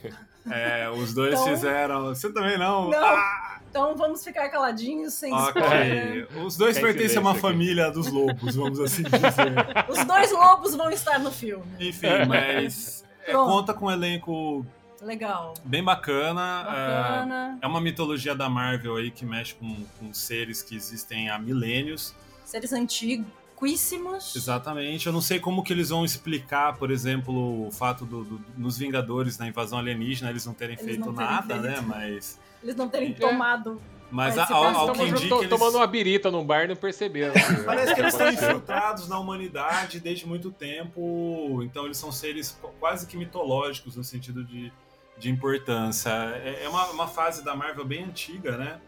É, 0.51 0.91
os 0.91 1.15
dois 1.15 1.35
Então- 1.35 1.47
fizeram. 1.47 2.07
Você 2.09 2.33
também 2.33 2.59
não? 2.59 2.91
Não. 2.91 2.99
Ah, 3.05 3.59
Então 3.71 3.97
vamos 3.97 4.23
ficar 4.23 4.49
caladinhos, 4.51 5.15
sem 5.15 5.33
ok. 5.33 5.63
spoiler. 5.63 6.29
Os 6.45 6.57
dois 6.59 6.77
Fica 6.77 6.91
em 6.91 6.93
pertencem 6.93 7.17
a 7.19 7.21
uma 7.23 7.31
aqui. 7.31 7.41
família 7.41 7.91
dos 7.91 8.09
lobos, 8.09 8.55
vamos 8.57 8.79
assim 8.81 9.03
dizer. 9.05 9.23
Os 9.89 10.05
dois 10.05 10.31
lobos 10.33 10.75
vão 10.75 10.91
estar 10.91 11.19
no 11.19 11.31
filme. 11.31 11.65
Enfim, 11.81 12.09
mas 12.29 13.03
é, 13.27 13.33
conta 13.33 13.73
com 13.73 13.87
um 13.87 13.91
elenco 13.91 14.67
Legal. 15.01 15.55
bem 15.65 15.83
bacana. 15.83 16.65
Bacana. 16.65 17.59
É, 17.63 17.65
é 17.65 17.69
uma 17.69 17.81
mitologia 17.81 18.35
da 18.35 18.49
Marvel 18.49 18.97
aí 18.97 19.11
que 19.11 19.25
mexe 19.25 19.55
com, 19.55 19.87
com 19.99 20.13
seres 20.13 20.61
que 20.63 20.77
existem 20.77 21.31
há 21.31 21.39
milênios. 21.39 22.15
Seres 22.53 22.71
antiguíssimos. 22.73 24.37
Exatamente. 24.37 25.07
Eu 25.07 25.13
não 25.13 25.23
sei 25.23 25.41
como 25.41 25.63
que 25.63 25.73
eles 25.73 25.89
vão 25.89 26.05
explicar, 26.05 26.77
por 26.77 26.91
exemplo, 26.91 27.67
o 27.67 27.71
fato 27.73 28.05
do, 28.05 28.25
do- 28.25 28.45
nos 28.59 28.77
Vingadores, 28.77 29.39
na 29.39 29.49
invasão 29.49 29.79
alienígena, 29.79 30.29
eles 30.29 30.45
não 30.45 30.53
terem 30.53 30.75
Eles 30.75 30.85
feito 30.85 31.01
não 31.07 31.15
terem 31.15 31.31
nada, 31.31 31.55
feito. 31.55 31.63
né? 31.63 31.81
Mas, 31.81 32.39
Eles 32.63 32.77
não 32.77 32.89
terem 32.91 33.13
É. 33.13 33.15
tomado. 33.15 33.81
mas 34.11 34.37
há- 34.37 34.45
Participaram. 34.47 34.79
ao, 34.79 34.89
ao 34.91 34.95
Eles 34.97 34.99
que 35.19 35.25
indica, 35.25 35.35
eles... 35.37 35.49
tomando 35.49 35.77
uma 35.77 35.87
birita 35.87 36.31
num 36.31 36.45
bar 36.45 36.65
e 36.65 36.69
não 36.69 36.77
perceberam. 36.77 37.33
Parece 37.65 37.95
que 37.95 38.01
eles 38.03 38.13
estão 38.13 38.31
infiltrados 38.31 39.09
na 39.09 39.19
humanidade 39.19 39.99
desde 39.99 40.27
muito 40.27 40.51
tempo, 40.51 41.63
então 41.63 41.87
eles 41.87 41.97
são 41.97 42.13
seres 42.13 42.51
qu- 42.61 42.69
quase 42.79 43.07
que 43.07 43.17
mitológicos 43.17 43.97
no 43.97 44.05
sentido 44.05 44.45
de, 44.45 44.71
de 45.17 45.31
importância. 45.31 46.11
É, 46.11 46.65
é 46.65 46.69
uma, 46.69 46.85
uma 46.91 47.09
fase 47.09 47.43
da 47.43 47.57
Marvel 47.57 47.87
bem 47.87 48.05
antiga, 48.05 48.59
né? 48.59 48.79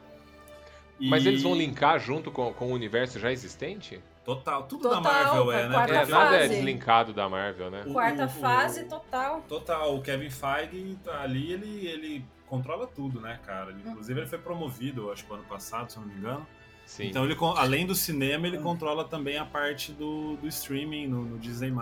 E- 1.01 1.09
Mas 1.09 1.26
eles 1.26 1.42
vão 1.42 1.55
linkar 1.55 1.99
junto 1.99 2.30
com, 2.30 2.53
com 2.53 2.66
o 2.66 2.72
universo 2.72 3.18
já 3.18 3.32
existente? 3.32 4.01
Total, 4.24 4.62
tudo 4.62 4.84
Total, 4.84 5.03
da 5.03 5.11
Marvel 5.12 5.53
é, 5.53 5.68
né? 5.68 5.76
É, 6.01 6.07
nada 6.07 6.36
é 6.36 6.49
deslinkado 6.49 7.12
da 7.12 7.28
Marvel, 7.28 7.70
né? 7.70 7.82
o- 7.86 7.92
Quarta 7.92 8.24
o- 8.24 8.28
fase 8.28 8.84
total. 8.84 9.42
Total, 9.49 9.95
o 9.95 10.01
Kevin 10.01 10.30
Feige 10.30 10.97
tá 11.05 11.20
ali, 11.22 11.53
ele, 11.53 11.86
ele 11.86 12.24
controla 12.47 12.86
tudo, 12.86 13.20
né, 13.20 13.38
cara? 13.45 13.70
Ele- 13.70 13.82
Inclusive 13.86 14.20
ele 14.20 14.28
foi 14.28 14.38
promovido, 14.38 15.11
acho 15.12 15.26
que 15.26 15.32
ano 15.34 15.42
passado, 15.45 15.90
se 15.90 15.99
eu 15.99 16.03
não 16.03 16.09
me 16.09 16.16
engano. 16.16 16.47
Sim. 16.86 17.07
Então 17.09 17.24
ele, 17.24 17.36
além 17.57 17.86
do 17.86 17.95
cinema, 17.95 18.47
ele 18.47 18.59
controla 18.59 19.05
também 19.05 19.36
a 19.38 19.45
parte 19.45 19.92
do, 19.92 20.36
do 20.36 20.47
streaming 20.49 21.07
no, 21.07 21.22
no 21.24 21.38
Disney+. 21.38 21.72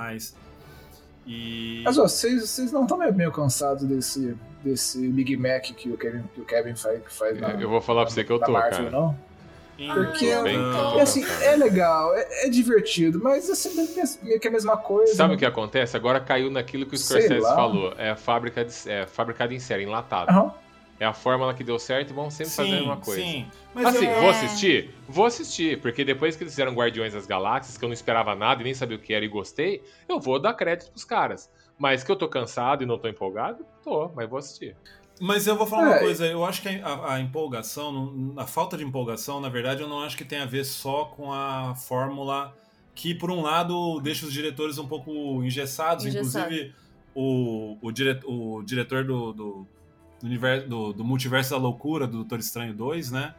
E... 1.26 1.82
Mas 1.84 1.98
ó, 1.98 2.02
vocês 2.02 2.48
vocês 2.48 2.72
não 2.72 2.82
estão 2.82 2.98
meio, 2.98 3.14
meio 3.14 3.32
cansados 3.32 3.84
desse, 3.84 4.36
desse 4.62 5.08
Big 5.08 5.36
Mac 5.36 5.62
que 5.62 5.90
o 5.90 5.96
Kevin, 5.96 6.24
que 6.34 6.40
o 6.40 6.44
Kevin 6.44 6.74
Feige 6.74 7.02
faz 7.06 7.40
na, 7.40 7.50
eu 7.50 7.68
vou 7.68 7.80
falar 7.80 8.04
pra 8.04 8.12
você 8.12 8.24
que 8.24 8.32
eu 8.32 8.40
tô, 8.40 8.52
Marvel, 8.52 8.70
cara. 8.70 8.90
não? 8.90 9.16
Porque 9.76 10.26
Então, 10.26 10.42
Bem, 10.44 10.58
é, 10.98 11.02
assim, 11.02 11.24
é 11.42 11.56
legal, 11.56 12.14
é, 12.14 12.46
é 12.46 12.48
divertido, 12.48 13.20
mas 13.22 13.48
é 13.48 13.54
sempre 13.54 13.88
meio 14.22 14.38
que 14.38 14.46
a 14.46 14.50
mesma 14.50 14.76
coisa. 14.76 15.14
Sabe 15.14 15.30
né? 15.30 15.36
o 15.36 15.38
que 15.38 15.46
acontece? 15.46 15.96
Agora 15.96 16.20
caiu 16.20 16.50
naquilo 16.50 16.86
que 16.86 16.94
o 16.94 16.98
Scorsese 16.98 17.40
falou. 17.40 17.92
É 17.96 18.10
a 18.10 18.16
fábrica 18.16 18.64
de, 18.64 18.72
é 18.88 19.06
fabricada 19.06 19.52
em 19.52 19.58
série, 19.58 19.84
enlatado. 19.84 20.30
Aham. 20.30 20.52
É 21.02 21.04
a 21.04 21.12
fórmula 21.12 21.52
que 21.52 21.64
deu 21.64 21.80
certo 21.80 22.10
e 22.10 22.12
vão 22.12 22.30
sempre 22.30 22.52
fazer 22.52 22.68
a 22.74 22.78
mesma 22.78 22.96
coisa. 22.96 23.20
Sim, 23.20 23.46
mas 23.74 23.86
assim, 23.86 24.06
eu- 24.06 24.20
vou 24.20 24.30
assistir? 24.30 24.90
Vou 25.08 25.26
assistir, 25.26 25.80
porque 25.80 26.04
depois 26.04 26.36
que 26.36 26.44
eles 26.44 26.52
fizeram 26.52 26.72
Guardiões 26.74 27.12
das 27.12 27.26
Galáxias, 27.26 27.76
que 27.76 27.84
eu 27.84 27.88
não 27.88 27.92
esperava 27.94 28.36
nada 28.36 28.60
e 28.60 28.64
nem 28.64 28.72
sabia 28.72 28.96
o 28.96 29.00
que 29.00 29.12
era 29.12 29.24
e 29.24 29.28
gostei, 29.28 29.82
eu 30.08 30.20
vou 30.20 30.38
dar 30.40 30.54
crédito 30.54 30.92
pros 30.92 31.04
caras. 31.04 31.50
Mas 31.76 32.04
que 32.04 32.12
eu 32.12 32.14
tô 32.14 32.28
cansado 32.28 32.84
e 32.84 32.86
não 32.86 32.98
tô 32.98 33.08
empolgado, 33.08 33.66
tô, 33.82 34.10
mas 34.14 34.30
vou 34.30 34.38
assistir. 34.38 34.76
Mas 35.20 35.48
eu 35.48 35.56
vou 35.56 35.66
falar 35.66 35.82
uma 35.82 35.94
É. 35.96 35.98
coisa, 35.98 36.24
eu 36.24 36.44
acho 36.44 36.62
que 36.62 36.68
a, 36.68 37.14
a 37.14 37.20
empolgação, 37.20 38.32
a 38.36 38.46
falta 38.46 38.76
de 38.76 38.84
empolgação, 38.84 39.40
na 39.40 39.48
verdade, 39.48 39.82
eu 39.82 39.88
não 39.88 40.00
acho 40.04 40.16
que 40.16 40.24
tem 40.24 40.38
a 40.38 40.46
ver 40.46 40.64
só 40.64 41.06
com 41.06 41.32
a 41.32 41.74
fórmula 41.74 42.54
que, 42.94 43.12
por 43.12 43.28
um 43.30 43.42
lado, 43.42 44.00
deixa 44.00 44.24
os 44.24 44.32
diretores 44.32 44.78
um 44.78 44.86
pouco 44.86 45.10
engessados, 45.42 46.06
Engessado. 46.06 46.46
inclusive 46.46 46.74
o, 47.14 47.76
o, 47.82 47.90
dire, 47.90 48.20
o 48.24 48.62
diretor 48.62 49.04
do, 49.04 49.32
do, 49.32 49.66
do 50.22 50.26
universo, 50.26 50.68
do, 50.68 50.92
do 50.92 51.04
Multiverso 51.04 51.50
da 51.50 51.56
Loucura, 51.58 52.06
do 52.06 52.18
Doutor 52.18 52.38
Estranho 52.38 52.72
2, 52.74 53.10
né? 53.10 53.34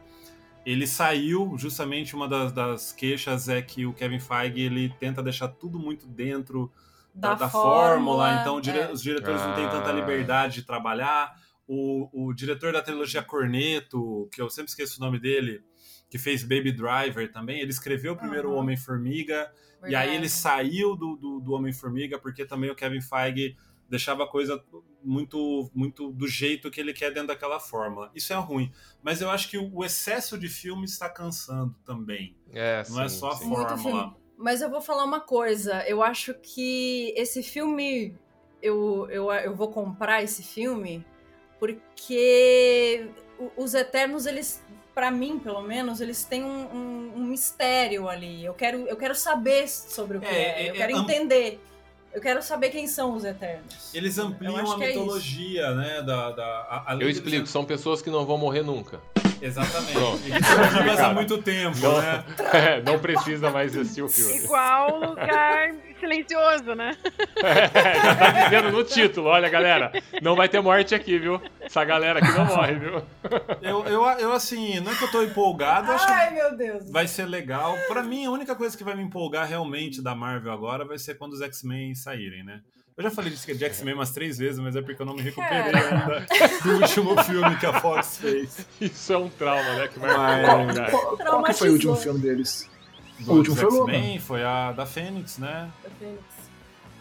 Ele 0.64 0.86
saiu, 0.86 1.54
justamente 1.58 2.14
uma 2.16 2.26
das, 2.28 2.52
das 2.52 2.92
queixas 2.92 3.48
é 3.48 3.60
que 3.60 3.84
o 3.84 3.92
Kevin 3.92 4.18
Feige 4.20 4.60
ele 4.60 4.88
tenta 4.98 5.22
deixar 5.22 5.48
tudo 5.48 5.78
muito 5.78 6.06
dentro 6.06 6.72
da, 7.14 7.30
Da 7.30 7.34
da 7.34 7.48
fórmula, 7.50 8.24
fórmula, 8.28 8.40
então 8.40 8.60
dire- 8.60 8.78
é. 8.78 8.90
os 8.90 9.02
diretores 9.02 9.40
não 9.42 9.54
têm 9.54 9.68
tanta 9.68 9.90
Ah. 9.90 9.92
liberdade 9.92 10.54
de 10.54 10.62
trabalhar. 10.62 11.34
O, 11.66 12.08
o 12.28 12.32
diretor 12.34 12.72
da 12.72 12.82
trilogia 12.82 13.22
Corneto, 13.22 14.28
que 14.32 14.40
eu 14.40 14.48
sempre 14.50 14.70
esqueço 14.70 15.00
o 15.00 15.04
nome 15.04 15.18
dele, 15.18 15.62
que 16.10 16.18
fez 16.18 16.42
Baby 16.42 16.72
Driver 16.72 17.30
também. 17.32 17.60
Ele 17.60 17.70
escreveu 17.70 18.12
o 18.12 18.16
primeiro 18.16 18.50
Aham. 18.50 18.58
Homem-Formiga, 18.60 19.50
e 19.86 19.94
aí 19.94 20.14
ele 20.14 20.28
saiu 20.30 20.96
do, 20.96 21.14
do, 21.16 21.40
do 21.40 21.52
Homem-Formiga 21.52 22.18
porque 22.18 22.44
também 22.44 22.70
o 22.70 22.74
Kevin 22.74 23.00
Feige 23.02 23.56
deixava 23.88 24.24
a 24.24 24.26
coisa 24.26 24.62
muito, 25.02 25.70
muito 25.74 26.10
do 26.12 26.26
jeito 26.26 26.70
que 26.70 26.80
ele 26.80 26.92
quer 26.92 27.10
dentro 27.12 27.28
daquela 27.28 27.60
fórmula. 27.60 28.10
Isso 28.14 28.32
é 28.32 28.36
ruim. 28.36 28.72
Mas 29.02 29.20
eu 29.20 29.30
acho 29.30 29.48
que 29.50 29.58
o 29.58 29.84
excesso 29.84 30.38
de 30.38 30.48
filme 30.48 30.84
está 30.84 31.08
cansando 31.08 31.74
também. 31.84 32.36
É, 32.52 32.82
Não 32.88 33.02
é 33.02 33.08
sim, 33.08 33.18
só 33.18 33.30
a 33.30 33.36
sim. 33.36 33.46
Muito 33.46 33.68
fórmula. 33.76 34.16
Mas 34.36 34.60
eu 34.62 34.70
vou 34.70 34.80
falar 34.80 35.04
uma 35.04 35.20
coisa. 35.20 35.86
Eu 35.88 36.02
acho 36.02 36.34
que 36.34 37.12
esse 37.16 37.42
filme. 37.42 38.16
Eu, 38.62 39.06
eu, 39.10 39.30
eu 39.30 39.54
vou 39.54 39.68
comprar 39.70 40.22
esse 40.22 40.42
filme 40.42 41.04
porque 41.94 43.08
os 43.56 43.74
Eternos, 43.74 44.26
eles. 44.26 44.62
Pra 44.94 45.10
mim, 45.10 45.40
pelo 45.40 45.60
menos, 45.60 46.00
eles 46.00 46.24
têm 46.24 46.44
um, 46.44 46.66
um- 46.72 47.12
um 47.16 47.24
mistério 47.24 48.08
ali. 48.08 48.44
Eu 48.44 48.54
quero, 48.54 48.86
eu 48.86 48.96
quero 48.96 49.12
saber 49.14 49.68
sobre 49.68 50.18
o 50.18 50.20
que 50.20 50.26
É, 50.28 50.30
é. 50.62 50.66
é, 50.66 50.70
Eu 50.70 50.74
quero 50.74 50.92
é, 50.92 50.94
am- 50.94 51.02
entender. 51.02 51.60
Eu 52.14 52.20
quero 52.20 52.40
saber 52.40 52.70
quem 52.70 52.86
são 52.86 53.16
os 53.16 53.24
Eternos. 53.24 53.92
Eles 53.92 54.18
ampliam 54.18 54.54
a 54.56 54.84
é 54.84 54.88
mitologia, 54.88 55.74
né? 55.74 56.00
Da, 56.00 56.30
da, 56.30 56.44
a- 56.44 56.84
além 56.92 57.02
Eu 57.02 57.10
explico, 57.10 57.46
são 57.48 57.64
pessoas 57.64 58.00
que 58.00 58.08
não 58.08 58.24
vão 58.24 58.38
morrer 58.38 58.62
nunca. 58.62 59.00
Exatamente. 59.40 59.92
Pronto. 59.92 60.20
E 60.26 60.30
que 60.30 60.78
vivas 60.82 61.00
há 61.00 61.12
muito 61.12 61.38
tempo, 61.42 61.76
Não, 61.78 62.00
né? 62.00 62.24
é, 62.52 62.82
não 62.82 62.98
precisa 62.98 63.50
mais 63.50 63.76
assistir 63.76 64.02
o 64.02 64.08
filme. 64.08 64.44
Igual 64.44 64.98
lugar 65.00 65.74
silencioso, 66.00 66.74
né? 66.74 66.96
Já 68.02 68.14
tá 68.16 68.30
dizendo 68.44 68.72
no 68.72 68.84
título, 68.84 69.28
olha 69.28 69.48
galera, 69.48 69.92
não 70.20 70.34
vai 70.36 70.48
ter 70.48 70.60
morte 70.60 70.94
aqui, 70.94 71.18
viu? 71.18 71.40
Essa 71.60 71.84
galera 71.84 72.18
aqui 72.20 72.30
não 72.32 72.44
morre, 72.46 72.74
viu? 72.74 73.02
Eu, 73.62 73.84
eu, 73.86 74.04
eu, 74.18 74.32
assim, 74.32 74.80
não 74.80 74.92
é 74.92 74.94
que 74.96 75.04
eu 75.04 75.10
tô 75.10 75.22
empolgado, 75.22 75.90
acho 75.92 76.06
que 76.06 76.12
Ai, 76.12 76.30
meu 76.34 76.56
Deus. 76.56 76.90
vai 76.90 77.06
ser 77.06 77.24
legal. 77.26 77.76
Pra 77.88 78.02
mim, 78.02 78.26
a 78.26 78.30
única 78.30 78.54
coisa 78.54 78.76
que 78.76 78.84
vai 78.84 78.94
me 78.94 79.02
empolgar 79.02 79.46
realmente 79.48 80.02
da 80.02 80.14
Marvel 80.14 80.52
agora 80.52 80.84
vai 80.84 80.98
ser 80.98 81.14
quando 81.16 81.32
os 81.32 81.40
X-Men 81.40 81.94
saírem, 81.94 82.44
né? 82.44 82.60
Eu 82.96 83.02
já 83.02 83.10
falei 83.10 83.30
disso 83.30 83.44
que 83.44 83.50
é 83.50 83.54
de 83.56 83.64
X-Men 83.64 83.94
umas 83.94 84.12
três 84.12 84.38
vezes, 84.38 84.60
mas 84.60 84.76
é 84.76 84.80
porque 84.80 85.02
eu 85.02 85.06
não 85.06 85.14
me 85.14 85.22
recuperei 85.22 85.72
Cara. 85.72 86.18
ainda 86.20 86.26
do 86.62 86.80
último 86.80 87.22
filme 87.24 87.56
que 87.56 87.66
a 87.66 87.80
Fox 87.80 88.18
fez. 88.18 88.64
Isso 88.80 89.12
é 89.12 89.18
um 89.18 89.28
trauma, 89.28 89.74
né? 89.74 89.88
Que 89.88 89.98
vai 89.98 90.16
Mas- 90.16 90.46
marcar. 90.66 90.90
Qual, 90.92 91.16
qual 91.16 91.42
que 91.42 91.52
foi 91.54 91.70
o 91.70 91.72
último 91.72 91.96
filme 91.96 92.20
deles? 92.20 92.70
O 93.26 93.32
último 93.32 93.56
foi 93.56 93.64
o 93.68 93.74
Logan. 93.80 93.92
X-Men 93.94 94.20
foi 94.20 94.44
a 94.44 94.70
da 94.70 94.86
Fênix, 94.86 95.38
né? 95.38 95.68
Da 95.82 95.90
Fênix. 95.90 96.22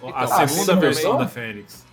A 0.02 0.08
Então, 0.08 0.28
segunda 0.28 0.44
a 0.44 0.48
segunda 0.48 0.76
versão 0.78 1.18
da 1.18 1.28
Fênix. 1.28 1.86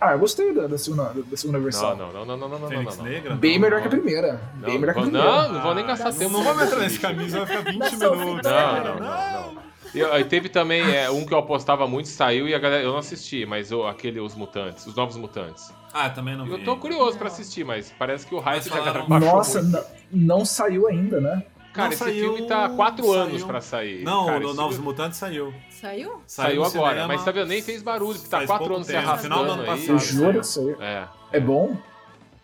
Ah, 0.00 0.12
eu 0.12 0.18
gostei 0.18 0.52
da, 0.54 0.66
da 0.66 0.76
segunda, 0.78 1.04
da 1.14 1.36
segunda 1.36 1.58
versão. 1.58 1.96
Não, 1.96 2.12
não, 2.12 2.24
não, 2.26 2.36
não, 2.36 2.36
não, 2.36 2.48
não, 2.50 2.58
não, 2.60 2.68
Fênix 2.68 2.96
não, 2.98 3.04
não. 3.04 3.10
Negra? 3.10 3.34
Bem 3.34 3.54
Não, 3.54 3.60
melhor 3.62 3.76
não. 3.76 3.82
que 3.82 3.88
a 3.88 3.98
primeira. 3.98 4.40
Não, 4.56 4.60
Bem 4.68 4.78
melhor 4.78 4.92
que 4.92 5.00
a 5.00 5.02
não, 5.04 5.10
primeira. 5.10 5.42
não, 5.42 5.52
não 5.54 5.62
vou 5.62 5.74
nem 5.74 5.86
gastar 5.86 6.12
tempo. 6.12 6.32
Não 6.32 6.44
vamos 6.44 6.62
isso. 6.62 6.72
entrar 6.72 6.80
nesse 6.84 6.98
camisa, 7.00 7.44
vai 7.44 7.46
ficar 7.56 7.70
20 7.72 7.78
Da 7.80 7.88
Sophie 8.08 8.18
minutos. 8.24 8.50
Não, 8.50 8.84
não, 8.84 8.94
não, 9.00 9.52
não. 9.54 9.67
E, 9.94 10.02
aí 10.02 10.24
teve 10.24 10.48
também 10.48 10.82
é, 10.94 11.10
um 11.10 11.24
que 11.24 11.32
eu 11.32 11.38
apostava 11.38 11.86
muito, 11.86 12.08
saiu 12.08 12.46
e 12.48 12.54
a 12.54 12.58
galera. 12.58 12.82
Eu 12.82 12.92
não 12.92 12.98
assisti, 12.98 13.46
mas 13.46 13.70
eu- 13.70 13.86
aquele 13.86 14.20
Os 14.20 14.34
Mutantes, 14.34 14.86
os 14.86 14.94
Novos 14.94 15.16
Mutantes. 15.16 15.72
Ah, 15.92 16.10
também 16.10 16.36
não 16.36 16.44
vi. 16.44 16.52
Eu 16.52 16.64
tô 16.64 16.76
curioso 16.76 17.16
pra 17.18 17.28
assistir, 17.28 17.64
mas 17.64 17.92
parece 17.98 18.26
que 18.26 18.34
o 18.34 18.38
hype 18.38 18.64
Mas 18.64 18.70
da 18.70 18.76
galera 18.84 19.04
baixou 19.06 19.32
Nossa, 19.36 19.62
muito. 19.62 19.76
não, 20.12 20.36
não 20.38 20.44
saiu 20.44 20.86
ainda, 20.86 21.20
né? 21.20 21.42
Cara, 21.72 21.88
Não, 21.88 21.92
esse 21.94 22.04
saiu- 22.04 22.34
filme 22.34 22.48
tá 22.48 22.64
há 22.64 22.68
quatro 22.70 23.04
saiu. 23.06 23.14
anos 23.20 23.44
pra 23.44 23.60
sair. 23.60 24.02
Não, 24.02 24.26
cara, 24.26 24.46
o 24.48 24.52
Novos 24.54 24.74
filme 24.76 24.84
Mutantes 24.90 25.18
saiu. 25.18 25.54
Saiu? 25.70 26.20
saiu 26.26 26.62
no 26.62 26.66
agora, 26.66 26.90
cinema 26.94 27.06
mas 27.08 27.24
tá 27.24 27.30
vendo? 27.30 27.46
Nem 27.48 27.62
fez 27.62 27.82
barulho, 27.82 28.14
porque 28.18 28.28
tá 28.30 28.46
quatro 28.46 28.74
anos 28.74 28.86
se 28.86 28.92
tempo, 28.92 29.06
arrastando 29.06 29.34
final 29.34 29.44
do 29.46 29.52
ano 29.52 29.62
aí. 29.62 29.68
passado. 29.68 29.88
Eu 29.90 29.98
juro 29.98 30.40
que 30.40 30.46
saiu. 30.46 30.82
É. 30.82 31.08
É 31.32 31.40
bom? 31.40 31.76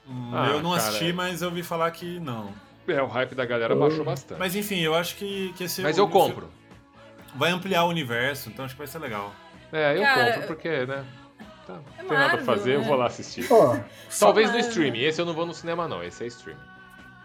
Hum, 0.08 0.30
Ah, 0.32 0.48
eu 0.50 0.62
não 0.62 0.70
cara, 0.72 0.82
assisti, 0.82 1.10
é. 1.10 1.12
mas 1.12 1.42
eu 1.42 1.48
ouvi 1.48 1.62
falar 1.62 1.90
que 1.90 2.20
não. 2.20 2.50
É, 2.86 3.00
o 3.02 3.06
hype 3.06 3.34
da 3.34 3.46
galera 3.46 3.74
baixou 3.74 4.04
bastante. 4.04 4.38
Mas, 4.38 4.54
Mas 4.54 4.56
enfim, 4.56 4.80
eu 4.80 4.94
acho 4.94 5.16
que, 5.16 5.52
que 5.56 5.64
esse. 5.64 5.82
eu 5.82 6.06
compro. 6.08 6.48
Vai 7.34 7.50
ampliar 7.50 7.84
o 7.84 7.88
universo, 7.88 8.48
então 8.48 8.64
acho 8.64 8.74
que 8.74 8.78
vai 8.78 8.86
ser 8.86 8.98
legal. 8.98 9.32
É, 9.72 9.96
eu 9.96 10.02
Cara, 10.02 10.32
compro, 10.32 10.46
porque, 10.48 10.86
né? 10.86 11.04
Tá, 11.66 11.78
É 11.98 12.02
não 12.02 12.08
tem 12.10 12.18
nada 12.18 12.36
pra 12.36 12.44
fazer, 12.44 12.74
eu 12.76 12.80
né? 12.82 12.86
vou 12.86 12.96
lá 12.96 13.06
assistir. 13.06 13.46
Ó, 13.50 13.76
Talvez 14.20 14.52
no 14.52 14.58
streaming. 14.58 15.00
Esse 15.00 15.20
eu 15.20 15.24
não 15.26 15.32
vou 15.34 15.46
no 15.46 15.54
cinema, 15.54 15.88
não. 15.88 16.02
Esse 16.04 16.24
é 16.24 16.26
streaming. 16.26 16.60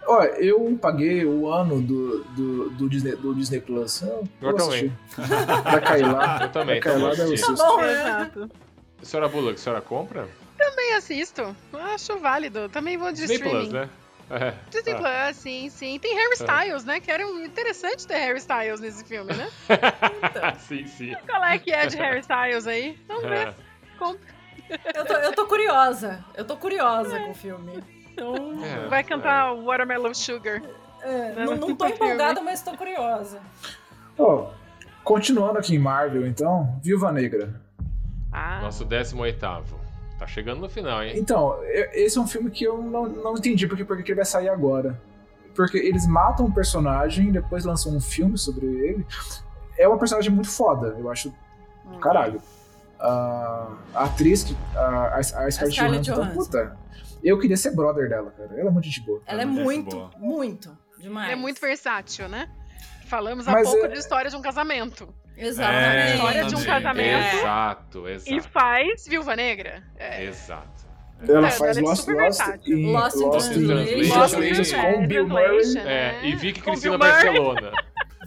ó, 0.07 0.23
eu 0.23 0.77
paguei 0.81 1.25
o 1.25 1.51
ano 1.51 1.81
do, 1.81 2.23
do, 2.23 2.69
do 2.71 2.89
Disney, 2.89 3.15
do 3.17 3.35
Disney 3.35 3.59
Plus. 3.59 4.01
Eu, 4.01 4.23
Eu 4.41 4.55
também. 4.55 4.91
Vai 5.63 5.81
cair 5.81 6.05
lá. 6.11 6.39
Eu 6.43 6.49
também, 6.49 6.79
Vai 6.79 6.93
cair 6.93 6.97
então 6.97 7.25
lá, 7.25 7.31
um 7.33 7.37
susto. 7.37 7.55
Bom, 7.55 7.81
né? 7.81 7.91
Exato. 7.91 8.49
Senhora 9.03 9.29
Bullock, 9.29 9.55
a 9.55 9.57
senhora 9.57 9.81
compra? 9.81 10.27
Também 10.57 10.93
assisto. 10.95 11.55
Acho 11.73 12.17
válido. 12.19 12.67
Também 12.69 12.97
vou 12.97 13.11
de 13.11 13.19
Disney 13.19 13.35
streaming. 13.35 13.59
Plus, 13.59 13.73
né? 13.73 13.89
É, 14.29 14.53
Disney 14.69 14.93
tá. 14.93 14.99
Plus, 15.25 15.37
sim, 15.37 15.69
sim. 15.69 15.99
Tem 15.99 16.13
Harry 16.15 16.33
Styles, 16.33 16.85
né? 16.85 16.99
Que 16.99 17.11
era 17.11 17.25
um 17.25 17.43
interessante 17.43 18.05
ter 18.07 18.17
Harry 18.17 18.37
Styles 18.37 18.79
nesse 18.79 19.03
filme, 19.05 19.33
né? 19.33 19.49
sim, 20.59 20.85
sim. 20.85 21.15
Qual 21.27 21.43
é 21.43 21.57
que 21.57 21.71
é 21.71 21.87
de 21.87 21.97
Harry 21.97 22.19
Styles 22.19 22.67
aí? 22.67 22.99
Vamos 23.07 23.23
ver. 23.23 23.47
É. 23.47 23.53
Compra. 23.97 24.39
Eu 24.93 25.05
tô, 25.05 25.13
eu 25.13 25.33
tô 25.33 25.47
curiosa. 25.47 26.23
Eu 26.35 26.45
tô 26.45 26.55
curiosa 26.55 27.19
com 27.19 27.31
o 27.31 27.35
filme. 27.35 27.83
Então, 28.11 28.35
É, 28.63 28.87
Vai 28.87 29.03
cantar 29.03 29.53
Watermelon 29.55 30.13
Sugar. 30.13 30.61
é, 31.01 31.31
Não, 31.33 31.45
não, 31.45 31.67
não 31.69 31.75
tô 31.75 31.87
empolgada, 31.87 32.39
mas 32.41 32.61
tô 32.61 32.71
curiosa. 32.77 33.41
Ó, 34.17 34.51
continuando 35.03 35.57
aqui 35.57 35.73
em 35.75 35.79
Marvel, 35.79 36.27
então, 36.27 36.79
Viúva 36.83 37.11
Negra. 37.11 37.59
Ah, 38.31 38.59
Nosso 38.61 38.85
18 38.85 39.39
Tá 39.39 39.61
chegando 40.29 40.61
no 40.61 40.69
final, 40.69 41.03
hein? 41.03 41.13
Então, 41.17 41.59
esse 41.93 42.17
é 42.17 42.21
um 42.21 42.27
filme 42.27 42.49
que 42.49 42.63
eu 42.63 42.81
não, 42.81 43.07
não 43.07 43.33
entendi 43.35 43.67
porque, 43.67 43.83
porque 43.83 44.03
que 44.03 44.11
ele 44.11 44.17
vai 44.17 44.25
sair 44.25 44.49
agora. 44.49 44.99
Porque 45.55 45.77
eles 45.77 46.07
matam 46.07 46.45
um 46.45 46.51
personagem 46.51 47.29
e 47.29 47.31
depois 47.31 47.65
lançam 47.65 47.95
um 47.95 47.99
filme 47.99 48.37
sobre 48.37 48.65
ele. 48.65 49.05
É 49.77 49.87
uma 49.87 49.97
personagem 49.97 50.31
muito 50.31 50.49
foda, 50.49 50.95
eu 50.97 51.09
acho. 51.09 51.33
do 51.85 51.99
Caralho. 51.99 52.41
Ah, 52.99 53.71
a 53.93 54.03
atriz, 54.05 54.43
que, 54.43 54.55
a, 54.75 54.79
a, 54.79 55.17
a 55.17 55.23
Scarlett 55.23 55.51
Scarlett 55.73 56.01
Johansson, 56.05 56.13
Johansson. 56.13 56.33
puta. 56.33 56.77
Eu 57.23 57.37
queria 57.39 57.57
ser 57.57 57.75
brother 57.75 58.07
dela, 58.07 58.31
cara. 58.31 58.49
Ela 58.57 58.69
é 58.69 58.71
muito 58.71 58.85
gente 58.85 59.01
boa. 59.01 59.21
Ela 59.25 59.41
é 59.41 59.45
muito 59.45 59.63
muito, 59.65 59.95
boa. 59.95 60.11
muito 60.17 60.77
demais. 60.97 61.31
é 61.31 61.35
muito 61.35 61.59
versátil, 61.59 62.29
né? 62.29 62.49
Falamos 63.07 63.47
há 63.47 63.51
Mas 63.51 63.69
pouco 63.69 63.85
é- 63.85 63.89
de 63.89 63.97
história 63.99 64.29
de 64.29 64.35
um 64.37 64.41
casamento. 64.41 65.13
Exatamente. 65.39 65.85
É, 66.11 66.15
História 66.15 66.43
de 66.45 66.55
um 66.55 66.63
casamento. 66.63 67.35
Exato, 67.37 68.07
E 68.09 68.11
exato. 68.13 68.49
faz 68.49 69.07
Viúva 69.07 69.35
Negra. 69.35 69.83
É. 69.97 70.23
Exato. 70.25 70.79
Ela 71.27 71.47
É, 71.47 71.51
faz 71.51 71.77
é 71.77 71.81
Lost, 71.81 72.01
super 72.01 72.15
Lost 72.15 72.39
em 72.65 72.85
Lost 72.93 73.15
in 73.17 73.25
Lost 73.25 73.51
in 73.51 73.67
Translation. 73.67 74.19
Lost 74.19 74.33
in 74.33 74.37
Translation. 74.39 74.59
Translation 74.63 74.81
com 74.93 75.07
Bill 75.07 75.27
Murray. 75.27 75.77
É, 75.85 76.19
e 76.25 76.35
Vicky 76.35 76.61
Cristina. 76.61 76.97
Barcelona. 76.97 77.71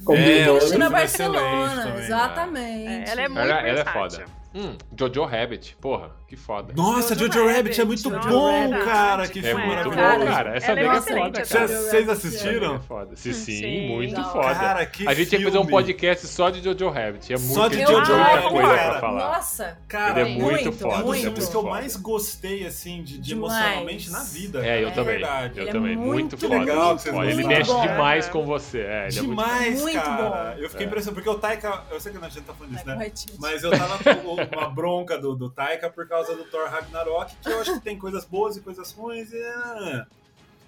com 0.04 0.14
É, 0.14 0.16
Bill 0.16 0.36
eu 0.46 0.52
Murray. 0.54 0.66
acho 0.66 0.78
na 0.78 0.86
que 0.86 0.92
vai 0.92 1.08
ser 1.08 1.28
Barcelona, 1.30 1.98
exatamente. 1.98 2.88
É, 2.88 3.12
ela 3.12 3.20
é 3.22 3.28
muito 3.28 3.40
Ela, 3.40 3.60
ela 3.68 3.80
é 3.80 3.84
foda. 3.84 4.24
Hum, 4.54 4.76
Jojo 4.98 5.24
Rabbit. 5.24 5.76
Porra, 5.80 6.10
que 6.32 6.36
foda. 6.36 6.72
Nossa, 6.74 7.14
Jojo 7.14 7.30
Jojo 7.30 7.46
Rabbit 7.46 7.78
é 7.78 7.82
Rabbit, 7.82 7.86
muito 7.86 8.02
Jojo 8.22 8.28
bom, 8.30 8.70
Rabbit. 8.70 8.84
cara. 8.86 9.28
Que 9.28 9.38
É 9.40 9.42
filme 9.42 9.62
bom, 9.62 9.68
maravilhoso. 9.68 10.26
cara. 10.32 10.56
Essa 10.56 10.72
é 10.72 10.72
é 10.72 11.00
foda, 11.02 11.40
a 11.42 11.46
cara. 11.46 11.68
Vocês 11.68 12.08
assistiram? 12.08 12.74
é 12.76 12.78
foda. 12.78 13.16
Sim, 13.16 13.32
sim, 13.34 13.52
Sim. 13.60 13.88
muito 13.88 14.14
Não. 14.18 14.32
foda. 14.32 14.54
Cara, 14.54 14.86
que 14.86 15.06
a 15.06 15.12
gente 15.12 15.32
ia 15.36 15.42
fazer 15.44 15.58
um 15.58 15.60
filme. 15.60 15.70
podcast 15.70 16.26
só 16.26 16.48
de 16.48 16.62
Jojo 16.64 16.88
Rabbit. 16.88 17.32
É 17.34 17.36
muito 17.36 17.52
Só 17.54 17.68
de 17.68 17.80
Jojo 17.80 17.92
muita 17.96 18.16
Rabbit, 18.16 18.48
coisa 18.48 18.68
cara. 18.76 18.90
pra 18.92 19.00
falar. 19.00 19.36
Nossa, 19.36 19.78
Cara, 19.86 20.20
Ele 20.22 20.30
é 20.30 20.32
muito, 20.38 20.50
muito, 20.64 20.72
foda. 20.72 20.94
um 20.94 20.96
dos 20.98 21.04
muito. 21.06 21.18
é 21.18 21.20
filmes 21.20 21.38
muito 21.38 21.50
que 21.50 21.56
eu 21.56 21.60
foda. 21.62 21.70
mais 21.74 21.96
gostei, 21.96 22.66
assim, 22.66 23.02
de, 23.02 23.18
de 23.18 23.32
emocionalmente 23.32 24.10
na 24.10 24.20
vida. 24.24 24.66
É, 24.66 24.82
eu 24.82 24.90
também. 24.92 25.18
verdade. 25.18 25.60
Eu 25.60 25.68
é 25.68 25.70
também. 25.72 25.96
Muito, 25.96 26.12
muito 26.12 26.38
foda. 26.38 26.58
legal 26.58 26.96
que 26.96 27.02
vocês 27.02 27.14
Ó, 27.14 27.24
Ele 27.24 27.44
mexe 27.44 27.70
bom. 27.70 27.82
demais 27.82 28.28
com 28.30 28.46
você. 28.46 28.80
É, 28.80 29.04
é 29.04 29.08
Demais, 29.08 29.80
Muito 29.82 30.00
cara. 30.00 30.54
bom. 30.56 30.62
Eu 30.62 30.70
fiquei 30.70 30.86
É. 30.86 30.88
impressionado, 30.88 31.14
porque 31.22 31.28
o 31.28 31.38
Taika. 31.38 31.82
Eu 31.90 32.00
sei 32.00 32.10
que 32.10 32.18
a 32.18 32.28
gente 32.28 32.40
tá 32.42 32.54
falando 32.54 32.72
disso, 32.72 32.86
né? 32.86 33.10
Mas 33.38 33.62
eu 33.62 33.70
tava 33.70 33.98
com 34.14 34.34
uma 34.56 34.68
bronca 34.70 35.18
do, 35.18 35.34
do 35.34 35.50
Taika 35.50 35.90
por 35.90 36.08
causa 36.08 36.21
do 36.28 36.44
Thor 36.44 36.68
Ragnarok, 36.68 37.34
que 37.42 37.48
eu 37.48 37.60
acho 37.60 37.74
que 37.74 37.80
tem 37.80 37.98
coisas 37.98 38.24
boas 38.24 38.56
e 38.56 38.60
coisas 38.60 38.92
ruins. 38.92 39.32
E... 39.32 39.42
ah. 39.42 40.06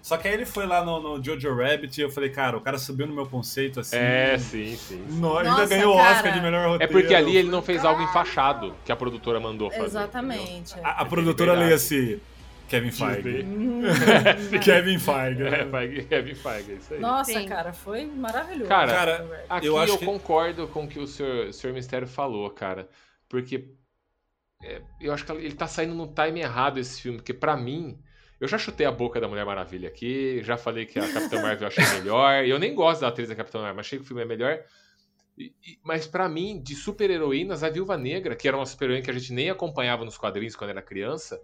Só 0.02 0.18
que 0.18 0.28
aí 0.28 0.34
ele 0.34 0.44
foi 0.44 0.66
lá 0.66 0.84
no, 0.84 1.00
no 1.00 1.24
Jojo 1.24 1.54
Rabbit 1.56 1.98
e 1.98 2.04
eu 2.04 2.10
falei, 2.10 2.28
cara, 2.28 2.58
o 2.58 2.60
cara 2.60 2.76
subiu 2.76 3.06
no 3.06 3.14
meu 3.14 3.26
conceito 3.26 3.80
assim. 3.80 3.96
É, 3.96 4.36
sim, 4.38 4.76
sim. 4.76 5.02
No, 5.08 5.38
ainda 5.38 5.50
Nossa, 5.52 5.66
ganhou 5.66 5.94
o. 5.94 5.98
Oscar 5.98 6.30
de 6.32 6.40
melhor 6.42 6.64
É 6.64 6.68
roteiro. 6.68 6.92
porque 6.92 7.14
ali 7.14 7.36
ele 7.36 7.48
não 7.48 7.62
fez 7.62 7.82
algo 7.84 8.02
enfaixado 8.02 8.74
que 8.84 8.92
a 8.92 8.96
produtora 8.96 9.40
mandou 9.40 9.70
fazer. 9.70 9.84
Exatamente. 9.86 10.74
A, 10.82 11.00
a 11.00 11.04
produtora 11.06 11.54
leia 11.54 11.74
assim: 11.76 12.20
Kevin 12.68 12.90
Feige. 12.90 13.46
Kevin 14.62 14.98
Feige. 14.98 15.42
né? 15.42 15.60
É, 15.60 15.66
Feige- 15.70 16.02
Kevin 16.04 16.34
Feige, 16.34 16.72
é 16.72 16.74
isso 16.74 16.94
aí. 16.94 17.00
Nossa, 17.00 17.32
Sim. 17.32 17.46
cara, 17.48 17.72
foi 17.72 18.04
maravilhoso. 18.06 18.68
Cara, 18.68 18.92
Cara, 18.92 19.44
Aqui 19.48 19.66
Eu 19.66 19.72
eu, 19.74 19.78
acho 19.78 19.98
que- 19.98 20.04
concordo 20.04 20.68
com 20.68 20.84
o 20.84 20.88
que 20.88 20.98
o 20.98 21.06
senhor, 21.06 21.46
o 21.46 21.52
senhor 21.52 21.72
Mistério 21.72 22.06
falou, 22.06 22.50
cara. 22.50 22.88
Porque 23.28 23.68
é, 24.62 24.80
eu 25.00 25.12
acho 25.12 25.24
que 25.24 25.32
ele 25.32 25.54
tá 25.54 25.66
saindo 25.66 25.94
no 25.94 26.06
time 26.06 26.40
errado 26.40 26.78
esse 26.78 27.00
filme. 27.00 27.18
Porque 27.18 27.34
pra 27.34 27.56
mim, 27.56 27.98
eu 28.40 28.48
já 28.48 28.58
chutei 28.58 28.86
a 28.86 28.92
boca 28.92 29.20
da 29.20 29.28
Mulher 29.28 29.44
Maravilha 29.44 29.88
aqui, 29.88 30.42
já 30.42 30.56
falei 30.56 30.86
que 30.86 30.98
a 30.98 31.12
Capitã 31.12 31.40
Marvel 31.42 31.60
eu 31.62 31.66
achei 31.68 31.86
melhor. 31.98 32.44
Eu 32.44 32.58
nem 32.58 32.74
gosto 32.74 33.00
da 33.02 33.08
atriz 33.08 33.28
da 33.28 33.34
Capitã 33.34 33.58
Marvel, 33.58 33.76
mas 33.76 33.86
achei 33.86 33.98
que 33.98 34.04
o 34.04 34.06
filme 34.06 34.22
é 34.22 34.26
melhor. 34.26 34.58
E- 35.36 35.52
e- 35.66 35.78
mas 35.82 36.06
pra 36.06 36.28
mim, 36.28 36.60
de 36.62 36.74
super-heroínas, 36.76 37.62
a 37.64 37.68
Viúva 37.68 37.96
Negra, 37.96 38.36
que 38.36 38.46
era 38.46 38.56
uma 38.56 38.66
super-heroína 38.66 39.04
que 39.04 39.10
a 39.10 39.14
gente 39.14 39.32
nem 39.32 39.50
acompanhava 39.50 40.04
nos 40.04 40.16
quadrinhos 40.16 40.54
quando 40.54 40.70
era 40.70 40.80
criança, 40.82 41.40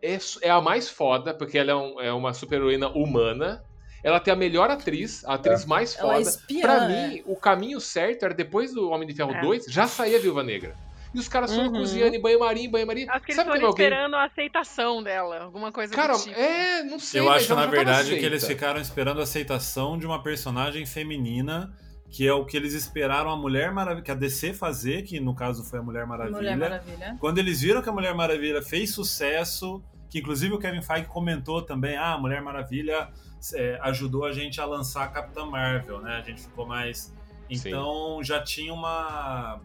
é, 0.00 0.16
é 0.42 0.50
a 0.50 0.60
mais 0.60 0.88
foda, 0.88 1.34
porque 1.34 1.58
ela 1.58 1.72
é, 1.72 1.74
um- 1.74 2.00
é 2.00 2.12
uma 2.12 2.32
super-heroína 2.32 2.88
humana. 2.88 3.64
ela 4.04 4.20
tem 4.20 4.32
a 4.32 4.36
melhor 4.36 4.70
atriz, 4.70 5.24
a 5.24 5.34
atriz 5.34 5.64
É. 5.64 5.66
mais 5.66 5.98
Ela 5.98 6.12
é 6.12 6.16
foda. 6.18 6.28
espiã, 6.30 6.60
pra 6.60 6.88
mim, 6.88 7.22
o 7.26 7.34
caminho 7.34 7.80
certo 7.80 8.24
era 8.24 8.32
depois 8.32 8.72
do 8.72 8.88
Homem 8.90 9.08
de 9.08 9.12
Ferro 9.14 9.32
É. 9.34 9.40
2, 9.40 9.64
já 9.64 9.88
saía 9.88 10.16
a 10.18 10.20
Viúva 10.20 10.44
Negra. 10.44 10.76
E 11.16 11.18
os 11.18 11.28
caras 11.28 11.50
foram 11.50 11.68
Uhum. 11.68 11.78
cozinhando 11.80 12.14
em 12.14 12.20
banho-maria, 12.20 12.64
em 12.64 12.70
banho-maria. 12.70 13.06
Acho 13.10 13.24
que 13.24 13.32
eles 13.32 13.42
foram 13.42 13.54
alguém... 13.66 13.70
esperando 13.70 14.16
a 14.16 14.24
aceitação 14.24 15.02
dela, 15.02 15.44
alguma 15.44 15.72
coisa 15.72 15.94
Cara, 15.94 16.12
do 16.12 16.22
tipo. 16.22 16.38
é, 16.38 16.82
não 16.82 16.98
sei. 16.98 17.20
Eu 17.22 17.30
acho, 17.30 17.54
na 17.54 17.64
verdade, 17.64 18.18
que 18.18 18.24
eles 18.24 18.46
ficaram 18.46 18.78
esperando 18.78 19.20
a 19.20 19.22
aceitação 19.22 19.96
de 19.98 20.04
uma 20.06 20.22
personagem 20.22 20.84
feminina, 20.84 21.72
que 22.10 22.28
é 22.28 22.34
o 22.34 22.44
que 22.44 22.54
eles 22.54 22.74
esperaram 22.74 23.30
a 23.30 23.36
Mulher 23.36 23.72
Maravilha, 23.72 24.02
que 24.04 24.10
a 24.10 24.14
DC 24.14 24.52
fazer, 24.52 25.04
que 25.04 25.18
no 25.18 25.34
caso 25.34 25.64
foi 25.64 25.78
a 25.78 25.82
Mulher 25.82 26.06
Maravilha. 26.06 26.36
Mulher 26.36 26.56
Maravilha. 26.58 27.16
Quando 27.18 27.38
eles 27.38 27.62
viram 27.62 27.80
que 27.80 27.88
a 27.88 27.92
Mulher 27.92 28.14
Maravilha 28.14 28.60
fez 28.60 28.90
sucesso, 28.92 29.82
que 30.10 30.18
inclusive 30.18 30.52
o 30.54 30.58
Kevin 30.58 30.82
Feige 30.82 31.06
comentou 31.06 31.62
também, 31.62 31.96
ah, 31.96 32.12
a 32.12 32.18
Mulher 32.18 32.42
Maravilha 32.42 33.08
é, 33.54 33.78
ajudou 33.84 34.26
a 34.26 34.32
gente 34.32 34.60
a 34.60 34.66
lançar 34.66 35.04
a 35.04 35.08
Capitã 35.08 35.46
Marvel, 35.46 35.98
né? 36.02 36.18
A 36.18 36.20
gente 36.20 36.42
ficou 36.42 36.66
mais... 36.66 37.10
Então 37.48 38.18
já 38.22 38.42
tinha 38.42 38.74
uma... 38.74 39.60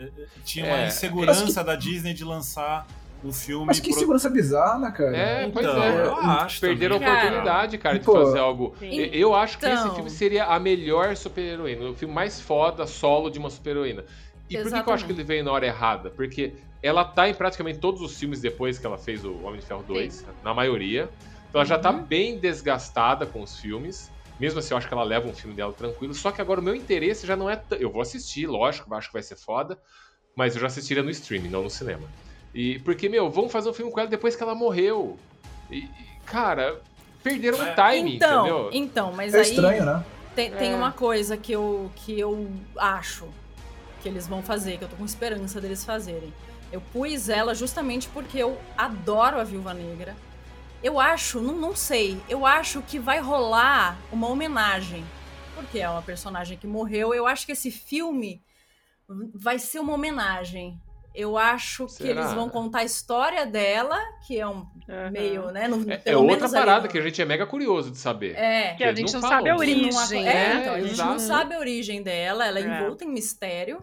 eh, 0.00 0.26
Tinha 0.44 0.66
uma 0.66 0.78
É, 0.80 0.86
insegurança 0.88 1.62
da 1.64 1.74
Disney 1.76 2.14
de 2.14 2.24
lançar 2.24 2.86
um 3.22 3.32
filme... 3.32 3.66
Mas 3.66 3.80
que 3.80 3.90
pro- 3.90 3.98
segurança 3.98 4.30
bizarra, 4.30 4.78
né, 4.78 4.90
cara? 4.90 5.16
É, 5.16 5.48
pois 5.50 5.66
Então, 5.66 5.82
é. 5.82 6.06
eu 6.06 6.14
acho 6.16 6.60
Perderam 6.60 6.96
a 6.96 6.98
também. 6.98 7.14
oportunidade, 7.14 7.78
cara, 7.78 7.98
de 7.98 8.04
Pô, 8.04 8.12
fazer 8.24 8.38
algo. 8.38 8.74
Sim. 8.78 8.88
E- 8.90 9.20
Eu 9.20 9.34
acho 9.34 9.58
que 9.58 9.66
esse 9.66 9.82
Então. 9.82 9.94
filme 9.94 10.10
seria 10.10 10.46
a 10.46 10.58
melhor 10.58 11.14
super-heroína, 11.16 11.90
o 11.90 11.94
filme 11.94 12.14
mais 12.14 12.40
foda 12.40 12.86
solo 12.86 13.28
de 13.30 13.38
uma 13.38 13.50
super-heroína. 13.50 14.04
E 14.48 14.56
por 14.56 14.72
que, 14.72 14.82
que 14.82 14.88
eu 14.88 14.92
acho 14.94 15.04
que 15.06 15.12
ele 15.12 15.22
veio 15.22 15.44
na 15.44 15.52
hora 15.52 15.66
errada? 15.66 16.10
Porque 16.10 16.54
ela 16.82 17.04
tá 17.04 17.28
em 17.28 17.34
praticamente 17.34 17.78
todos 17.78 18.00
os 18.00 18.18
filmes 18.18 18.40
depois 18.40 18.78
que 18.78 18.86
ela 18.86 18.96
fez 18.98 19.24
o 19.24 19.34
Homem 19.44 19.60
de 19.60 19.66
Ferro 19.66 19.84
2, 19.86 20.24
na 20.42 20.52
maioria. 20.54 21.08
Então 21.48 21.60
ela 21.60 21.64
já 21.68 21.78
tá 21.78 21.92
bem 21.92 22.38
desgastada 22.38 23.26
com 23.26 23.42
os 23.42 23.58
filmes. 23.60 24.10
Mesmo 24.40 24.58
assim, 24.58 24.72
eu 24.72 24.78
acho 24.78 24.88
que 24.88 24.94
ela 24.94 25.04
leva 25.04 25.28
um 25.28 25.34
filme 25.34 25.54
dela 25.54 25.72
tranquilo. 25.72 26.14
Só 26.14 26.32
que 26.32 26.40
agora 26.40 26.60
o 26.60 26.62
meu 26.64 26.74
interesse 26.74 27.26
já 27.26 27.36
não 27.36 27.48
é. 27.50 27.56
t- 27.56 27.76
Eu 27.78 27.90
vou 27.90 28.00
assistir, 28.00 28.46
lógico, 28.46 28.92
acho 28.94 29.08
que 29.08 29.12
vai 29.12 29.22
ser 29.22 29.36
foda. 29.36 29.78
Mas 30.34 30.54
eu 30.54 30.60
já 30.60 30.66
assistiria 30.68 31.02
no 31.02 31.10
streaming, 31.10 31.48
não 31.50 31.62
no 31.62 31.70
cinema. 31.70 32.08
E 32.54 32.78
porque, 32.80 33.08
meu, 33.08 33.30
vamos 33.30 33.52
fazer 33.52 33.68
um 33.68 33.74
filme 33.74 33.92
com 33.92 34.00
ela 34.00 34.08
depois 34.08 34.34
que 34.34 34.42
ela 34.42 34.54
morreu. 34.54 35.18
E, 35.70 35.78
e, 35.80 35.90
cara, 36.24 36.80
perderam 37.22 37.58
o 37.60 37.74
timing, 37.74 38.16
então, 38.16 38.40
entendeu? 38.46 38.70
então, 38.72 39.12
mas 39.12 39.34
É 39.34 39.40
aí 39.40 39.50
estranho, 39.50 39.84
né? 39.84 40.04
tem, 40.34 40.50
tem 40.52 40.72
É. 40.72 40.74
uma 40.74 40.90
coisa 40.90 41.36
que 41.36 41.52
eu, 41.52 41.90
que 41.94 42.18
eu 42.18 42.50
acho 42.76 43.26
que 44.02 44.08
eles 44.08 44.26
vão 44.26 44.42
fazer, 44.42 44.78
que 44.78 44.84
eu 44.84 44.88
tô 44.88 44.96
com 44.96 45.04
esperança 45.04 45.60
deles 45.60 45.84
fazerem. 45.84 46.32
Eu 46.72 46.80
pus 46.92 47.28
ela 47.28 47.54
justamente 47.54 48.08
porque 48.08 48.38
eu 48.38 48.56
adoro 48.78 49.38
a 49.38 49.44
Viúva 49.44 49.74
Negra. 49.74 50.16
Eu 50.82 50.98
acho, 50.98 51.40
não, 51.40 51.54
não 51.54 51.76
sei, 51.76 52.18
eu 52.28 52.46
acho 52.46 52.80
que 52.82 52.98
vai 52.98 53.20
rolar 53.20 53.98
uma 54.10 54.28
homenagem. 54.28 55.04
Porque 55.54 55.78
é 55.78 55.88
uma 55.90 56.00
personagem 56.02 56.56
que 56.56 56.66
morreu. 56.66 57.12
Eu 57.12 57.26
acho 57.26 57.44
que 57.44 57.52
esse 57.52 57.70
filme 57.70 58.42
vai 59.34 59.58
ser 59.58 59.78
uma 59.80 59.92
homenagem. 59.92 60.80
Eu 61.14 61.36
acho 61.36 61.86
que 61.86 61.92
Será? 61.94 62.20
eles 62.22 62.32
vão 62.32 62.48
contar 62.48 62.78
a 62.78 62.84
história 62.84 63.44
dela, 63.44 63.98
que 64.26 64.38
é 64.38 64.46
um 64.46 64.64
Aham. 64.88 65.10
meio, 65.10 65.50
né? 65.50 65.66
no- 65.68 65.90
É, 65.90 66.00
é 66.06 66.16
outra 66.16 66.48
parada 66.48 66.82
no- 66.86 66.88
que 66.88 66.96
a 66.96 67.02
gente 67.02 67.20
é 67.20 67.24
mega 67.24 67.44
curioso 67.46 67.90
de 67.90 67.98
saber. 67.98 68.36
É. 68.36 68.74
Que 68.74 68.84
a 68.84 68.94
gente 68.94 69.12
não 69.12 69.20
falam 69.20 69.36
sabe 69.38 69.50
a 69.50 69.56
origem, 69.56 69.88
Que 69.90 69.94
não 69.94 70.22
né? 70.22 70.28
É, 70.56 70.60
então, 70.60 70.74
a 70.74 70.80
gente 70.80 70.96
não 70.98 71.14
exato. 71.16 71.20
sabe 71.20 71.54
a 71.56 71.58
origem 71.58 72.02
dela, 72.02 72.46
ela 72.46 72.58
é 72.60 72.62
É. 72.62 72.80
envolta 72.82 73.04
em 73.04 73.08
mistério. 73.08 73.82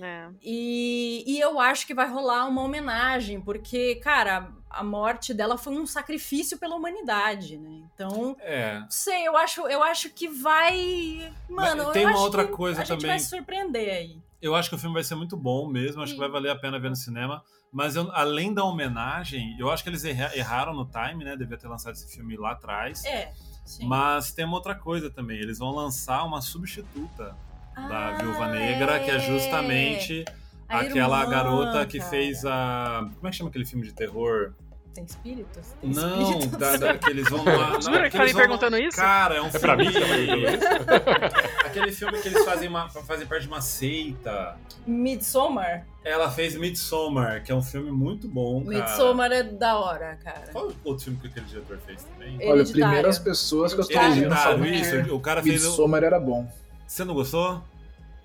É. 0.00 0.26
E, 0.42 1.24
e 1.26 1.40
eu 1.40 1.60
acho 1.60 1.86
que 1.86 1.94
vai 1.94 2.08
rolar 2.08 2.46
uma 2.46 2.62
homenagem, 2.62 3.40
porque, 3.40 3.94
cara, 3.96 4.50
a 4.70 4.84
morte 4.84 5.34
dela 5.34 5.58
foi 5.58 5.76
um 5.76 5.86
sacrifício 5.86 6.56
pela 6.58 6.76
humanidade, 6.76 7.56
né? 7.58 7.82
Então, 7.94 8.36
É. 8.40 8.78
não 8.78 8.90
sei, 8.90 9.26
eu 9.26 9.36
acho, 9.36 9.62
eu 9.68 9.82
acho 9.82 10.10
que 10.10 10.28
vai. 10.28 11.32
Mano, 11.48 11.84
Mas 11.84 11.92
tem 11.92 12.02
eu 12.02 12.08
uma 12.08 12.14
acho 12.14 12.22
outra 12.24 12.44
que 12.46 12.52
coisa 12.52 12.80
a 12.80 12.84
gente 12.84 12.96
também. 12.96 13.10
vai 13.10 13.18
se 13.18 13.28
surpreender 13.28 13.92
aí. 13.92 14.16
Eu 14.40 14.54
acho 14.54 14.70
que 14.70 14.76
o 14.76 14.78
filme 14.78 14.94
vai 14.94 15.04
ser 15.04 15.16
muito 15.16 15.36
bom 15.36 15.68
mesmo, 15.68 16.00
acho 16.02 16.14
que 16.14 16.18
vai 16.18 16.28
valer 16.30 16.50
a 16.50 16.56
pena 16.56 16.78
ver 16.78 16.88
no 16.88 16.96
cinema. 16.96 17.42
Mas 17.72 17.94
eu- 17.94 18.10
além 18.12 18.52
da 18.54 18.64
homenagem, 18.64 19.54
eu 19.58 19.70
acho 19.70 19.82
que 19.82 19.90
eles 19.90 20.04
erra- 20.04 20.34
erraram 20.34 20.72
no 20.74 20.84
time, 20.86 21.24
né? 21.24 21.36
Devia 21.36 21.56
ter 21.58 21.68
lançado 21.68 21.92
esse 21.92 22.08
filme 22.14 22.36
lá 22.36 22.52
atrás. 22.52 23.04
É. 23.04 23.32
Sim. 23.64 23.86
Mas 23.86 24.32
tem 24.32 24.44
uma 24.44 24.56
outra 24.56 24.74
coisa 24.74 25.10
também. 25.10 25.38
Eles 25.38 25.58
vão 25.58 25.70
lançar 25.70 26.24
uma 26.24 26.40
substituta 26.40 27.36
da 27.76 28.08
Ah, 28.08 28.12
Viúva 28.18 28.48
Negra, 28.48 28.98
que 28.98 29.10
é 29.10 29.18
justamente 29.20 30.24
A 30.70 30.80
aquela 30.80 31.20
irmã, 31.22 31.30
garota 31.30 31.86
que 31.86 31.98
cara. 31.98 32.10
fez 32.10 32.44
a. 32.44 33.08
Como 33.16 33.26
é 33.26 33.30
que 33.30 33.36
chama 33.36 33.50
aquele 33.50 33.64
filme 33.66 33.84
de 33.86 33.92
terror? 33.92 34.52
Tem 34.94 35.04
espíritos? 35.04 35.68
Tem 35.80 35.90
Não, 35.90 36.22
espíritos? 36.22 36.58
da, 36.58 36.76
da, 36.76 36.98
que 36.98 37.10
eles 37.10 37.28
vão 37.30 37.44
lá. 37.44 37.74
não, 37.74 37.80
Jura 37.80 38.02
que 38.04 38.10
que 38.10 38.16
tá 38.18 38.24
me 38.24 38.34
perguntando 38.34 38.76
isso? 38.76 38.96
Cara, 38.96 39.36
é 39.36 39.40
um 39.40 39.46
É 39.46 39.58
pra 39.58 39.76
mim 39.76 39.88
filme. 39.88 40.04
que 40.50 40.58
tá 40.58 40.90
perguntando 40.90 41.50
Aquele 41.64 41.92
filme 41.92 42.18
que 42.20 42.26
eles 42.28 42.44
fazem, 42.44 42.68
uma, 42.68 42.88
fazem 42.90 43.24
parte 43.26 43.42
de 43.42 43.48
uma 43.48 43.60
seita. 43.60 44.56
Midsommar? 44.84 45.86
Ela 46.04 46.28
fez 46.28 46.56
Midsommar, 46.56 47.44
que 47.44 47.52
é 47.52 47.54
um 47.54 47.62
filme 47.62 47.90
muito 47.92 48.26
bom, 48.26 48.64
cara. 48.64 48.78
Midsommar 48.78 49.30
é 49.30 49.42
da 49.44 49.78
hora, 49.78 50.18
cara. 50.24 50.48
Qual 50.50 50.66
o 50.68 50.74
outro 50.82 51.04
filme 51.04 51.20
que 51.20 51.28
aquele 51.28 51.46
diretor 51.46 51.78
fez 51.86 52.02
também? 52.02 52.36
Olha, 52.50 52.64
primeiras 52.64 53.18
pessoas 53.18 53.72
que 53.72 53.80
eu 53.80 53.86
tô 53.86 53.96
ouvindo 53.98 54.66
isso. 54.74 55.14
O 55.14 55.20
cara 55.20 55.40
fez 55.40 55.64
o... 55.64 55.68
Midsommar 55.68 56.02
era 56.02 56.18
bom. 56.18 56.50
Você 56.84 57.04
não 57.04 57.14
gostou? 57.14 57.62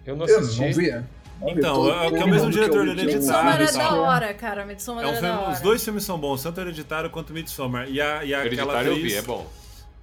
Eu 0.03 0.15
não 0.15 0.25
Eu 0.25 0.39
assisti. 0.39 0.61
não 0.61 0.73
vi. 0.73 0.91
Não 0.91 1.01
vi. 1.01 1.05
Então, 1.41 1.87
é 1.89 2.07
o 2.07 2.11
que 2.13 2.19
é 2.19 2.23
o 2.23 2.27
mesmo 2.29 2.49
diretor 2.49 2.85
do 2.85 2.91
eu- 2.91 3.05
Midsommar 3.05 3.47
é 3.59 3.63
Hereditário, 3.63 3.89
da 3.95 4.01
hora, 4.01 4.33
cara. 4.33 4.65
Midsommar 4.65 5.03
É 5.03 5.07
um 5.07 5.11
é, 5.11 5.13
filme, 5.15 5.27
da 5.29 5.39
hora. 5.41 5.51
os 5.51 5.59
dois 5.59 5.83
filmes 5.83 6.03
são 6.03 6.17
bons, 6.17 6.41
tanto 6.43 6.59
Hereditário 6.61 7.09
quanto 7.09 7.33
Midsommar. 7.33 7.89
E, 7.89 8.01
a, 8.01 8.23
e 8.23 8.33
aquela 8.33 8.45
Hereditário 8.45 8.87
eu 8.87 8.93
atriz, 8.95 9.13
vi, 9.13 9.17
é 9.19 9.21
bom. 9.21 9.45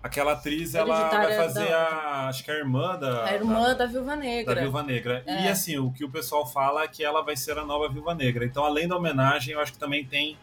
aquela 0.03 0.33
atriz, 0.33 0.75
ela 0.75 0.95
Hereditário 0.95 1.29
vai 1.29 1.33
é 1.33 1.43
fazer 1.43 1.69
da 1.69 1.79
a, 1.79 2.29
acho 2.29 2.45
que 2.45 2.51
é 2.51 2.55
a 2.55 2.59
irmã 2.59 2.99
da, 2.99 3.25
A 3.25 3.35
irmã 3.35 3.75
da 3.75 3.87
Viúva 3.87 4.11
da, 4.11 4.17
Negra. 4.17 4.55
da 4.55 4.61
Viúva 4.61 4.83
Negra. 4.83 5.23
É. 5.27 5.45
E 5.45 5.49
assim, 5.49 5.79
o 5.79 5.91
que 5.91 6.05
o 6.05 6.11
pessoal 6.11 6.47
fala 6.47 6.83
é 6.85 6.89
que 6.89 7.03
ela 7.05 7.23
vai 7.23 7.37
ser 7.37 7.59
a 7.59 7.65
nova 7.65 7.89
Viúva 7.89 8.15
Negra. 8.15 8.45
Então, 8.45 8.65
além 8.65 8.87
da 8.87 8.97
homenagem, 8.97 9.55
eu 9.55 9.61
acho 9.61 9.73
que 9.73 9.79
também 9.79 10.05
tem 10.05 10.37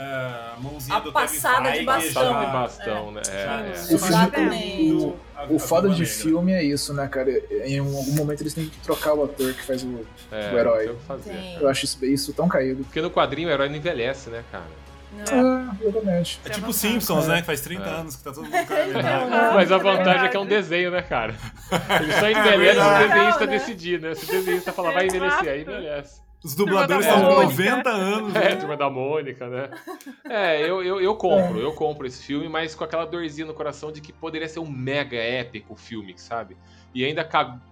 a 0.00 0.56
mãozinha 0.60 0.96
A 0.96 1.00
do 1.00 1.12
passada 1.12 1.70
de 1.72 1.84
Kevin 1.84 1.90
Feige 2.00 2.14
bastão. 2.14 2.32
Passado 2.32 2.46
de 2.46 2.52
bastão, 2.52 3.10
né? 3.12 3.22
já- 3.24 3.32
É, 3.32 3.68
é. 3.68 3.94
O 3.94 3.98
filme- 3.98 4.92
o- 4.92 5.28
O 5.50 5.56
a 5.56 5.58
foda 5.60 5.88
de 5.90 6.04
filme 6.06 6.52
é 6.52 6.62
isso, 6.62 6.92
né, 6.94 7.06
cara? 7.08 7.30
Em 7.64 7.78
algum 7.78 8.12
momento 8.12 8.40
eles 8.42 8.54
têm 8.54 8.68
que 8.68 8.78
trocar 8.80 9.14
o 9.14 9.24
ator 9.24 9.52
que 9.54 9.62
faz 9.62 9.82
o, 9.82 10.04
É, 10.32 10.52
o 10.52 10.58
herói. 10.58 10.88
o. 10.90 11.60
Eu 11.60 11.68
acho 11.68 11.84
isso, 11.84 12.04
isso 12.04 12.32
tão 12.32 12.48
caído. 12.48 12.84
Porque 12.84 13.00
no 13.00 13.10
quadrinho 13.10 13.48
o 13.48 13.52
herói 13.52 13.68
não 13.68 13.76
envelhece, 13.76 14.30
né, 14.30 14.42
cara? 14.52 14.64
Não. 15.10 15.68
Ah, 15.70 15.74
exatamente. 15.80 16.40
É 16.44 16.50
tipo 16.50 16.72
Simpsons, 16.72 17.24
É. 17.24 17.28
né? 17.28 17.40
Que 17.40 17.46
faz 17.46 17.60
30 17.62 17.88
É. 17.88 17.92
anos 17.94 18.14
que 18.16 18.22
tá 18.22 18.30
todo 18.32 18.44
mundo 18.44 18.66
com 18.66 18.74
a 18.74 18.86
idade. 18.86 19.54
Mas 19.54 19.72
a 19.72 19.78
vantagem 19.78 20.26
é 20.26 20.28
que 20.28 20.36
é 20.36 20.40
um 20.40 20.46
desenho, 20.46 20.90
né, 20.90 21.02
cara? 21.02 21.34
Ele 22.00 22.12
só 22.12 22.28
envelhece 22.30 22.78
se 22.80 22.86
o 23.04 23.08
desenhista 23.08 23.46
né? 23.46 23.52
decidir, 23.58 24.00
né? 24.00 24.14
Se 24.14 24.24
o 24.24 24.28
desenhista 24.28 24.72
falar 24.72 24.92
vai 24.92 25.06
envelhecer, 25.06 25.48
aí 25.48 25.62
envelhece. 25.62 26.20
Os 26.42 26.54
dubladores 26.54 27.04
estão 27.04 27.20
com 27.20 27.34
Mônica. 27.34 27.50
90 27.50 27.90
anos. 27.90 28.34
É, 28.36 28.50
né? 28.50 28.56
turma 28.56 28.76
da 28.76 28.88
Mônica, 28.88 29.48
né? 29.48 29.70
É, 30.28 30.62
eu, 30.62 30.82
eu, 30.82 31.00
eu 31.00 31.16
compro, 31.16 31.58
eu 31.58 31.72
compro 31.72 32.06
esse 32.06 32.22
filme, 32.22 32.48
mas 32.48 32.74
com 32.74 32.84
aquela 32.84 33.04
dorzinha 33.04 33.46
no 33.46 33.54
coração 33.54 33.90
de 33.90 34.00
que 34.00 34.12
poderia 34.12 34.48
ser 34.48 34.60
um 34.60 34.70
mega 34.70 35.16
épico 35.16 35.74
filme, 35.74 36.14
sabe? 36.16 36.56
E 36.94 37.04
ainda 37.04 37.28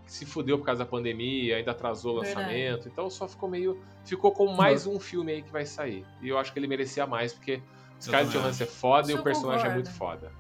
se 0.07 0.27
fudeu 0.27 0.59
por 0.59 0.65
causa 0.65 0.85
da 0.85 0.91
pandemia, 0.91 1.57
ainda 1.57 1.71
atrasou 1.71 2.19
o 2.19 2.21
Verdade. 2.23 2.47
lançamento, 2.47 2.89
então 2.89 3.09
só 3.11 3.29
ficou 3.29 3.49
meio. 3.49 3.81
Ficou 4.05 4.33
com 4.33 4.49
mais 4.49 4.87
um 4.87 4.99
filme 4.99 5.33
aí 5.33 5.43
que 5.43 5.53
vai 5.53 5.65
sair. 5.67 6.05
E 6.21 6.29
eu 6.29 6.39
acho 6.39 6.53
que 6.53 6.59
ele 6.59 6.67
merecia 6.67 7.07
mais, 7.07 7.33
porque 7.33 7.61
Scarlett 8.01 8.37
Johansson 8.37 8.65
é 8.65 8.67
foda 8.67 9.09
e 9.09 9.11
Isso 9.11 9.17
o 9.17 9.21
eu 9.21 9.25
personagem 9.25 9.67
é 9.67 9.75
concordo. 9.75 9.75
muito 9.75 9.91
foda. 9.93 10.33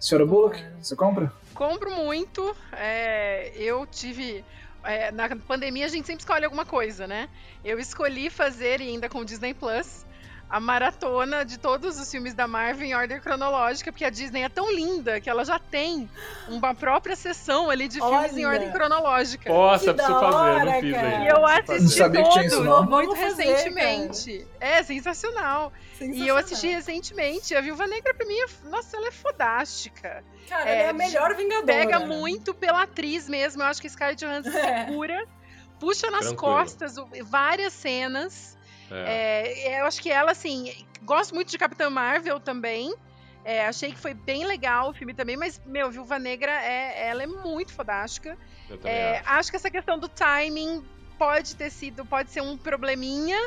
Senhora 0.00 0.26
Bullock, 0.26 0.64
você 0.80 0.96
compra? 0.96 1.32
Compro 1.54 1.90
muito. 1.90 2.54
é, 2.72 3.52
eu 3.56 3.86
tive. 3.86 4.44
É, 4.84 5.10
na 5.12 5.28
pandemia 5.36 5.86
a 5.86 5.88
gente 5.88 6.06
sempre 6.06 6.22
escolhe 6.22 6.44
alguma 6.44 6.64
coisa, 6.64 7.06
né? 7.06 7.28
Eu 7.64 7.78
escolhi 7.78 8.30
fazer, 8.30 8.80
e 8.80 8.88
ainda 8.88 9.08
com 9.08 9.18
o 9.18 9.24
Disney 9.24 9.54
Plus, 9.54 10.06
a 10.50 10.58
maratona 10.58 11.44
de 11.44 11.58
todos 11.58 11.98
os 12.00 12.10
filmes 12.10 12.32
da 12.32 12.46
Marvel 12.48 12.86
em 12.86 12.94
ordem 12.94 13.20
cronológica, 13.20 13.92
porque 13.92 14.04
a 14.04 14.10
Disney 14.10 14.42
é 14.44 14.48
tão 14.48 14.72
linda 14.72 15.20
que 15.20 15.28
ela 15.28 15.44
já 15.44 15.58
tem 15.58 16.08
uma 16.48 16.74
própria 16.74 17.14
sessão 17.14 17.68
ali 17.68 17.86
de 17.86 17.98
filmes 18.00 18.36
em 18.36 18.46
Olha! 18.46 18.54
ordem 18.58 18.72
cronológica. 18.72 19.50
Nossa, 19.52 19.84
Que 19.86 19.92
preciso 19.94 20.14
da 20.20 20.20
fazer, 20.20 20.36
hora, 20.36 20.64
não 20.64 20.80
fiz 20.80 20.94
cara. 20.94 21.08
ainda. 21.08 21.24
E 21.24 21.28
eu 21.28 21.46
assisti 21.46 22.00
Não 22.00 22.30
tinha 22.30 22.46
isso, 22.46 22.56
todos 22.56 22.70
não. 22.70 22.82
muito 22.86 23.16
fazer, 23.16 23.44
recentemente. 23.44 24.46
É 24.58 24.82
sensacional. 24.82 25.72
E 26.00 26.04
eu 26.04 26.08
Sensacional. 26.08 26.36
assisti 26.38 26.66
recentemente. 26.68 27.54
A 27.54 27.60
Viúva 27.60 27.86
Negra, 27.86 28.14
pra 28.14 28.26
mim, 28.26 28.38
é, 28.38 28.46
nossa, 28.70 28.96
ela 28.96 29.08
é 29.08 29.12
fodástica. 29.12 30.24
Cara, 30.48 30.68
É, 30.70 30.72
ela 30.78 30.82
é 30.82 30.88
a 30.90 30.92
melhor 30.94 31.34
vingadora. 31.34 31.66
Pega 31.66 31.98
né? 31.98 32.06
muito 32.06 32.54
pela 32.54 32.82
atriz 32.82 33.28
mesmo. 33.28 33.62
Eu 33.62 33.66
acho 33.66 33.82
que 33.82 33.88
Scarlett 33.88 34.24
Johansson 34.24 34.48
É. 34.50 34.86
segura, 34.86 35.24
puxa 35.78 36.10
nas 36.10 36.26
Tranquilo. 36.26 36.36
costas 36.54 36.94
várias 37.24 37.72
cenas. 37.74 38.56
É. 38.90 39.22
É, 39.74 39.80
eu 39.80 39.86
acho 39.86 40.00
que 40.00 40.10
ela, 40.10 40.32
assim, 40.32 40.86
gosto 41.02 41.34
muito 41.34 41.50
de 41.50 41.58
Capitã 41.58 41.88
Marvel 41.90 42.40
também. 42.40 42.94
É, 43.44 43.66
achei 43.66 43.92
que 43.92 43.98
foi 43.98 44.12
bem 44.14 44.44
legal 44.44 44.90
o 44.90 44.94
filme 44.94 45.14
também, 45.14 45.36
mas, 45.36 45.60
meu, 45.64 45.90
Viúva 45.90 46.18
Negra, 46.18 46.52
é, 46.62 47.08
ela 47.08 47.22
é 47.22 47.26
muito 47.26 47.72
fodástica. 47.72 48.36
Eu 48.68 48.76
também 48.78 48.92
É, 48.92 49.18
acho. 49.20 49.30
acho 49.30 49.50
que 49.50 49.56
essa 49.56 49.70
questão 49.70 49.98
do 49.98 50.08
timing 50.08 50.84
pode 51.18 51.56
ter 51.56 51.70
sido, 51.70 52.04
pode 52.04 52.30
ser 52.30 52.42
um 52.42 52.58
probleminha, 52.58 53.38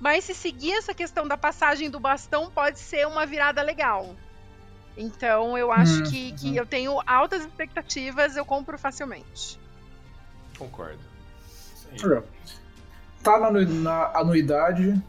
mas 0.00 0.24
se 0.24 0.34
seguir 0.34 0.72
essa 0.72 0.92
questão 0.94 1.26
da 1.28 1.36
passagem 1.36 1.88
do 1.90 2.00
bastão, 2.00 2.50
pode 2.50 2.78
ser 2.80 3.06
uma 3.06 3.24
virada 3.24 3.62
legal. 3.62 4.16
Então 4.96 5.56
eu 5.56 5.70
acho 5.70 6.02
Hum, 6.02 6.02
que, 6.02 6.32
que 6.32 6.56
eu 6.56 6.66
tenho 6.66 7.00
altas 7.06 7.44
expectativas, 7.44 8.36
eu 8.36 8.44
compro 8.44 8.78
facilmente. 8.78 9.60
Concordo. 10.58 11.02
Legal. 11.92 12.24
Tá 13.26 13.40
na, 13.40 13.50
na 13.50 14.10
anuidade. 14.14 15.02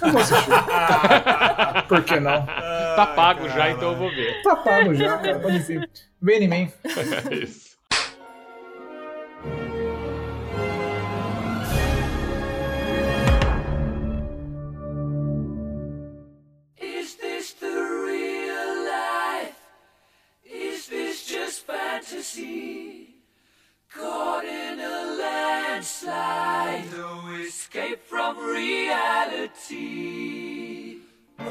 Eu 0.00 0.12
vou 0.12 0.20
assistir. 0.20 0.48
Tá. 0.48 1.84
Por 1.90 2.04
que 2.04 2.20
não? 2.20 2.46
Tá 2.94 3.04
pago 3.16 3.48
já, 3.48 3.68
então 3.68 3.90
eu 3.90 3.98
vou 3.98 4.10
ver. 4.10 4.40
Tá 4.44 4.54
pago 4.54 4.94
já, 4.94 5.18
cara. 5.18 5.40
Pode 5.40 5.58
vir. 5.58 5.90
Vem 6.20 6.44
em 6.44 6.48
mim. 6.48 6.72
É 6.84 7.34
isso. 7.42 7.72
Is 22.14 22.81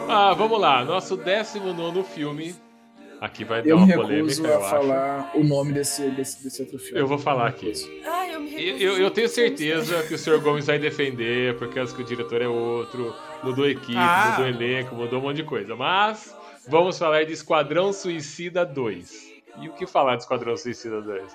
Ah, 0.07 0.33
vamos 0.33 0.59
lá. 0.59 0.83
Nosso 0.83 1.15
19 1.17 2.03
filme. 2.03 2.55
Aqui 3.19 3.43
vai 3.45 3.61
dar 3.61 3.69
Eu 3.69 3.77
me 3.77 3.83
uma 3.83 3.88
recuso 3.88 4.07
polêmica, 4.41 4.47
eu 4.47 4.53
a 4.53 4.57
acho. 4.61 4.69
falar 4.69 5.31
o 5.35 5.43
nome 5.43 5.73
desse, 5.73 6.09
desse, 6.09 6.43
desse 6.43 6.61
outro 6.63 6.79
filme. 6.79 6.99
Eu 6.99 7.05
vou 7.05 7.19
falar 7.19 7.47
aqui. 7.49 7.71
Ah, 8.03 8.27
eu 8.27 8.41
Eu, 8.59 8.77
eu- 8.77 8.97
eu 8.97 9.11
tenho 9.11 9.29
certeza 9.29 10.01
que 10.07 10.15
o 10.15 10.17
Sr. 10.17 10.39
Gomes 10.39 10.65
vai 10.65 10.79
defender, 10.79 11.55
por 11.57 11.67
causa 11.71 11.95
que 11.95 12.01
o 12.01 12.05
diretor 12.05 12.41
é 12.41 12.47
outro, 12.47 13.13
mudou 13.43 13.69
equipe, 13.69 13.93
Ah. 13.95 14.31
mudou 14.38 14.47
elenco, 14.47 14.95
mudou 14.95 15.19
um 15.19 15.21
monte 15.23 15.35
de 15.38 15.43
coisa. 15.43 15.75
Mas 15.75 16.35
vamos 16.67 16.97
falar 16.97 17.23
de 17.23 17.33
Esquadrão 17.33 17.93
Suicida 17.93 18.65
2. 18.65 19.11
E 19.61 19.69
o 19.69 19.73
que 19.73 19.85
falar 19.85 20.15
de 20.15 20.23
Esquadrão 20.23 20.57
Suicida 20.57 20.99
2? 21.01 21.31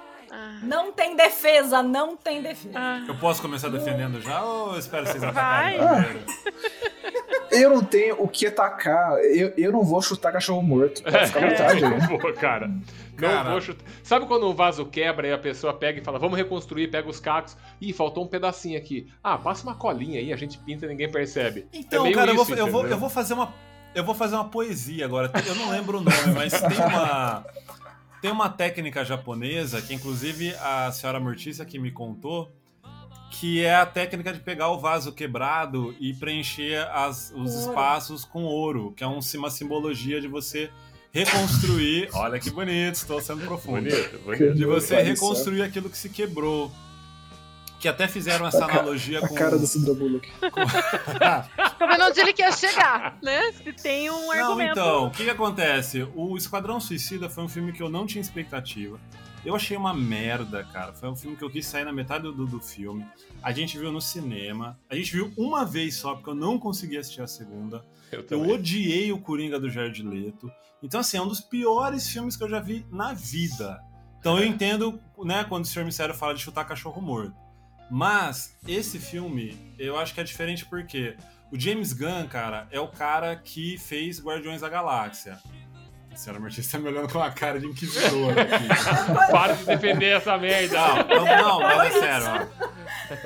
Não 0.62 0.92
tem 0.92 1.16
defesa, 1.16 1.82
não 1.82 2.16
tem 2.16 2.42
defesa. 2.42 3.04
Eu 3.06 3.16
posso 3.16 3.40
começar 3.40 3.68
defendendo 3.68 4.20
já 4.20 4.42
ou 4.42 4.72
eu 4.72 4.78
espero 4.78 5.06
vocês 5.06 5.22
atacarem 5.22 5.78
primeiro? 5.78 6.20
Eu 7.50 7.70
não 7.70 7.82
tenho 7.82 8.22
o 8.22 8.28
que 8.28 8.46
atacar. 8.46 9.18
Eu, 9.24 9.52
eu 9.56 9.72
não 9.72 9.82
vou 9.84 10.02
chutar 10.02 10.32
cachorro 10.32 10.62
morto. 10.62 11.02
Pode 11.02 11.26
ficar 11.26 11.44
à 11.44 11.48
vontade 11.48 11.84
aí. 11.84 11.90
não 11.98 12.18
vou, 12.18 12.32
cara. 12.34 12.68
Não 12.68 12.82
Cara. 13.16 13.50
vou 13.50 13.60
chutar. 13.60 13.84
Sabe 14.02 14.26
quando 14.26 14.48
um 14.48 14.54
vaso 14.54 14.84
quebra 14.84 15.26
e 15.26 15.32
a 15.32 15.38
pessoa 15.38 15.72
pega 15.72 16.00
e 16.00 16.04
fala, 16.04 16.18
vamos 16.18 16.36
reconstruir, 16.36 16.88
pega 16.88 17.08
os 17.08 17.18
cacos. 17.18 17.56
Ih, 17.80 17.92
faltou 17.92 18.24
um 18.24 18.26
pedacinho 18.26 18.76
aqui. 18.78 19.08
Ah, 19.22 19.38
passa 19.38 19.62
uma 19.62 19.74
colinha 19.74 20.20
aí, 20.20 20.32
a 20.32 20.36
gente 20.36 20.58
pinta 20.58 20.84
e 20.84 20.88
ninguém 20.88 21.10
percebe. 21.10 21.66
Então, 21.72 22.00
é 22.00 22.02
meio 22.04 22.14
cara, 22.14 22.30
eu, 22.30 22.34
isso, 22.34 22.44
vou, 22.44 22.56
eu, 22.56 22.66
vou, 22.70 22.86
eu 22.86 22.98
vou 22.98 23.08
fazer 23.08 23.34
uma. 23.34 23.54
Eu 23.94 24.04
vou 24.04 24.14
fazer 24.14 24.34
uma 24.34 24.48
poesia 24.48 25.06
agora. 25.06 25.30
Eu 25.46 25.54
não 25.54 25.70
lembro 25.70 25.98
o 25.98 26.00
nome, 26.02 26.32
mas 26.34 26.52
tem 26.60 26.78
uma. 26.78 27.44
Tem 28.26 28.32
uma 28.32 28.48
técnica 28.48 29.04
japonesa 29.04 29.80
que, 29.80 29.94
inclusive, 29.94 30.52
a 30.56 30.90
senhora 30.90 31.20
Mortícia 31.20 31.64
que 31.64 31.78
me 31.78 31.92
contou, 31.92 32.50
que 33.30 33.62
é 33.64 33.76
a 33.76 33.86
técnica 33.86 34.32
de 34.32 34.40
pegar 34.40 34.68
o 34.72 34.80
vaso 34.80 35.12
quebrado 35.12 35.94
e 36.00 36.12
preencher 36.12 36.88
as- 36.92 37.30
os 37.36 37.54
ouro. 37.54 37.68
espaços 37.70 38.24
com 38.24 38.42
ouro, 38.42 38.92
que 38.96 39.04
é 39.04 39.06
um- 39.06 39.20
uma 39.36 39.48
simbologia 39.48 40.20
de 40.20 40.26
você 40.26 40.68
reconstruir. 41.12 42.08
Olha 42.14 42.40
que 42.40 42.50
bonito, 42.50 42.96
estou 42.96 43.20
sendo 43.20 43.44
profundo. 43.44 43.88
Bonito, 43.88 44.18
bonito. 44.24 44.54
De 44.56 44.64
você 44.64 45.00
reconstruir 45.02 45.62
aquilo 45.62 45.88
que 45.88 45.96
se 45.96 46.08
quebrou. 46.08 46.72
Que 47.78 47.88
até 47.88 48.08
fizeram 48.08 48.46
essa 48.46 48.64
A 48.64 48.68
ca- 48.68 48.72
analogia 48.80 49.18
A 49.18 49.28
com. 49.28 49.34
cara 49.34 49.58
do 49.58 49.66
Sandra 49.66 49.92
Bullock. 49.94 50.28
Tô 51.78 51.86
vendo 51.86 52.04
onde 52.04 52.20
ele 52.20 52.32
quer 52.32 52.52
chegar, 52.54 53.18
né? 53.22 53.52
Se 53.52 53.72
tem 53.72 54.10
um 54.10 54.26
Não, 54.28 54.32
argumento. 54.32 54.72
então, 54.72 55.06
o 55.06 55.10
que, 55.10 55.24
que 55.24 55.30
acontece? 55.30 56.08
O 56.14 56.36
Esquadrão 56.36 56.80
Suicida 56.80 57.28
foi 57.28 57.44
um 57.44 57.48
filme 57.48 57.72
que 57.72 57.82
eu 57.82 57.88
não 57.90 58.06
tinha 58.06 58.20
expectativa. 58.22 58.98
Eu 59.44 59.54
achei 59.54 59.76
uma 59.76 59.94
merda, 59.94 60.64
cara. 60.64 60.92
Foi 60.92 61.08
um 61.08 61.14
filme 61.14 61.36
que 61.36 61.44
eu 61.44 61.50
quis 61.50 61.66
sair 61.66 61.84
na 61.84 61.92
metade 61.92 62.24
do, 62.24 62.46
do 62.46 62.60
filme. 62.60 63.06
A 63.42 63.52
gente 63.52 63.78
viu 63.78 63.92
no 63.92 64.00
cinema. 64.00 64.76
A 64.90 64.96
gente 64.96 65.12
viu 65.12 65.32
uma 65.36 65.64
vez 65.64 65.94
só, 65.96 66.14
porque 66.14 66.30
eu 66.30 66.34
não 66.34 66.58
consegui 66.58 66.96
assistir 66.96 67.22
a 67.22 67.28
segunda. 67.28 67.84
Eu 68.10 68.20
Eu 68.20 68.26
também. 68.26 68.50
odiei 68.52 69.12
o 69.12 69.18
Coringa 69.20 69.60
do 69.60 69.70
Jared 69.70 70.02
Leto. 70.02 70.50
Então, 70.82 70.98
assim, 71.00 71.16
é 71.18 71.22
um 71.22 71.28
dos 71.28 71.40
piores 71.40 72.08
filmes 72.08 72.36
que 72.36 72.42
eu 72.42 72.48
já 72.48 72.58
vi 72.58 72.84
na 72.90 73.12
vida. 73.12 73.80
Então 74.18 74.36
eu 74.38 74.44
entendo, 74.46 74.98
né, 75.24 75.44
quando 75.48 75.64
o 75.64 75.68
Sr. 75.68 75.84
Mistério 75.84 76.14
fala 76.14 76.34
de 76.34 76.40
chutar 76.42 76.64
cachorro 76.64 77.00
morto. 77.00 77.32
Mas 77.90 78.56
esse 78.66 78.98
filme, 78.98 79.56
eu 79.78 79.98
acho 79.98 80.12
que 80.14 80.20
é 80.20 80.24
diferente 80.24 80.64
porque 80.64 81.16
o 81.52 81.58
James 81.58 81.92
Gunn, 81.92 82.26
cara, 82.28 82.66
é 82.70 82.80
o 82.80 82.88
cara 82.88 83.36
que 83.36 83.78
fez 83.78 84.20
Guardiões 84.20 84.60
da 84.60 84.68
Galáxia. 84.68 85.38
A 86.16 86.18
senhora 86.18 86.40
Martins 86.40 86.66
tá 86.72 86.78
me 86.78 86.88
olhando 86.88 87.12
com 87.12 87.18
uma 87.18 87.30
cara 87.30 87.60
de 87.60 87.66
inquisidor 87.66 88.30
aqui. 88.38 88.66
Para 89.30 89.52
de 89.52 89.64
defender 89.66 90.16
essa 90.16 90.38
merda. 90.38 90.78
Não, 90.78 91.24
não, 91.26 91.36
não, 91.36 91.60
mas 91.60 91.94
é 91.94 92.00
sério, 92.00 92.26
ó. 92.26 92.66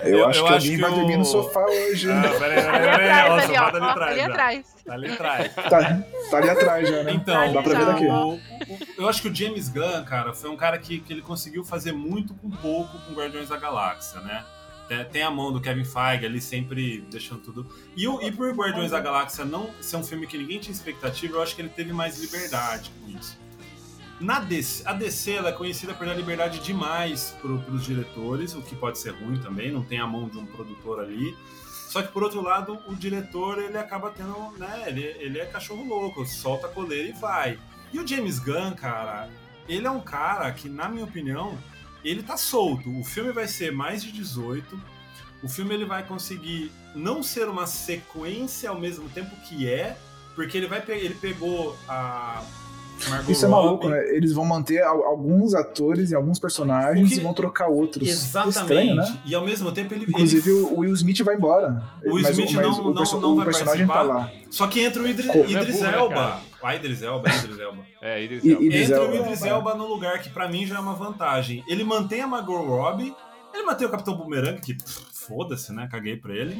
Eu, 0.02 0.18
Eu- 0.18 0.26
acho 0.28 0.38
eu 0.40 0.44
que 0.46 0.48
acho 0.54 0.54
alguém 0.56 0.70
que 0.76 0.82
vai 0.82 0.90
o- 0.90 0.94
dormir 0.96 1.16
no 1.16 1.24
sofá 1.24 1.60
hoje. 1.66 2.10
Ah, 2.10 2.22
peraí, 2.36 2.58
Ali 2.58 2.66
peraí, 2.66 2.90
peraí. 2.90 3.10
atrás, 3.10 3.30
Ó, 3.30 3.30
o 3.30 3.38
ali, 3.38 3.46
sofá 3.46 3.62
ó. 3.62 3.70
tá 3.70 3.76
ali 3.76 3.86
ó, 3.86 3.90
atrás. 3.90 4.10
ali 4.10 4.20
atrás. 4.32 4.66
Tá 4.84 4.92
ali 4.94 5.12
atrás. 5.12 5.54
Tá, 5.54 5.62
tá 6.32 6.36
ali 6.36 6.50
atrás 6.50 6.88
já, 6.88 7.02
né? 7.04 7.12
Então, 7.12 7.52
Dá 7.52 7.62
pra 7.62 7.78
ver 7.78 7.86
daqui. 7.86 8.06
o- 8.06 8.34
o- 8.34 8.40
eu 8.98 9.08
acho 9.08 9.22
que 9.22 9.28
o 9.28 9.34
James 9.34 9.68
Gunn, 9.68 10.04
cara, 10.04 10.32
foi 10.34 10.50
um 10.50 10.56
cara 10.56 10.76
que, 10.76 10.98
que 10.98 11.12
ele 11.12 11.22
conseguiu 11.22 11.62
fazer 11.64 11.92
muito 11.92 12.34
com 12.34 12.50
pouco 12.50 12.98
com 13.06 13.14
Guardiões 13.14 13.48
da 13.48 13.56
Galáxia, 13.56 14.20
né? 14.20 14.42
Tem, 15.12 15.22
a 15.22 15.30
mão 15.30 15.52
do 15.52 15.60
Kevin 15.60 15.84
Feige 15.84 16.26
ali 16.26 16.40
sempre 16.40 17.02
deixando 17.10 17.40
tudo. 17.40 17.66
E, 17.96 18.08
o, 18.08 18.20
e 18.20 18.32
por 18.32 18.52
Guardiões 18.52 18.90
da 18.90 19.00
Galáxia 19.00 19.44
não 19.44 19.70
ser 19.80 19.96
um 19.96 20.02
filme 20.02 20.26
que 20.26 20.36
ninguém 20.36 20.58
tinha 20.58 20.72
expectativa, 20.72 21.36
eu 21.36 21.42
acho 21.42 21.54
que 21.54 21.62
ele 21.62 21.68
teve 21.68 21.92
mais 21.92 22.18
liberdade 22.18 22.90
com 23.00 23.08
isso. 23.08 23.38
Na 24.20 24.40
DC, 24.40 24.82
a 24.86 24.92
DC 24.92 25.32
ela 25.32 25.48
é 25.48 25.52
conhecida 25.52 25.94
por 25.94 26.06
dar 26.06 26.14
liberdade 26.14 26.58
demais 26.58 27.34
para 27.40 27.52
os 27.52 27.84
diretores, 27.84 28.54
o 28.54 28.60
que 28.60 28.74
pode 28.74 28.98
ser 28.98 29.10
ruim 29.10 29.38
também, 29.38 29.70
não 29.70 29.82
tem 29.82 29.98
a 29.98 30.06
mão 30.06 30.28
de 30.28 30.36
um 30.38 30.44
produtor 30.44 31.00
ali. 31.00 31.34
Só 31.88 32.02
que 32.02 32.12
por 32.12 32.22
outro 32.22 32.42
lado, 32.42 32.78
o 32.86 32.94
diretor 32.94 33.58
ele 33.58 33.78
acaba 33.78 34.10
tendo, 34.10 34.52
né? 34.58 34.84
Ele, 34.86 35.02
ele 35.18 35.38
é 35.38 35.46
cachorro 35.46 35.84
louco, 35.84 36.26
solta 36.26 36.66
a 36.66 36.70
coleira 36.70 37.08
e 37.08 37.12
vai. 37.12 37.58
E 37.92 37.98
o 37.98 38.06
James 38.06 38.38
Gunn, 38.38 38.74
cara, 38.74 39.28
ele 39.68 39.86
é 39.86 39.90
um 39.90 40.00
cara 40.00 40.52
que, 40.52 40.68
na 40.68 40.88
minha 40.88 41.04
opinião, 41.04 41.56
ele 42.04 42.22
tá 42.22 42.36
solto. 42.36 42.88
O 42.98 43.04
filme 43.04 43.32
vai 43.32 43.46
ser 43.48 43.72
mais 43.72 44.02
de 44.02 44.12
18. 44.12 44.78
O 45.42 45.48
filme 45.48 45.74
ele 45.74 45.84
vai 45.86 46.02
conseguir 46.02 46.70
não 46.94 47.22
ser 47.22 47.48
uma 47.48 47.66
sequência 47.66 48.68
ao 48.70 48.78
mesmo 48.78 49.08
tempo 49.08 49.30
que 49.48 49.68
é, 49.68 49.96
porque 50.34 50.56
ele 50.56 50.66
vai 50.66 50.82
ele 50.88 51.14
pegou 51.14 51.76
a 51.88 52.42
Margot 53.08 53.32
Isso 53.32 53.46
é 53.46 53.48
maluco, 53.48 53.84
Robbie. 53.88 53.98
né? 53.98 54.14
Eles 54.14 54.34
vão 54.34 54.44
manter 54.44 54.82
al- 54.82 55.04
alguns 55.04 55.54
atores 55.54 56.10
e 56.10 56.14
alguns 56.14 56.38
personagens 56.38 57.06
O 57.06 57.08
que- 57.08 57.18
e 57.18 57.22
vão 57.22 57.32
trocar 57.32 57.68
outros. 57.68 58.06
Exatamente. 58.06 58.58
Estranho, 58.58 58.94
né? 58.96 59.18
E 59.24 59.34
ao 59.34 59.42
mesmo 59.42 59.72
tempo 59.72 59.94
ele 59.94 60.04
Inclusive 60.06 60.50
ele- 60.50 60.60
o 60.60 60.80
Will 60.80 60.92
Smith 60.92 61.22
vai 61.22 61.34
embora. 61.34 61.82
O 62.04 62.12
Will 62.14 62.22
mas, 62.22 62.32
Smith 62.36 62.52
mas 62.52 62.62
não- 62.66 62.72
o, 62.90 62.92
não- 62.92 63.20
não 63.20 63.32
o 63.32 63.36
vai 63.36 63.44
personagem 63.46 63.86
tá 63.86 63.92
participar. 63.94 64.14
lá. 64.20 64.30
Só 64.50 64.66
que 64.66 64.80
entra 64.80 65.02
o? 65.02 65.08
Idris 65.08 65.26
Não 65.26 65.34
é 65.34 65.38
burro, 65.64 65.82
né, 65.82 65.94
Elba. 65.96 66.14
cara? 66.14 66.40
Ah, 66.62 66.74
Idris 66.76 67.02
Elba, 67.02 67.28
Idris 67.28 67.58
Elba. 67.58 67.82
É, 68.02 68.22
Idris 68.22 68.44
Elba. 68.46 68.62
Idris 68.64 68.90
Entra 68.90 68.96
Elba, 69.04 69.12
o 69.12 69.16
Idris. 69.16 69.42
Elba 69.44 69.74
no 69.74 69.86
lugar 69.86 70.20
que 70.20 70.30
pra 70.30 70.48
mim 70.48 70.66
já 70.66 70.76
é 70.76 70.78
uma 70.78 70.94
vantagem. 70.94 71.64
Ele 71.68 71.84
mantém 71.84 72.20
a 72.20 72.26
Margot 72.26 72.62
Robbie, 72.62 73.14
ele 73.54 73.62
mantém 73.64 73.86
o 73.86 73.90
Capitão 73.90 74.16
Boomerang, 74.16 74.60
que 74.60 74.76
foda-se, 75.12 75.72
né? 75.72 75.88
Caguei 75.90 76.16
pra 76.16 76.32
ele. 76.34 76.56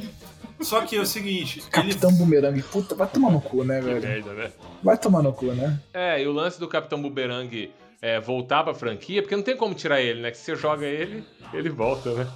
Só 0.61 0.83
que 0.83 0.97
é 0.97 1.01
o 1.01 1.07
seguinte, 1.07 1.61
ele 1.61 1.71
Capitão 1.71 2.13
Boomerang. 2.13 2.63
Puta, 2.63 2.95
vai 2.95 3.07
tomar 3.09 3.31
no 3.31 3.41
cu, 3.41 3.65
né, 3.65 3.79
Que 3.81 3.87
velho? 3.87 4.01
merda, 4.03 4.33
né? 4.35 4.51
Vai 4.83 4.99
tomar 4.99 5.23
no 5.23 5.33
cu, 5.33 5.47
né? 5.47 5.79
É, 5.95 6.23
e 6.23 6.27
o 6.27 6.33
lance 6.33 6.59
do 6.61 6.69
Capitão 6.69 7.01
Boomerang 7.01 7.71
é, 8.03 8.19
voltar 8.21 8.63
pra 8.65 8.75
franquia, 8.75 9.23
porque 9.23 9.37
não 9.37 9.43
tem 9.43 9.57
como 9.57 9.75
tirar 9.75 10.01
ele, 10.01 10.21
né? 10.21 10.31
Que 10.31 10.37
se 10.37 10.45
você 10.45 10.57
joga 10.57 10.87
ele, 10.87 11.25
ele 11.53 11.69
volta, 11.71 12.13
né? 12.15 12.27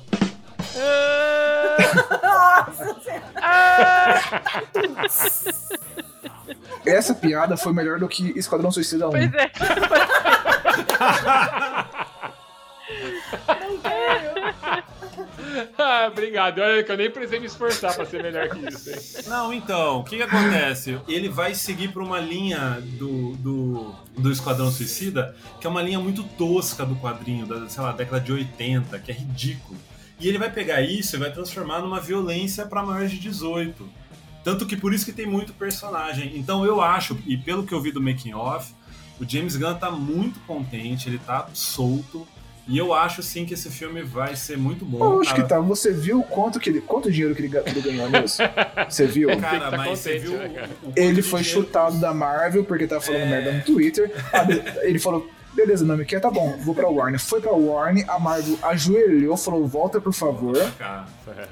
Nossa 2.22 3.00
Senhora. 3.00 3.32
Essa 6.86 7.14
piada 7.14 7.56
foi 7.56 7.72
melhor 7.72 7.98
do 7.98 8.08
que 8.08 8.32
Esquadrão 8.38 8.70
Suicida 8.70 9.08
1. 9.08 9.10
Pois 9.10 9.34
é. 9.34 9.50
ah, 15.78 16.08
obrigado. 16.10 16.60
Olha 16.60 16.82
que 16.82 16.90
eu 16.90 16.96
nem 16.96 17.10
precisei 17.10 17.40
me 17.40 17.46
esforçar 17.46 17.94
pra 17.94 18.04
ser 18.04 18.22
melhor 18.22 18.48
que 18.48 18.68
isso, 18.68 18.90
hein? 18.90 19.24
Não, 19.26 19.52
então, 19.52 20.00
o 20.00 20.04
que, 20.04 20.16
que 20.16 20.22
acontece? 20.22 20.98
Ele 21.08 21.28
vai 21.28 21.54
seguir 21.54 21.88
por 21.88 22.02
uma 22.02 22.20
linha 22.20 22.78
do, 22.98 23.34
do, 23.36 23.94
do 24.16 24.30
Esquadrão 24.30 24.70
Suicida, 24.70 25.34
que 25.60 25.66
é 25.66 25.70
uma 25.70 25.82
linha 25.82 25.98
muito 25.98 26.22
tosca 26.22 26.84
do 26.84 26.96
quadrinho, 26.96 27.46
da, 27.46 27.68
sei 27.68 27.82
lá, 27.82 27.92
década 27.92 28.20
de 28.20 28.32
80, 28.32 28.98
que 28.98 29.10
é 29.10 29.14
ridículo. 29.14 29.78
E 30.18 30.28
ele 30.28 30.38
vai 30.38 30.50
pegar 30.50 30.80
isso 30.80 31.16
e 31.16 31.18
vai 31.18 31.32
transformar 31.32 31.80
numa 31.80 32.00
violência 32.00 32.66
para 32.66 32.82
maiores 32.82 33.10
de 33.10 33.18
18. 33.18 33.88
Tanto 34.44 34.66
que 34.66 34.76
por 34.76 34.92
isso 34.92 35.04
que 35.04 35.12
tem 35.12 35.26
muito 35.26 35.52
personagem. 35.54 36.32
Então 36.36 36.64
eu 36.64 36.80
acho, 36.80 37.18
e 37.26 37.36
pelo 37.36 37.64
que 37.64 37.72
eu 37.72 37.80
vi 37.80 37.90
do 37.90 38.00
making 38.00 38.34
off, 38.34 38.72
o 39.20 39.28
James 39.28 39.56
Gunn 39.56 39.74
tá 39.74 39.90
muito 39.90 40.38
contente, 40.40 41.08
ele 41.08 41.18
tá 41.18 41.48
solto. 41.54 42.26
E 42.66 42.78
eu 42.78 42.94
acho 42.94 43.22
sim 43.22 43.44
que 43.44 43.52
esse 43.52 43.68
filme 43.70 44.02
vai 44.02 44.34
ser 44.36 44.56
muito 44.56 44.86
bom. 44.86 44.96
Lógico 44.98 45.34
cara. 45.36 45.42
que 45.42 45.48
tá. 45.50 45.60
Você 45.60 45.92
viu 45.92 46.22
quanto, 46.22 46.58
que 46.58 46.70
ele, 46.70 46.80
quanto 46.80 47.10
dinheiro 47.12 47.34
que 47.34 47.42
ele, 47.42 47.48
que 47.50 47.68
ele 47.68 47.80
ganhou 47.82 48.08
nisso? 48.08 48.38
Você 48.88 49.06
viu? 49.06 49.28
Cara, 49.38 49.70
tá 49.70 49.76
mas 49.76 49.98
você 49.98 50.18
viu 50.18 50.32
né, 50.32 50.68
Ele 50.96 51.20
foi 51.20 51.42
dinheiro- 51.42 51.62
chutado 51.66 51.98
da 52.00 52.14
Marvel 52.14 52.64
porque 52.64 52.86
tava 52.86 53.02
falando 53.02 53.20
É. 53.22 53.26
merda 53.28 53.52
no 53.52 53.62
Twitter. 53.64 54.10
Ah, 54.32 54.46
Ele 54.82 54.98
falou: 54.98 55.28
beleza, 55.54 55.84
não 55.84 55.96
me 55.96 56.04
quer, 56.04 56.20
tá 56.20 56.30
bom, 56.30 56.56
vou 56.58 56.74
pra 56.74 56.88
Warner. 56.88 57.20
Foi 57.20 57.40
pra 57.40 57.52
Warner, 57.52 58.04
a 58.10 58.18
Marvel 58.18 58.58
ajoelhou, 58.62 59.36
falou: 59.36 59.66
volta 59.66 60.00
por 60.00 60.12
favor. 60.12 60.56
Cara, 60.78 61.04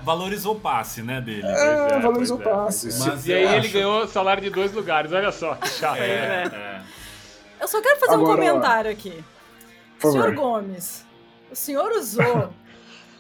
valorizou 0.02 0.54
o 0.56 0.60
passe, 0.60 1.02
né, 1.02 1.20
dele. 1.20 1.46
É, 1.46 1.88
é, 1.92 1.98
valorizou 2.00 2.38
o 2.38 2.40
é, 2.40 2.44
passe. 2.44 2.88
é. 2.88 2.98
Mas 3.08 3.26
E 3.26 3.32
aí 3.32 3.42
eu 3.44 3.48
ele 3.50 3.58
acho- 3.58 3.72
ganhou 3.72 4.08
salário 4.08 4.42
de 4.42 4.50
dois 4.50 4.72
lugares, 4.72 5.12
olha 5.12 5.32
só, 5.32 5.54
que 5.54 5.68
chato. 5.68 5.98
É, 5.98 6.44
é. 6.52 6.80
Eu 7.60 7.68
só 7.68 7.80
quero 7.80 7.98
fazer 8.00 8.12
um 8.12 8.22
Agora, 8.22 8.36
comentário 8.42 8.90
aqui. 8.90 9.24
Senhor. 10.00 10.34
Gomes, 10.34 11.04
o 11.50 11.54
senhor 11.54 11.90
usou 11.92 12.52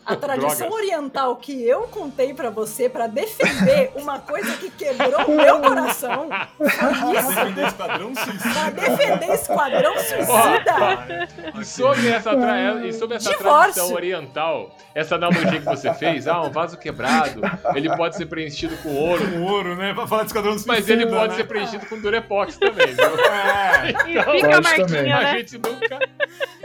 a 0.04 0.16
tradição 0.16 0.68
Drogas. 0.68 0.74
oriental 0.74 1.36
que 1.36 1.66
eu 1.66 1.82
contei 1.82 2.34
pra 2.34 2.50
você 2.50 2.88
pra 2.88 3.06
defender 3.06 3.92
uma 3.96 4.18
coisa 4.18 4.56
que 4.56 4.68
quebrou 4.70 5.26
o 5.26 5.36
meu 5.36 5.60
coração. 5.60 6.28
Foi 6.58 6.66
isso? 6.66 7.28
Defender 7.28 7.66
Esquadrão 7.68 8.12
Pra 8.12 8.24
Suicida. 8.24 8.70
defender 8.72 9.32
Esquadrão 9.32 9.94
Suicida. 9.98 11.28
E 11.60 11.64
sobre 11.64 12.08
essa, 12.08 12.36
tra- 12.36 12.86
e 12.86 12.92
sobre 12.92 13.16
essa 13.16 13.30
Divórcio. 13.30 13.72
tradição 13.74 13.94
oriental, 13.94 14.76
essa 14.94 15.14
analogia 15.14 15.60
que 15.60 15.64
você 15.64 15.92
fez, 15.94 16.26
ah, 16.26 16.40
um 16.42 16.50
vaso 16.50 16.76
quebrado, 16.76 17.40
ele 17.74 17.94
pode 17.96 18.16
ser 18.16 18.26
preenchido 18.26 18.76
com 18.78 18.94
ouro, 18.94 19.24
Com 19.30 19.42
ouro, 19.42 19.76
né? 19.76 19.94
Pra 19.94 20.06
falar 20.06 20.22
de 20.22 20.28
Esquadrão 20.28 20.52
Suicida. 20.52 20.72
mas 20.74 20.88
ele 20.88 21.06
pode 21.06 21.28
né? 21.28 21.34
ser 21.36 21.44
preenchido 21.44 21.86
com 21.86 22.00
durepox 22.00 22.56
também, 22.58 22.88
viu? 22.88 23.02
É. 23.32 23.90
E 23.90 24.22
fica 24.22 24.56
a 24.56 24.60
marquinha, 24.60 24.86
também. 24.86 25.12
A 25.12 25.20
né? 25.22 25.38
gente 25.38 25.54
nunca. 25.58 25.98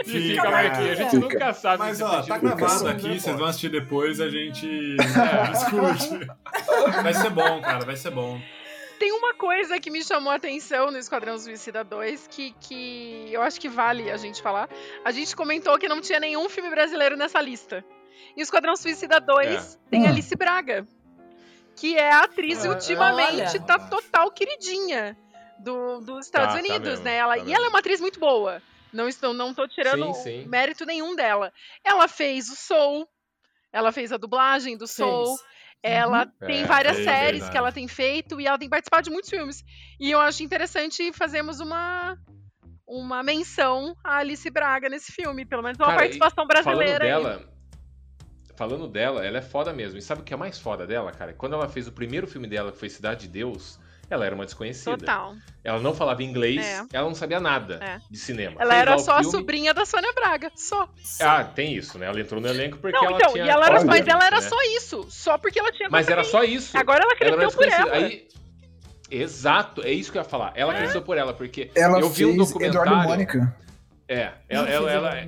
Fica, 0.05 0.19
fica 0.19 0.47
a 0.47 0.51
marquinha, 0.51 0.91
a 0.91 0.95
gente 0.95 1.09
fica. 1.09 1.19
nunca 1.22 1.53
sabe 1.53 1.77
Mas 1.80 1.97
se 1.97 2.03
ó, 2.03 2.22
tá 2.22 2.38
gravado 2.38 2.88
aqui, 2.89 3.19
vocês 3.28 3.40
vão 3.40 3.48
assistir 3.48 3.70
depois, 3.70 4.20
a 4.22 4.30
gente 4.30 4.98
é, 4.99 5.52
discute. 5.52 6.26
Vai 7.04 7.14
ser 7.14 7.30
bom, 7.30 7.62
cara, 7.62 7.86
vai 7.86 7.95
ser 7.95 8.12
bom. 8.12 8.40
Tem 8.99 9.12
uma 9.12 9.36
coisa 9.36 9.80
que 9.80 9.91
me 9.91 10.04
chamou 10.04 10.32
a 10.32 10.36
atenção 10.36 10.90
no 10.90 10.98
Esquadrão 10.98 11.38
Suicida 11.38 11.84
2 11.84 12.28
que, 12.28 12.52
que 12.60 13.28
eu 13.32 13.44
acho 13.44 13.60
que 13.62 13.70
vale 13.70 14.10
a 14.10 14.18
gente 14.18 14.41
falar. 14.41 14.68
A 15.06 15.12
gente 15.12 15.36
comentou 15.36 15.78
que 15.78 15.88
não 15.88 16.02
tinha 16.02 16.20
nenhum 16.20 16.49
filme 16.49 16.70
brasileiro 16.70 17.16
nessa 17.16 17.40
lista. 17.40 17.86
E 18.36 18.41
o 18.41 18.44
Esquadrão 18.44 18.76
Suicida 18.76 19.20
2 19.20 19.80
tem 19.91 20.04
Hum. 20.04 20.08
Alice 20.08 20.36
Braga, 20.36 20.88
que 21.76 21.95
é 21.95 22.12
a 22.12 22.22
atriz 22.24 22.66
Ah, 22.66 22.70
ultimamente 22.70 23.41
olha. 23.58 23.60
tá 23.62 23.78
total 23.78 24.32
queridinha 24.32 25.16
do, 25.60 25.99
dos 26.02 26.26
Estados 26.26 26.56
Tá, 26.56 26.60
tá 26.62 26.68
Unidos, 26.68 26.90
mesmo, 26.90 27.04
né? 27.06 27.16
Ela, 27.18 27.34
tá 27.36 27.38
e 27.38 27.41
mesmo. 27.44 27.56
ela 27.56 27.66
é 27.68 27.70
uma 27.70 27.80
atriz 27.80 28.02
muito 28.02 28.20
boa. 28.20 28.62
Não 28.91 29.08
estou, 29.08 29.32
não 29.32 29.54
tô 29.54 29.68
tirando 29.68 30.12
Sim, 30.16 30.24
sim. 30.24 30.45
mérito 30.48 30.86
nenhum 30.86 31.16
dela. 31.16 31.54
Ela 31.84 32.08
fez 32.08 32.49
o 32.49 32.56
Soul, 32.56 33.08
ela 33.72 33.91
fez 33.91 34.11
a 34.11 34.18
dublagem 34.18 34.77
do 34.77 34.88
Soul. 34.88 35.38
Fez. 35.38 35.57
Ela 35.84 36.26
Uhum. 36.26 36.48
tem 36.48 36.64
É, 36.64 36.65
várias 36.65 36.98
é 36.98 37.03
séries 37.03 37.31
verdade. 37.31 37.52
que 37.52 37.57
ela 37.57 37.72
tem 37.72 37.88
feito 37.88 38.41
e 38.41 38.48
ela 38.48 38.57
tem 38.57 38.68
participado 38.68 39.03
de 39.03 39.11
muitos 39.11 39.30
filmes. 39.30 39.64
E 39.99 40.10
eu 40.11 40.19
acho 40.19 40.41
interessante 40.44 41.14
fazermos 41.14 41.60
uma 41.60 42.18
uma 42.89 43.22
menção 43.22 43.95
a 44.03 44.18
Alice 44.18 44.49
Braga 44.49 44.88
nesse 44.89 45.11
filme, 45.11 45.45
pelo 45.45 45.61
menos 45.61 45.77
uma 45.77 45.88
Cara, 45.88 45.99
participação 45.99 46.48
brasileira. 46.48 46.99
Falando 46.99 46.99
dela, 46.99 47.53
falando 48.56 48.88
dela, 48.88 49.26
ela 49.26 49.38
é 49.38 49.41
foda 49.41 49.73
mesmo. 49.73 49.99
E 49.99 50.02
sabe 50.02 50.22
o 50.22 50.23
que 50.23 50.34
é 50.34 50.38
mais 50.38 50.57
foda 50.57 50.88
dela, 50.88 51.11
cara? 51.11 51.34
Quando 51.34 51.53
ela 51.53 51.68
fez 51.69 51.88
o 51.88 51.91
primeiro 51.91 52.26
filme 52.27 52.48
dela, 52.48 52.72
que 52.72 52.77
foi 52.80 52.89
Cidade 52.89 53.22
de 53.22 53.27
Deus, 53.27 53.77
ela 54.10 54.26
era 54.26 54.34
uma 54.36 54.46
desconhecida. 54.46 54.98
Total. 54.98 55.36
Ela 55.64 55.80
não 55.80 55.94
falava 55.94 56.24
inglês, 56.24 56.66
É. 56.66 56.86
ela 56.94 57.08
não 57.08 57.16
sabia 57.16 57.40
nada 57.40 57.80
É. 57.84 58.00
de 58.10 58.18
cinema. 58.18 58.56
Ela 58.60 58.72
Fez 58.72 58.82
era 58.82 58.98
só 59.00 59.12
a 59.14 59.16
filme- 59.24 59.32
sobrinha 59.32 59.74
da 59.74 59.86
Sônia 59.86 60.12
Braga, 60.14 60.52
só. 60.56 60.88
Ah, 61.22 61.44
tem 61.44 61.74
isso, 61.76 61.98
né? 62.00 62.08
Ela 62.08 62.20
entrou 62.22 62.40
no 62.42 62.48
elenco 62.48 62.78
porque 62.78 62.96
Não, 62.98 63.06
ela 63.06 63.18
então, 63.18 63.34
tinha. 63.34 63.46
e 63.46 63.50
ela 63.50 63.66
era, 63.66 63.76
Olha, 63.78 63.86
mas 63.86 64.08
ela 64.08 64.26
era 64.26 64.38
né? 64.42 64.48
só 64.50 64.58
isso, 64.78 65.06
só 65.10 65.38
porque 65.38 65.60
ela 65.60 65.72
tinha 65.72 65.90
Mas 65.90 66.08
era 66.08 66.24
só 66.24 66.44
isso. 66.44 66.78
Agora 66.78 67.04
ela 67.04 67.14
Ela 67.20 67.28
era 67.30 67.38
cresceu 67.38 67.58
por 67.60 67.66
desconhecida. 67.68 67.98
ela. 67.98 68.06
Aí, 68.08 68.28
exato, 69.12 69.82
é 69.84 69.92
isso 69.92 70.12
que 70.12 70.18
eu 70.18 70.22
ia 70.22 70.28
falar. 70.30 70.52
Ela 70.56 70.74
cresceu 70.74 71.02
por 71.02 71.18
ela, 71.18 71.34
porque 71.34 71.72
Ela 71.76 72.00
eu 72.00 72.10
vi 72.10 72.26
um 72.26 72.36
fez 72.36 72.48
documentário. 72.48 72.82
Eduardo 72.92 73.10
Mônica. 73.10 73.56
É, 74.08 74.32
ela, 74.48 74.70
ela, 74.70 74.92
ela, 74.92 75.18
é, 75.18 75.28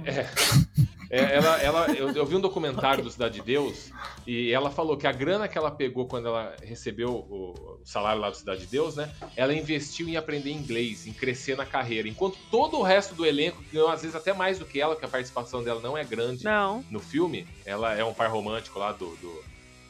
é, 1.10 1.20
ela, 1.36 1.58
ela- 1.62 1.88
eu, 1.92 2.10
eu 2.12 2.26
vi 2.26 2.36
um 2.36 2.40
documentário 2.42 3.04
do 3.04 3.10
Cidade 3.10 3.36
de 3.36 3.42
Deus 3.46 3.92
e 4.28 4.52
ela 4.52 4.70
falou 4.70 4.96
que 4.98 5.08
a 5.08 5.12
grana 5.12 5.48
que 5.48 5.58
ela 5.58 5.72
pegou 5.72 6.06
quando 6.08 6.28
ela 6.28 6.56
recebeu 6.64 7.10
o, 7.10 7.80
o 7.82 7.86
salário 7.86 8.22
lá 8.22 8.30
do 8.30 8.36
Cidade 8.38 8.62
de 8.62 8.68
Deus, 8.68 8.96
né? 8.96 9.12
Ela 9.36 9.54
investiu 9.54 10.08
em 10.08 10.18
aprender 10.18 10.52
inglês, 10.52 11.08
em 11.08 11.14
crescer 11.14 11.56
na 11.58 11.66
carreira, 11.66 12.08
enquanto 12.08 12.38
todo 12.52 12.78
o 12.78 12.84
resto 12.84 13.16
do 13.16 13.26
elenco, 13.26 13.62
que 13.64 13.72
ganhou 13.74 13.90
às 13.90 14.02
vezes 14.02 14.16
até 14.16 14.34
mais 14.34 14.60
do 14.60 14.66
que 14.66 14.80
ela, 14.80 14.96
que 14.96 15.06
a 15.06 15.10
participação 15.10 15.64
dela 15.64 15.82
não 15.82 15.98
é 15.98 16.04
grande 16.04 16.44
Não. 16.44 16.84
no 16.90 17.00
filme, 17.00 17.48
ela 17.66 17.94
é 17.96 18.04
um 18.04 18.14
par 18.14 18.30
romântico 18.30 18.78
lá 18.80 18.92
do, 18.92 19.16
do, 19.18 19.44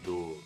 do 0.03 0.37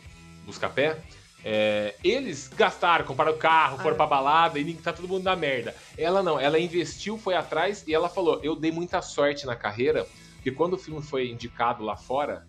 Buscapé. 0.46 0.98
É, 1.46 1.94
eles 2.04 2.48
gastaram, 2.56 3.04
compraram 3.06 3.34
o 3.34 3.38
carro, 3.38 3.78
foram 3.78 3.96
Ah. 3.96 3.98
pra 3.98 4.08
balada 4.08 4.58
e 4.60 4.74
tá 4.76 4.94
todo 4.94 5.10
mundo 5.10 5.24
na 5.24 5.36
merda. 5.36 5.76
Ela 5.98 6.24
não, 6.24 6.40
ela 6.40 6.58
investiu, 6.58 7.18
foi 7.18 7.36
atrás 7.36 7.84
e 7.86 7.94
ela 7.94 8.08
falou: 8.08 8.40
Eu 8.42 8.56
dei 8.56 8.72
muita 8.72 9.02
sorte 9.02 9.46
na 9.46 9.54
carreira, 9.54 10.08
porque 10.44 10.52
quando 10.52 10.74
o 10.74 10.78
filme 10.78 11.02
foi 11.02 11.30
indicado 11.30 11.86
lá 11.86 11.96
fora, 11.96 12.46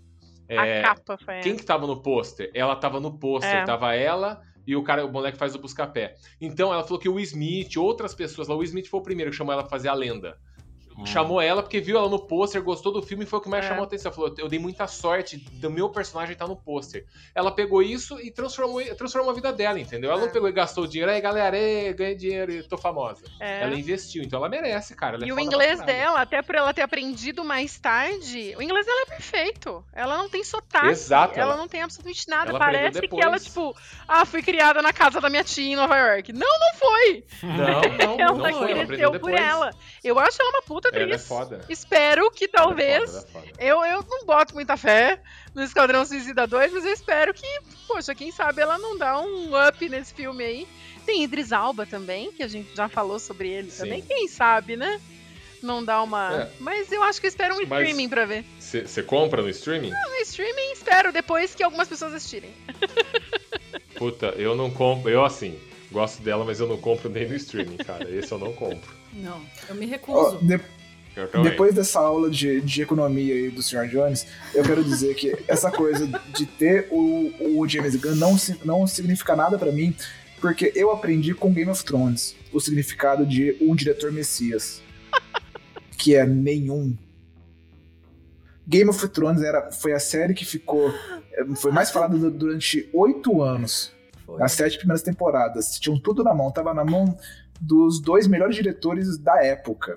é, 0.49 0.81
a 0.81 0.83
capa 0.83 1.17
foi 1.17 1.39
quem 1.39 1.57
que 1.57 1.65
tava 1.65 1.87
no 1.87 2.03
pôster? 2.03 2.51
Ela 2.53 2.75
tava 2.75 2.99
no 2.99 3.17
pôster, 3.17 3.55
É. 3.55 3.65
tava 3.65 3.95
ela 3.95 4.43
e 4.67 4.75
o 4.75 4.83
cara, 4.83 5.07
o 5.07 5.13
moleque 5.13 5.39
faz 5.39 5.55
o 5.55 5.61
Buscapé. 5.61 6.17
Então 6.41 6.75
ela 6.75 6.83
falou 6.83 6.99
que 6.99 7.09
o 7.09 7.15
Will 7.15 7.23
Smith, 7.23 7.77
outras 7.77 8.13
pessoas 8.13 8.49
lá, 8.49 8.55
o 8.57 8.59
Will 8.59 8.65
Smith 8.65 8.89
foi 8.89 8.99
o 8.99 9.03
primeiro 9.03 9.31
que 9.31 9.37
chamou 9.37 9.53
ela 9.53 9.63
pra 9.63 9.71
fazer 9.71 9.87
a 9.89 9.95
lenda. 9.95 10.37
Chamou 11.07 11.41
ela 11.41 11.63
porque 11.63 11.81
viu 11.81 11.99
ela 11.99 12.09
no 12.09 12.19
pôster, 12.19 12.63
gostou 12.63 12.93
do 12.93 13.03
filme 13.03 13.25
e 13.25 13.27
foi 13.27 13.39
o 13.39 13.43
que 13.43 13.49
mais 13.49 13.65
É. 13.65 13.69
chamou 13.69 13.83
a 13.83 13.87
atenção. 13.87 14.13
Falou: 14.13 14.33
Eu 14.39 14.49
dei 14.49 14.59
muita 14.59 14.87
sorte 14.87 15.37
do 15.37 15.71
meu 15.71 15.89
personagem 15.89 16.33
estar 16.35 16.47
no 16.47 16.55
pôster. 16.57 17.05
Ela 17.35 17.51
pegou 17.51 17.83
isso 17.83 18.21
e 18.21 18.31
transformou, 18.31 18.83
transformou 18.95 19.31
a 19.31 19.35
vida 19.35 19.53
dela, 19.53 19.79
entendeu? 19.81 20.11
Ela 20.11 20.23
É. 20.23 20.25
não 20.27 20.33
pegou 20.33 20.49
e 20.49 20.53
gastou 20.53 20.87
dinheiro. 20.87 21.11
Aí, 21.11 21.21
galera, 21.21 21.57
ei, 21.59 21.93
ganhei 21.93 22.15
dinheiro 22.15 22.53
e 22.53 22.63
tô 22.63 22.79
famosa. 22.79 23.25
É. 23.41 23.63
Ela 23.63 23.75
investiu, 23.75 24.23
então 24.23 24.39
ela 24.39 24.49
merece, 24.49 24.95
cara. 24.95 25.17
Ela 25.17 25.25
é 25.25 25.29
E 25.29 25.33
o 25.33 25.41
inglês 25.41 25.81
dela, 25.83 26.21
até 26.21 26.41
por 26.43 26.55
ela 26.55 26.73
ter 26.73 26.83
aprendido 26.83 27.45
mais 27.45 27.79
tarde, 27.79 28.55
o 28.57 28.63
inglês 28.63 28.87
dela 28.87 29.03
é 29.03 29.07
perfeito. 29.07 29.85
Ela 29.93 30.17
não 30.17 30.29
tem 30.29 30.45
sotaque. 30.45 30.89
Exato, 30.89 31.39
Ela 31.39 31.53
ela- 31.53 31.57
não 31.57 31.69
tem 31.69 31.83
absolutamente 31.83 32.29
nada. 32.29 32.51
ela 32.51 32.59
Parece 32.59 33.01
que 33.09 33.21
ela, 33.21 33.39
tipo, 33.39 33.75
ah, 34.07 34.25
fui 34.25 34.43
criada 34.43 34.81
na 34.81 34.93
casa 34.93 35.21
da 35.21 35.29
minha 35.29 35.43
tia 35.45 35.73
em 35.73 35.77
Nova 35.77 35.97
York. 35.97 36.33
Não, 36.33 36.41
não 36.47 36.75
foi. 36.79 37.25
Não, 37.43 37.55
não, 38.19 38.21
ela 38.21 38.33
não 38.37 38.59
foi. 38.59 38.71
Ela 38.73 38.83
aprendeu 38.83 38.87
cresceu 38.87 39.11
por 39.13 39.31
depois. 39.31 39.35
ela. 39.41 39.71
Eu 40.03 40.19
acho 40.19 40.41
ela 40.41 40.51
uma 40.51 40.63
puta 40.63 40.84
atriz. 40.89 41.03
Ela 41.05 41.15
é 41.15 41.19
foda. 41.19 41.61
Espero 41.69 42.31
que 42.31 42.49
talvez. 42.49 43.03
É 43.03 43.07
foda, 43.07 43.19
ela 43.19 43.19
é 43.19 43.33
foda. 43.33 43.47
Eu, 43.59 43.85
eu 43.85 44.05
não 44.09 44.25
boto 44.27 44.55
muita 44.55 44.77
fé 44.77 45.21
no 45.55 45.63
Esquadrão 45.63 46.05
Suicida 46.05 46.47
2, 46.47 46.73
mas 46.73 46.85
eu 46.85 46.93
espero 46.93 47.33
que, 47.35 47.47
poxa, 47.87 48.15
quem 48.15 48.31
sabe 48.33 48.63
ela 48.63 48.79
não 48.79 48.97
dá 48.99 49.21
um 49.21 49.51
up 49.69 49.89
nesse 49.89 50.13
filme 50.15 50.45
aí. 50.45 50.69
Tem 51.07 51.23
Idris 51.23 51.53
Alba 51.53 51.85
também, 51.85 52.33
que 52.33 52.43
a 52.43 52.49
gente 52.49 52.75
já 52.75 52.89
falou 52.89 53.19
sobre 53.19 53.49
ele 53.51 53.71
Sim. 53.71 53.83
também. 53.85 54.03
Quem 54.03 54.27
sabe, 54.27 54.77
né? 54.77 55.01
Não 55.63 55.83
dá 55.85 56.03
uma. 56.03 56.43
É. 56.43 56.51
Mas 56.61 56.93
eu 56.93 57.03
acho 57.03 57.21
que 57.21 57.27
eu 57.27 57.29
espero 57.29 57.55
um 57.55 57.67
Mas- 57.67 57.81
streaming 57.89 58.09
pra 58.09 58.25
ver. 58.27 58.45
Você 58.59 59.03
compra 59.03 59.41
no 59.43 59.49
streaming? 59.49 59.91
No 59.91 60.15
streaming, 60.23 60.73
espero 60.73 61.13
depois 61.13 61.55
que 61.55 61.63
algumas 61.63 61.89
pessoas 61.89 62.13
assistirem. 62.15 62.55
Puta, 63.97 64.27
eu 64.37 64.55
não 64.55 64.71
compro. 64.71 65.11
Eu, 65.11 65.25
assim, 65.25 65.59
gosto 65.95 66.23
dela, 66.23 66.45
mas 66.45 66.61
eu 66.61 66.69
não 66.69 66.77
compro 66.77 67.09
nem 67.09 67.27
no 67.29 67.35
streaming, 67.37 67.79
cara. 67.79 68.11
Esse 68.11 68.31
eu 68.31 68.39
não 68.39 68.53
compro. 68.53 68.93
Não, 69.15 69.41
eu 69.69 69.75
me 69.75 69.87
recuso. 69.87 70.37
de- 70.43 70.61
Eu 71.17 71.43
depois 71.45 71.73
dessa 71.75 72.01
aula 72.01 72.29
de, 72.29 72.61
de 72.61 72.83
economia 72.83 73.33
aí 73.35 73.49
do 73.49 73.63
Sr. 73.63 73.89
Jones, 73.89 74.27
eu 74.53 74.65
quero 74.65 74.83
dizer 74.85 75.15
que 75.15 75.33
essa 75.47 75.71
coisa 75.71 76.07
de 76.37 76.45
ter 76.45 76.89
o, 76.91 77.59
o 77.61 77.69
James 77.69 77.95
Gunn 77.97 78.17
não, 78.17 78.37
não 78.65 78.87
significa 78.87 79.37
nada 79.37 79.57
pra 79.57 79.71
mim, 79.71 79.95
porque 80.41 80.73
eu 80.75 80.91
aprendi 80.91 81.33
com 81.33 81.53
Game 81.53 81.71
of 81.71 81.85
Thrones 81.85 82.35
o 82.53 82.59
significado 82.61 83.25
de 83.25 83.57
um 83.61 83.75
diretor 83.77 84.11
messias, 84.13 84.83
que 85.97 86.17
é 86.17 86.27
nenhum. 86.27 86.97
Game 88.67 88.91
of 88.91 89.07
Thrones 89.09 89.43
era, 89.43 89.71
foi 89.71 89.93
a 89.93 90.01
série 90.01 90.35
que 90.35 90.45
ficou 90.45 90.89
eh, 91.33 91.45
foi 91.57 91.71
mais 91.71 91.91
falada 91.91 92.17
du- 92.19 92.31
durante 92.31 92.89
oito 92.93 93.41
anos. 93.43 93.93
Foi. 94.25 94.43
As 94.43 94.53
sete 94.53 94.79
primeiras 94.79 95.03
temporadas. 95.03 95.79
Tinham 95.79 95.99
tudo 95.99 96.23
na 96.25 96.33
mão. 96.35 96.51
Tava 96.51 96.73
na 96.75 96.85
mão 96.85 97.17
dos 97.61 98.01
dois 98.01 98.27
melhores 98.27 98.57
diretores 98.57 99.19
da 99.19 99.43
época. 99.45 99.97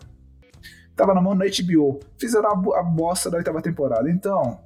Tava 0.95 1.13
na 1.13 1.21
mão 1.21 1.35
da 1.37 1.45
HBO. 1.45 1.99
Fizeram 2.17 2.51
a, 2.51 2.55
bo- 2.55 2.73
a 2.73 2.83
bosta 2.83 3.29
da 3.29 3.37
oitava 3.37 3.61
temporada. 3.61 4.09
Então, 4.09 4.59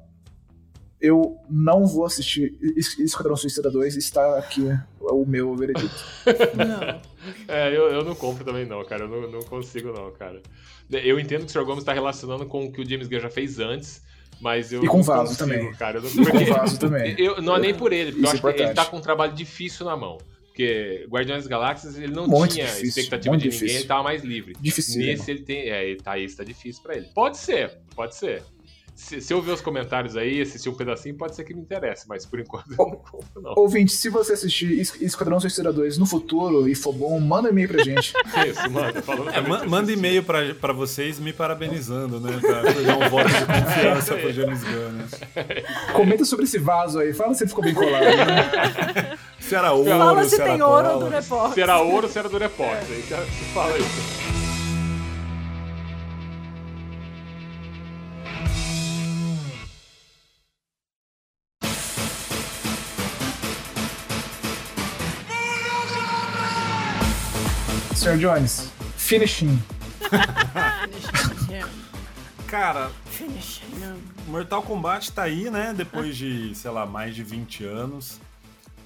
eu 0.99 1.38
não 1.49 1.85
vou 1.85 2.05
assistir 2.05 2.57
Es- 2.77 2.97
Esquadrão 2.99 3.35
Suicida 3.35 3.69
2. 3.71 3.95
Está 3.97 4.38
aqui 4.38 4.67
o 4.99 5.25
meu 5.25 5.55
veredito. 5.55 5.93
Não. 6.55 7.01
É, 7.47 7.69
eu, 7.69 7.88
eu 7.91 8.03
não 8.03 8.15
compro 8.15 8.43
também 8.43 8.65
não, 8.65 8.83
cara. 8.83 9.03
Eu 9.03 9.07
não, 9.07 9.29
não 9.31 9.41
consigo 9.41 9.91
não, 9.93 10.11
cara. 10.11 10.41
Eu 10.89 11.19
entendo 11.19 11.41
que 11.41 11.47
o 11.47 11.49
Sr. 11.49 11.63
Gomes 11.65 11.83
tá 11.83 11.93
relacionando 11.93 12.45
com 12.47 12.65
o 12.65 12.71
que 12.71 12.81
o 12.81 12.89
James 12.89 13.07
Gunn 13.07 13.19
já 13.19 13.29
fez 13.29 13.59
antes, 13.59 14.01
mas 14.41 14.73
eu 14.73 14.84
E 14.84 14.88
com 14.88 15.01
Vaso 15.01 15.38
consigo, 15.38 15.49
também. 15.49 15.73
Cara. 15.73 15.99
Eu 15.99 16.03
não, 16.03 16.26
com 16.26 16.45
Vaso 16.45 16.80
também. 16.80 17.15
Eu, 17.19 17.41
não 17.41 17.55
é 17.55 17.59
nem 17.59 17.73
por 17.73 17.93
ele, 17.93 18.11
porque 18.11 18.26
Isso 18.26 18.35
eu 18.35 18.49
é 18.49 18.51
acho 18.51 18.57
que 18.57 18.63
ele 18.63 18.73
tá 18.73 18.85
com 18.85 18.97
um 18.97 19.01
trabalho 19.01 19.34
difícil 19.34 19.85
na 19.85 19.95
mão. 19.95 20.18
Porque 20.47 21.07
Guardiões 21.09 21.43
das 21.43 21.47
Galáxias 21.47 21.97
ele 21.97 22.13
não 22.13 22.26
tinha 22.47 22.65
difícil, 22.65 22.88
expectativa 22.88 23.38
de 23.38 23.45
ninguém, 23.45 23.59
difícil. 23.59 23.77
ele 23.80 23.88
tava 23.88 24.03
mais 24.03 24.23
livre. 24.23 24.53
Dificílimo. 24.59 25.11
Nesse 25.11 25.31
ele 25.31 25.41
tem. 25.43 25.69
É, 25.69 25.85
ele 25.88 26.01
tá 26.01 26.11
aí, 26.11 26.30
tá 26.30 26.43
difícil 26.43 26.84
pra 26.84 26.97
ele. 26.97 27.07
Pode 27.15 27.38
ser, 27.38 27.77
pode 27.95 28.15
ser. 28.15 28.43
Se, 28.93 29.19
se 29.19 29.34
eu 29.34 29.41
ver 29.41 29.53
os 29.53 29.61
comentários 29.61 30.15
aí, 30.15 30.41
assistir 30.41 30.69
um 30.69 30.73
pedacinho, 30.76 31.15
pode 31.15 31.35
ser 31.35 31.43
que 31.43 31.53
me 31.53 31.61
interesse, 31.61 32.07
mas 32.07 32.26
por 32.26 32.39
enquanto 32.39 32.72
eu 32.72 32.77
não 32.77 32.91
compro, 32.97 33.41
não. 33.41 33.53
Ouvinte, 33.55 33.91
se 33.91 34.09
você 34.09 34.34
assistir 34.34 34.80
Es- 34.80 35.01
Esquadrão 35.01 35.39
Suicida 35.39 35.73
2 35.73 35.97
no 35.97 36.05
futuro 36.05 36.68
e 36.69 36.76
for 36.76 36.93
bom, 36.93 37.19
manda 37.19 37.47
um 37.47 37.51
e-mail 37.51 37.68
pra 37.69 37.84
gente. 37.84 38.13
Isso, 38.47 38.69
mano. 38.69 39.01
Falando 39.01 39.30
É, 39.31 39.41
ma- 39.41 39.65
manda 39.65 39.91
e-mail 39.91 40.23
pra, 40.23 40.53
pra 40.53 40.72
vocês 40.73 41.19
me 41.19 41.34
parabenizando, 41.34 42.19
né? 42.19 42.38
Pra 42.39 42.61
dar 42.61 42.97
um 42.97 43.09
voto 43.09 43.27
de 43.30 43.45
confiança 43.45 44.15
pro 44.15 44.31
James 44.34 44.63
Gunn, 44.63 44.91
né? 44.91 45.05
Comenta 45.93 46.23
sobre 46.26 46.45
esse 46.45 46.59
vaso 46.59 46.99
aí, 46.99 47.11
fala 47.13 47.34
se 47.34 47.43
ele 47.43 47.49
ficou 47.49 47.63
bem 47.63 47.73
colado. 47.73 48.03
Né? 48.05 49.18
Se 49.39 49.55
era 49.55 49.72
ouro, 49.73 49.89
Fala 49.89 50.23
se 50.26 50.35
era 50.39 50.51
tem 50.51 50.61
ouro 50.61 50.99
do 50.99 51.07
repórter. 51.09 51.53
Se 51.55 51.61
era 51.61 51.80
ouro, 51.81 52.07
se 52.07 52.19
era 52.19 52.30
do 52.30 52.38
repórter. 52.38 52.85
Você 52.88 53.15
fala 53.53 53.77
isso. 53.80 54.31
Sr. 68.11 68.17
Jones, 68.17 68.69
finishing. 68.97 69.57
Cara, 72.47 72.91
Mortal 74.27 74.61
Kombat 74.63 75.11
tá 75.13 75.23
aí, 75.23 75.49
né? 75.49 75.73
Depois 75.75 76.17
de, 76.17 76.53
sei 76.53 76.69
lá, 76.71 76.85
mais 76.85 77.15
de 77.15 77.23
20 77.23 77.63
anos. 77.63 78.19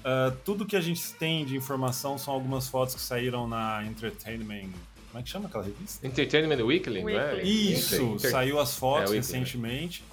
Ah, 0.04 0.32
tudo 0.44 0.64
que 0.64 0.76
a 0.76 0.80
gente 0.80 1.12
tem 1.14 1.44
de 1.44 1.56
informação 1.56 2.16
são 2.16 2.32
algumas 2.32 2.68
fotos 2.68 2.94
que 2.94 3.00
saíram 3.00 3.48
na 3.48 3.82
Entertainment. 3.84 4.70
Como 5.10 5.18
é 5.18 5.22
que 5.22 5.28
chama 5.28 5.48
aquela 5.48 5.64
revista? 5.64 6.06
Entertainment 6.06 6.62
Weekly, 6.64 7.02
não 7.02 7.08
é? 7.10 7.42
Isso, 7.42 8.00
Inter- 8.02 8.30
saiu 8.30 8.60
as 8.60 8.76
fotos 8.76 9.10
É, 9.10 9.14
Weekly, 9.14 9.16
recentemente. 9.38 10.04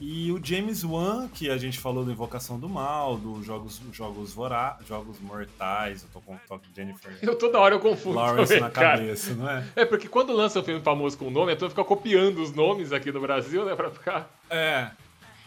E 0.00 0.30
o 0.30 0.40
James 0.42 0.84
Wan, 0.84 1.26
que 1.28 1.50
a 1.50 1.56
gente 1.56 1.78
falou 1.78 2.04
do 2.04 2.12
Invocação 2.12 2.58
do 2.58 2.68
Mal, 2.68 3.16
dos 3.16 3.44
jogos, 3.44 3.80
jogos, 3.92 4.32
Vora, 4.32 4.78
jogos 4.86 5.18
Mortais, 5.18 6.04
eu 6.04 6.08
tô 6.12 6.20
com 6.20 6.36
o 6.36 6.40
toque 6.46 6.68
de 6.68 6.76
Jennifer 6.76 7.18
Eu 7.20 7.36
toda 7.36 7.58
hora 7.58 7.74
eu 7.74 7.80
confundo 7.80 8.16
Lawrence 8.16 8.48
também, 8.48 8.62
na 8.62 8.70
cara. 8.70 8.98
cabeça, 8.98 9.34
não 9.34 9.50
é? 9.50 9.66
É, 9.74 9.84
porque 9.84 10.08
quando 10.08 10.32
lança 10.32 10.60
um 10.60 10.62
filme 10.62 10.80
famoso 10.80 11.18
com 11.18 11.26
um 11.26 11.30
nome, 11.30 11.52
a 11.52 11.56
turma 11.56 11.70
fica 11.70 11.82
copiando 11.82 12.38
os 12.38 12.54
nomes 12.54 12.92
aqui 12.92 13.10
no 13.10 13.20
Brasil, 13.20 13.64
né, 13.64 13.74
pra 13.74 13.90
ficar... 13.90 14.30
É. 14.48 14.90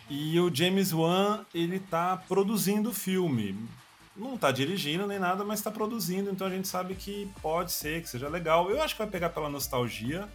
E 0.09 0.37
o 0.37 0.53
James 0.53 0.91
Wan, 0.91 1.45
ele 1.55 1.79
tá 1.79 2.17
produzindo 2.27 2.89
o 2.89 2.93
filme. 2.93 3.55
Não 4.17 4.37
tá 4.37 4.51
dirigindo 4.51 5.07
nem 5.07 5.17
nada, 5.17 5.45
mas 5.45 5.61
tá 5.61 5.71
produzindo, 5.71 6.29
então 6.29 6.45
a 6.45 6.49
gente 6.49 6.67
sabe 6.67 6.95
que 6.95 7.29
pode 7.41 7.71
ser, 7.71 8.01
que 8.01 8.09
seja 8.09 8.27
legal. 8.27 8.69
Eu 8.69 8.81
acho 8.83 8.95
que 8.95 9.01
vai 9.01 9.09
pegar 9.09 9.29
pela 9.29 9.49
nostalgia 9.49 10.27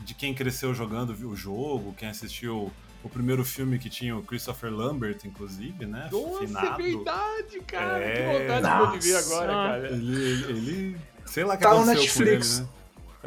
de 0.00 0.12
quem 0.12 0.34
cresceu 0.34 0.74
jogando 0.74 1.10
o 1.10 1.36
jogo, 1.36 1.94
quem 1.96 2.08
assistiu 2.08 2.72
o 3.04 3.08
primeiro 3.08 3.44
filme 3.44 3.78
que 3.78 3.88
tinha 3.90 4.16
o 4.16 4.22
Christopher 4.22 4.72
Lambert, 4.72 5.18
inclusive, 5.24 5.86
né? 5.86 6.08
Nossa, 6.10 6.38
Finado. 6.46 6.80
é 6.80 6.84
verdade, 6.84 7.60
cara. 7.66 7.98
É. 7.98 8.14
Que 8.46 8.52
vontade 8.52 8.98
de 8.98 9.08
ver 9.08 9.16
agora, 9.16 9.46
cara. 9.52 9.86
Ele, 9.88 10.44
ele, 10.48 10.96
sei 11.26 11.44
lá 11.44 11.56
que 11.56 11.62
Tá 11.62 11.74
no 11.74 11.84
Netflix. 11.86 12.58
com 12.60 12.64
ele, 12.64 12.70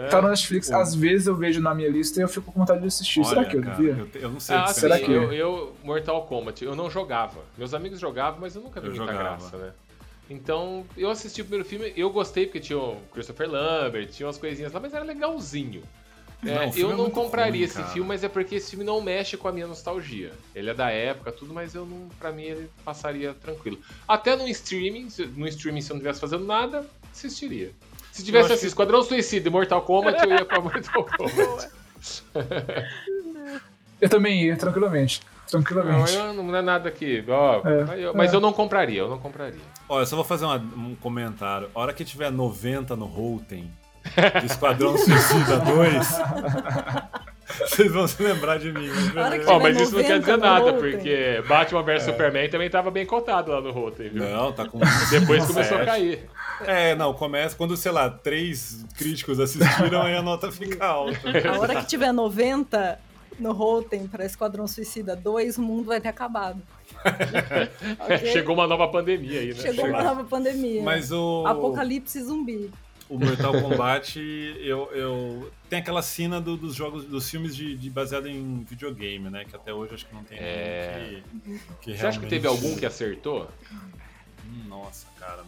né? 0.05 0.07
Tá 0.09 0.21
no 0.21 0.27
Netflix, 0.29 0.69
Pô. 0.69 0.75
às 0.77 0.93
vezes 0.93 1.25
eu 1.27 1.35
vejo 1.35 1.59
na 1.59 1.73
minha 1.73 1.89
lista 1.89 2.19
e 2.19 2.23
eu 2.23 2.27
fico 2.27 2.51
com 2.51 2.59
vontade 2.59 2.81
de 2.81 2.87
assistir. 2.87 3.23
Será 3.25 3.41
Olha, 3.41 3.49
que 3.49 3.57
eu 3.57 3.61
cara, 3.63 3.75
devia? 3.75 3.93
eu 3.97 4.07
te- 4.07 4.19
eu 4.21 4.29
não 4.31 4.39
sei 4.39 4.55
Ah, 4.55 4.65
se 4.65 4.71
assim, 4.71 4.79
Será 4.81 4.99
que- 4.99 5.11
eu, 5.11 5.33
eu, 5.33 5.75
Mortal 5.83 6.25
Kombat, 6.27 6.63
eu 6.63 6.75
não 6.75 6.89
jogava. 6.89 7.39
Meus 7.57 7.73
amigos 7.73 7.99
jogavam, 7.99 8.39
mas 8.39 8.55
eu 8.55 8.61
nunca 8.61 8.79
vi 8.79 8.87
Eu 8.87 8.95
muita 8.95 9.11
jogava. 9.11 9.37
graça, 9.37 9.57
né? 9.57 9.71
Então, 10.29 10.85
eu 10.97 11.09
assisti 11.09 11.41
o 11.41 11.45
primeiro 11.45 11.67
filme, 11.67 11.93
eu 11.95 12.09
gostei 12.09 12.45
porque 12.45 12.59
tinha 12.59 12.77
o 12.77 12.97
Christopher 13.13 13.49
Lambert, 13.49 14.09
tinha 14.09 14.27
umas 14.27 14.37
coisinhas 14.37 14.73
lá, 14.73 14.79
mas 14.79 14.93
era 14.93 15.03
legalzinho. 15.05 15.81
É, 16.45 16.53
Não, 16.67 16.73
eu 16.75 16.87
é 16.89 16.91
não 16.91 16.97
muito 17.03 17.13
compraria 17.15 17.51
ruim, 17.53 17.63
esse 17.63 17.73
cara. 17.77 17.87
filme, 17.87 18.07
mas 18.07 18.23
é 18.23 18.29
porque 18.29 18.55
esse 18.55 18.69
filme 18.69 18.85
não 18.85 19.01
mexe 19.01 19.35
com 19.35 19.47
a 19.47 19.51
minha 19.51 19.65
nostalgia. 19.65 20.31
Ele 20.53 20.69
é 20.69 20.73
da 20.73 20.91
época, 20.91 21.31
tudo, 21.31 21.51
mas 21.53 21.73
eu 21.73 21.83
não, 21.85 22.07
para 22.19 22.31
mim 22.31 22.43
ele 22.43 22.69
passaria 22.85 23.33
tranquilo. 23.33 23.79
Até 24.07 24.35
no 24.35 24.47
streaming, 24.47 25.09
se- 25.09 25.25
no 25.25 25.47
streaming 25.47 25.81
se 25.81 25.89
eu 25.91 25.95
não 25.95 25.99
estivesse 26.01 26.19
fazendo 26.19 26.45
nada, 26.45 26.85
assistiria. 27.11 27.71
Se 28.11 28.23
tivesse 28.23 28.51
assim, 28.53 28.61
que- 28.61 28.67
Esquadrão 28.67 29.01
Suicida 29.03 29.47
e 29.47 29.51
Mortal 29.51 29.81
Kombat, 29.81 30.23
eu 30.23 30.29
ia 30.35 30.45
pra 30.45 30.61
Mortal 30.61 31.03
Kombat. 31.17 31.69
Eu 33.99 34.09
também 34.09 34.43
ia, 34.45 34.55
tranquilamente. 34.55 35.21
Não, 35.51 35.61
Tranquilamente. 35.63 36.13
eu, 36.13 36.33
não 36.33 36.55
é 36.55 36.61
nada 36.61 36.91
que. 36.91 37.23
Ó, 37.27 37.61
É, 37.67 37.83
mas 37.85 37.99
eu, 37.99 38.13
mas 38.13 38.33
é. 38.33 38.35
eu 38.35 38.41
não 38.41 38.51
compraria, 38.51 38.99
eu 38.99 39.09
não 39.09 39.17
compraria. 39.17 39.59
Olha, 39.87 40.01
eu 40.01 40.05
só 40.05 40.15
vou 40.17 40.25
fazer 40.25 40.43
uma- 40.45 40.57
um 40.57 40.93
comentário. 40.95 41.69
A 41.73 41.79
hora 41.79 41.93
que 41.93 42.03
tiver 42.03 42.29
90 42.29 42.95
no 42.97 43.05
Rotten 43.05 43.71
de 44.39 44.45
Esquadrão 44.45 44.97
Suicida 44.97 45.57
2, 45.59 46.07
vocês 47.69 47.91
vão 47.91 48.07
se 48.07 48.21
lembrar 48.21 48.59
de 48.59 48.71
mim. 48.71 48.89
Ó, 49.45 49.59
mas 49.59 49.79
isso 49.79 49.95
não 49.95 50.03
quer 50.03 50.19
90 50.19 50.19
dizer 50.19 50.31
no 50.31 50.37
nada, 50.37 50.73
porque 50.73 51.43
Batman 51.47 51.83
vs 51.83 52.03
Superman 52.03 52.49
também 52.49 52.69
tava 52.69 52.91
bem 52.91 53.05
cotado 53.05 53.51
lá 53.51 53.61
no 53.61 53.71
viu? 53.71 54.11
Não, 54.13 54.51
tá 54.51 54.67
com. 54.67 54.79
Depois 55.09 55.45
começou 55.45 55.77
a 55.77 55.85
cair. 55.85 56.27
É, 56.61 56.95
não, 56.95 57.13
começa 57.13 57.55
quando, 57.55 57.77
sei 57.77 57.91
lá, 57.91 58.09
três 58.09 58.85
críticos 58.97 59.39
assistiram, 59.39 60.01
aí 60.01 60.15
a 60.15 60.21
nota 60.21 60.51
fica 60.51 60.85
alta. 60.85 61.19
A 61.49 61.59
hora 61.59 61.75
que 61.75 61.85
tiver 61.85 62.11
90 62.11 62.99
no 63.39 63.51
Rotten 63.53 64.07
pra 64.07 64.25
Esquadrão 64.25 64.67
Suicida 64.67 65.15
2, 65.15 65.57
o 65.57 65.61
mundo 65.61 65.85
vai 65.85 66.01
ter 66.01 66.09
acabado. 66.09 66.61
Ok? 67.99 68.31
Chegou 68.31 68.55
uma 68.55 68.67
nova 68.67 68.87
pandemia 68.87 69.39
aí, 69.39 69.53
né? 69.53 69.61
Chegou 69.61 69.85
uma 69.85 70.03
nova 70.03 70.23
pandemia. 70.23 70.81
Mas 70.81 71.11
o. 71.11 71.45
Apocalipse 71.45 72.21
zumbi. 72.23 72.71
O 73.09 73.17
Mortal 73.17 73.53
Kombat, 73.61 74.19
eu, 74.61 74.89
eu 74.93 75.51
tem 75.69 75.79
aquela 75.79 76.01
cena 76.01 76.41
do- 76.41 76.57
dos 76.57 76.75
jogos, 76.75 77.05
dos 77.05 77.29
filmes 77.29 77.55
de, 77.55 77.75
de- 77.77 77.89
baseado 77.89 78.27
em 78.27 78.63
videogame, 78.69 79.29
né? 79.29 79.45
Que 79.45 79.55
até 79.55 79.73
hoje 79.73 79.93
acho 79.95 80.05
que 80.05 80.13
não 80.13 80.23
tem 80.23 80.37
É. 80.39 81.21
nenhum 81.43 81.59
que, 81.81 81.91
que 81.91 81.97
Você 81.97 82.05
acha 82.05 82.19
que 82.19 82.27
teve 82.27 82.47
algum 82.47 82.75
que 82.75 82.85
acertou? 82.85 83.47
Nossa, 84.67 85.07
cara. 85.19 85.43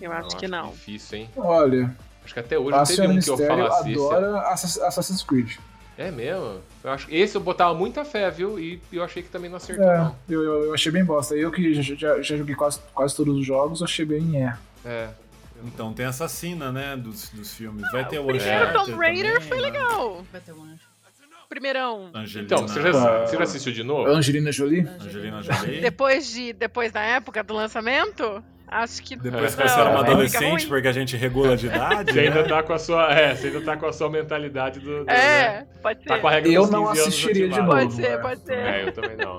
Eu 0.00 0.12
acho 0.12 0.36
que 0.36 0.48
não. 0.48 0.70
Difícil, 0.70 1.18
hein? 1.18 1.30
Olha, 1.36 1.94
Acho 2.24 2.34
que 2.34 2.40
até 2.40 2.58
hoje 2.58 2.76
não 2.76 2.84
teve 2.84 3.06
um 3.08 3.20
que 3.20 3.30
eu 3.30 3.36
falasse. 3.38 3.92
adora 3.92 4.40
Assass- 4.48 4.78
Assassin's 4.78 5.22
Creed. 5.22 5.56
É 5.98 6.10
mesmo? 6.10 6.60
Eu 6.84 6.90
acho 6.90 7.06
esse 7.10 7.36
eu 7.36 7.40
botava 7.40 7.74
muita 7.74 8.04
fé, 8.04 8.30
viu? 8.30 8.58
E 8.58 8.80
eu 8.92 9.02
achei 9.02 9.22
que 9.22 9.28
também 9.28 9.50
não 9.50 9.56
acertou, 9.58 9.84
É, 9.84 9.98
não. 9.98 10.16
eu, 10.28 10.42
eu, 10.42 10.64
eu 10.64 10.74
achei 10.74 10.90
bem 10.92 11.04
bosta. 11.04 11.34
Eu 11.34 11.50
que 11.50 11.74
já, 11.74 11.94
já, 11.94 12.22
já 12.22 12.36
joguei 12.36 12.54
quase, 12.54 12.78
quase 12.94 13.14
todos 13.16 13.36
os 13.36 13.44
jogos, 13.44 13.80
eu 13.80 13.84
achei 13.84 14.04
bem 14.04 14.42
é. 14.42 14.56
É. 14.84 15.08
Então 15.64 15.92
tem 15.92 16.06
essa 16.06 16.26
cena, 16.28 16.70
né, 16.72 16.96
dos, 16.96 17.28
dos 17.30 17.54
filmes. 17.54 17.82
Vai 17.92 18.06
ter 18.06 18.18
o 18.18 18.24
O 18.24 18.26
primeiro 18.26 18.72
Tomb 18.72 18.92
Raider 18.92 19.34
também, 19.34 19.48
foi 19.48 19.56
né? 19.58 19.62
legal. 19.62 20.24
Vai 20.32 20.40
ter 20.40 20.52
um 20.52 20.62
anjo. 20.62 20.90
Primeirão. 21.48 22.10
Angelina, 22.14 22.44
Então, 22.44 22.68
você 22.68 22.80
já, 22.80 23.26
você 23.26 23.36
já 23.36 23.42
assistiu 23.42 23.72
de 23.72 23.82
novo? 23.82 24.08
Angelina 24.08 24.52
Jolie? 24.52 24.86
Angelina 25.00 25.42
Jolie. 25.42 25.80
Depois, 25.80 26.30
de, 26.30 26.52
depois 26.52 26.92
da 26.92 27.00
época 27.00 27.42
do 27.42 27.54
lançamento, 27.54 28.40
acho 28.68 29.02
que. 29.02 29.16
Depois 29.16 29.56
que 29.56 29.62
você 29.68 29.80
era 29.80 29.90
uma 29.90 29.98
adolescente, 30.00 30.68
porque 30.68 30.86
a 30.86 30.92
gente 30.92 31.16
regula 31.16 31.56
de 31.56 31.66
idade. 31.66 32.12
Você 32.12 32.20
ainda 32.20 32.42
né? 32.42 32.48
tá 32.48 32.62
com 32.62 32.72
a 32.72 32.78
sua. 32.78 33.12
É, 33.12 33.34
você 33.34 33.48
ainda 33.48 33.62
tá 33.62 33.76
com 33.76 33.86
a 33.86 33.92
sua 33.92 34.08
mentalidade 34.08 34.78
do. 34.78 35.04
do 35.04 35.10
É, 35.10 35.60
né? 35.62 35.66
pode 35.82 36.02
ser. 36.04 36.08
Tá 36.08 36.18
com 36.20 36.28
a 36.28 36.30
regra 36.30 36.52
Eu 36.52 36.62
dos 36.62 36.70
não 36.70 36.86
15 36.86 37.00
anos 37.00 37.08
assistiria 37.08 37.48
de 37.48 37.54
ativada. 37.54 37.80
Pode 37.80 37.94
ser, 37.94 38.20
pode 38.20 38.40
ser. 38.42 38.58
É, 38.58 38.84
eu 38.84 38.92
também 38.92 39.16
não. 39.16 39.36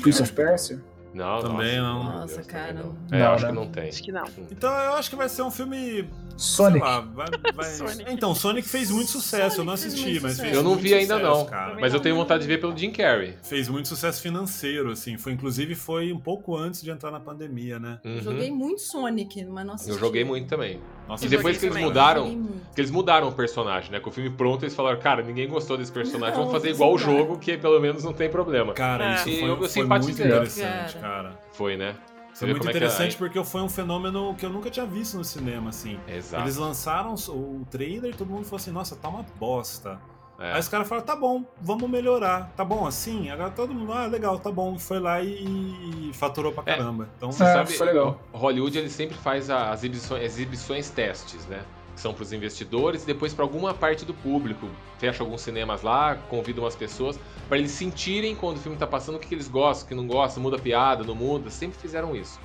Prince 0.00 0.22
of 0.22 0.32
Persia? 0.32 0.80
Não, 1.12 1.40
Também 1.42 1.78
nossa, 1.80 1.80
não. 1.80 2.04
Nossa, 2.20 2.34
Deus, 2.36 2.46
cara. 2.46 2.72
não. 2.72 2.96
É, 3.10 3.18
Não, 3.18 3.26
eu 3.26 3.30
acho 3.32 3.42
né? 3.44 3.48
que 3.50 3.54
não 3.56 3.66
tem. 3.68 3.88
Acho 3.88 4.02
que 4.02 4.12
não. 4.12 4.24
Então 4.50 4.70
eu 4.70 4.92
acho 4.94 5.10
que 5.10 5.16
vai 5.16 5.28
ser 5.28 5.42
um 5.42 5.50
filme. 5.50 6.08
Sonic. 6.36 6.78
Sei 6.80 6.88
lá, 6.88 7.00
vai, 7.00 7.26
vai- 7.54 7.64
Sonic. 7.74 8.04
Então, 8.12 8.34
Sonic 8.34 8.66
fez 8.66 8.90
muito 8.90 9.10
sucesso, 9.10 9.60
eu 9.60 9.64
não 9.64 9.76
Sonic 9.76 9.82
fez 9.82 9.92
assisti, 9.94 10.10
muito 10.10 10.22
mas 10.22 10.32
sucesso. 10.32 10.42
fez 10.46 10.56
Eu 10.56 10.62
não 10.62 10.70
muito 10.70 10.82
vi 10.82 10.94
ainda 10.94 11.14
sucesso, 11.18 11.36
não. 11.38 11.46
cara. 11.46 11.76
Mas 11.80 11.92
eu 11.92 12.00
tenho 12.00 12.16
vontade 12.16 12.42
de 12.42 12.48
ver 12.48 12.58
pelo 12.60 12.74
Jim 12.76 12.90
Carrey. 12.92 13.34
Fez 13.42 13.68
muito 13.68 13.88
sucesso 13.88 14.22
financeiro, 14.22 14.90
assim. 14.92 15.18
Foi, 15.18 15.32
inclusive, 15.32 15.74
foi 15.74 16.12
um 16.12 16.18
pouco 16.18 16.56
antes 16.56 16.80
de 16.80 16.90
entrar 16.90 17.10
na 17.10 17.20
pandemia, 17.20 17.78
né? 17.78 17.98
Uhum. 18.04 18.22
Joguei 18.22 18.50
muito 18.50 18.80
Sonic, 18.80 19.44
mas 19.44 19.66
não 19.66 19.74
assisti. 19.74 19.92
Eu 19.92 19.98
joguei 19.98 20.24
muito 20.24 20.48
também. 20.48 20.80
Nossa, 21.10 21.26
E 21.26 21.28
depois 21.28 21.58
que 21.58 21.64
eles 21.66 21.74
também. 21.74 21.88
mudaram, 21.88 22.48
que 22.72 22.80
eles 22.80 22.90
mudaram 22.92 23.28
o 23.28 23.32
personagem, 23.32 23.90
né? 23.90 23.98
Com 23.98 24.10
o 24.10 24.12
filme 24.12 24.30
pronto, 24.30 24.64
eles 24.64 24.76
falaram, 24.76 25.00
cara, 25.00 25.22
ninguém 25.22 25.48
gostou 25.48 25.76
desse 25.76 25.90
personagem, 25.90 26.36
Não, 26.36 26.44
vamos 26.44 26.52
fazer 26.52 26.70
igual 26.70 26.92
o 26.94 26.98
jogo, 26.98 27.36
que 27.36 27.58
pelo 27.58 27.80
menos 27.80 28.04
não 28.04 28.12
tem 28.12 28.30
problema. 28.30 28.72
Cara, 28.74 29.10
É. 29.10 29.14
isso 29.14 29.24
foi, 29.24 29.42
eu- 29.42 29.60
eu 29.60 29.68
foi 29.68 29.84
muito 29.84 30.10
interessante, 30.12 30.96
Cara. 30.98 31.36
Foi, 31.52 31.76
né? 31.76 31.96
Você 32.32 32.46
Foi 32.46 32.50
muito 32.50 32.68
é 32.68 32.70
que 32.70 32.76
interessante 32.78 33.16
é- 33.16 33.18
porque 33.18 33.42
foi 33.42 33.60
um 33.60 33.68
fenômeno 33.68 34.34
que 34.36 34.46
eu 34.46 34.50
nunca 34.50 34.70
tinha 34.70 34.86
visto 34.86 35.16
no 35.16 35.24
cinema, 35.24 35.70
assim. 35.70 35.98
Exato. 36.06 36.44
Eles 36.44 36.56
lançaram 36.56 37.12
o 37.28 37.66
trailer 37.68 38.12
e 38.12 38.14
todo 38.16 38.28
mundo 38.30 38.44
falou 38.44 38.56
assim, 38.56 38.70
nossa, 38.70 38.94
tá 38.94 39.08
uma 39.08 39.26
bosta. 39.38 39.98
É. 40.40 40.54
Aí 40.54 40.60
os 40.60 40.68
caras 40.68 40.88
falaram, 40.88 41.06
tá 41.06 41.14
bom, 41.14 41.44
vamos 41.60 41.88
melhorar. 41.90 42.50
Tá 42.56 42.64
bom 42.64 42.86
assim? 42.86 43.28
Agora 43.28 43.50
todo 43.50 43.74
mundo, 43.74 43.92
ah, 43.92 44.06
legal, 44.06 44.38
tá 44.38 44.50
bom. 44.50 44.78
Foi 44.78 44.98
lá 44.98 45.20
e, 45.22 46.10
faturou 46.14 46.50
pra 46.50 46.62
É. 46.64 46.76
caramba. 46.76 47.10
Então, 47.16 47.30
Você 47.30 47.44
É, 47.44 47.52
sabe, 47.52 47.72
foi 47.74 47.86
legal. 47.88 48.18
Hollywood 48.32 48.78
ele 48.78 48.88
sempre 48.88 49.16
faz 49.18 49.50
as 49.50 49.80
exibições, 49.80 50.22
exibições 50.22 50.88
testes, 50.88 51.44
né? 51.46 51.62
Que 51.94 52.00
são 52.00 52.14
para 52.14 52.22
os 52.22 52.32
investidores 52.32 53.02
e 53.02 53.06
depois 53.06 53.34
para 53.34 53.44
alguma 53.44 53.74
parte 53.74 54.06
do 54.06 54.14
público. 54.14 54.66
Fecha 54.98 55.22
alguns 55.22 55.42
cinemas 55.42 55.82
lá, 55.82 56.14
convida 56.30 56.58
umas 56.62 56.74
pessoas 56.74 57.20
para 57.46 57.58
eles 57.58 57.70
sentirem 57.72 58.34
quando 58.34 58.56
o 58.56 58.60
filme 58.60 58.78
tá 58.78 58.86
passando 58.86 59.16
o 59.16 59.18
que, 59.18 59.28
que 59.28 59.34
eles 59.34 59.48
gostam, 59.48 59.84
o 59.84 59.88
que 59.90 59.94
não 59.94 60.06
gostam, 60.06 60.42
muda 60.42 60.56
a 60.56 60.60
piada, 60.60 61.04
não 61.04 61.14
muda. 61.14 61.50
Sempre 61.50 61.78
fizeram 61.78 62.16
isso. 62.16 62.40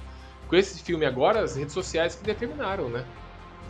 Com 0.50 0.56
esse 0.58 0.84
filme 0.84 1.06
agora, 1.06 1.40
as 1.40 1.56
redes 1.56 1.74
sociais 1.74 2.14
que 2.16 2.24
determinaram, 2.26 2.90
né? 2.90 3.06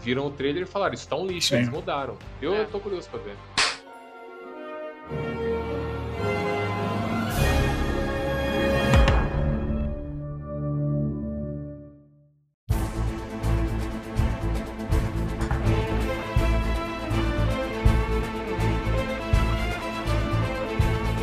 Viram 0.01 0.25
o 0.25 0.31
trailer 0.31 0.63
e 0.63 0.65
falaram, 0.65 0.93
isso 0.95 1.07
tá 1.07 1.15
um 1.15 1.25
lixo, 1.27 1.49
Sim. 1.49 1.55
eles 1.57 1.69
mudaram. 1.69 2.17
Eu 2.41 2.55
É. 2.55 2.63
tô 2.65 2.79
curioso 2.79 3.07
pra 3.09 3.19
ver. 3.19 3.35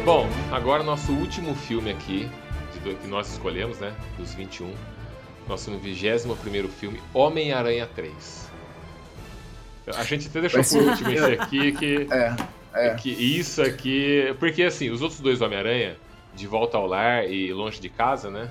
Bom, 0.04 0.28
agora 0.50 0.82
nosso 0.82 1.12
último 1.12 1.54
filme 1.54 1.90
aqui, 1.90 2.28
de 2.72 2.80
que 2.96 3.06
nós 3.06 3.30
escolhemos, 3.30 3.78
né? 3.78 3.94
Dos 4.18 4.34
21. 4.34 4.72
Nosso 5.48 5.70
21 5.70 6.34
filme, 6.68 7.00
Homem-Aranha 7.14 7.88
3. 7.94 8.50
A 9.96 10.04
gente 10.04 10.28
até 10.28 10.40
deixou 10.40 10.62
ser- 10.62 10.78
por 10.82 10.88
último 10.90 11.10
esse 11.10 11.32
aqui, 11.40 11.72
que, 11.72 12.06
É, 12.10 12.34
é. 12.74 12.94
que 12.94 13.10
isso 13.10 13.62
aqui. 13.62 14.34
Porque 14.38 14.62
assim, 14.64 14.90
os 14.90 15.02
outros 15.02 15.20
dois 15.20 15.40
Homem-Aranha, 15.40 15.96
De 16.34 16.46
Volta 16.46 16.76
ao 16.78 16.86
Lar 16.86 17.24
e 17.30 17.52
Longe 17.52 17.80
de 17.80 17.88
Casa, 17.88 18.30
né? 18.30 18.50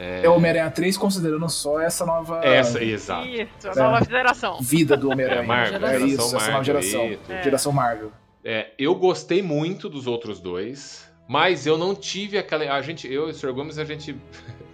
É 0.00 0.28
o 0.28 0.34
Homem-Aranha 0.34 0.70
3 0.70 0.96
considerando 0.96 1.48
só 1.48 1.80
essa 1.80 2.06
nova 2.06 2.40
Essa, 2.44 2.82
exato. 2.84 3.26
Isso, 3.26 3.68
a 3.68 3.72
É. 3.72 3.74
nova 3.82 4.04
geração. 4.04 4.58
vida 4.60 4.96
do 4.96 5.10
Homem-Aranha. 5.10 5.42
É, 5.42 5.44
Marvel, 5.46 5.86
é 5.88 5.98
isso, 5.98 6.20
essa 6.22 6.32
nova 6.34 6.38
Marvel, 6.52 6.64
geração. 6.64 7.06
isso. 7.10 7.20
É. 7.32 7.42
Geração 7.42 7.72
Marvel. 7.72 8.12
É, 8.44 8.68
eu 8.78 8.94
gostei 8.94 9.42
muito 9.42 9.88
dos 9.88 10.06
outros 10.06 10.38
dois, 10.38 11.04
mas 11.26 11.66
eu 11.66 11.76
não 11.76 11.96
tive 11.96 12.38
aquela. 12.38 12.72
A 12.72 12.80
gente, 12.80 13.12
eu 13.12 13.26
e 13.26 13.32
o 13.32 13.34
Sr. 13.34 13.52
Gomes, 13.52 13.76
a 13.76 13.84
gente 13.84 14.14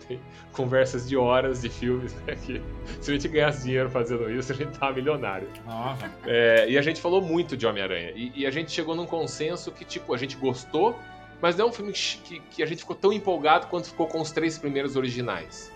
tem 0.06 0.20
conversas 0.52 1.08
de 1.08 1.16
horas 1.16 1.62
de 1.62 1.68
filmes, 1.68 2.14
né? 2.26 2.34
Que 2.36 2.62
se 3.00 3.10
a 3.10 3.14
gente 3.14 3.28
ganhasse 3.28 3.64
dinheiro 3.64 3.88
fazendo 3.90 4.30
isso, 4.30 4.52
a 4.52 4.54
gente 4.54 4.78
tava 4.78 4.92
milionário. 4.94 5.48
Nossa. 5.66 6.10
É, 6.26 6.68
e 6.68 6.76
a 6.78 6.82
gente 6.82 7.00
falou 7.00 7.20
muito 7.20 7.56
de 7.56 7.66
Homem-Aranha. 7.66 8.12
E, 8.14 8.32
e 8.34 8.46
a 8.46 8.50
gente 8.50 8.70
chegou 8.70 8.94
num 8.94 9.06
consenso 9.06 9.70
que, 9.72 9.84
tipo, 9.84 10.14
a 10.14 10.16
gente 10.18 10.36
gostou, 10.36 10.98
mas 11.42 11.56
não 11.56 11.66
é 11.66 11.68
um 11.68 11.72
filme 11.72 11.92
que, 11.92 12.18
que- 12.18 12.40
que 12.40 12.62
a 12.62 12.66
gente 12.66 12.78
ficou 12.78 12.96
tão 12.96 13.12
empolgado 13.12 13.66
quanto 13.66 13.88
ficou 13.88 14.06
com 14.06 14.20
os 14.20 14.30
três 14.30 14.58
primeiros 14.58 14.96
originais. 14.96 15.72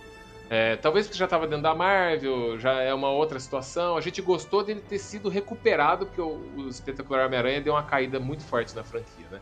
É, 0.51 0.77
talvez 0.77 1.05
porque 1.05 1.19
já 1.19 1.25
estava 1.25 1.45
dentro 1.45 1.61
da 1.61 1.75
Marvel, 1.75 2.57
já 2.57 2.81
é 2.81 2.91
uma 2.91 3.09
outra 3.11 3.39
situação. 3.39 3.95
A 3.95 4.01
gente 4.01 4.19
gostou 4.19 4.63
dele 4.63 4.81
ter 4.81 4.97
sido 4.97 5.29
recuperado, 5.29 6.07
porque 6.07 6.19
o, 6.21 6.41
o 6.57 6.67
Espetacular 6.69 7.27
Homem-Aranha 7.27 7.61
deu 7.61 7.73
uma 7.73 7.83
caída 7.83 8.19
muito 8.19 8.43
forte 8.43 8.75
na 8.75 8.83
franquia, 8.83 9.27
né? 9.31 9.39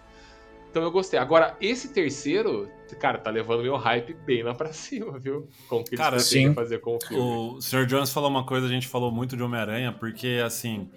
Então 0.78 0.86
eu 0.86 0.92
gostei. 0.92 1.20
Agora, 1.20 1.58
esse 1.60 1.92
terceiro, 1.92 2.70
cara, 3.00 3.18
tá 3.18 3.32
levando 3.32 3.64
meu 3.64 3.76
hype 3.78 4.14
bem 4.14 4.44
lá 4.44 4.54
pra 4.54 4.72
cima, 4.74 5.18
viu? 5.18 5.48
Com 5.68 5.78
o 5.78 5.84
que 5.84 5.96
eles 5.96 6.00
Cara, 6.00 6.18
pretendem 6.18 6.50
sim. 6.50 6.54
fazer 6.54 6.78
com 6.82 6.98
o 6.98 7.00
filme. 7.04 7.24
O 7.24 7.60
Sr. 7.60 7.88
Jones 7.88 8.12
falou 8.12 8.30
uma 8.30 8.46
coisa, 8.46 8.68
a 8.68 8.70
gente 8.70 8.88
falou 8.88 9.12
muito 9.12 9.36
de 9.36 9.42
Homem-Aranha, 9.42 9.92
porque 9.92 10.40
assim. 10.46 10.88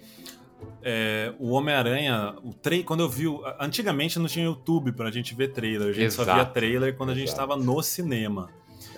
é, 0.83 1.33
o 1.39 1.49
Homem-Aranha, 1.49 2.35
o 2.43 2.53
tra... 2.53 2.75
quando 2.83 2.99
eu 2.99 3.09
vi. 3.09 3.25
Antigamente 3.59 4.19
não 4.19 4.27
tinha 4.27 4.45
YouTube 4.45 4.91
pra 4.91 5.09
gente 5.09 5.33
ver 5.33 5.47
trailer, 5.51 5.89
a 5.89 5.93
gente 5.93 6.13
só 6.13 6.23
via 6.23 6.33
Exato. 6.35 6.53
trailer 6.53 6.95
quando 6.95 7.09
a 7.09 7.15
gente 7.15 7.29
Exato. 7.29 7.41
estava 7.41 7.59
no 7.59 7.81
cinema. 7.81 8.49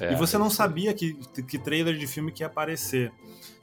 É, 0.02 0.12
e 0.12 0.16
você 0.18 0.38
não 0.38 0.50
sabia 0.50 0.94
que, 0.94 1.14
que 1.48 1.58
trailer 1.58 1.98
de 1.98 2.08
filme 2.08 2.30
que 2.30 2.44
ia 2.44 2.48
aparecer. 2.48 3.10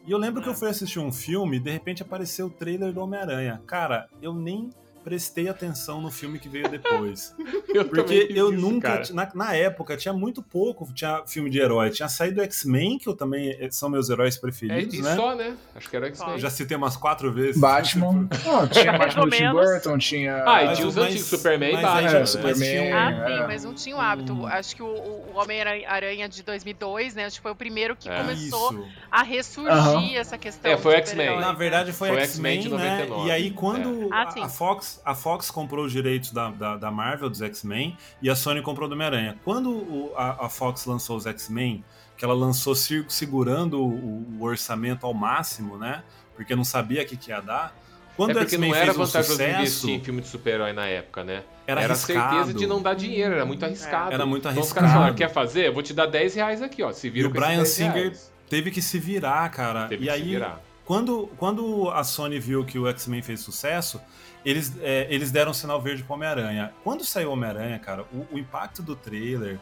E 0.07 0.11
eu 0.11 0.17
lembro 0.17 0.43
que 0.43 0.49
eu 0.49 0.55
fui 0.55 0.71
assistir 0.71 0.99
um 0.99 1.13
filme 1.13 1.59
e 1.59 1.61
de 1.61 1.71
repente 1.71 2.01
apareceu 2.03 2.47
o 2.47 2.51
trailer 2.51 2.95
do 2.95 3.01
Homem-Aranha. 3.03 3.61
Cara, 3.67 4.09
eu 4.23 4.33
nem 4.33 4.71
prestei 5.05 5.49
atenção 5.49 6.01
no 6.01 6.11
filme 6.11 6.39
que 6.39 6.49
veio 6.49 6.69
depois. 6.69 7.35
Eu 7.73 7.85
Porque 7.85 8.27
eu 8.35 8.53
isso, 8.53 8.61
nunca, 8.61 9.01
na, 9.13 9.31
na 9.33 9.55
época, 9.55 9.97
tinha 9.97 10.13
muito 10.13 10.43
pouco 10.43 10.93
tinha 10.93 11.23
filme 11.25 11.49
de 11.49 11.61
herói. 11.61 11.91
Tinha 11.91 12.09
saído 12.09 12.41
X-Men, 12.43 12.99
que 12.99 13.09
eu 13.09 13.15
também 13.15 13.57
eh, 13.61 13.69
são 13.71 13.89
meus 13.89 14.11
heróis 14.11 14.37
É, 14.37 14.41
preferidos, 14.41 14.93
e 14.95 15.01
né? 15.03 15.15
só, 15.15 15.37
né? 15.37 15.57
Acho 15.77 15.89
que 15.89 15.95
era 15.97 16.07
X-Men. 16.09 16.33
Eu 16.33 16.39
já 16.41 16.51
citei 16.51 16.77
umas 16.77 16.97
quatro 16.97 17.33
vezes. 17.33 17.61
Batman. 17.61 18.29
Não, 18.45 18.67
tinha 18.67 18.99
Batman 18.99 19.25
do 19.25 19.31
Tim. 19.31 19.51
Burton, 19.53 19.99
tinha. 19.99 20.43
Ah, 20.45 20.65
e 20.65 20.75
tinha 20.75 20.89
os 20.89 20.97
antigos, 20.97 21.27
Superman 21.27 21.79
e 21.79 21.81
Batman. 21.83 22.11
É, 22.11 22.19
mas 22.21 22.31
Superman. 22.31 22.69
tinha 22.71 22.99
Ah, 22.99 23.11
É. 23.13 23.27
sim, 23.39 23.47
mas 23.47 23.65
não 23.65 23.75
tinha 23.75 23.97
o 23.97 24.01
hábito. 24.01 24.33
Hum. 24.33 24.47
Acho 24.47 24.75
que 24.75 24.83
o, 24.83 24.87
o 24.87 25.33
Homem-Aranha 25.37 26.29
de 26.29 26.43
2002, 26.43 27.15
né? 27.15 27.27
Acho 27.27 27.37
que 27.37 27.43
foi 27.43 27.53
o 27.53 27.57
primeiro 27.57 27.95
que 27.95 28.09
É. 28.09 28.17
começou 28.19 28.73
Isso. 28.73 28.89
a 29.13 29.23
ressurgir 29.23 30.17
essa 30.17 30.37
questão. 30.37 30.71
É, 30.73 30.77
foi 30.77 30.95
X-Men. 30.97 31.39
Na 31.39 31.53
né? 31.53 31.59
verdade 31.59 31.93
foi, 31.93 32.09
Foi 32.09 32.21
X-Men, 32.23 32.65
né? 32.65 32.69
99. 32.71 33.29
E 33.29 33.31
aí 33.31 33.51
quando 33.53 34.09
Ah, 34.13 34.23
a, 34.25 34.31
sim. 34.33 34.43
a 34.43 34.49
Fox, 34.49 34.90
a 35.05 35.15
Fox 35.15 35.51
comprou 35.51 35.85
os 35.85 35.93
direitos 35.93 36.31
da, 36.33 36.51
da, 36.51 36.77
da 36.77 36.91
Marvel, 36.91 37.29
dos 37.31 37.43
X-Men, 37.43 37.97
e 38.23 38.31
a 38.31 38.35
Sony 38.35 38.63
comprou 38.63 38.89
do 38.89 38.95
Homem-Aranha. 38.95 39.39
Quando 39.45 39.71
o- 39.71 40.13
a, 40.17 40.47
a 40.47 40.49
Fox 40.49 40.87
lançou 40.87 41.17
os 41.17 41.27
X-Men, 41.27 41.85
que 42.17 42.25
ela 42.25 42.35
lançou 42.35 42.75
segurando 42.75 43.81
o, 43.83 44.27
o 44.39 44.43
orçamento 44.45 45.07
ao 45.07 45.15
máximo, 45.15 45.77
né? 45.79 46.03
Porque 46.35 46.55
não 46.55 46.65
sabia 46.65 47.03
o 47.03 47.07
que, 47.07 47.17
que 47.17 47.31
ia 47.31 47.41
dar. 47.41 47.75
Quando 48.17 48.31
é 48.31 48.35
o 48.35 48.39
porque 48.41 48.59
não 48.59 48.75
era 48.75 48.87
fez 48.87 48.97
um 48.97 49.05
vantajoso 49.05 49.31
sucesso, 49.33 49.61
investir 49.61 49.91
em 49.91 50.01
filme 50.05 50.21
de 50.21 50.29
super-herói 50.29 50.73
na 50.73 50.87
época, 50.87 51.25
né? 51.25 51.43
era, 51.67 51.81
Era 51.83 51.93
a 51.93 51.97
arriscado. 51.97 52.35
certeza 52.37 52.59
de 52.59 52.67
não 52.67 52.83
dar 52.83 52.95
dinheiro, 52.95 53.35
era 53.35 53.47
muito 53.47 53.65
arriscado. 53.65 54.13
Era 54.13 54.27
muito 54.27 54.43
Então 54.43 54.53
os 54.53 54.59
arriscado. 54.59 54.81
caras 54.87 54.93
falaram, 54.93 55.15
quer 55.15 55.33
fazer? 55.33 55.69
Eu 55.69 55.73
vou 55.73 55.83
te 55.83 55.95
dar 55.95 56.07
10 56.07 56.35
reais 56.35 56.61
aqui, 56.61 56.83
ó. 56.83 56.93
Se 56.93 57.07
E 57.07 57.11
vira 57.11 57.29
o 57.29 57.31
com 57.31 57.37
esses 57.39 57.47
Brian 57.49 57.63
10 57.63 57.69
Singer 57.69 57.93
reais. 57.95 58.33
teve 58.49 58.71
que 58.71 58.83
se 58.83 58.99
virar, 58.99 59.49
cara. 59.51 59.87
Teve 59.89 60.03
e 60.03 60.07
que 60.07 60.13
aí, 60.13 60.23
se 60.23 60.29
virar. 60.29 60.61
Quando, 60.85 61.31
quando 61.39 61.89
a 61.91 62.03
Sony 62.05 62.39
viu 62.41 62.65
que 62.65 62.79
o 62.79 62.87
X-Men 62.89 63.23
fez 63.23 63.41
sucesso, 63.41 64.01
eles, 64.45 64.73
é, 64.81 65.07
eles 65.11 65.31
deram 65.31 65.53
sinal 65.53 65.81
verde 65.81 66.03
pro 66.03 66.15
Homem-Aranha. 66.15 66.73
Quando 66.83 67.05
saiu 67.05 67.31
o 67.31 67.33
Homem-Aranha, 67.33 67.79
cara, 67.79 68.05
o, 68.13 68.35
o 68.35 68.39
impacto 68.39 68.83
do 68.83 68.97
trailer, 68.97 69.59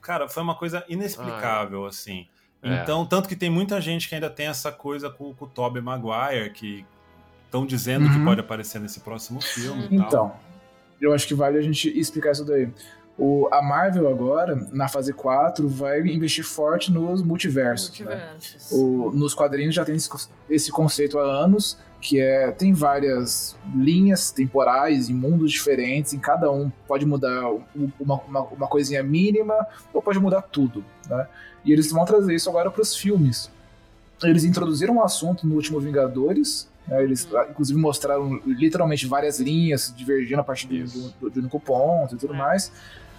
cara, 0.00 0.28
foi 0.28 0.42
uma 0.42 0.54
coisa 0.54 0.84
inexplicável, 0.88 1.86
assim. 1.86 2.26
É. 2.62 2.82
Então, 2.82 3.04
tanto 3.04 3.28
que 3.28 3.36
tem 3.36 3.50
muita 3.50 3.80
gente 3.80 4.08
que 4.08 4.14
ainda 4.14 4.30
tem 4.30 4.46
essa 4.46 4.72
coisa 4.72 5.10
com, 5.10 5.34
com 5.34 5.44
o 5.44 5.48
Tobey 5.48 5.82
Maguire, 5.82 6.50
que 6.50 6.84
estão 7.44 7.64
dizendo 7.66 8.08
que 8.08 8.16
Uhum. 8.16 8.24
pode 8.24 8.40
aparecer 8.40 8.80
nesse 8.80 9.00
próximo 9.00 9.40
filme 9.40 9.86
e 9.90 9.98
tal. 9.98 10.06
Então, 10.06 10.32
eu 11.00 11.12
acho 11.12 11.26
que 11.26 11.34
vale 11.34 11.58
a 11.58 11.62
gente 11.62 11.88
explicar 11.98 12.32
isso 12.32 12.44
daí. 12.44 12.68
O, 13.18 13.48
a 13.50 13.62
Marvel 13.62 14.08
agora, 14.10 14.54
na 14.72 14.88
fase 14.88 15.12
4, 15.12 15.66
vai 15.68 16.00
investir 16.02 16.44
forte 16.44 16.92
nos 16.92 17.22
multiversos. 17.22 17.98
né? 18.00 18.28
Multiversos. 18.30 18.72
O- 18.72 19.10
nos 19.14 19.32
quadrinhos 19.34 19.74
já 19.74 19.84
tem 19.86 19.94
esse, 19.96 20.08
co- 20.08 20.18
esse 20.50 20.70
conceito 20.70 21.18
há 21.18 21.22
anos, 21.22 21.78
que 21.98 22.20
é 22.20 22.50
tem 22.52 22.74
várias 22.74 23.56
linhas 23.74 24.30
temporais 24.30 25.08
em 25.08 25.14
mundos 25.14 25.50
diferentes, 25.50 26.12
em 26.12 26.18
cada 26.18 26.52
um 26.52 26.70
pode 26.86 27.06
mudar 27.06 27.50
uma, 27.98 28.20
uma, 28.28 28.42
uma 28.42 28.66
coisinha 28.68 29.02
mínima 29.02 29.66
ou 29.94 30.02
pode 30.02 30.18
mudar 30.18 30.42
tudo. 30.42 30.84
Né? 31.08 31.26
E 31.64 31.72
eles 31.72 31.90
vão 31.90 32.04
trazer 32.04 32.34
isso 32.34 32.50
agora 32.50 32.70
para 32.70 32.82
os 32.82 32.94
filmes. 32.94 33.50
Eles 34.22 34.44
introduziram 34.44 34.96
um 34.96 35.02
assunto 35.02 35.46
no 35.46 35.54
último 35.54 35.80
Vingadores, 35.80 36.68
né? 36.86 37.02
eles 37.02 37.26
ah, 37.34 37.46
inclusive 37.50 37.78
mostraram 37.78 38.40
literalmente 38.46 39.06
várias 39.06 39.40
linhas 39.40 39.92
divergindo 39.96 40.40
a 40.42 40.44
partir 40.44 40.66
de 40.68 40.98
um 40.98 41.12
único 41.34 41.58
ponto 41.58 42.14
e 42.14 42.18
tudo 42.18 42.34
É. 42.34 42.36
mais. 42.36 42.70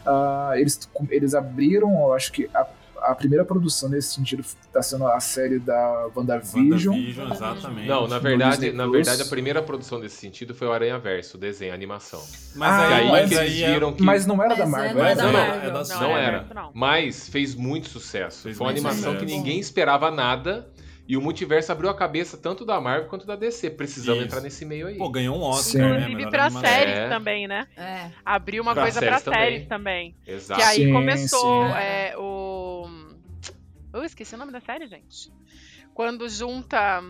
Ah, 0.07 0.53
eles, 0.55 0.89
eles 1.09 1.33
abriram, 1.33 1.91
eu 2.01 2.13
acho 2.13 2.31
que 2.31 2.49
a, 2.53 2.65
a 3.01 3.13
primeira 3.15 3.43
produção 3.45 3.89
nesse 3.89 4.13
sentido 4.13 4.39
está 4.41 4.81
sendo 4.81 5.05
a 5.07 5.19
série 5.19 5.59
da 5.59 6.07
WandaVision. 6.15 6.95
WandaVision, 6.95 7.31
exatamente. 7.31 7.87
Não, 7.87 8.07
na 8.07 8.17
verdade, 8.19 8.71
na 8.71 8.87
verdade, 8.87 9.21
a 9.21 9.25
primeira 9.25 9.61
produção 9.61 9.99
desse 9.99 10.15
sentido 10.15 10.55
foi 10.55 10.67
o 10.67 10.71
Aranha 10.71 10.97
Verso, 10.97 11.37
o 11.37 11.39
desenho, 11.39 11.71
a 11.71 11.75
animação. 11.75 12.21
Mas 12.55 12.71
Ah, 12.71 12.95
aí, 12.95 13.07
mas 13.11 13.29
que 13.29 13.35
eles 13.35 13.37
aí 13.37 13.63
é- 13.63 13.73
viram 13.73 13.93
que. 13.93 14.01
Mas 14.03 14.25
não 14.25 14.41
era 14.41 14.55
Mas 14.55 14.57
da 14.57 14.63
é, 14.63 14.67
Marvel. 14.67 14.95
não 14.95 15.05
é 15.05 15.11
era 15.11 15.15
da 15.15 15.23
não, 15.23 15.31
da- 15.31 15.37
Marvel. 15.39 15.55
é 15.69 15.73
da 15.73 15.83
Não, 15.83 16.01
não 16.01 16.17
é 16.17 16.23
era. 16.25 16.47
Não. 16.55 16.71
Mas 16.73 17.29
fez 17.29 17.53
muito 17.53 17.89
sucesso. 17.89 18.43
Fez 18.43 18.57
Foi 18.57 18.65
uma 18.65 18.71
animação 18.71 19.13
que 19.13 19.19
sucesso. 19.21 19.37
ninguém 19.37 19.59
esperava 19.59 20.09
nada. 20.09 20.67
E 21.07 21.15
o 21.15 21.21
multiverso 21.21 21.71
abriu 21.71 21.89
a 21.89 21.95
cabeça 21.95 22.37
tanto 22.37 22.65
da 22.65 22.81
Marvel 22.81 23.07
quanto 23.07 23.25
da 23.25 23.35
DC. 23.35 23.69
Precisamos 23.69 24.17
Isso. 24.19 24.27
entrar 24.27 24.41
nesse 24.41 24.65
meio 24.65 24.87
aí. 24.87 24.97
Pô, 24.97 25.09
ganhou 25.09 25.37
um 25.37 25.41
Oscar, 25.41 25.63
Sim. 25.63 25.77
né? 25.79 25.87
Inclusive 25.91 26.15
Melhor 26.15 26.29
pra 26.31 26.45
animação. 26.47 26.69
séries 26.69 26.97
É. 26.97 27.09
também, 27.09 27.47
né? 27.47 27.67
É. 27.77 28.11
Abriu 28.25 28.61
uma 28.61 28.73
Pra 28.73 28.83
coisa 28.83 28.99
séries 28.99 29.23
pra 29.23 29.31
também. 29.33 29.49
séries 29.51 29.67
também. 29.67 30.15
Exato. 30.27 30.59
Que 30.61 30.67
aí 30.67 30.75
Sim, 30.85 30.91
começou 30.93 31.67
sim. 31.67 31.73
é, 31.75 32.13
o. 32.17 32.89
Eu 33.93 34.03
esqueci 34.03 34.35
o 34.35 34.37
nome 34.37 34.51
da 34.51 34.59
série, 34.59 34.85
gente. 34.87 35.31
Quando 35.93 36.27
junta. 36.29 37.01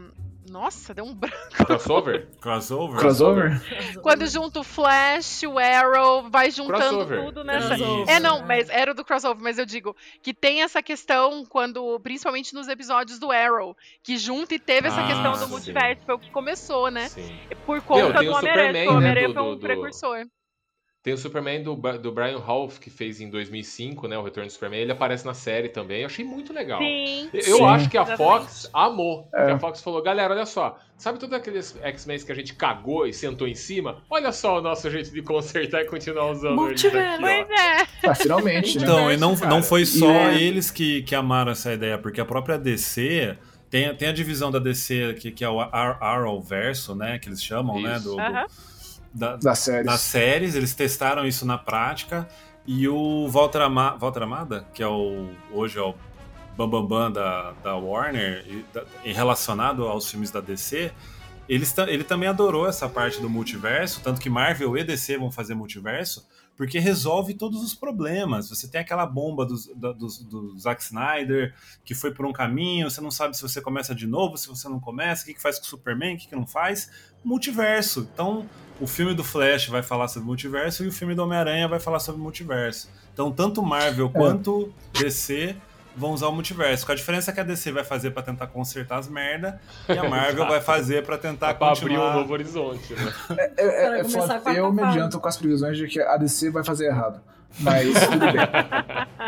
Nossa, 0.49 0.93
deu 0.93 1.03
um 1.05 1.13
branco. 1.13 1.35
Crossover? 1.65 2.27
Crossover? 2.39 2.99
Crossover? 2.99 4.01
Quando 4.01 4.25
junta 4.27 4.59
o 4.59 4.63
Flash, 4.63 5.43
o 5.43 5.57
Arrow, 5.59 6.29
vai 6.29 6.49
juntando 6.51 6.77
Crossover. 6.79 7.25
tudo 7.25 7.43
nessa. 7.43 7.67
Crossover. 7.75 8.09
É, 8.09 8.19
não, 8.19 8.45
mas 8.45 8.69
era 8.69 8.93
do 8.93 9.03
crossover, 9.03 9.43
mas 9.43 9.57
eu 9.59 9.65
digo 9.65 9.95
que 10.21 10.33
tem 10.33 10.61
essa 10.63 10.81
questão 10.81 11.45
quando, 11.45 11.99
principalmente 11.99 12.53
nos 12.53 12.67
episódios 12.67 13.19
do 13.19 13.31
Arrow, 13.31 13.75
que 14.01 14.17
junta 14.17 14.55
e 14.55 14.59
teve 14.59 14.87
essa 14.87 15.01
Ah, 15.01 15.07
questão 15.07 15.31
do 15.33 15.37
sim. 15.39 15.49
multiverso, 15.49 16.01
foi 16.05 16.15
o 16.15 16.19
que 16.19 16.31
começou, 16.31 16.89
né? 16.89 17.09
Sim. 17.09 17.37
Por 17.65 17.81
conta 17.81 18.19
tem 18.19 18.29
do 18.29 18.35
Homem-Aranha, 18.35 18.89
o 18.91 18.95
Homem-Aranha 18.95 19.27
né, 19.27 19.33
foi 19.33 19.43
um 19.43 19.55
do- 19.55 19.59
precursor. 19.59 20.25
Tem 21.07 21.13
o 21.13 21.17
Superman 21.17 21.63
do, 21.63 21.73
do 21.73 22.11
Brian 22.11 22.37
Hoff, 22.39 22.81
que 22.81 22.89
fez 22.89 23.21
em 23.21 23.29
2005, 23.29 24.09
né? 24.09 24.17
O 24.17 24.23
Retorno 24.23 24.49
do 24.49 24.51
Superman. 24.51 24.81
Ele 24.81 24.91
aparece 24.91 25.25
na 25.25 25.33
série 25.33 25.69
também. 25.69 26.01
Eu 26.01 26.07
achei 26.07 26.25
muito 26.25 26.51
legal. 26.51 26.79
Sim. 26.81 27.29
Eu 27.33 27.41
Sim. 27.59 27.63
acho 27.63 27.89
que 27.89 27.97
a 27.97 28.01
Exatamente. 28.01 28.27
Fox 28.41 28.69
amou. 28.73 29.29
É. 29.33 29.37
Porque 29.37 29.51
a 29.53 29.59
Fox 29.59 29.81
falou, 29.81 30.01
galera, 30.03 30.33
olha 30.33 30.45
só. 30.45 30.77
Sabe 30.97 31.17
todos 31.17 31.33
aqueles 31.33 31.79
X-Men 31.81 32.19
que 32.19 32.29
a 32.33 32.35
gente 32.35 32.53
cagou 32.55 33.07
e 33.07 33.13
sentou 33.13 33.47
em 33.47 33.55
cima? 33.55 34.03
Olha 34.09 34.33
só 34.33 34.57
o 34.57 34.61
nosso 34.61 34.91
jeito 34.91 35.09
de 35.09 35.21
consertar 35.21 35.81
e 35.83 35.85
continuar 35.85 36.29
usando 36.29 36.55
aqui, 36.55 36.61
Multiverso. 36.67 37.21
Pois 37.21 37.49
é. 37.51 37.87
Ah, 38.05 38.13
finalmente, 38.15 38.77
né? 38.77 38.83
Então, 38.83 39.09
e 39.09 39.15
não, 39.15 39.33
não 39.33 39.63
foi 39.63 39.85
só 39.85 40.11
E 40.11 40.11
é- 40.11 40.41
eles 40.43 40.69
que, 40.69 41.03
que 41.03 41.15
amaram 41.15 41.53
essa 41.53 41.71
ideia, 41.71 41.97
porque 41.97 42.19
a 42.19 42.25
própria 42.25 42.57
DC 42.57 43.37
tem, 43.69 43.95
tem 43.95 44.09
a 44.09 44.11
divisão 44.11 44.51
da 44.51 44.59
DC 44.59 45.13
que, 45.21 45.31
que 45.31 45.45
é 45.45 45.49
o 45.49 45.61
Ar- 45.61 46.03
Arrowverso, 46.03 46.93
né? 46.93 47.17
Que 47.17 47.29
eles 47.29 47.41
chamam, 47.41 47.81
né? 47.81 47.95
Isso. 47.95 48.03
Do, 48.09 48.15
do- 48.17 48.19
Aham. 48.21 48.45
Da- 49.13 49.35
Das 49.37 49.59
séries. 49.59 49.85
das 49.85 50.01
séries, 50.01 50.55
eles 50.55 50.73
testaram 50.75 51.25
isso 51.25 51.45
na 51.45 51.57
prática. 51.57 52.27
E 52.65 52.87
o 52.87 53.27
Walter, 53.29 53.61
Ama 53.61 53.95
Walter 53.97 54.23
Amada, 54.23 54.65
que 54.73 54.83
é 54.83 54.87
o 54.87 55.29
hoje 55.53 55.77
é 55.79 55.81
o 55.81 55.95
Bambambam 56.57 57.11
da, 57.11 57.51
da 57.63 57.75
Warner, 57.75 58.43
e, 58.47 58.65
da- 58.73 58.83
e 59.05 59.13
relacionado 59.13 59.87
aos 59.87 60.09
filmes 60.09 60.31
da 60.31 60.41
DC, 60.41 60.91
eles 61.47 61.71
ta- 61.71 61.89
ele 61.89 62.03
também 62.03 62.27
adorou 62.27 62.67
essa 62.67 62.89
parte 62.89 63.21
do 63.21 63.29
multiverso, 63.29 64.01
tanto 64.03 64.19
que 64.19 64.29
Marvel 64.29 64.75
e 64.77 64.83
DC 64.83 65.17
vão 65.17 65.31
fazer 65.31 65.53
multiverso, 65.53 66.27
porque 66.57 66.79
resolve 66.79 67.35
todos 67.35 67.61
os 67.63 67.73
problemas. 67.75 68.49
Você 68.49 68.67
tem 68.67 68.81
aquela 68.81 69.05
bomba 69.05 69.45
dos- 69.45 69.67
da- 69.75 69.93
do, 69.93 70.07
do 70.07 70.57
Zack 70.59 70.81
Snyder, 70.81 71.53
que 71.85 71.93
foi 71.93 72.11
por 72.11 72.25
um 72.25 72.33
caminho, 72.33 72.89
você 72.89 72.99
não 72.99 73.11
sabe 73.11 73.37
se 73.37 73.41
você 73.43 73.61
começa 73.61 73.93
de 73.93 74.07
novo, 74.07 74.37
se 74.37 74.47
você 74.47 74.67
não 74.67 74.79
começa, 74.79 75.21
o 75.23 75.25
que, 75.27 75.35
que 75.35 75.41
faz 75.41 75.59
com 75.59 75.65
o 75.65 75.67
Superman, 75.67 76.15
o 76.15 76.17
que, 76.17 76.27
que 76.27 76.35
não 76.35 76.47
faz. 76.47 76.89
Multiverso. 77.23 78.09
Então, 78.13 78.49
o 78.81 78.87
filme 78.87 79.13
do 79.13 79.23
Flash 79.23 79.67
vai 79.67 79.83
falar 79.83 80.07
sobre 80.07 80.25
multiverso 80.27 80.83
e 80.83 80.87
o 80.87 80.91
filme 80.91 81.13
do 81.13 81.23
Homem-Aranha 81.23 81.67
vai 81.67 81.79
falar 81.79 81.99
sobre 81.99 82.19
multiverso. 82.21 82.89
Então, 83.13 83.31
tanto 83.31 83.61
Marvel 83.61 84.09
quanto 84.09 84.73
DC 84.93 85.55
vão 85.97 86.11
usar 86.11 86.27
o 86.27 86.31
multiverso. 86.31 86.85
Com 86.85 86.91
a 86.91 86.95
diferença 86.95 87.33
que 87.33 87.39
a 87.39 87.43
DC 87.43 87.71
vai 87.71 87.83
fazer 87.83 88.11
pra 88.11 88.21
tentar 88.23 88.47
consertar 88.47 88.99
as 88.99 89.07
merda 89.09 89.59
e 89.89 89.97
a 89.97 90.03
Marvel 90.07 90.47
vai 90.47 90.61
fazer 90.61 91.03
pra 91.03 91.17
tentar 91.17 91.55
Pra 91.55 91.67
abrir 91.69 91.81
continuar. 91.81 92.11
um 92.15 92.19
novo 92.19 92.33
horizonte, 92.33 92.93
né? 92.93 93.11
É, 93.31 93.47
Para 93.47 93.97
é, 93.97 93.99
é 93.99 94.03
foda. 94.03 94.27
quarta 94.39 94.51
Eu 94.53 94.71
me 94.71 94.81
adianto 94.83 95.19
com 95.19 95.27
as 95.27 95.35
previsões 95.37 95.75
de 95.77 95.87
que 95.87 95.99
a 95.99 96.15
DC 96.17 96.49
vai 96.51 96.63
fazer 96.63 96.85
errado. 96.87 97.19
Mas 97.59 97.93
tudo 98.05 98.19
bem. 98.19 98.35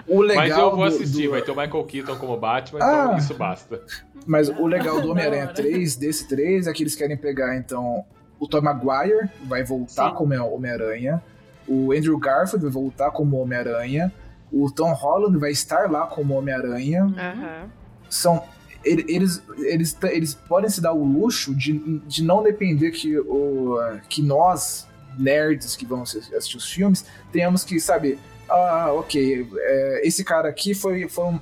O 0.08 0.22
legal 0.22 0.46
Mas 0.48 0.58
eu 0.58 0.70
vou 0.70 0.78
do- 0.78 0.84
assistir, 0.84 1.24
do- 1.24 1.32
vai 1.32 1.42
ter 1.42 1.52
o 1.52 1.56
Michael 1.56 1.84
Keaton 1.86 2.16
como 2.18 2.38
Batman, 2.38 2.80
Ah. 2.82 3.04
então 3.06 3.18
isso 3.18 3.34
basta. 3.34 3.82
Mas 4.28 4.50
o 4.50 4.68
legal 4.68 5.02
do 5.02 5.10
Homem-Aranha 5.12 5.46
Da 5.48 5.52
hora. 5.52 5.56
3, 5.56 5.96
desse 5.96 6.28
3, 6.28 6.68
é 6.68 6.74
que 6.74 6.84
eles 6.84 6.96
querem 6.96 7.18
pegar, 7.18 7.56
então, 7.56 8.04
o 8.40 8.48
Tom 8.48 8.62
Maguire 8.62 9.30
vai 9.46 9.64
voltar 9.64 10.10
Sim. 10.10 10.16
como 10.16 10.34
Homem-Aranha, 10.36 11.24
o 11.68 11.92
Andrew 11.94 12.18
Garfield 12.20 12.62
vai 12.64 12.72
voltar 12.72 13.10
como 13.12 13.38
Homem-Aranha, 13.42 14.12
o 14.52 14.70
Tom 14.72 14.94
Holland 14.94 15.38
vai 15.38 15.52
estar 15.52 15.90
lá 15.92 16.08
como 16.08 16.36
Homem-Aranha. 16.36 17.04
Aham. 17.18 17.70
São. 18.10 18.44
ele- 18.84 19.06
Eles, 19.08 19.42
eles, 19.58 19.98
eles 20.04 20.34
podem 20.34 20.70
se 20.70 20.82
dar 20.82 20.94
o 20.94 21.04
luxo 21.04 21.54
de, 21.54 21.74
de 22.08 22.24
não 22.24 22.42
depender 22.42 22.92
que, 22.92 23.18
o, 23.20 23.78
que 24.08 24.22
nós, 24.22 24.88
nerds 25.18 25.76
que 25.76 25.86
vamos 25.86 26.16
assistir 26.16 26.58
os 26.58 26.70
filmes, 26.72 27.06
tenhamos 27.32 27.64
que, 27.64 27.80
sabe, 27.80 28.18
ah, 28.50 28.90
ok, 28.94 29.48
é, 29.54 30.02
esse 30.08 30.24
cara 30.24 30.48
aqui 30.50 30.74
foi, 30.74 31.08
foi 31.10 31.26
um. 31.26 31.40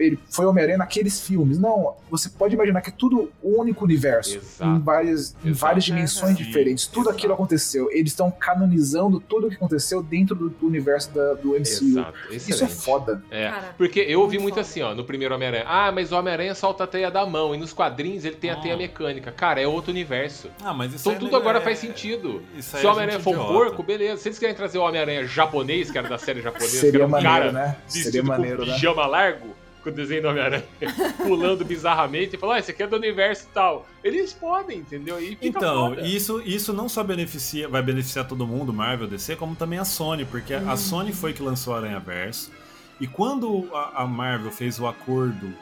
Ele 0.00 0.18
foi 0.30 0.46
Homem-Aranha 0.46 0.78
naqueles 0.78 1.20
filmes. 1.20 1.58
Não, 1.58 1.94
você 2.10 2.28
pode 2.28 2.54
imaginar 2.54 2.80
que 2.80 2.88
é 2.90 2.92
tudo 2.96 3.30
um 3.44 3.60
único 3.60 3.84
universo. 3.84 4.36
Exato. 4.38 4.70
Em 4.70 4.78
várias, 4.80 5.36
em 5.44 5.48
Exato. 5.50 5.60
várias 5.60 5.84
dimensões 5.84 6.36
Sim, 6.38 6.42
diferentes. 6.44 6.86
Tudo 6.86 7.04
exato. 7.04 7.16
aquilo 7.18 7.34
aconteceu. 7.34 7.90
Eles 7.92 8.12
estão 8.12 8.30
canonizando 8.30 9.20
tudo 9.20 9.46
o 9.46 9.50
que 9.50 9.56
aconteceu 9.56 10.02
dentro 10.02 10.34
do, 10.34 10.48
do 10.48 10.66
universo 10.66 11.10
da- 11.12 11.34
do 11.34 11.50
MCU. 11.54 11.84
Exato. 11.84 12.18
Isso 12.32 12.64
é 12.64 12.66
foda. 12.68 13.22
É, 13.30 13.50
Cara, 13.50 13.74
porque 13.76 14.00
eu 14.00 14.20
ouvi 14.20 14.38
muito 14.38 14.58
assim, 14.58 14.80
ó, 14.82 14.94
no 14.94 15.04
primeiro 15.04 15.34
Homem-Aranha. 15.34 15.64
Ah, 15.66 15.92
mas 15.92 16.10
o 16.12 16.16
Homem-Aranha 16.16 16.54
solta 16.54 16.84
a 16.84 16.86
teia 16.86 17.10
da 17.10 17.26
mão. 17.26 17.54
E 17.54 17.58
nos 17.58 17.72
quadrinhos 17.72 18.24
ele 18.24 18.36
tem 18.36 18.50
a 18.50 18.54
Ah. 18.54 18.56
teia 18.56 18.76
mecânica. 18.76 19.30
Cara, 19.30 19.60
é 19.60 19.66
outro 19.66 19.90
universo. 19.90 20.48
Ah, 20.62 20.72
mas 20.72 20.94
isso 20.94 21.02
Então 21.08 21.12
é 21.12 21.18
tudo 21.18 21.36
agora 21.36 21.58
é- 21.58 21.60
faz 21.60 21.78
sentido. 21.78 22.42
Isso 22.56 22.74
aí 22.76 22.80
Se 22.82 22.86
o 22.86 22.90
Homem-Aranha 22.90 23.20
for 23.20 23.36
um 23.38 23.46
porco, 23.46 23.82
beleza. 23.82 24.22
Se 24.22 24.28
eles 24.28 24.38
querem 24.38 24.54
trazer 24.54 24.78
o 24.78 24.82
Homem-Aranha 24.82 25.26
japonês, 25.26 25.90
que 25.90 25.98
era 25.98 26.08
da 26.08 26.16
série 26.18 26.40
japonesa, 26.40 26.70
que 26.72 26.76
Seria 26.78 26.98
era 27.00 27.06
um 27.06 27.10
maneiro, 27.10 27.34
cara 27.34 27.52
né? 27.52 27.76
Seria 27.86 28.22
maneiro, 28.22 28.58
com 28.60 28.64
né? 28.66 28.72
pijama 28.74 29.06
largo, 29.06 29.54
com 29.82 29.88
o 29.90 29.92
desenho 29.92 30.22
do 30.22 30.28
Homem-Aranha, 30.28 30.64
pulando 31.18 31.64
bizarramente, 31.64 32.36
e 32.36 32.38
falar, 32.38 32.56
ah, 32.56 32.58
esse 32.58 32.70
aqui 32.70 32.82
é 32.82 32.86
do 32.86 32.96
universo 32.96 33.44
e 33.50 33.54
tal. 33.54 33.86
Eles 34.04 34.32
podem, 34.32 34.78
entendeu? 34.78 35.20
E 35.20 35.38
Então, 35.40 35.90
foda. 35.94 36.02
isso, 36.06 36.40
isso 36.44 36.72
não 36.72 36.88
só 36.88 37.02
beneficia, 37.02 37.68
vai 37.68 37.82
beneficiar 37.82 38.26
todo 38.26 38.46
mundo, 38.46 38.72
Marvel, 38.72 39.06
DC, 39.06 39.36
como 39.36 39.54
também 39.56 39.78
a 39.78 39.84
Sony, 39.84 40.24
porque 40.24 40.52
a 40.54 40.76
Sony 40.76 41.12
foi 41.12 41.32
que 41.32 41.42
lançou 41.42 41.72
o 41.74 41.76
Aranha 41.76 41.98
Verso. 42.00 42.50
E 43.00 43.06
quando 43.06 43.68
a, 43.74 44.02
a 44.02 44.06
Marvel 44.06 44.50
fez 44.50 44.78
o 44.78 44.86
acordo 44.86 45.52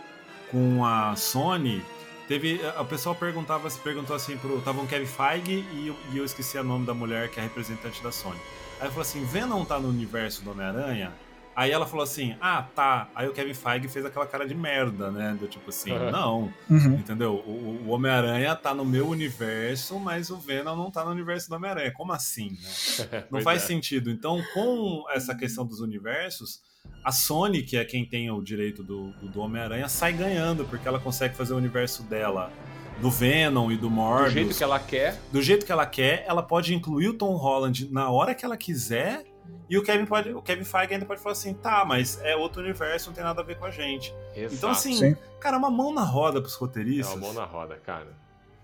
com 0.51 0.85
a 0.85 1.15
Sony, 1.15 1.83
teve. 2.27 2.61
A 2.77 2.83
pessoa 2.83 3.15
perguntava, 3.15 3.71
se 3.71 3.79
perguntou 3.79 4.17
assim 4.17 4.37
pro. 4.37 4.61
Tava 4.63 4.81
o 4.81 4.87
Kevin 4.89 5.07
Feige 5.07 5.65
e, 5.73 5.87
eu- 5.89 5.97
e 6.13 6.19
eu 6.19 6.25
esqueci 6.25 6.59
o 6.59 6.65
nome 6.65 6.85
da 6.85 6.95
mulher 6.95 7.29
que 7.31 7.39
é 7.39 7.43
a 7.43 7.47
representante 7.47 8.03
da 8.03 8.11
Sony. 8.11 8.39
Aí 8.81 8.89
falou 8.89 9.03
assim: 9.03 9.25
Venom 9.25 9.65
tá 9.65 9.79
no 9.79 9.89
universo 9.89 10.43
do 10.43 10.51
Homem-Aranha? 10.51 11.13
Aí 11.59 11.73
ela 11.73 11.85
falou 11.87 12.05
assim: 12.05 12.37
Ah, 12.41 12.63
tá. 12.73 13.09
Aí 13.17 13.27
o 13.27 13.33
Kevin 13.33 13.53
Feige 13.53 13.89
fez 13.89 14.05
aquela 14.07 14.25
cara 14.29 14.47
de 14.47 14.55
merda, 14.55 15.11
né? 15.11 15.37
Do 15.41 15.49
tipo 15.49 15.71
assim, 15.71 15.91
Uhum. 15.91 16.11
não. 16.13 16.55
Uhum. 16.71 16.95
Entendeu? 16.95 17.35
O, 17.45 17.83
o 17.85 17.89
Homem-Aranha 17.89 18.55
tá 18.55 18.73
no 18.73 18.85
meu 18.85 19.09
universo, 19.09 19.99
mas 19.99 20.31
o 20.31 20.37
Venom 20.37 20.77
não 20.77 20.89
tá 20.89 21.05
no 21.05 21.11
universo 21.11 21.49
do 21.49 21.57
Homem-Aranha. 21.57 21.93
Como 21.93 22.13
assim, 22.13 22.51
né? 22.53 23.27
Não 23.29 23.41
faz 23.41 23.65
é. 23.65 23.67
sentido. 23.67 24.09
Então, 24.09 24.41
com 24.55 25.05
essa 25.11 25.35
questão 25.35 25.67
dos 25.67 25.81
universos, 25.81 26.63
a 27.05 27.11
Sony, 27.11 27.63
que 27.63 27.77
é 27.77 27.85
quem 27.85 28.05
tem 28.07 28.31
o 28.31 28.41
direito 28.41 28.85
do, 28.85 29.11
do, 29.15 29.29
do 29.29 29.41
Homem-Aranha, 29.41 29.89
sai 29.89 30.13
ganhando, 30.13 30.65
porque 30.65 30.87
ela 30.87 31.01
consegue 31.01 31.35
fazer 31.35 31.55
o 31.55 31.57
universo 31.57 32.05
dela 32.05 32.53
do 33.01 33.11
Venom 33.11 33.71
e 33.73 33.75
do 33.77 33.83
Do 33.83 33.91
Morbius. 33.91 34.33
jeito 34.33 34.55
que 34.57 34.63
ela 34.63 34.79
quer. 34.79 35.19
do 35.33 35.43
jeito 35.43 35.67
que 35.67 35.73
ela 35.73 35.87
quer, 35.87 36.25
ela 36.27 36.43
pode 36.43 36.73
incluir 36.73 37.09
o 37.09 37.15
Tom 37.15 37.35
Holland 37.37 37.89
na 37.93 38.11
hora 38.11 38.33
que 38.33 38.45
ela 38.45 38.57
quiser. 38.57 39.25
E 39.69 39.77
o 39.77 39.83
Kevin, 39.83 40.07
pode, 40.07 40.31
o 40.33 40.41
Kevin 40.41 40.65
Feige 40.65 40.95
ainda 40.95 41.05
pode 41.05 41.21
falar 41.21 41.33
assim, 41.35 41.53
tá, 41.53 41.85
mas 41.85 42.19
é 42.23 42.35
outro 42.35 42.63
universo, 42.63 43.09
não 43.11 43.15
tem 43.15 43.23
nada 43.23 43.43
a 43.43 43.45
ver 43.45 43.59
com 43.59 43.67
a 43.67 43.71
gente. 43.71 44.15
Exato. 44.35 44.55
Então, 44.55 44.71
assim, 44.71 44.95
Sim. 44.95 45.17
cara, 45.39 45.59
uma 45.59 45.71
mão 45.71 45.93
na 45.93 46.03
roda 46.03 46.41
pros 46.41 46.55
É 46.55 46.59
roteiristas. 46.59 47.15
uma 47.15 47.27
mão 47.27 47.33
na 47.35 47.45
roda, 47.45 47.77
cara. 47.85 48.09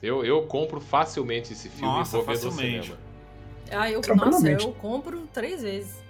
Eu, 0.03 0.25
eu 0.25 0.43
compro 0.47 0.81
facilmente 0.81 1.53
esse 1.53 1.69
filme 1.69 1.87
Nossa, 1.87 2.17
e 2.17 2.21
vou 2.21 2.27
ver 2.27 2.33
no 2.33 2.51
facilmente. 2.51 2.83
cinema. 2.87 3.01
Ah, 3.71 3.91
eu, 3.91 4.01
nossa, 4.17 4.49
eu 4.51 4.73
compro 4.73 5.21
três 5.33 5.63
vezes. 5.63 6.03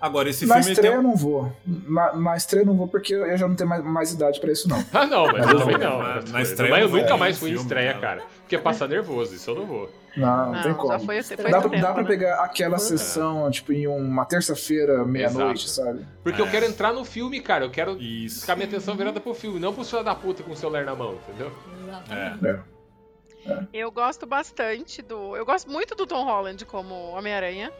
Agora, 0.00 0.28
esse 0.28 0.44
Na 0.46 0.56
filme 0.56 0.72
estreia 0.72 0.92
tem 0.92 0.98
eu 0.98 1.02
não 1.02 1.16
vou. 1.16 1.50
Na, 1.66 2.14
na 2.14 2.36
estreia 2.36 2.62
eu 2.62 2.66
não 2.66 2.76
vou 2.76 2.88
porque 2.88 3.14
eu 3.14 3.36
já 3.38 3.46
não 3.48 3.54
tenho 3.54 3.68
mais, 3.70 3.82
mais 3.84 4.12
idade 4.12 4.40
pra 4.40 4.52
isso, 4.52 4.68
não. 4.68 4.82
Ah, 4.92 5.06
não, 5.06 5.26
mas 5.26 5.44
Mas 5.46 5.50
eu 5.50 5.58
também 5.58 5.78
vou. 5.78 5.86
não. 5.88 5.98
Na- 5.98 6.14
Mas 6.16 6.30
na 6.32 6.42
estreia 6.42 6.70
eu 6.72 6.78
eu 6.80 6.88
nunca 6.88 7.06
ver 7.14 7.16
mais 7.18 7.38
fui 7.38 7.50
em 7.50 7.54
estreia, 7.54 7.94
cara. 7.94 8.20
cara. 8.20 8.22
Porque 8.40 8.58
passar 8.58 8.88
nervoso, 8.88 9.34
isso 9.34 9.50
eu 9.50 9.54
não 9.54 9.66
vou. 9.66 9.90
Não, 10.16 10.52
não, 10.52 10.62
tem 10.62 10.74
como. 10.74 10.92
já 10.92 10.98
foi, 11.00 11.22
foi 11.22 11.36
Dá, 11.36 11.60
pra, 11.60 11.70
tempo, 11.70 11.82
dá 11.82 11.92
pra 11.92 12.02
né? 12.02 12.08
pegar 12.08 12.44
aquela 12.44 12.78
sessão, 12.78 13.50
tipo, 13.50 13.72
em 13.72 13.86
uma 13.86 14.24
terça-feira, 14.24 15.04
meia-noite, 15.04 15.68
sabe? 15.68 16.06
Porque 16.22 16.40
eu 16.40 16.46
É. 16.46 16.50
quero 16.50 16.66
entrar 16.66 16.92
no 16.92 17.04
filme, 17.04 17.40
cara. 17.40 17.64
Eu 17.64 17.70
quero 17.70 17.96
Isso. 18.00 18.42
ficar 18.42 18.54
minha 18.54 18.68
atenção 18.68 18.96
virada 18.96 19.20
pro 19.20 19.34
filme, 19.34 19.58
não 19.58 19.74
pro 19.74 19.84
filho 19.84 20.04
da 20.04 20.14
puta 20.14 20.42
com 20.42 20.52
o 20.52 20.56
celular 20.56 20.84
na 20.84 20.94
mão, 20.94 21.14
entendeu? 21.28 21.52
Exatamente. 21.82 22.46
É. 22.46 23.66
Eu 23.72 23.90
gosto 23.90 24.24
bastante 24.26 25.02
do. 25.02 25.36
Eu 25.36 25.44
gosto 25.44 25.70
muito 25.70 25.94
do 25.94 26.06
Tom 26.06 26.24
Holland 26.24 26.64
como 26.64 26.94
Homem-Aranha. 27.10 27.70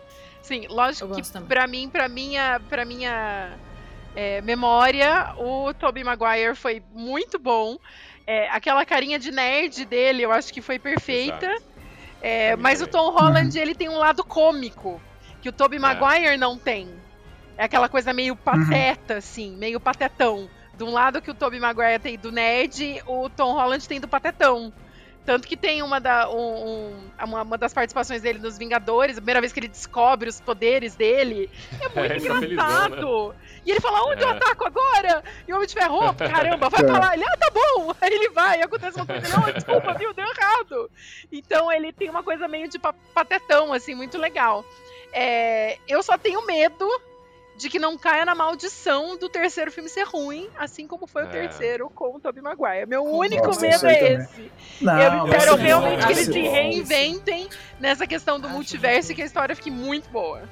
Sim, 0.43 0.67
lógico 0.69 1.07
Eu 1.11 1.15
que 1.23 1.41
pra 1.49 1.67
mim, 1.67 1.89
pra 1.89 2.07
minha, 2.07 2.61
pra 2.69 2.85
minha 2.85 3.53
é, 4.15 4.43
memória, 4.43 5.35
o 5.39 5.73
Tobey 5.73 6.05
Maguire 6.05 6.55
foi 6.55 6.83
muito 6.93 7.39
bom. 7.39 7.79
É, 8.27 8.49
aquela 8.51 8.85
carinha 8.85 9.19
de 9.19 9.31
nerd 9.31 9.85
dele, 9.87 10.23
eu 10.23 10.33
acho 10.33 10.53
que 10.53 10.61
foi 10.61 10.79
perfeita. 10.79 11.47
Exato. 11.47 11.74
É, 12.25 12.57
mim 12.57 12.63
mas 12.63 12.81
o. 12.81 12.87
Tom 12.87 13.11
Holland, 13.11 13.59
ele 13.59 13.75
tem 13.75 13.91
um 13.91 13.99
lado 13.99 14.25
cômico, 14.25 14.99
que 15.43 15.49
o 15.51 15.53
Tobey 15.53 15.77
É. 15.77 15.81
Maguire 15.81 16.37
não 16.39 16.57
tem. 16.57 16.89
É 17.57 17.65
aquela 17.65 17.87
coisa 17.89 18.15
meio 18.15 18.35
pateta, 18.35 19.19
assim, 19.19 19.55
meio 19.57 19.79
patetão. 19.79 20.49
De 20.75 20.83
um 20.83 20.91
lado 20.91 21.21
que 21.21 21.31
o 21.31 21.35
Tobey 21.35 21.61
Maguire 21.61 21.99
tem 22.01 22.19
do 22.19 22.33
nerd, 22.33 23.03
o 23.07 23.29
Tom 23.29 23.53
Holland 23.53 23.87
tem 23.87 24.01
do 24.01 24.09
patetão. 24.09 24.73
Tanto 25.25 25.49
que 25.49 25.57
tem 25.57 25.83
uma, 25.83 25.99
da, 25.99 26.29
um- 26.29 26.37
um- 26.67 27.11
uma, 27.25 27.43
uma 27.43 27.57
das 27.59 27.73
participações 27.73 28.21
dele 28.21 28.39
nos 28.39 28.59
Vingadores, 28.59 29.17
a 29.17 29.21
primeira 29.21 29.41
vez 29.41 29.53
que 29.53 29.61
ele 29.61 29.69
descobre 29.69 30.29
os 30.29 30.41
poderes 30.41 30.95
dele. 30.95 31.51
É 31.81 31.89
muito 31.89 31.99
ele 32.13 32.29
tá 32.29 32.35
felizão, 32.41 32.43
engraçado. 32.45 33.35
E 33.65 33.71
ele 33.71 33.81
fala, 33.81 34.05
onde 34.05 34.23
eu 34.23 34.29
É. 34.29 34.33
ataco 34.33 34.67
agora? 34.67 35.25
E 35.49 35.53
o 35.53 35.57
Homem 35.57 35.67
de 35.67 35.73
Ferro, 35.73 35.97
"Oh, 35.97 36.13
caramba, 36.15 36.69
vai 36.69 36.81
É. 36.85 36.85
pra 36.85 36.99
lá. 36.99 37.15
Ele, 37.15 37.25
ah, 37.25 37.37
tá 37.39 37.51
bom. 37.51 37.95
Aí 38.01 38.13
ele 38.13 38.29
vai, 38.31 38.61
acontece 38.61 38.97
uma 38.99 39.07
coisa, 39.07 39.27
ele, 39.27 39.37
oh, 39.49 39.53
desculpa, 39.53 39.95
viu, 39.95 40.13
deu 40.13 40.27
errado. 40.27 40.91
Então 41.33 41.73
ele 41.73 41.91
tem 41.93 42.11
uma 42.11 42.23
coisa 42.23 42.47
meio 42.47 42.69
de 42.69 42.79
pa- 42.79 42.95
patetão, 43.15 43.73
assim, 43.73 43.95
muito 43.95 44.19
legal. 44.19 44.63
É, 45.13 45.79
eu 45.89 46.03
só 46.03 46.19
tenho 46.19 46.45
medo 46.45 46.87
de 47.57 47.69
que 47.71 47.79
não 47.79 47.97
caia 47.97 48.25
na 48.25 48.35
maldição 48.35 49.17
do 49.17 49.29
terceiro 49.29 49.71
filme 49.71 49.89
ser 49.89 50.03
ruim, 50.05 50.49
assim 50.59 50.87
como 50.89 51.07
foi 51.07 51.23
o 51.23 51.27
É. 51.27 51.31
terceiro 51.31 51.89
com 51.91 52.17
o 52.17 52.21
Tobey 52.21 52.43
Maguire. 52.43 52.87
Meu 52.87 53.05
único 53.05 53.47
Nossa, 53.47 53.61
medo 53.61 53.87
é 53.87 53.95
também. 53.97 54.15
esse. 54.17 54.53
Não, 54.81 55.01
eu 55.01 55.25
espero 55.27 55.57
ser 55.57 55.63
realmente 55.63 56.07
que 56.07 56.13
eles 56.13 56.27
se 56.27 56.41
reinventem 56.41 57.49
nessa 57.79 58.07
questão 58.07 58.41
do 58.41 58.47
Acho 58.47 58.55
multiverso 58.57 59.13
e 59.13 59.15
que- 59.15 59.23
a 59.23 59.25
história 59.25 59.55
fique 59.55 59.71
muito 59.71 60.09
boa. 60.11 60.43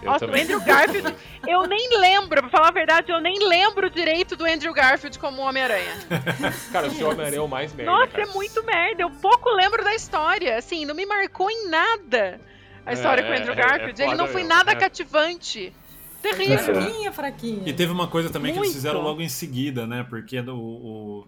Eu 0.00 0.10
Nossa, 0.10 0.26
também. 0.26 0.42
o 0.42 0.44
Andrew 0.44 0.60
Garfield, 0.60 1.16
eu 1.48 1.66
nem 1.66 1.98
lembro, 1.98 2.40
pra 2.42 2.50
falar 2.50 2.68
a 2.68 2.72
verdade, 2.72 3.10
eu 3.10 3.20
nem 3.22 3.38
lembro 3.48 3.88
direito 3.88 4.36
do 4.36 4.44
Andrew 4.44 4.72
Garfield 4.74 5.18
como 5.18 5.40
Homem-Aranha. 5.40 5.94
Cara, 6.70 6.88
o 6.88 6.90
seu 6.90 7.08
Homem-Aranha 7.08 7.38
é 7.38 7.42
o 7.42 7.48
mais 7.48 7.72
merda. 7.72 7.90
Nossa, 7.90 8.08
cara. 8.08 8.24
é 8.24 8.26
muito 8.26 8.62
merda. 8.64 9.02
Eu 9.02 9.10
pouco 9.10 9.48
lembro 9.50 9.82
da 9.82 9.94
história. 9.94 10.58
Assim, 10.58 10.84
não 10.84 10.94
me 10.94 11.06
marcou 11.06 11.50
em 11.50 11.68
nada 11.70 12.38
a 12.84 12.92
história 12.92 13.22
É, 13.22 13.24
com 13.24 13.30
o 13.30 13.34
Andrew 13.34 13.54
é, 13.54 13.58
é 13.58 13.62
Garfield. 13.66 14.02
Ele 14.02 14.14
não 14.14 14.26
foi 14.26 14.42
mesmo, 14.42 14.48
nada 14.50 14.72
é. 14.72 14.74
cativante. 14.76 15.74
Terrível. 16.24 16.58
Fraquinha, 16.58 17.12
fraquinha. 17.12 17.62
E 17.68 17.72
teve 17.74 17.92
uma 17.92 18.08
coisa 18.08 18.30
também 18.30 18.52
que 18.52 18.58
eles 18.58 18.68
Muito. 18.68 18.76
fizeram 18.76 19.02
logo 19.02 19.20
em 19.20 19.28
seguida, 19.28 19.86
né? 19.86 20.06
Porque 20.08 20.40
o, 20.40 20.54
o, 20.54 21.26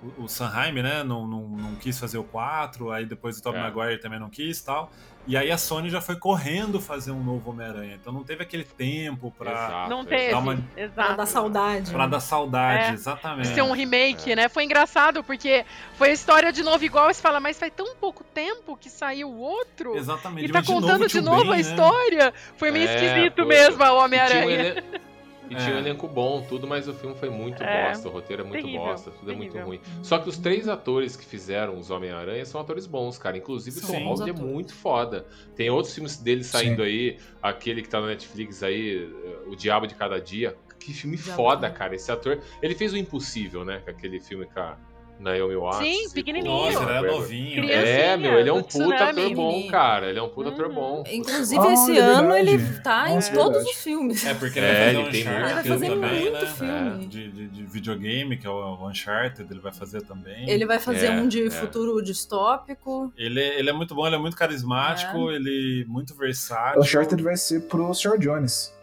o, 0.00 0.24
o 0.24 0.28
Sanheim, 0.28 0.80
né, 0.80 1.02
não, 1.02 1.26
não, 1.26 1.48
não 1.48 1.74
quis 1.74 1.98
fazer 1.98 2.18
o 2.18 2.24
4, 2.24 2.92
aí 2.92 3.04
depois 3.04 3.36
o 3.38 3.42
Tobey 3.42 3.60
É. 3.60 3.64
Maguire 3.64 4.00
também 4.00 4.20
não 4.20 4.30
quis 4.30 4.60
e 4.60 4.64
tal. 4.64 4.92
E 5.28 5.36
aí 5.36 5.50
a 5.52 5.58
Sony 5.58 5.90
já 5.90 6.00
foi 6.00 6.16
correndo 6.16 6.80
fazer 6.80 7.10
um 7.12 7.22
novo 7.22 7.50
Homem-Aranha. 7.50 7.94
Então 8.00 8.10
não 8.12 8.24
teve 8.24 8.42
aquele 8.42 8.64
tempo 8.64 9.30
pra, 9.36 9.50
Exato, 9.52 9.90
Não 9.90 10.02
teve. 10.04 10.30
Dá 10.30 10.38
uma- 10.38 10.58
Pra 10.94 11.12
dar 11.14 11.26
saudade. 11.26 11.90
pra 11.92 12.06
dar 12.06 12.18
saudade, 12.20 12.84
É. 12.90 12.94
exatamente. 12.94 13.48
ser 13.48 13.62
um 13.62 13.72
remake, 13.72 14.34
né? 14.34 14.48
Foi 14.48 14.64
engraçado, 14.64 15.22
porque 15.22 15.66
foi 15.98 16.08
a 16.08 16.12
história 16.14 16.50
de 16.50 16.62
novo 16.62 16.82
igual, 16.82 17.12
você 17.12 17.20
fala, 17.20 17.38
mas 17.40 17.58
faz 17.58 17.70
tão 17.76 17.94
pouco 17.96 18.24
tempo 18.24 18.74
que 18.74 18.88
saiu 18.88 19.28
o 19.28 19.38
outro. 19.38 19.94
Exatamente. 19.96 20.46
E 20.46 20.48
tá 20.48 20.58
mas 20.60 20.66
de 20.66 20.72
novo 20.72 20.86
contando 20.86 21.04
o 21.04 21.08
de 21.08 21.20
novo 21.20 21.42
Ben, 21.42 21.52
a 21.52 21.54
né? 21.56 21.60
história. 21.60 22.34
Foi 22.56 22.70
meio 22.70 22.88
É, 22.88 22.94
esquisito 22.94 23.36
foi. 23.36 23.44
mesmo 23.44 23.84
um 23.84 23.96
Homem-Aranha. 23.98 24.82
E 25.50 25.54
tinha 25.56 25.74
um 25.74 25.76
É. 25.76 25.78
elenco 25.78 26.06
bom, 26.08 26.42
tudo, 26.48 26.66
mas 26.66 26.86
o 26.88 26.94
filme 26.94 27.14
foi 27.16 27.30
muito 27.30 27.62
É, 27.62 27.88
bosta. 27.88 28.08
O 28.08 28.12
roteiro 28.12 28.42
é 28.42 28.44
muito 28.44 28.62
terrível, 28.62 28.86
bosta, 28.86 29.10
tudo 29.10 29.30
é 29.32 29.34
muito 29.34 29.52
terrível. 29.52 29.66
ruim. 29.68 29.80
Só 30.02 30.18
que 30.18 30.28
os 30.28 30.36
três 30.38 30.68
atores 30.68 31.16
que 31.16 31.24
fizeram 31.24 31.78
os 31.78 31.90
Homem-Aranha 31.90 32.44
são 32.44 32.60
atores 32.60 32.86
bons, 32.86 33.18
cara. 33.18 33.36
Inclusive 33.36 33.78
o. 33.80 33.86
Tom 33.86 34.04
Holland 34.04 34.30
é 34.30 34.32
muito 34.32 34.74
foda. 34.74 35.26
Tem 35.56 35.70
outros 35.70 35.94
filmes 35.94 36.16
dele 36.16 36.44
saindo 36.44 36.82
Sim. 36.82 36.88
aí, 36.88 37.18
aquele 37.42 37.82
que 37.82 37.88
tá 37.88 38.00
na 38.00 38.08
Netflix 38.08 38.62
aí, 38.62 39.08
O 39.46 39.56
Diabo 39.56 39.86
de 39.86 39.94
Cada 39.94 40.20
Dia. 40.20 40.56
Que 40.78 40.92
filme 40.94 41.16
Diabo 41.16 41.36
foda, 41.36 41.68
cara. 41.70 41.94
Esse 41.94 42.10
ator. 42.12 42.40
Ele 42.62 42.74
fez 42.74 42.92
o 42.92 42.96
Impossível, 42.96 43.64
né? 43.64 43.80
com 43.84 43.90
Aquele 43.90 44.20
filme 44.20 44.46
com 44.46 44.60
a 44.60 44.76
Naomi 45.18 45.56
Watts. 45.56 45.78
Sim, 45.78 46.04
com 46.08 46.14
pequenininho. 46.14 46.54
Nossa, 46.54 46.76
ele 46.78 46.84
Gregor. 47.00 47.10
novinho. 47.20 47.62
Criancinha, 47.62 47.86
É, 47.86 48.16
meu, 48.16 48.38
ele 48.38 48.48
é 48.48 48.52
um 48.52 48.62
puta 48.62 48.94
ator 48.94 49.08
Tsunami. 49.14 49.34
bom, 49.34 49.66
cara. 49.68 50.08
Ele 50.10 50.18
é 50.18 50.22
um 50.22 50.28
puta 50.28 50.50
ator 50.50 50.66
Uhum. 50.68 50.74
bom. 50.74 51.04
Inclusive, 51.10 51.60
Ah, 51.66 51.72
esse 51.72 51.96
é 51.98 52.00
ano 52.00 52.36
ele 52.36 52.58
tá 52.82 53.10
em 53.10 53.14
Nossa, 53.16 53.32
todos 53.32 53.52
verdade. 53.54 53.70
os 53.70 53.82
filmes. 53.82 54.24
É, 54.26 54.34
porque 54.34 54.58
ele 54.58 54.66
É, 54.66 54.70
vai 54.72 54.78
fazer 54.84 54.88
ele 54.88 54.98
um 54.98 55.10
tem 55.10 55.20
Ele 55.20 55.24
vai 55.30 55.42
Uncharted 55.44 55.68
fazer 55.68 55.88
também, 55.88 56.20
muito 56.20 56.32
né? 56.32 56.46
filme. 56.46 57.06
De, 57.06 57.30
de, 57.32 57.48
de 57.48 57.62
videogame, 57.64 58.36
que 58.36 58.46
é 58.46 58.50
o 58.50 58.86
Uncharted, 58.88 59.48
ele 59.50 59.60
vai 59.60 59.72
fazer 59.72 60.02
também. 60.02 60.48
Ele 60.48 60.64
vai 60.66 60.78
fazer 60.78 61.06
É, 61.06 61.10
um 61.12 61.26
de 61.26 61.46
é. 61.46 61.50
futuro 61.50 62.00
distópico. 62.02 63.12
Ele, 63.16 63.40
ele 63.40 63.70
é 63.70 63.72
muito 63.72 63.94
bom, 63.94 64.06
ele 64.06 64.16
é 64.16 64.18
muito 64.18 64.36
carismático, 64.36 65.30
ele 65.30 65.82
é 65.86 65.90
muito 65.90 66.14
versátil. 66.14 66.80
O 66.80 66.82
Uncharted 66.84 67.22
vai 67.22 67.36
ser 67.36 67.62
pro 67.62 67.92
Sr. 67.92 68.18
Jones. 68.18 68.76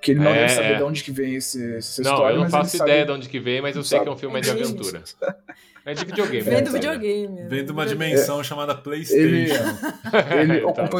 Que 0.00 0.12
ele 0.12 0.20
não 0.20 0.30
É, 0.30 0.40
deve 0.40 0.48
saber 0.54 0.72
é. 0.72 0.76
de 0.76 0.82
onde 0.82 1.04
que 1.04 1.10
vem 1.12 1.34
esse, 1.34 1.76
essa 1.76 2.02
Não, 2.02 2.12
história, 2.12 2.34
eu 2.34 2.40
não 2.40 2.50
faço 2.50 2.76
ideia 2.76 3.00
sabe... 3.00 3.06
de 3.06 3.12
onde 3.18 3.28
que 3.28 3.38
vem, 3.38 3.60
mas 3.60 3.76
eu 3.76 3.80
Não 3.80 3.84
sei 3.84 4.00
que 4.00 4.08
é 4.08 4.10
um 4.10 4.16
filme 4.16 4.40
de 4.40 4.50
aventura. 4.50 5.02
É 5.84 5.94
de 5.94 6.04
videogame. 6.04 6.42
Vem 6.42 6.54
né, 6.54 6.60
do 6.60 6.66
sabe? 6.70 6.78
videogame. 6.78 7.36
Vem 7.48 7.64
de 7.64 7.72
uma 7.72 7.84
Videogame. 7.84 7.88
dimensão 8.12 8.44
chamada 8.44 8.72
Ele, 8.72 8.80
PlayStation. 8.82 9.76
ele 10.38 10.58
Então, 10.58 10.68
ocupa, 10.84 10.98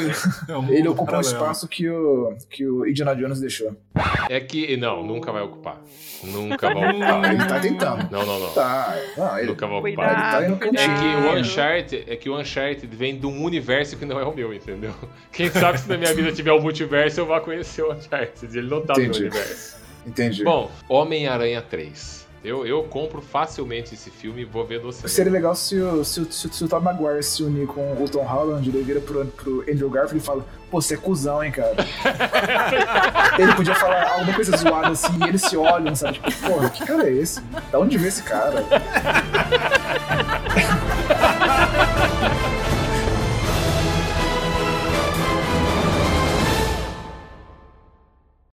É 0.49 0.57
um 0.57 0.73
ele 0.73 0.89
ocupa 0.89 1.17
um 1.19 1.21
espaço 1.21 1.69
que 1.69 1.89
o, 1.89 2.35
que 2.49 2.67
o 2.67 2.87
Indiana 2.87 3.15
Jones 3.15 3.41
deixou. 3.41 3.77
É 4.31 4.41
que. 4.41 4.77
Não, 4.77 5.03
nunca 5.07 5.31
vai 5.33 5.43
ocupar. 5.43 5.81
Nunca 6.25 6.73
vai 6.73 6.91
ocupar. 6.91 7.25
Ah, 7.25 7.33
ele 7.35 7.45
tá 7.47 7.61
tentando. 7.61 8.11
Não, 8.11 8.25
não, 8.25 8.41
não. 8.41 8.53
Tá, 8.53 8.97
não, 9.17 9.39
ele, 9.39 9.49
Nunca 9.49 9.67
vai 9.67 9.81
Cuidado, 9.81 10.09
ocupar. 10.09 10.43
ele 10.43 10.49
tá 10.49 10.49
no 10.51 10.59
cuidado. 10.59 10.91
É 10.91 10.99
que 10.99 11.05
o 11.27 11.41
Uncharted, 11.41 12.05
é 12.09 12.17
que 12.17 12.31
o 12.31 12.39
Uncharted 12.41 12.97
vem 12.97 13.19
de 13.19 13.27
um 13.27 13.45
universo 13.45 13.97
que 13.97 14.05
não 14.07 14.19
é 14.19 14.25
o 14.25 14.35
meu, 14.35 14.53
entendeu? 14.55 14.95
Quem 15.33 15.51
sabe 15.51 15.79
se 15.79 15.89
na 15.89 15.97
minha 15.99 16.15
vida 16.15 16.33
tiver 16.33 16.53
o 16.53 16.61
multiverso, 16.61 17.21
eu 17.21 17.27
vá 17.27 17.41
conhecer 17.41 17.83
o 17.83 17.93
Uncharted. 17.93 18.57
Ele 18.57 18.69
não 18.69 18.81
tá 18.81 18.95
no 18.95 19.01
Entendi. 19.03 19.21
meu 19.21 19.31
universo. 19.31 19.77
Entendi. 20.07 20.43
Bom, 20.43 20.71
Homem-Aranha 20.89 21.61
3. 21.61 22.20
Eu, 22.43 22.67
eu 22.67 22.83
compro 22.85 23.21
facilmente 23.21 23.93
esse 23.95 24.11
filme 24.11 24.41
e 24.41 24.45
vou 24.47 24.65
ver 24.67 24.83
no 24.83 24.91
cinema. 24.91 25.09
Seria 25.11 25.31
legal 25.31 25.55
se 25.55 25.77
o, 25.77 26.03
se, 26.03 26.21
o, 26.23 26.33
se, 26.33 26.47
o- 26.47 26.53
se 26.53 26.65
o 26.65 26.69
Tom 26.69 26.81
Maguire 26.81 27.23
se 27.23 27.43
unir 27.43 27.67
com 27.67 28.03
o 28.03 28.09
Tom 28.09 28.23
Holland, 28.25 28.67
ele 28.67 28.83
vira 28.83 28.99
pro, 28.99 29.27
pro 29.27 29.61
Andrew 29.71 29.91
Garfield 29.91 30.25
e 30.25 30.27
fala, 30.27 30.43
pô, 30.71 30.81
você 30.81 30.95
é 30.95 30.97
cuzão, 30.97 31.45
hein, 31.45 31.53
cara. 31.53 31.77
ele 33.39 33.53
podia 33.55 33.75
falar 33.75 34.13
alguma 34.13 34.33
coisa 34.33 34.57
zoada 34.57 34.89
assim, 34.89 35.13
e 35.23 35.29
eles 35.29 35.43
se 35.43 35.55
olham, 35.55 35.95
sabe? 35.95 36.19
Tipo, 36.19 36.49
porra, 36.49 36.71
que 36.71 36.87
cara 36.87 37.11
é 37.11 37.13
esse? 37.13 37.43
Da 37.71 37.79
onde 37.79 37.99
veio 37.99 38.09
esse 38.09 38.23
cara? 38.23 38.65